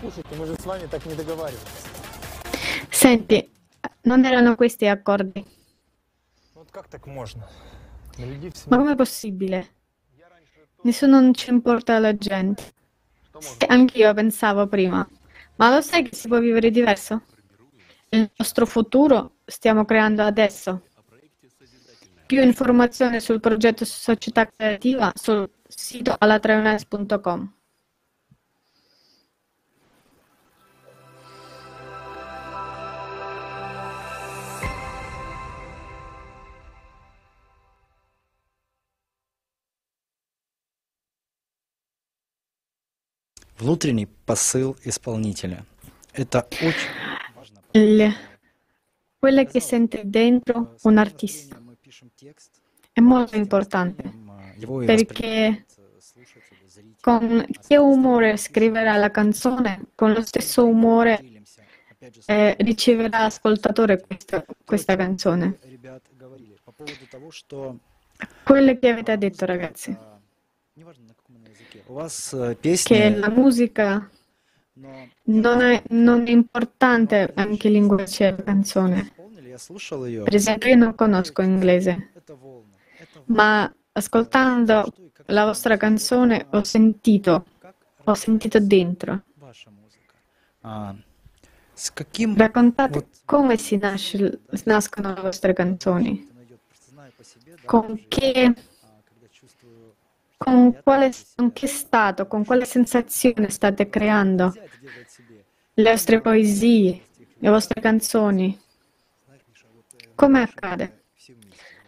Слушайте, 0.00 0.34
мы 0.36 0.46
же 0.46 0.54
с 0.54 0.64
вами 0.66 0.86
так 0.86 1.04
не 1.06 1.14
договаривались. 1.14 1.86
Senti, 2.90 3.48
non 4.04 4.24
erano 4.24 4.56
questi 4.56 4.86
accordi. 4.86 5.44
Ну 6.54 6.60
вот 6.60 6.70
как 6.70 6.88
так 6.88 7.06
можно? 7.06 7.48
На 8.18 8.24
людей 8.24 8.50
в 8.50 8.54
Ma 8.54 8.76
семье 8.76 8.78
com'è 8.78 8.96
possibile? 8.96 9.68
Nessuno 10.82 11.20
non 11.20 11.34
ci 11.34 11.50
importa 11.50 11.98
la 11.98 12.16
gente. 12.16 12.74
E 13.58 13.66
anch'io 13.68 14.14
pensavo 14.14 14.66
prima, 14.66 15.06
ma 15.56 15.74
lo 15.74 15.80
sai 15.82 16.02
che 16.04 16.14
si 16.14 16.28
può 16.28 16.38
vivere 16.40 16.70
diverso? 16.70 17.22
Il 18.10 18.30
nostro 18.36 18.66
futuro 18.66 19.36
stiamo 19.44 19.84
creando 19.84 20.22
adesso. 20.22 20.82
Più 22.26 22.42
informazioni 22.42 23.20
sul 23.20 23.40
progetto 23.40 23.84
Società 23.84 24.46
Creativa 24.46 25.12
sul 25.14 25.50
sito 25.68 26.14
alatraiones.com. 26.16 27.52
Внутренний 43.60 44.06
посыл 44.26 44.76
исполнителя. 44.84 45.64
Это 46.12 46.46
очень 46.62 46.90
Il- 47.72 48.14
quello 49.18 49.44
che 49.44 49.60
sente 49.60 50.02
dentro 50.04 50.76
un 50.82 50.98
artista 50.98 51.60
è 52.92 53.00
molto 53.00 53.36
importante 53.36 54.02
его 54.58 54.82
и 54.82 54.86
perché 54.86 55.66
con 57.00 57.44
che 57.66 57.76
umore 57.76 58.36
scriverà 58.38 58.96
la 58.96 59.10
canzone, 59.10 59.88
con 59.94 60.12
lo 60.12 60.22
stesso 60.22 60.64
umore 60.66 61.22
eh, 62.26 62.56
riceverà 62.60 63.22
l'ascoltatore 63.22 64.00
questa, 64.00 64.44
questa 64.64 64.96
canzone. 64.96 65.58
ребят 65.64 66.02
говорили 66.18 66.56
по 66.64 66.72
поводу 66.72 67.06
того, 67.10 67.30
что 67.30 67.76
Quello 68.44 68.78
che 68.78 68.88
avete 68.88 69.18
detto, 69.18 69.44
ragazzi, 69.44 69.90
у 70.76 70.84
вас 70.84 70.96
э, 70.96 71.19
che 72.83 73.15
la 73.15 73.29
musica 73.29 74.09
non 75.23 75.61
è, 75.61 75.83
non 75.89 76.27
è 76.27 76.31
importante 76.31 77.33
in 77.35 77.57
lingua 77.71 78.03
c'è 78.03 78.31
la 78.31 78.43
canzone. 78.43 79.13
Per 80.23 80.35
esempio, 80.35 80.69
io 80.69 80.75
non 80.75 80.95
conosco 80.95 81.41
inglese, 81.41 82.11
ma 83.25 83.73
ascoltando 83.91 84.93
la 85.27 85.45
vostra 85.45 85.77
canzone 85.77 86.47
ho 86.51 86.63
sentito, 86.63 87.45
ho 88.03 88.13
sentito 88.13 88.59
dentro. 88.59 89.23
Raccontate 92.35 93.07
come 93.25 93.57
si 93.57 93.77
nasce, 93.77 94.41
nascono 94.65 95.13
le 95.13 95.21
vostre 95.21 95.53
canzoni, 95.53 96.29
con 97.65 98.05
che 98.07 98.53
con 100.43 100.81
quale, 100.81 101.11
con 101.35 101.53
che 101.53 101.67
stato, 101.67 102.25
con 102.25 102.43
quale 102.43 102.65
sensazione 102.65 103.51
state 103.51 103.89
creando 103.89 104.51
le 105.75 105.91
vostre 105.91 106.19
poesie, 106.19 107.01
le 107.37 107.49
vostre 107.49 107.79
canzoni. 107.79 108.59
Come 110.15 110.41
accade? 110.41 111.03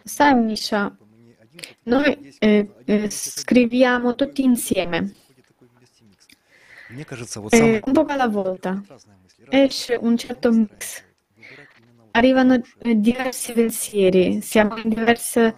Sai, 0.03 0.35
Misha, 0.35 0.95
noi 1.83 2.35
eh, 2.37 2.75
eh, 2.85 3.09
scriviamo 3.09 4.13
tutti 4.13 4.43
insieme, 4.43 5.15
eh, 7.49 7.81
un 7.83 7.91
po' 7.91 8.05
alla 8.05 8.27
volta. 8.27 8.83
Esce 9.49 9.95
un 9.95 10.15
certo 10.15 10.51
mix 10.51 11.03
arrivano 12.13 12.61
eh, 12.79 12.95
diversi 12.99 13.53
pensieri, 13.53 14.41
siamo 14.41 14.77
in 14.77 14.89
diversi 14.89 15.39
eh, 15.39 15.53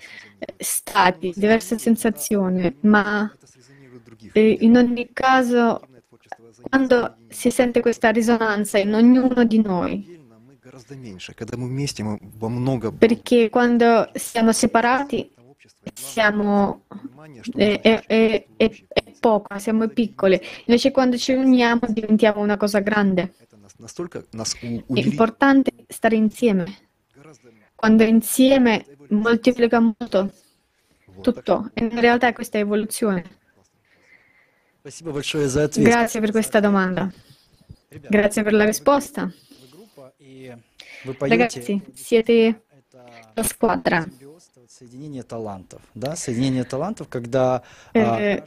stati, 0.58 1.34
diverse 1.36 1.78
sensazioni, 1.78 2.76
ma 2.82 3.32
eh, 4.34 4.58
in 4.62 4.78
ogni 4.78 5.10
caso, 5.14 5.82
quando 6.70 7.18
si 7.28 7.50
sente 7.52 7.82
questa 7.82 8.10
risonanza 8.10 8.78
in 8.78 8.94
ognuno 8.94 9.44
di 9.44 9.62
noi, 9.62 10.24
perché 12.98 13.50
quando 13.50 14.10
siamo 14.14 14.52
separati 14.52 15.32
siamo 15.94 16.84
è, 17.56 17.80
è, 17.82 18.04
è, 18.08 18.46
è 18.88 19.04
poco, 19.20 19.58
siamo 19.60 19.88
piccoli, 19.90 20.40
invece 20.66 20.92
quando 20.92 21.18
ci 21.18 21.34
uniamo 21.34 21.82
diventiamo 21.90 22.42
una 22.42 22.58
cosa 22.58 22.80
grande 22.80 23.34
настолько 23.79 24.25
нас 24.33 24.55
у- 24.63 24.67
È 24.79 24.83
увели- 24.87 25.09
importante 25.11 25.73
stare 25.89 26.17
insieme. 26.17 26.67
Quando 27.75 28.03
è 28.05 28.07
insieme 28.07 28.85
moltiplica 29.11 29.81
molto 29.81 30.33
tutto. 31.23 31.71
E 31.75 31.85
in 31.85 32.01
realtà 32.01 32.33
questa 32.33 32.59
è 32.59 32.61
evoluzione. 32.61 33.25
Спасибо 34.81 35.13
большое 35.13 35.49
за 35.49 35.65
ответ. 35.65 35.87
Grazie 35.87 36.21
per 36.21 36.31
questa 36.31 36.61
domanda. 36.61 37.13
Grazie 37.89 38.43
per 38.43 38.53
la 38.55 38.65
risposta. 38.65 39.31
И 40.19 40.55
вы 41.05 41.15
поете 41.15 41.37
Ragazzi, 41.37 41.83
siete 41.95 42.63
la 43.35 43.43
squadra. 43.43 44.07
соединение 44.67 45.23
талантов, 45.23 45.83
да? 45.95 46.15
Соединение 46.17 46.65
талантов, 46.65 47.09
когда 47.09 47.63
а, 47.93 48.21
Eh, 48.21 48.43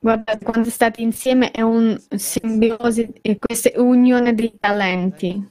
Guardate, 0.00 0.44
quando 0.44 0.70
state 0.70 1.02
insieme 1.02 1.50
è 1.50 1.60
un 1.62 1.98
simbiosi 2.14 3.10
e 3.20 3.38
questa 3.38 3.70
unione 3.80 4.34
dei 4.34 4.54
talenti. 4.58 5.50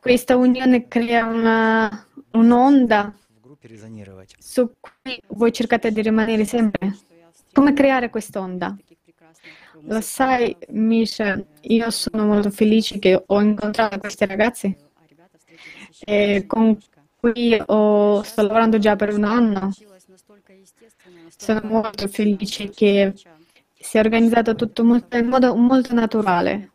Questa 0.00 0.36
unione 0.36 0.86
crea 0.86 1.26
una, 1.26 2.06
un'onda 2.32 3.14
su 4.38 4.70
cui 4.80 5.20
voi 5.28 5.52
cercate 5.52 5.90
di 5.90 6.00
rimanere 6.00 6.44
sempre. 6.44 6.96
Come 7.52 7.72
creare 7.72 8.08
quest'onda? 8.08 8.76
Lo 9.82 10.00
sai, 10.00 10.56
Misha, 10.68 11.42
io 11.62 11.90
sono 11.90 12.26
molto 12.26 12.50
felice 12.50 12.98
che 12.98 13.22
ho 13.26 13.40
incontrato 13.40 13.98
questi 13.98 14.26
ragazzi 14.26 14.76
eh, 16.04 16.44
con 16.46 16.78
cui 17.16 17.60
ho, 17.66 18.22
sto 18.22 18.42
lavorando 18.42 18.78
già 18.78 18.96
per 18.96 19.14
un 19.14 19.24
anno 19.24 19.70
sono 21.40 21.60
molto 21.64 22.06
felice 22.06 22.68
che 22.68 23.14
si 23.74 23.96
è 23.96 24.00
organizzato 24.00 24.54
tutto 24.54 24.84
molto, 24.84 25.16
in 25.16 25.26
modo 25.26 25.56
molto 25.56 25.94
naturale. 25.94 26.70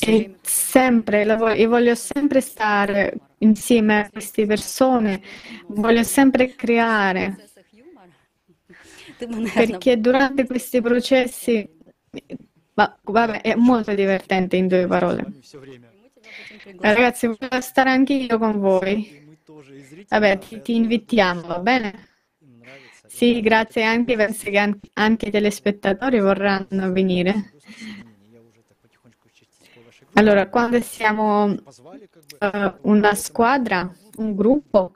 E 0.00 0.34
sempre, 0.40 1.22
io 1.24 1.68
voglio 1.68 1.94
sempre 1.94 2.40
stare 2.40 3.14
insieme 3.38 4.00
a 4.00 4.10
queste 4.10 4.46
persone, 4.46 5.20
voglio 5.66 6.02
sempre 6.02 6.54
creare. 6.54 7.36
Perché 9.52 10.00
durante 10.00 10.46
questi 10.46 10.80
processi 10.80 11.68
ma, 12.72 12.98
vabbè, 13.02 13.42
è 13.42 13.54
molto 13.54 13.92
divertente 13.92 14.56
in 14.56 14.66
due 14.66 14.86
parole. 14.86 15.26
Ragazzi, 16.78 17.26
voglio 17.26 17.60
stare 17.60 17.90
anche 17.90 18.14
io 18.14 18.38
con 18.38 18.58
voi. 18.58 19.27
Vabbè, 20.08 20.38
ti, 20.38 20.60
ti 20.60 20.74
invitiamo, 20.74 21.42
va 21.46 21.58
bene? 21.60 22.08
Sì, 23.06 23.40
grazie 23.40 23.82
anche, 23.84 24.14
an- 24.58 24.78
anche 24.94 25.26
i 25.28 25.30
telespettatori 25.30 26.20
vorranno 26.20 26.92
venire. 26.92 27.54
Allora, 30.14 30.48
quando 30.48 30.80
siamo 30.80 31.54
eh, 32.38 32.74
una 32.82 33.14
squadra, 33.14 33.90
un 34.16 34.34
gruppo, 34.34 34.94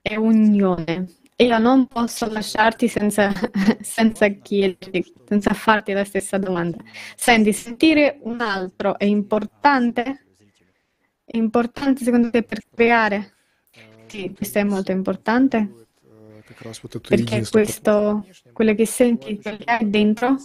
è 0.00 0.16
unione. 0.16 1.06
Io 1.36 1.58
non 1.58 1.86
posso 1.86 2.26
lasciarti 2.30 2.88
senza, 2.88 3.32
senza 3.80 4.28
chiederti, 4.28 5.12
senza 5.24 5.54
farti 5.54 5.92
la 5.92 6.04
stessa 6.04 6.36
domanda. 6.38 6.78
Senti, 7.16 7.52
sentire 7.52 8.18
un 8.22 8.40
altro 8.40 8.98
è 8.98 9.04
importante? 9.04 10.26
È 11.24 11.36
importante 11.36 12.04
secondo 12.04 12.30
te 12.30 12.42
per 12.42 12.60
creare? 12.74 13.34
tutti. 14.10 14.34
Questo 14.34 14.58
è 14.58 14.64
molto 14.64 14.90
importante 14.92 15.86
perché 17.08 17.46
questo, 17.48 18.26
quello 18.52 18.74
che 18.74 18.86
senti, 18.86 19.38
che 19.38 19.58
hai 19.64 19.88
dentro, 19.88 20.36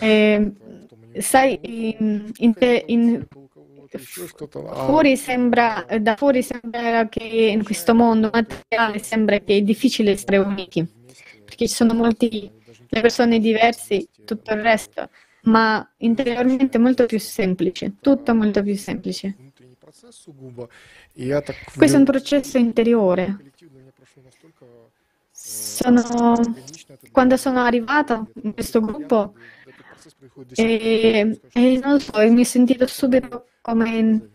eh, 0.00 0.52
sai, 1.18 1.58
in, 1.62 2.32
in, 2.38 2.54
in, 2.86 3.26
fuori 4.86 5.16
sembra, 5.16 5.86
da 6.00 6.16
fuori 6.16 6.42
sembra 6.42 7.08
che 7.08 7.22
in 7.22 7.62
questo 7.62 7.94
mondo 7.94 8.30
materiale 8.32 8.98
sembra 9.00 9.38
che 9.38 9.58
è 9.58 9.60
difficile 9.60 10.12
essere 10.12 10.38
uniti, 10.38 10.84
perché 11.44 11.68
ci 11.68 11.74
sono 11.74 11.92
molti, 11.92 12.50
le 12.88 13.00
persone 13.00 13.38
diverse, 13.38 14.08
tutto 14.24 14.54
il 14.54 14.62
resto, 14.62 15.10
ma 15.42 15.88
interiormente 15.98 16.78
è 16.78 16.80
molto 16.80 17.04
più 17.06 17.20
semplice, 17.20 17.96
tutto 18.00 18.34
molto 18.34 18.62
più 18.62 18.74
semplice. 18.76 19.45
Questo 21.75 21.95
è 21.95 21.99
un 21.99 22.03
влю- 22.03 22.11
processo 22.11 22.57
interiore. 22.57 23.35
коллективно 23.37 23.77
меня 23.79 23.91
прошло 23.95 24.21
настолько 24.23 24.65
Sono, 25.33 26.35
quando 27.11 27.35
sono 27.37 27.61
arrivato 27.63 28.27
in 28.43 28.53
questo 28.53 28.79
gruppo, 28.81 29.33
процесс 29.87 30.13
происходит 30.13 30.49
до 30.49 30.55
сих 30.55 30.65
e, 30.65 31.39
e 31.53 31.79
non 31.79 31.93
lo 31.93 31.99
so, 31.99 32.11
mi 32.31 32.41
ho 32.41 32.43
sentito 32.43 32.85
subito 32.85 33.47
come, 33.61 34.29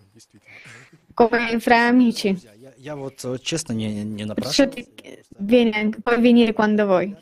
come 1.15 1.61
fra 1.61 1.87
amici. 1.87 2.37
Я, 2.61 2.73
я 2.79 2.97
вот 2.97 3.23
э, 3.25 3.39
честно 3.39 3.73
не, 3.75 4.05
не 4.05 4.25
Perciò 4.27 4.65
напрашивался. 4.65 4.83
ti- 4.83 5.23
vieni 5.39 5.73
anche- 5.73 6.01
puoi 6.01 6.21
venire 6.21 6.53
quando 6.55 6.87
vuoi. 6.87 7.15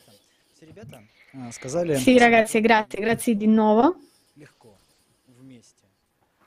А, 1.36 1.50
Сказали, 1.50 1.96
Sì, 1.98 2.16
ragazzi, 2.16 2.60
grazie, 2.60 3.00
grazie 3.00 3.34
di 3.36 3.46
nuovo. 3.48 3.96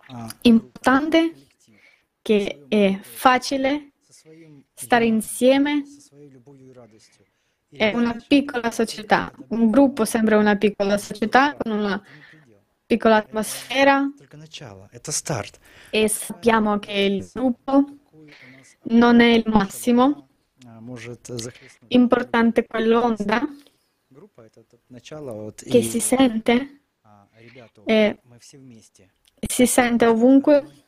а, 0.09 0.29
Importante 0.43 1.33
che 2.22 2.64
è 2.68 2.98
facile 3.02 3.92
stare 4.72 5.04
insieme, 5.04 5.82
è 7.68 7.92
una 7.94 8.16
piccola 8.26 8.70
società, 8.70 9.32
un 9.48 9.70
gruppo 9.70 10.04
sembra 10.04 10.38
una 10.38 10.56
piccola 10.56 10.96
società 10.98 11.54
con 11.56 11.72
una 11.72 12.02
piccola 12.86 13.16
atmosfera. 13.16 14.08
E 15.90 16.08
sappiamo 16.08 16.78
che 16.78 16.92
il 16.92 17.28
gruppo 17.32 17.84
non 18.84 19.20
è 19.20 19.32
il 19.32 19.44
massimo, 19.46 20.28
importante 21.88 22.66
quell'onda 22.66 23.42
che 25.56 25.82
si 25.82 26.00
sente. 26.00 26.82
E 27.84 28.18
si 29.48 29.66
sente 29.66 30.06
ovunque 30.06 30.81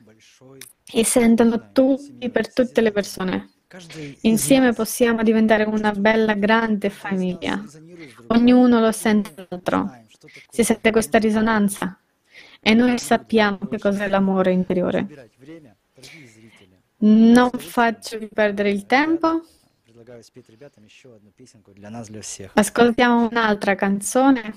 e 0.92 1.04
sentono 1.04 1.70
tutti 1.72 2.28
per 2.30 2.52
tutte 2.52 2.80
le 2.80 2.92
persone. 2.92 3.50
Insieme 4.22 4.72
possiamo 4.72 5.22
diventare 5.22 5.64
una 5.64 5.92
bella 5.92 6.34
grande 6.34 6.90
famiglia. 6.90 7.62
Ognuno 8.28 8.80
lo 8.80 8.92
sente 8.92 9.46
l'altro. 9.48 9.90
Si 10.50 10.62
sente 10.62 10.90
questa 10.90 11.18
risonanza 11.18 11.98
e 12.60 12.74
noi 12.74 12.98
sappiamo 12.98 13.58
che 13.68 13.78
cos'è 13.78 14.08
l'amore 14.08 14.52
interiore. 14.52 15.30
Non 16.98 17.50
faccio 17.50 18.18
perdere 18.32 18.70
il 18.70 18.86
tempo. 18.86 19.44
Ascoltiamo 22.54 23.28
un'altra 23.28 23.74
canzone. 23.74 24.54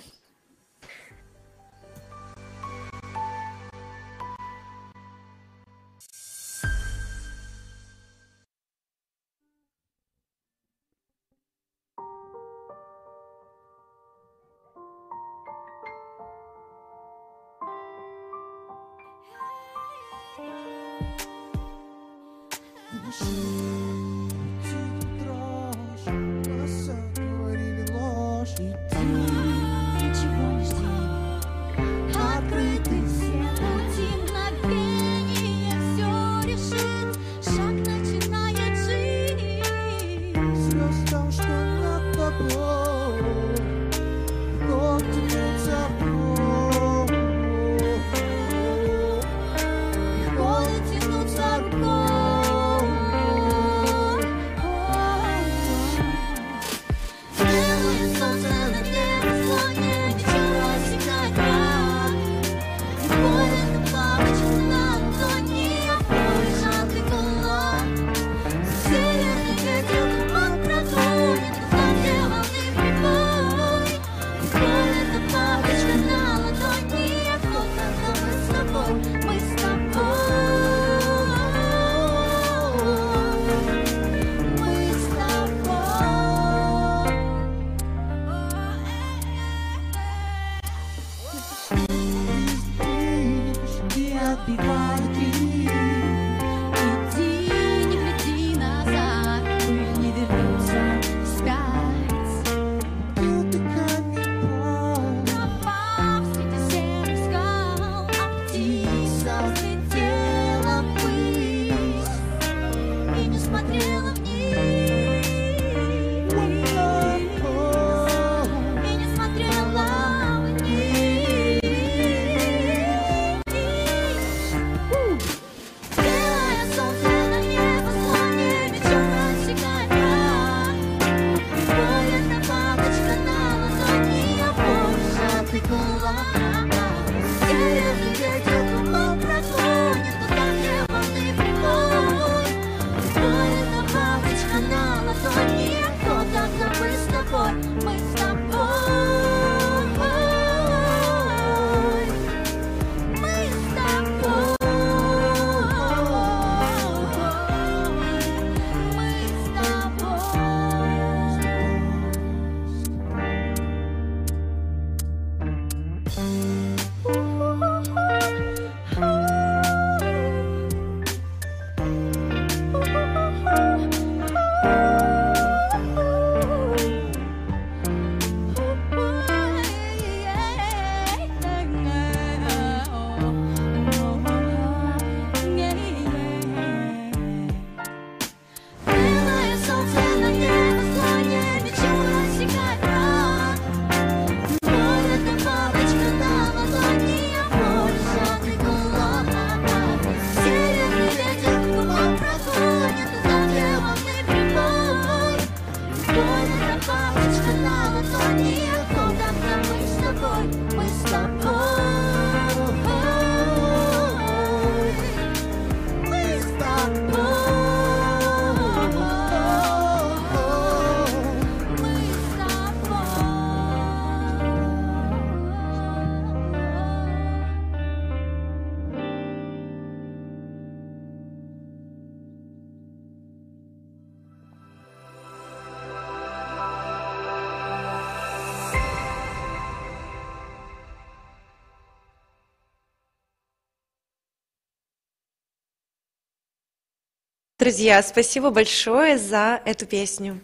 Друзья, 247.66 248.02
спасибо 248.02 248.50
большое 248.50 249.18
за 249.18 249.60
эту 249.64 249.86
песню. 249.86 250.40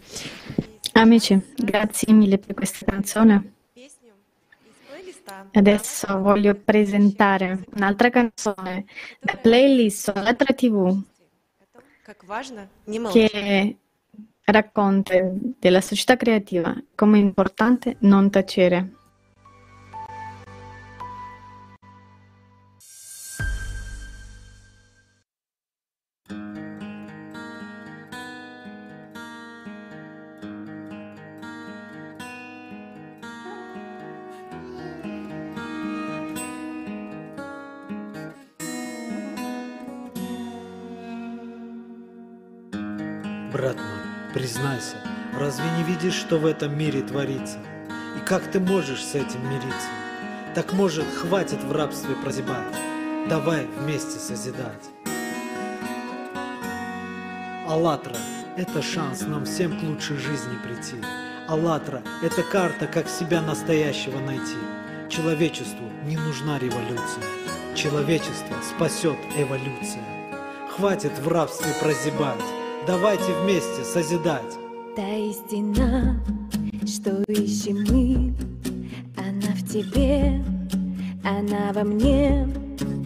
Amici, 0.94 1.40
grazie 1.56 2.12
mille 2.12 2.38
per 2.38 2.54
questa 2.54 2.84
canzone. 2.84 3.52
Adesso 5.52 6.18
voglio 6.20 6.54
presentare 6.54 7.64
un'altra 7.74 8.08
canzone 8.10 8.86
da 9.20 9.36
playlist 9.36 10.10
sull'altra 10.10 10.54
TV 10.54 11.02
Как 12.02 12.24
важно 12.24 12.68
не 12.86 12.98
молчать. 12.98 13.30
che 13.30 13.76
racconta 14.44 15.14
della 15.58 15.82
società 15.82 16.16
creativa 16.16 16.74
come 16.94 17.18
è 17.18 17.20
importante 17.20 17.96
non 18.00 18.30
tacere. 18.30 18.92
Признайся, 44.33 44.97
разве 45.37 45.65
не 45.77 45.83
видишь, 45.83 46.15
что 46.15 46.37
в 46.37 46.45
этом 46.45 46.77
мире 46.77 47.01
творится? 47.01 47.59
И 48.17 48.25
как 48.25 48.51
ты 48.51 48.59
можешь 48.59 49.03
с 49.03 49.15
этим 49.15 49.47
мириться? 49.49 49.87
Так 50.55 50.73
может, 50.73 51.05
хватит 51.13 51.63
в 51.63 51.71
рабстве 51.71 52.15
прозябать? 52.15 52.75
Давай 53.29 53.65
вместе 53.77 54.19
созидать. 54.19 54.89
АЛЛАТРА– 57.67 58.17
это 58.57 58.81
шанс 58.81 59.21
нам 59.21 59.45
всем 59.45 59.79
к 59.79 59.83
лучшей 59.83 60.17
жизни 60.17 60.57
прийти. 60.63 60.97
АЛЛАТРА– 61.47 62.01
это 62.23 62.43
карта, 62.43 62.87
как 62.87 63.07
себя 63.07 63.41
настоящего 63.41 64.19
найти. 64.19 64.57
Человечеству 65.09 65.89
не 66.05 66.17
нужна 66.17 66.59
революция. 66.59 67.23
Человечество 67.75 68.55
спасет 68.75 69.17
эволюция. 69.37 70.03
Хватит 70.75 71.17
в 71.19 71.27
рабстве 71.27 71.73
прозябать. 71.79 72.62
Давайте 72.85 73.33
вместе 73.41 73.81
созидать. 73.85 74.57
Та 74.97 75.07
истина, 75.07 76.21
что 76.85 77.23
ищем 77.31 77.85
мы, 77.89 78.35
она 79.15 79.53
в 79.55 79.63
тебе, 79.69 80.43
она 81.23 81.71
во 81.73 81.85
мне, 81.85 82.45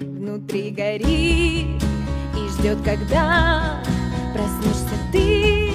внутри 0.01 0.71
горит 0.71 1.83
и 2.35 2.59
ждет, 2.59 2.79
когда 2.83 3.79
проснешься 4.33 4.97
ты, 5.11 5.71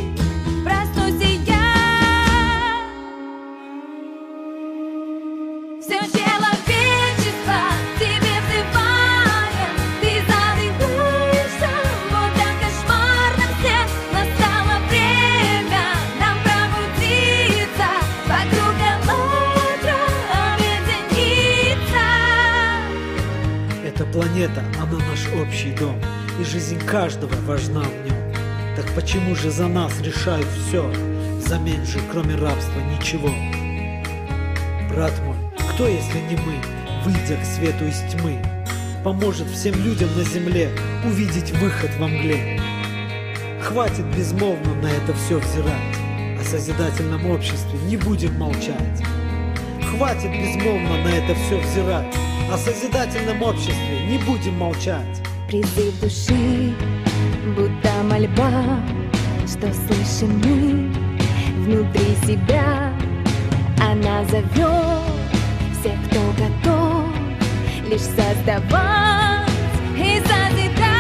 планета, 24.43 24.65
она 24.81 24.99
наш 24.99 25.29
общий 25.41 25.73
дом, 25.73 25.97
и 26.41 26.45
жизнь 26.45 26.79
каждого 26.85 27.35
важна 27.47 27.83
в 27.83 28.05
нем. 28.05 28.17
Так 28.77 28.87
почему 28.95 29.35
же 29.35 29.51
за 29.51 29.69
нас 29.69 30.01
решают 30.01 30.47
все, 30.67 30.91
взамен 31.39 31.85
же, 31.85 31.99
кроме 32.11 32.35
рабства, 32.37 32.81
ничего? 32.81 33.31
Брат 34.91 35.13
мой, 35.25 35.37
кто, 35.73 35.87
если 35.87 36.19
не 36.19 36.37
мы, 36.37 36.55
выйдя 37.05 37.37
к 37.37 37.45
свету 37.45 37.87
из 37.87 38.01
тьмы, 38.13 38.43
поможет 39.05 39.49
всем 39.49 39.75
людям 39.85 40.09
на 40.17 40.25
земле 40.25 40.71
увидеть 41.05 41.53
выход 41.53 41.91
во 41.99 42.09
мгле? 42.09 42.61
Хватит 43.63 44.05
безмолвно 44.17 44.75
на 44.83 44.89
это 44.89 45.15
все 45.15 45.39
взирать, 45.39 45.97
о 46.41 46.45
созидательном 46.45 47.27
обществе 47.31 47.79
не 47.87 47.97
будем 47.97 48.35
молчать. 48.39 49.03
Хватит 49.91 50.31
безмолвно 50.31 51.03
на 51.05 51.09
это 51.09 51.35
все 51.35 51.61
взирать, 51.61 52.17
о 52.53 52.59
созидательном 52.59 53.43
обществе 53.43 54.07
не 54.07 54.19
будем 54.19 54.59
молчать. 54.59 55.23
Призыв 55.49 55.99
души, 56.01 56.75
будто 57.57 57.91
мольба, 58.05 58.79
что 59.47 59.73
слышим 59.73 60.39
мы 60.41 60.93
внутри 61.65 62.15
себя. 62.27 62.93
Она 63.81 64.23
зовет 64.27 65.01
всех, 65.81 65.95
кто 66.11 66.21
готов 66.37 67.07
лишь 67.89 68.03
создавать 68.03 69.49
и 69.97 70.21
созидать. 70.21 70.92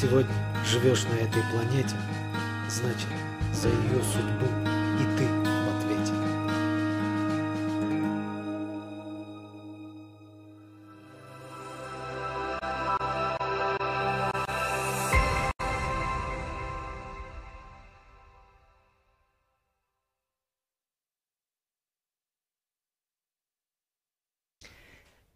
Сегодня 0.00 0.34
живешь 0.62 1.04
на 1.04 1.14
этой 1.14 1.42
планете, 1.50 1.96
значит, 2.68 3.08
за 3.54 3.68
ее 3.68 4.02
судьбу 4.02 4.44
и 5.00 5.04
ты 5.16 5.24
в 5.24 5.68
ответе. 5.78 6.12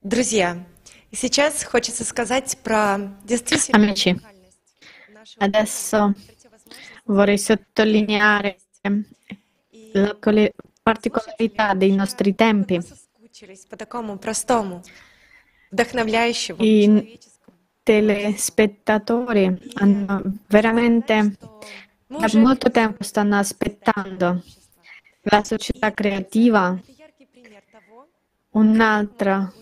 Друзья, 0.03 0.67
сейчас 1.13 1.65
хочется 1.65 2.05
сказать 2.05 2.59
про 2.63 2.99
действительно 3.25 3.93
Amici, 3.93 4.21
Adesso 5.39 6.15
vorrei 7.05 7.39
sottolineare 7.39 8.57
la 9.93 10.17
particolarità 10.83 11.75
dei 11.75 11.93
nostri 11.93 12.35
tempi. 12.35 12.81
I 16.59 17.19
telespettatori 17.83 19.71
hanno 19.75 20.23
veramente 20.47 21.37
da 22.07 22.29
molto 22.35 22.71
tempo 22.71 23.03
stanno 23.03 23.37
aspettando 23.39 24.43
la 25.23 25.45
società 25.45 25.93
creativa, 25.93 26.79
un'altra, 28.51 29.53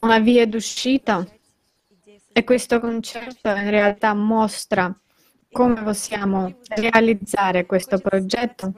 una 0.00 0.18
via 0.20 0.46
d'uscita 0.46 1.26
e 2.32 2.44
questo 2.44 2.80
concerto 2.80 3.48
in 3.48 3.70
realtà 3.70 4.14
mostra 4.14 4.94
come 5.52 5.82
possiamo 5.82 6.60
realizzare 6.68 7.66
questo 7.66 7.98
progetto, 7.98 8.72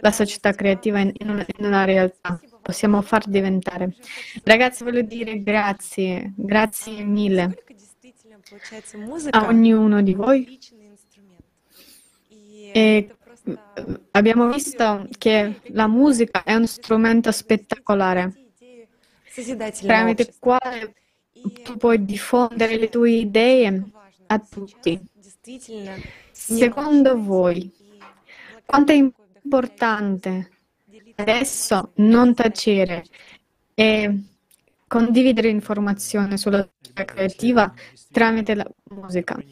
la 0.00 0.10
società 0.10 0.52
creativa 0.52 0.98
in 0.98 1.12
una, 1.20 1.46
in 1.56 1.64
una 1.64 1.84
realtà, 1.84 2.40
possiamo 2.60 3.00
far 3.00 3.26
diventare. 3.28 3.94
Ragazzi, 4.42 4.82
voglio 4.82 5.02
dire 5.02 5.40
grazie, 5.42 6.32
grazie 6.36 7.04
mille 7.04 7.62
a 9.30 9.46
ognuno 9.46 10.02
di 10.02 10.14
voi. 10.14 10.58
E 12.72 12.72
eh, 12.72 13.08
abbiamo 14.10 14.48
visto 14.48 15.06
che 15.16 15.60
la 15.66 15.86
musica 15.86 16.42
è 16.42 16.54
uno 16.54 16.66
strumento 16.66 17.30
spettacolare 17.30 18.32
tramite 19.80 20.34
quale 20.38 20.94
tu 21.62 21.76
puoi 21.76 22.04
diffondere 22.04 22.76
le 22.76 22.88
tue 22.88 23.10
idee 23.10 23.84
a 24.26 24.38
tutti. 24.38 25.00
Secondo 26.30 27.22
voi, 27.22 27.70
quanto 28.64 28.92
è 28.92 28.94
importante 28.94 30.50
adesso 31.16 31.92
non 31.96 32.34
tacere 32.34 33.04
e 33.74 34.22
condividere 34.86 35.48
informazioni 35.48 36.38
sulla 36.38 36.62
tua 36.62 37.04
creativa 37.04 37.72
tramite 38.10 38.54
la 38.54 38.66
musica? 38.90 39.42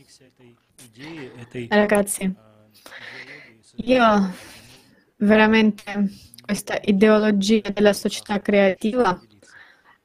Ragazzi, 1.69 2.35
io 3.77 4.35
veramente 5.17 6.11
questa 6.43 6.79
ideologia 6.85 7.71
della 7.71 7.93
società 7.93 8.41
creativa, 8.41 9.21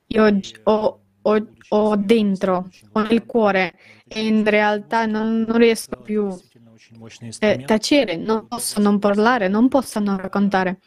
io 0.08 0.40
ho 0.64 1.02
ho- 1.30 1.48
ho 1.70 1.96
dentro, 1.96 2.70
ho 2.94 3.02
nel 3.02 3.26
cuore 3.26 3.76
e 4.08 4.26
in 4.26 4.44
realtà 4.44 5.06
non, 5.06 5.42
non 5.48 5.58
riesco 5.58 6.02
più 6.02 6.28
a 7.40 7.58
tacere, 7.64 8.16
non 8.16 8.48
posso 8.48 8.80
non 8.80 9.00
parlare, 9.00 9.48
non 9.48 9.68
posso 9.68 10.00
non 10.00 10.18
raccontare. 10.18 10.80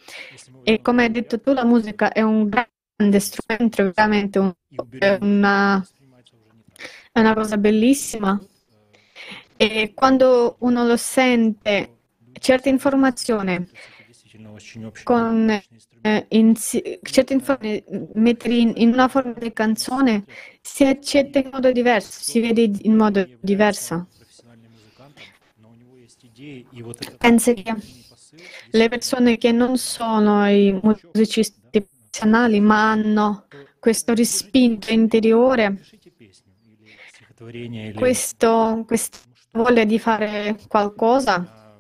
E 0.63 0.81
come 0.81 1.05
hai 1.05 1.11
detto 1.11 1.41
tu, 1.41 1.53
la 1.53 1.65
musica 1.65 2.13
è 2.13 2.23
un 2.23 2.49
grande 2.49 3.21
strumento, 3.21 3.93
veramente 3.95 4.39
un- 4.39 4.53
è 4.99 5.19
una, 5.21 5.85
è 7.13 7.21
una 7.21 7.35
cosa 7.35 7.57
bellissima. 7.57 8.39
E 9.57 9.93
quando 9.95 10.57
uno 10.61 10.85
lo 10.85 10.97
sente, 10.97 11.97
certe 12.33 12.69
informazioni 12.69 13.69
con 15.03 15.49
eh, 15.51 15.63
certe 16.03 17.33
informazioni 17.33 17.85
mettere 18.15 18.55
in, 18.55 18.73
in 18.77 18.93
una 18.93 19.09
forma 19.09 19.35
di 19.35 19.53
canzone 19.53 20.25
si 20.63 20.85
accetta 20.85 21.39
in 21.39 21.51
modo 21.53 21.71
diverso, 21.73 22.21
si 22.23 22.41
vede 22.41 22.71
in 22.83 22.97
modo 22.97 23.27
diverso. 23.41 24.09
Penso 27.19 27.53
che 27.53 27.75
le 28.71 28.89
persone 28.89 29.37
che 29.37 29.53
non 29.53 29.77
sono 29.77 30.49
i 30.49 30.79
musicisti 30.83 31.87
professionali 32.11 32.61
ma 32.61 32.91
hanno 32.91 33.47
questo 33.79 34.15
rispinto 34.15 34.93
interiore, 34.93 35.81
questo, 37.95 38.85
questa 38.87 39.19
voglia 39.53 39.85
di 39.85 39.99
fare 39.99 40.59
qualcosa, 40.69 41.79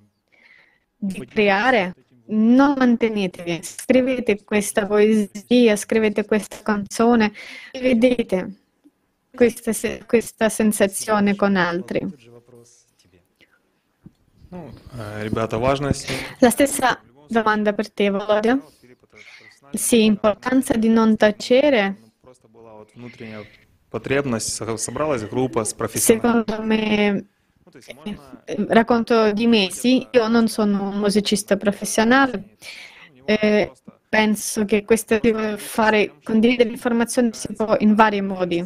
di 0.96 1.24
creare, 1.26 1.94
non 2.30 2.74
mantenetevi, 2.76 3.60
scrivete 3.62 4.44
questa 4.44 4.86
poesia, 4.86 5.76
scrivete 5.76 6.24
questa 6.24 6.58
canzone 6.62 7.32
e 7.70 7.80
vedete 7.80 8.54
questa, 9.34 9.72
questa 10.06 10.48
sensazione 10.48 11.36
con 11.36 11.56
altri. 11.56 12.00
La 16.38 16.50
stessa 16.50 17.00
domanda 17.28 17.72
per 17.72 17.90
te, 17.92 18.10
Volodya. 18.10 18.60
Sì, 19.72 20.04
importanza 20.04 20.74
di 20.74 20.88
non 20.88 21.16
tacere. 21.16 21.96
Secondo 25.96 26.62
me 26.62 27.26
racconto 28.68 29.32
di 29.32 29.46
me, 29.46 29.70
sì, 29.70 30.06
io 30.10 30.28
non 30.28 30.48
sono 30.48 30.90
un 30.90 30.98
musicista 30.98 31.56
professionale, 31.56 32.56
eh, 33.24 33.72
penso 34.08 34.64
che 34.64 34.84
questo 34.84 35.20
fare, 35.56 36.14
condividere 36.22 36.70
informazioni 36.70 37.30
si 37.32 37.52
può 37.54 37.76
in 37.78 37.94
vari 37.94 38.20
modi, 38.20 38.64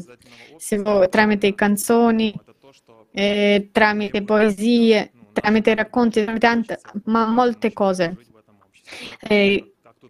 si 0.57 0.81
può 0.81 1.08
tramite 1.08 1.55
canzoni, 1.55 2.34
eh, 3.12 3.68
tramite 3.70 4.23
poesie, 4.23 5.12
tramite 5.33 5.74
racconti, 5.74 6.24
tramite 6.24 6.47
tante, 6.47 6.81
ma 7.05 7.26
molte 7.26 7.73
cose. 7.73 8.16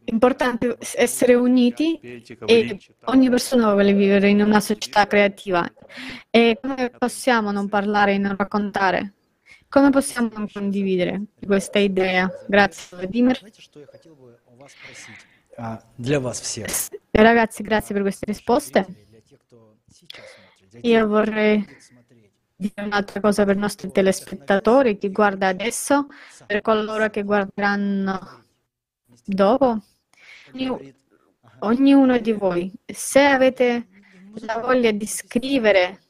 È 0.05 0.10
importante 0.10 0.76
essere 0.97 1.34
uniti 1.34 1.99
e 1.99 2.78
ogni 3.05 3.31
persona 3.31 3.73
vuole 3.73 3.94
vivere 3.94 4.28
in 4.28 4.42
una 4.42 4.60
società 4.60 5.07
creativa. 5.07 5.66
E 6.28 6.58
come 6.60 6.91
possiamo 6.91 7.50
non 7.52 7.68
parlare 7.68 8.15
e 8.15 8.18
non 8.18 8.36
raccontare? 8.36 9.15
Come 9.66 9.89
possiamo 9.89 10.28
non 10.34 10.47
condividere 10.52 11.23
questa 11.44 11.78
idea? 11.78 12.31
Grazie 12.47 12.99
Vladimir. 12.99 13.41
Ragazzi, 17.10 17.62
grazie 17.62 17.94
per 17.94 18.02
queste 18.02 18.26
risposte. 18.26 18.86
Io 20.83 21.07
vorrei 21.07 21.65
dire 22.57 22.83
un'altra 22.83 23.20
cosa 23.20 23.44
per 23.44 23.57
i 23.57 23.60
nostri 23.60 23.91
telespettatori, 23.91 24.99
chi 24.99 25.10
guarda 25.10 25.49
adesso, 25.49 26.08
per 26.47 26.60
coloro 26.60 27.08
che 27.08 27.23
guarderanno 27.23 28.44
Dopo, 29.27 29.78
ognuno 31.61 32.19
di 32.19 32.33
voi, 32.33 32.73
se 32.85 33.20
avete 33.20 33.89
la 34.47 34.59
voglia 34.59 34.91
di 34.91 35.07
scrivere, 35.07 36.01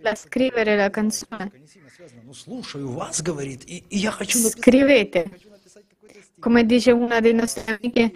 la, 0.00 0.14
scrivere 0.14 0.76
la 0.76 0.88
canzone, 0.88 1.52
scrivete. 4.50 5.40
Come 6.38 6.64
dice 6.64 6.92
una 6.92 7.20
dei 7.20 7.34
nostri 7.34 7.74
amiche, 7.74 8.12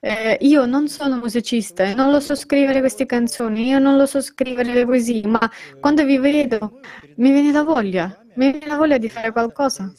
eh, 0.00 0.38
io 0.40 0.64
non 0.64 0.88
sono 0.88 1.18
musicista 1.18 1.84
e 1.84 1.94
non 1.94 2.10
lo 2.10 2.20
so 2.20 2.34
scrivere 2.34 2.80
queste 2.80 3.04
canzoni, 3.04 3.68
io 3.68 3.78
non 3.78 3.96
lo 3.96 4.06
so 4.06 4.20
scrivere 4.20 4.72
le 4.72 4.84
poesie, 4.84 5.26
ma 5.26 5.50
quando 5.80 6.04
vi 6.04 6.18
vedo 6.18 6.80
mi 7.16 7.30
viene 7.30 7.52
la 7.52 7.62
voglia, 7.62 8.24
mi 8.34 8.50
viene 8.50 8.66
la 8.66 8.76
voglia 8.76 8.98
di 8.98 9.08
fare 9.08 9.30
qualcosa. 9.32 9.92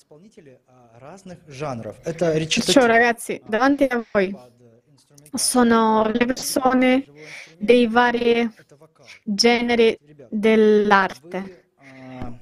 Ciao 2.72 2.86
ragazzi, 2.86 3.42
davanti 3.48 3.86
a 3.86 4.06
voi 4.12 4.36
sono 5.32 6.12
le 6.12 6.26
persone 6.26 7.06
dei 7.58 7.88
vari 7.88 8.54
generi 9.24 9.98
dell'arte, 10.30 11.72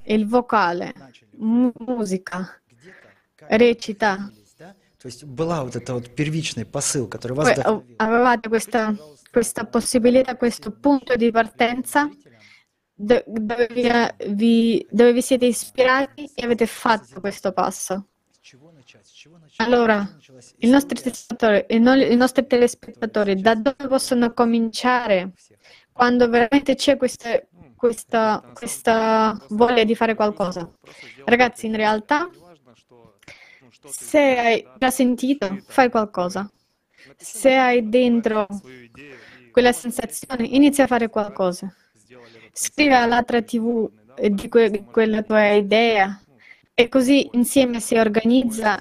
il 0.06 0.26
vocale, 0.26 0.92
musica, 1.36 2.60
recita. 3.36 4.28
Poi, 7.54 7.94
avevate 7.94 8.48
questa, 8.48 8.92
questa 9.30 9.66
possibilità, 9.66 10.36
questo 10.36 10.72
punto 10.72 11.14
di 11.14 11.30
partenza 11.30 12.10
dove 12.92 13.68
vi, 14.30 14.84
dove 14.90 15.12
vi 15.12 15.22
siete 15.22 15.46
ispirati 15.46 16.28
e 16.34 16.44
avete 16.44 16.66
fatto 16.66 17.20
questo 17.20 17.52
passo. 17.52 18.08
Allora, 19.56 20.06
i 20.58 20.68
nostri, 20.68 21.00
i 21.68 21.78
no- 21.78 21.94
i 21.94 22.16
nostri 22.16 22.46
telespettatori, 22.46 23.40
da 23.40 23.54
dove 23.54 23.86
possono 23.88 24.32
cominciare 24.32 25.32
quando 25.92 26.28
veramente 26.28 26.74
c'è 26.76 26.96
questa, 26.96 27.40
questa, 27.74 28.44
questa 28.52 29.36
voglia 29.48 29.84
di 29.84 29.94
fare 29.94 30.14
qualcosa? 30.14 30.70
Ragazzi, 31.24 31.66
in 31.66 31.74
realtà, 31.76 32.28
se 33.84 34.18
hai 34.38 34.70
già 34.74 34.90
sentito, 34.90 35.62
fai 35.66 35.90
qualcosa. 35.90 36.50
Se 37.16 37.54
hai 37.54 37.88
dentro 37.88 38.46
quella 39.50 39.72
sensazione, 39.72 40.46
inizia 40.46 40.84
a 40.84 40.86
fare 40.86 41.08
qualcosa. 41.08 41.72
Scrivi 42.52 42.92
all'altra 42.94 43.42
TV 43.42 43.90
di 44.30 44.48
que- 44.48 44.70
di 44.70 44.84
quella 44.90 45.22
tua 45.22 45.52
idea 45.52 46.20
e 46.74 46.88
così 46.88 47.28
insieme 47.32 47.80
si 47.80 47.96
organizza 47.96 48.80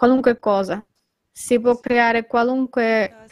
qualunque 0.00 0.38
cosa, 0.38 0.82
si 1.30 1.60
può 1.60 1.78
creare 1.78 2.26
qualunque 2.26 3.26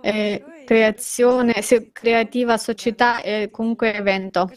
eh, 0.00 0.42
creazione, 0.64 1.52
creativa 1.92 2.56
società 2.56 3.20
e 3.20 3.50
comunque 3.50 3.92
evento. 3.92 4.50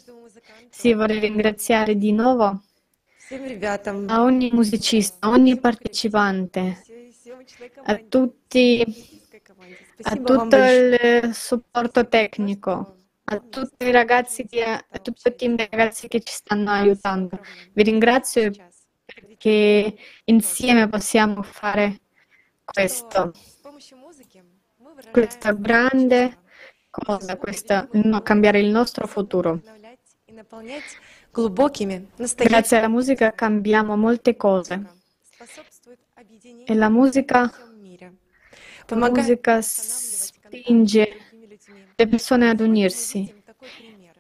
Si 0.69 0.93
vorrei 0.93 1.19
ringraziare 1.19 1.97
di 1.97 2.13
nuovo 2.13 2.63
a 4.05 4.21
ogni 4.21 4.49
musicista, 4.53 5.27
a 5.27 5.31
ogni 5.31 5.59
partecipante, 5.59 6.83
a 7.83 7.95
tutti, 7.97 8.85
a 10.03 10.15
tutto 10.15 10.55
il 10.55 11.31
supporto 11.33 12.07
tecnico, 12.07 12.95
a 13.25 13.39
tutti 13.39 13.85
i 13.85 13.91
ragazzi, 13.91 14.45
che, 14.45 14.63
a 14.63 14.99
tutto 14.99 15.27
il 15.27 15.35
team 15.35 15.55
di 15.55 15.67
ragazzi 15.69 16.07
che 16.07 16.21
ci 16.21 16.33
stanno 16.33 16.71
aiutando. 16.71 17.37
Vi 17.73 17.83
ringrazio 17.83 18.51
perché 19.14 19.98
insieme 20.26 20.90
possiamo 20.90 21.42
fare 21.42 22.02
questo. 22.64 23.32
Questa 25.11 25.53
grande 25.53 26.40
cosa, 26.90 27.38
questa, 27.38 27.88
no, 27.94 28.22
cambiare 28.22 28.60
il 28.60 28.69
nostro 28.69 29.08
futuro. 29.08 29.61
Grazie 32.36 32.77
alla 32.77 32.88
musica 32.90 33.32
cambiamo 33.32 33.95
molte 33.95 34.36
cose. 34.36 34.95
E 36.66 36.74
la 36.76 36.90
musica, 36.90 37.52
la 38.88 39.10
musica 39.10 39.61
spinge 39.61 41.18
le 41.95 42.08
persone 42.08 42.50
ad 42.50 42.60
unirsi, 42.60 43.34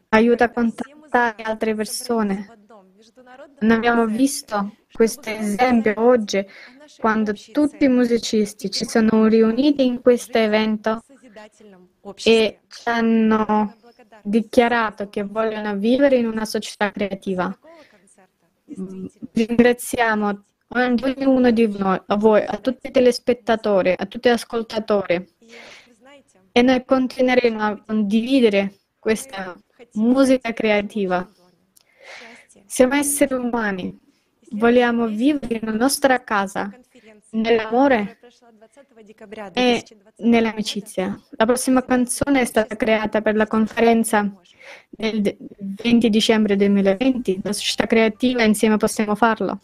aiuta 0.09 0.45
a 0.45 0.51
contattare 0.51 1.43
altre 1.43 1.75
persone, 1.75 2.65
ne 3.59 3.73
abbiamo 3.73 4.05
visto 4.05 4.75
questo 4.91 5.29
esempio 5.29 5.93
oggi 5.97 6.45
quando 6.99 7.33
tutti 7.33 7.85
i 7.85 7.89
musicisti 7.89 8.71
ci 8.71 8.85
sono 8.85 9.27
riuniti 9.27 9.85
in 9.85 10.01
questo 10.01 10.37
evento 10.37 11.03
e 12.23 12.59
ci 12.67 12.89
hanno 12.89 13.75
dichiarato 14.23 15.09
che 15.09 15.23
vogliono 15.23 15.75
vivere 15.75 16.17
in 16.17 16.27
una 16.27 16.45
società 16.45 16.91
creativa. 16.91 17.55
Mm, 18.79 19.05
Ringraziamo 19.31 20.43
ognuno 20.69 21.51
di 21.51 21.67
noi, 21.67 22.01
a 22.05 22.15
voi, 22.15 22.43
a 22.45 22.57
tutti 22.57 22.87
i 22.87 22.91
telespettatori, 22.91 23.93
a 23.95 24.05
tutti 24.05 24.27
gli 24.27 24.33
ascoltatori 24.33 25.35
e 26.51 26.61
noi 26.61 26.83
continueremo 26.83 27.61
a 27.61 27.81
condividere 27.85 28.79
questa 28.99 29.55
musica 29.93 30.51
creativa. 30.53 31.27
Siamo 32.67 32.95
esseri 32.95 33.33
umani, 33.33 33.97
vogliamo 34.51 35.07
vivere 35.07 35.59
nella 35.61 35.77
nostra 35.77 36.21
casa, 36.21 36.69
nell'amore 37.31 38.19
e 39.53 39.83
nell'amicizia. 40.17 41.17
La 41.31 41.45
prossima 41.45 41.83
canzone 41.83 42.41
è 42.41 42.45
stata 42.45 42.75
creata 42.75 43.21
per 43.21 43.35
la 43.35 43.47
conferenza 43.47 44.29
del 44.89 45.35
20 45.39 46.09
dicembre 46.09 46.57
2020. 46.57 47.39
La 47.41 47.53
società 47.53 47.85
creativa 47.85 48.43
insieme 48.43 48.75
possiamo 48.75 49.15
farlo. 49.15 49.61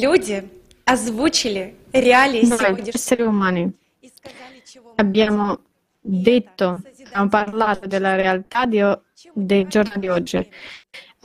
люди, 0.00 0.42
озвучили 0.84 1.74
реалии 1.92 2.42
Noi, 2.46 2.58
сегодняшнего 2.58 2.96
esseri 2.96 3.22
umani, 3.22 3.72
abbiamo 4.96 5.58
detto, 6.00 6.80
abbiamo 7.06 7.28
parlato 7.28 7.86
della 7.86 8.14
realtà 8.14 8.66
di 8.66 8.80
o- 8.82 9.02
dei 9.32 9.66
giorni 9.66 9.98
di 9.98 10.08
oggi. 10.08 10.48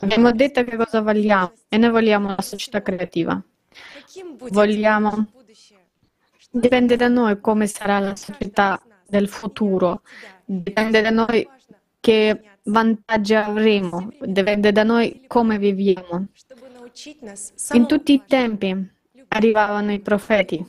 Abbiamo 0.02 0.32
detto 0.32 0.64
che 0.64 0.76
cosa 0.76 1.02
vogliamo 1.02 1.54
e 1.70 1.78
noi 1.78 1.92
vogliamo 1.92 2.30
la 2.30 2.42
società 2.42 2.82
creativa. 2.82 3.40
Vogliamo, 4.50 5.28
dipende 6.50 6.96
da 6.96 7.08
noi 7.08 7.40
come 7.40 7.68
sarà 7.68 8.00
la 8.00 8.16
società 8.16 8.82
del 9.08 9.28
futuro, 9.30 10.02
dipende 10.44 11.02
da 11.02 11.12
noi 11.12 11.48
che 12.00 12.42
vantaggi 12.64 13.36
avremo, 13.36 14.12
dipende 14.22 14.72
da 14.72 14.84
noi 14.84 15.24
come 15.28 15.60
viviamo. 15.60 16.28
In 17.73 17.87
tutti 17.87 18.15
i 18.15 18.23
tempi 18.27 18.91
arrivavano 19.29 19.93
i 19.93 20.01
profeti 20.01 20.65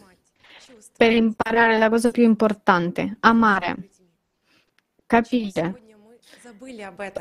per 0.98 1.14
imparare 1.14 1.78
la 1.78 1.90
cosa 1.90 2.12
più 2.12 2.24
importante, 2.24 3.16
amare, 3.22 3.90
capire, 5.06 5.82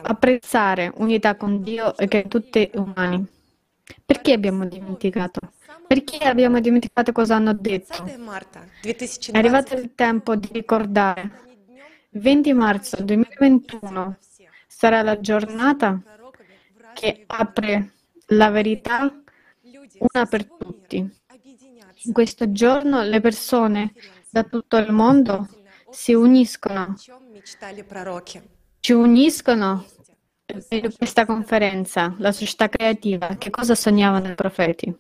apprezzare 0.03 0.91
unità 0.97 1.37
con 1.37 1.63
Dio 1.63 1.97
e 1.97 2.09
con 2.09 2.27
tutti 2.27 2.69
gli 2.73 2.77
umani. 2.79 3.25
Perché 4.05 4.33
abbiamo 4.33 4.67
dimenticato? 4.67 5.53
Perché 5.87 6.19
abbiamo 6.25 6.59
dimenticato 6.59 7.13
cosa 7.13 7.37
hanno 7.37 7.53
detto? 7.53 8.05
È 8.05 9.37
arrivato 9.37 9.77
il 9.77 9.95
tempo 9.95 10.35
di 10.35 10.49
ricordare. 10.51 11.45
20 12.11 12.53
marzo 12.55 13.01
2021 13.05 14.17
sarà 14.67 15.03
la 15.03 15.21
giornata 15.21 16.03
che 16.95 17.23
apre 17.27 17.93
la 18.27 18.51
verità 18.51 19.23
una 19.99 20.27
per 20.27 20.47
tutti. 20.47 20.97
In 22.05 22.13
questo 22.13 22.53
giorno 22.53 23.03
le 23.03 23.21
persone 23.21 23.93
da 24.31 24.43
tutto 24.43 24.77
il 24.77 24.93
mondo 24.93 25.49
si 25.91 26.13
uniscono, 26.13 26.95
ci 28.81 28.93
uniscono 28.93 29.87
per 30.69 30.95
questa 30.97 31.25
conferenza, 31.25 32.15
la 32.19 32.33
società 32.33 32.69
creativa, 32.69 33.37
che 33.37 33.51
cosa 33.51 33.75
sognavano 33.75 34.31
i 34.31 34.35
profeti. 34.35 34.95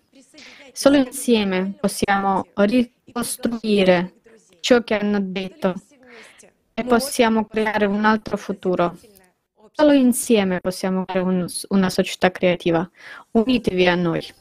Solo 0.73 0.97
insieme 0.97 1.75
possiamo 1.79 2.47
ricostruire 2.55 4.15
ciò 4.61 4.83
che 4.83 4.99
hanno 4.99 5.21
detto 5.21 5.75
e 6.75 6.85
possiamo 6.85 7.47
creare 7.47 7.87
un 7.87 8.05
altro 8.05 8.37
futuro. 8.37 8.99
Solo 9.76 9.94
insieme 9.94 10.60
possiamo 10.60 11.06
creare 11.06 11.28
un- 11.28 11.46
una 11.70 11.90
società 11.90 12.32
creativa. 12.32 12.90
Unitevi 13.32 13.88
a 13.88 13.96
noi. 13.96 14.34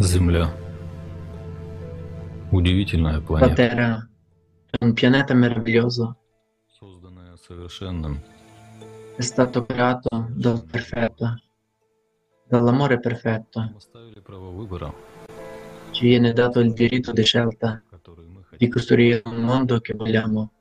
Земля. 0.00 0.50
Удивительная 2.50 3.14
La 3.14 3.20
планета, 3.20 3.54
Terra 3.54 4.08
è 4.70 4.84
un 4.84 4.92
pianeta 4.94 5.34
meraviglioso, 5.34 6.16
созданная 6.16 6.16
совершенным, 6.16 6.21
è 9.17 9.21
stato 9.21 9.65
creato 9.65 10.27
dal 10.29 10.63
perfetto, 10.63 11.41
dall'amore 12.47 13.01
perfetto. 13.01 13.75
Ci 15.91 16.05
viene 16.07 16.31
dato 16.31 16.61
il 16.61 16.71
diritto 16.71 17.11
di 17.11 17.23
scelta 17.23 17.83
di 18.55 18.69
costruire 18.69 19.21
un 19.25 19.41
mondo 19.41 19.81
che 19.81 19.93
vogliamo. 19.93 20.51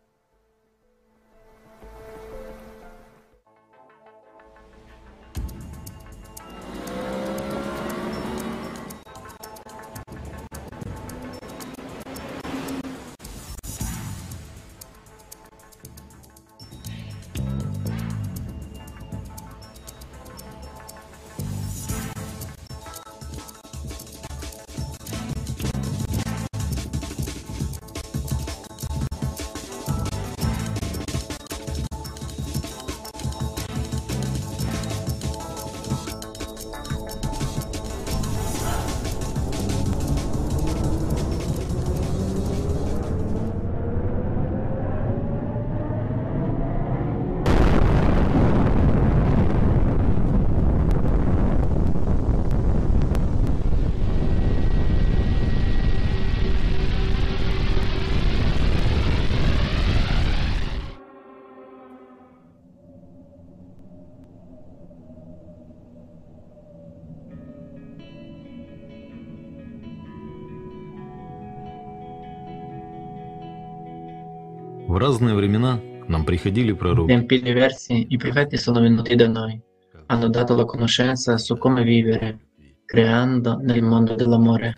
riferili 76.42 76.74
prorochi. 76.74 77.12
In 77.12 77.18
tempi 77.18 77.40
diversi 77.40 78.06
i 78.08 78.16
profeti 78.16 78.56
sono 78.56 78.80
venuti 78.80 79.14
da 79.14 79.28
noi, 79.28 79.60
hanno 80.06 80.28
dato 80.28 80.56
la 80.56 80.64
conoscenza 80.64 81.38
su 81.38 81.56
come 81.56 81.84
vivere, 81.84 82.48
creando 82.84 83.58
nel 83.62 83.82
mondo 83.82 84.14
dell'amore. 84.14 84.74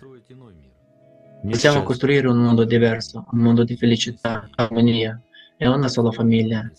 Possiamo 1.47 1.83
costruire 1.83 2.27
un 2.27 2.37
mondo 2.37 2.63
diverso, 2.63 3.25
un 3.31 3.39
mondo 3.39 3.63
di 3.63 3.75
felicità, 3.75 4.47
armonia 4.55 5.19
e 5.57 5.67
una 5.67 5.87
sola 5.87 6.11
famiglia. 6.11 6.69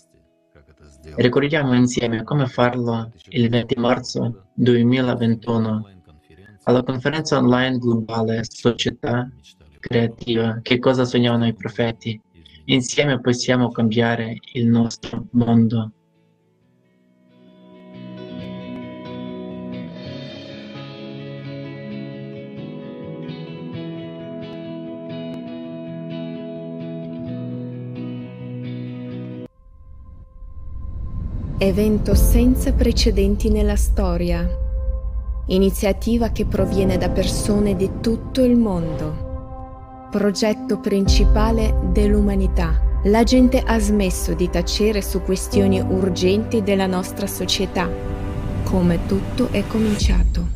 Ricordiamo 1.15 1.73
insieme 1.73 2.23
come 2.23 2.47
farlo 2.47 3.11
il 3.29 3.49
20 3.49 3.79
marzo 3.79 4.47
2021 4.53 5.89
alla 6.63 6.83
conferenza 6.83 7.37
online 7.37 7.77
globale 7.77 8.41
Società 8.43 9.29
Creativa 9.79 10.59
Che 10.61 10.79
cosa 10.79 11.05
sognavano 11.05 11.47
i 11.47 11.53
profeti 11.53 12.19
Insieme 12.69 13.21
possiamo 13.21 13.69
cambiare 13.69 14.39
il 14.53 14.67
nostro 14.67 15.25
mondo. 15.31 15.91
Evento 31.59 32.15
senza 32.15 32.73
precedenti 32.73 33.49
nella 33.49 33.77
storia. 33.77 34.45
Iniziativa 35.47 36.31
che 36.31 36.43
proviene 36.45 36.97
da 36.97 37.09
persone 37.09 37.77
di 37.77 37.89
tutto 38.01 38.43
il 38.43 38.57
mondo. 38.57 39.26
Progetto 40.09 40.79
principale 40.79 41.75
dell'umanità. 41.91 42.81
La 43.03 43.23
gente 43.23 43.59
ha 43.59 43.77
smesso 43.77 44.33
di 44.33 44.49
tacere 44.49 45.01
su 45.01 45.21
questioni 45.21 45.81
urgenti 45.81 46.63
della 46.63 46.85
nostra 46.85 47.27
società. 47.27 47.89
Come 48.63 49.05
tutto 49.05 49.49
è 49.51 49.67
cominciato. 49.67 50.47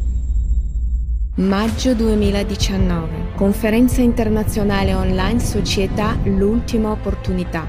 Maggio 1.36 1.94
2019. 1.94 3.34
Conferenza 3.36 4.00
internazionale 4.00 4.94
online 4.94 5.42
Società 5.42 6.18
L'ultima 6.24 6.92
opportunità. 6.92 7.68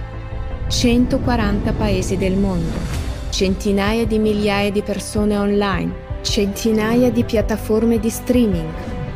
140 0.69 1.73
paesi 1.73 2.17
del 2.17 2.37
mondo. 2.37 2.79
Centinaia 3.31 4.07
di 4.07 4.21
migliaia 4.21 4.71
di 4.71 4.83
persone 4.83 5.37
online. 5.37 5.93
Centinaia 6.23 7.11
di 7.11 7.25
piattaforme 7.25 7.99
di 7.99 8.09
streaming. 8.09 8.71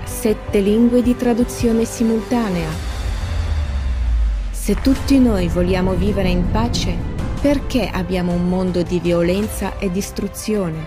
Sette 0.06 0.60
lingue 0.60 1.02
di 1.02 1.16
traduzione 1.16 1.84
simultanea. 1.84 2.68
Se 4.52 4.76
tutti 4.76 5.18
noi 5.18 5.48
vogliamo 5.48 5.94
vivere 5.94 6.28
in 6.28 6.48
pace, 6.52 6.96
perché 7.40 7.90
abbiamo 7.92 8.32
un 8.32 8.48
mondo 8.48 8.82
di 8.82 9.00
violenza 9.00 9.76
e 9.78 9.90
distruzione? 9.90 10.86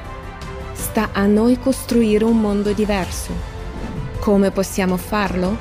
Sta 0.72 1.09
a 1.11 1.25
noi 1.25 1.59
costruire 1.59 2.23
un 2.23 2.39
mondo 2.39 2.72
diverso. 2.72 3.33
Come 4.19 4.51
possiamo 4.51 4.95
farlo? 4.95 5.57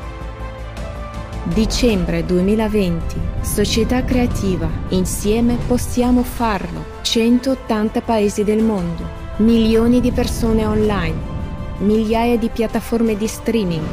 Dicembre 1.43 2.25
2020, 2.25 3.17
Società 3.41 4.05
Creativa, 4.05 4.69
insieme 4.91 5.59
possiamo 5.67 6.23
farlo. 6.23 6.85
180 7.03 8.03
paesi 8.03 8.45
del 8.45 8.63
mondo, 8.63 9.03
milioni 9.39 10.01
di 10.01 10.13
persone 10.13 10.65
online, 10.65 11.38
migliaia 11.79 12.37
di 12.37 12.49
piattaforme 12.49 13.17
di 13.17 13.27
streaming, 13.27 13.87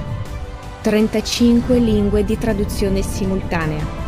35 0.82 1.78
lingue 1.78 2.24
di 2.24 2.38
traduzione 2.38 3.02
simultanea. 3.02 4.04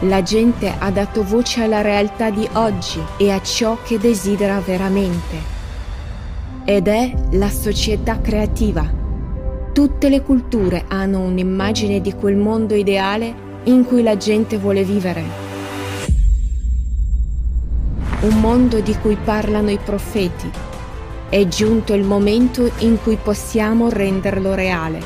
La 0.00 0.22
gente 0.22 0.74
ha 0.76 0.90
dato 0.90 1.22
voce 1.22 1.62
alla 1.62 1.80
realtà 1.80 2.30
di 2.30 2.46
oggi 2.52 3.00
e 3.16 3.30
a 3.30 3.40
ciò 3.40 3.78
che 3.82 3.98
desidera 3.98 4.60
veramente. 4.60 5.54
Ed 6.64 6.88
è 6.88 7.14
la 7.30 7.48
società 7.48 8.20
creativa. 8.20 8.84
Tutte 9.72 10.08
le 10.08 10.22
culture 10.22 10.84
hanno 10.88 11.20
un'immagine 11.20 12.00
di 12.00 12.12
quel 12.12 12.36
mondo 12.36 12.74
ideale 12.74 13.44
in 13.64 13.84
cui 13.84 14.02
la 14.02 14.16
gente 14.16 14.58
vuole 14.58 14.84
vivere. 14.84 15.22
Un 18.20 18.40
mondo 18.40 18.80
di 18.80 18.94
cui 18.96 19.16
parlano 19.16 19.70
i 19.70 19.78
profeti. 19.82 20.75
È 21.28 21.44
giunto 21.48 21.92
il 21.92 22.04
momento 22.04 22.70
in 22.78 23.02
cui 23.02 23.16
possiamo 23.16 23.88
renderlo 23.88 24.54
reale. 24.54 25.00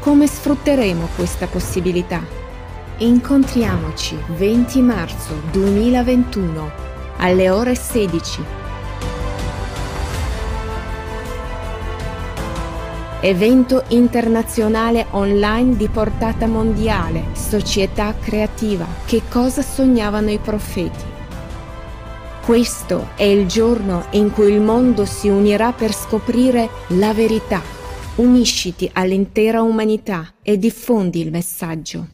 Come 0.00 0.26
sfrutteremo 0.26 1.08
questa 1.14 1.46
possibilità? 1.46 2.24
Incontriamoci 2.98 4.16
20 4.36 4.80
marzo 4.80 5.34
2021 5.50 6.70
alle 7.18 7.50
ore 7.50 7.74
16 7.74 8.44
Evento 13.22 13.84
internazionale 13.88 15.04
online 15.10 15.76
di 15.76 15.88
portata 15.88 16.46
mondiale, 16.46 17.26
società 17.34 18.14
creativa, 18.18 18.86
che 19.04 19.20
cosa 19.28 19.60
sognavano 19.60 20.30
i 20.30 20.38
profeti. 20.38 21.09
Questo 22.50 23.10
è 23.14 23.22
il 23.22 23.46
giorno 23.46 24.06
in 24.10 24.32
cui 24.32 24.52
il 24.52 24.60
mondo 24.60 25.04
si 25.04 25.28
unirà 25.28 25.72
per 25.72 25.92
scoprire 25.92 26.68
la 26.98 27.14
verità. 27.14 27.62
Unisciti 28.16 28.90
all'intera 28.92 29.62
umanità 29.62 30.34
e 30.42 30.58
diffondi 30.58 31.20
il 31.20 31.30
messaggio. 31.30 32.08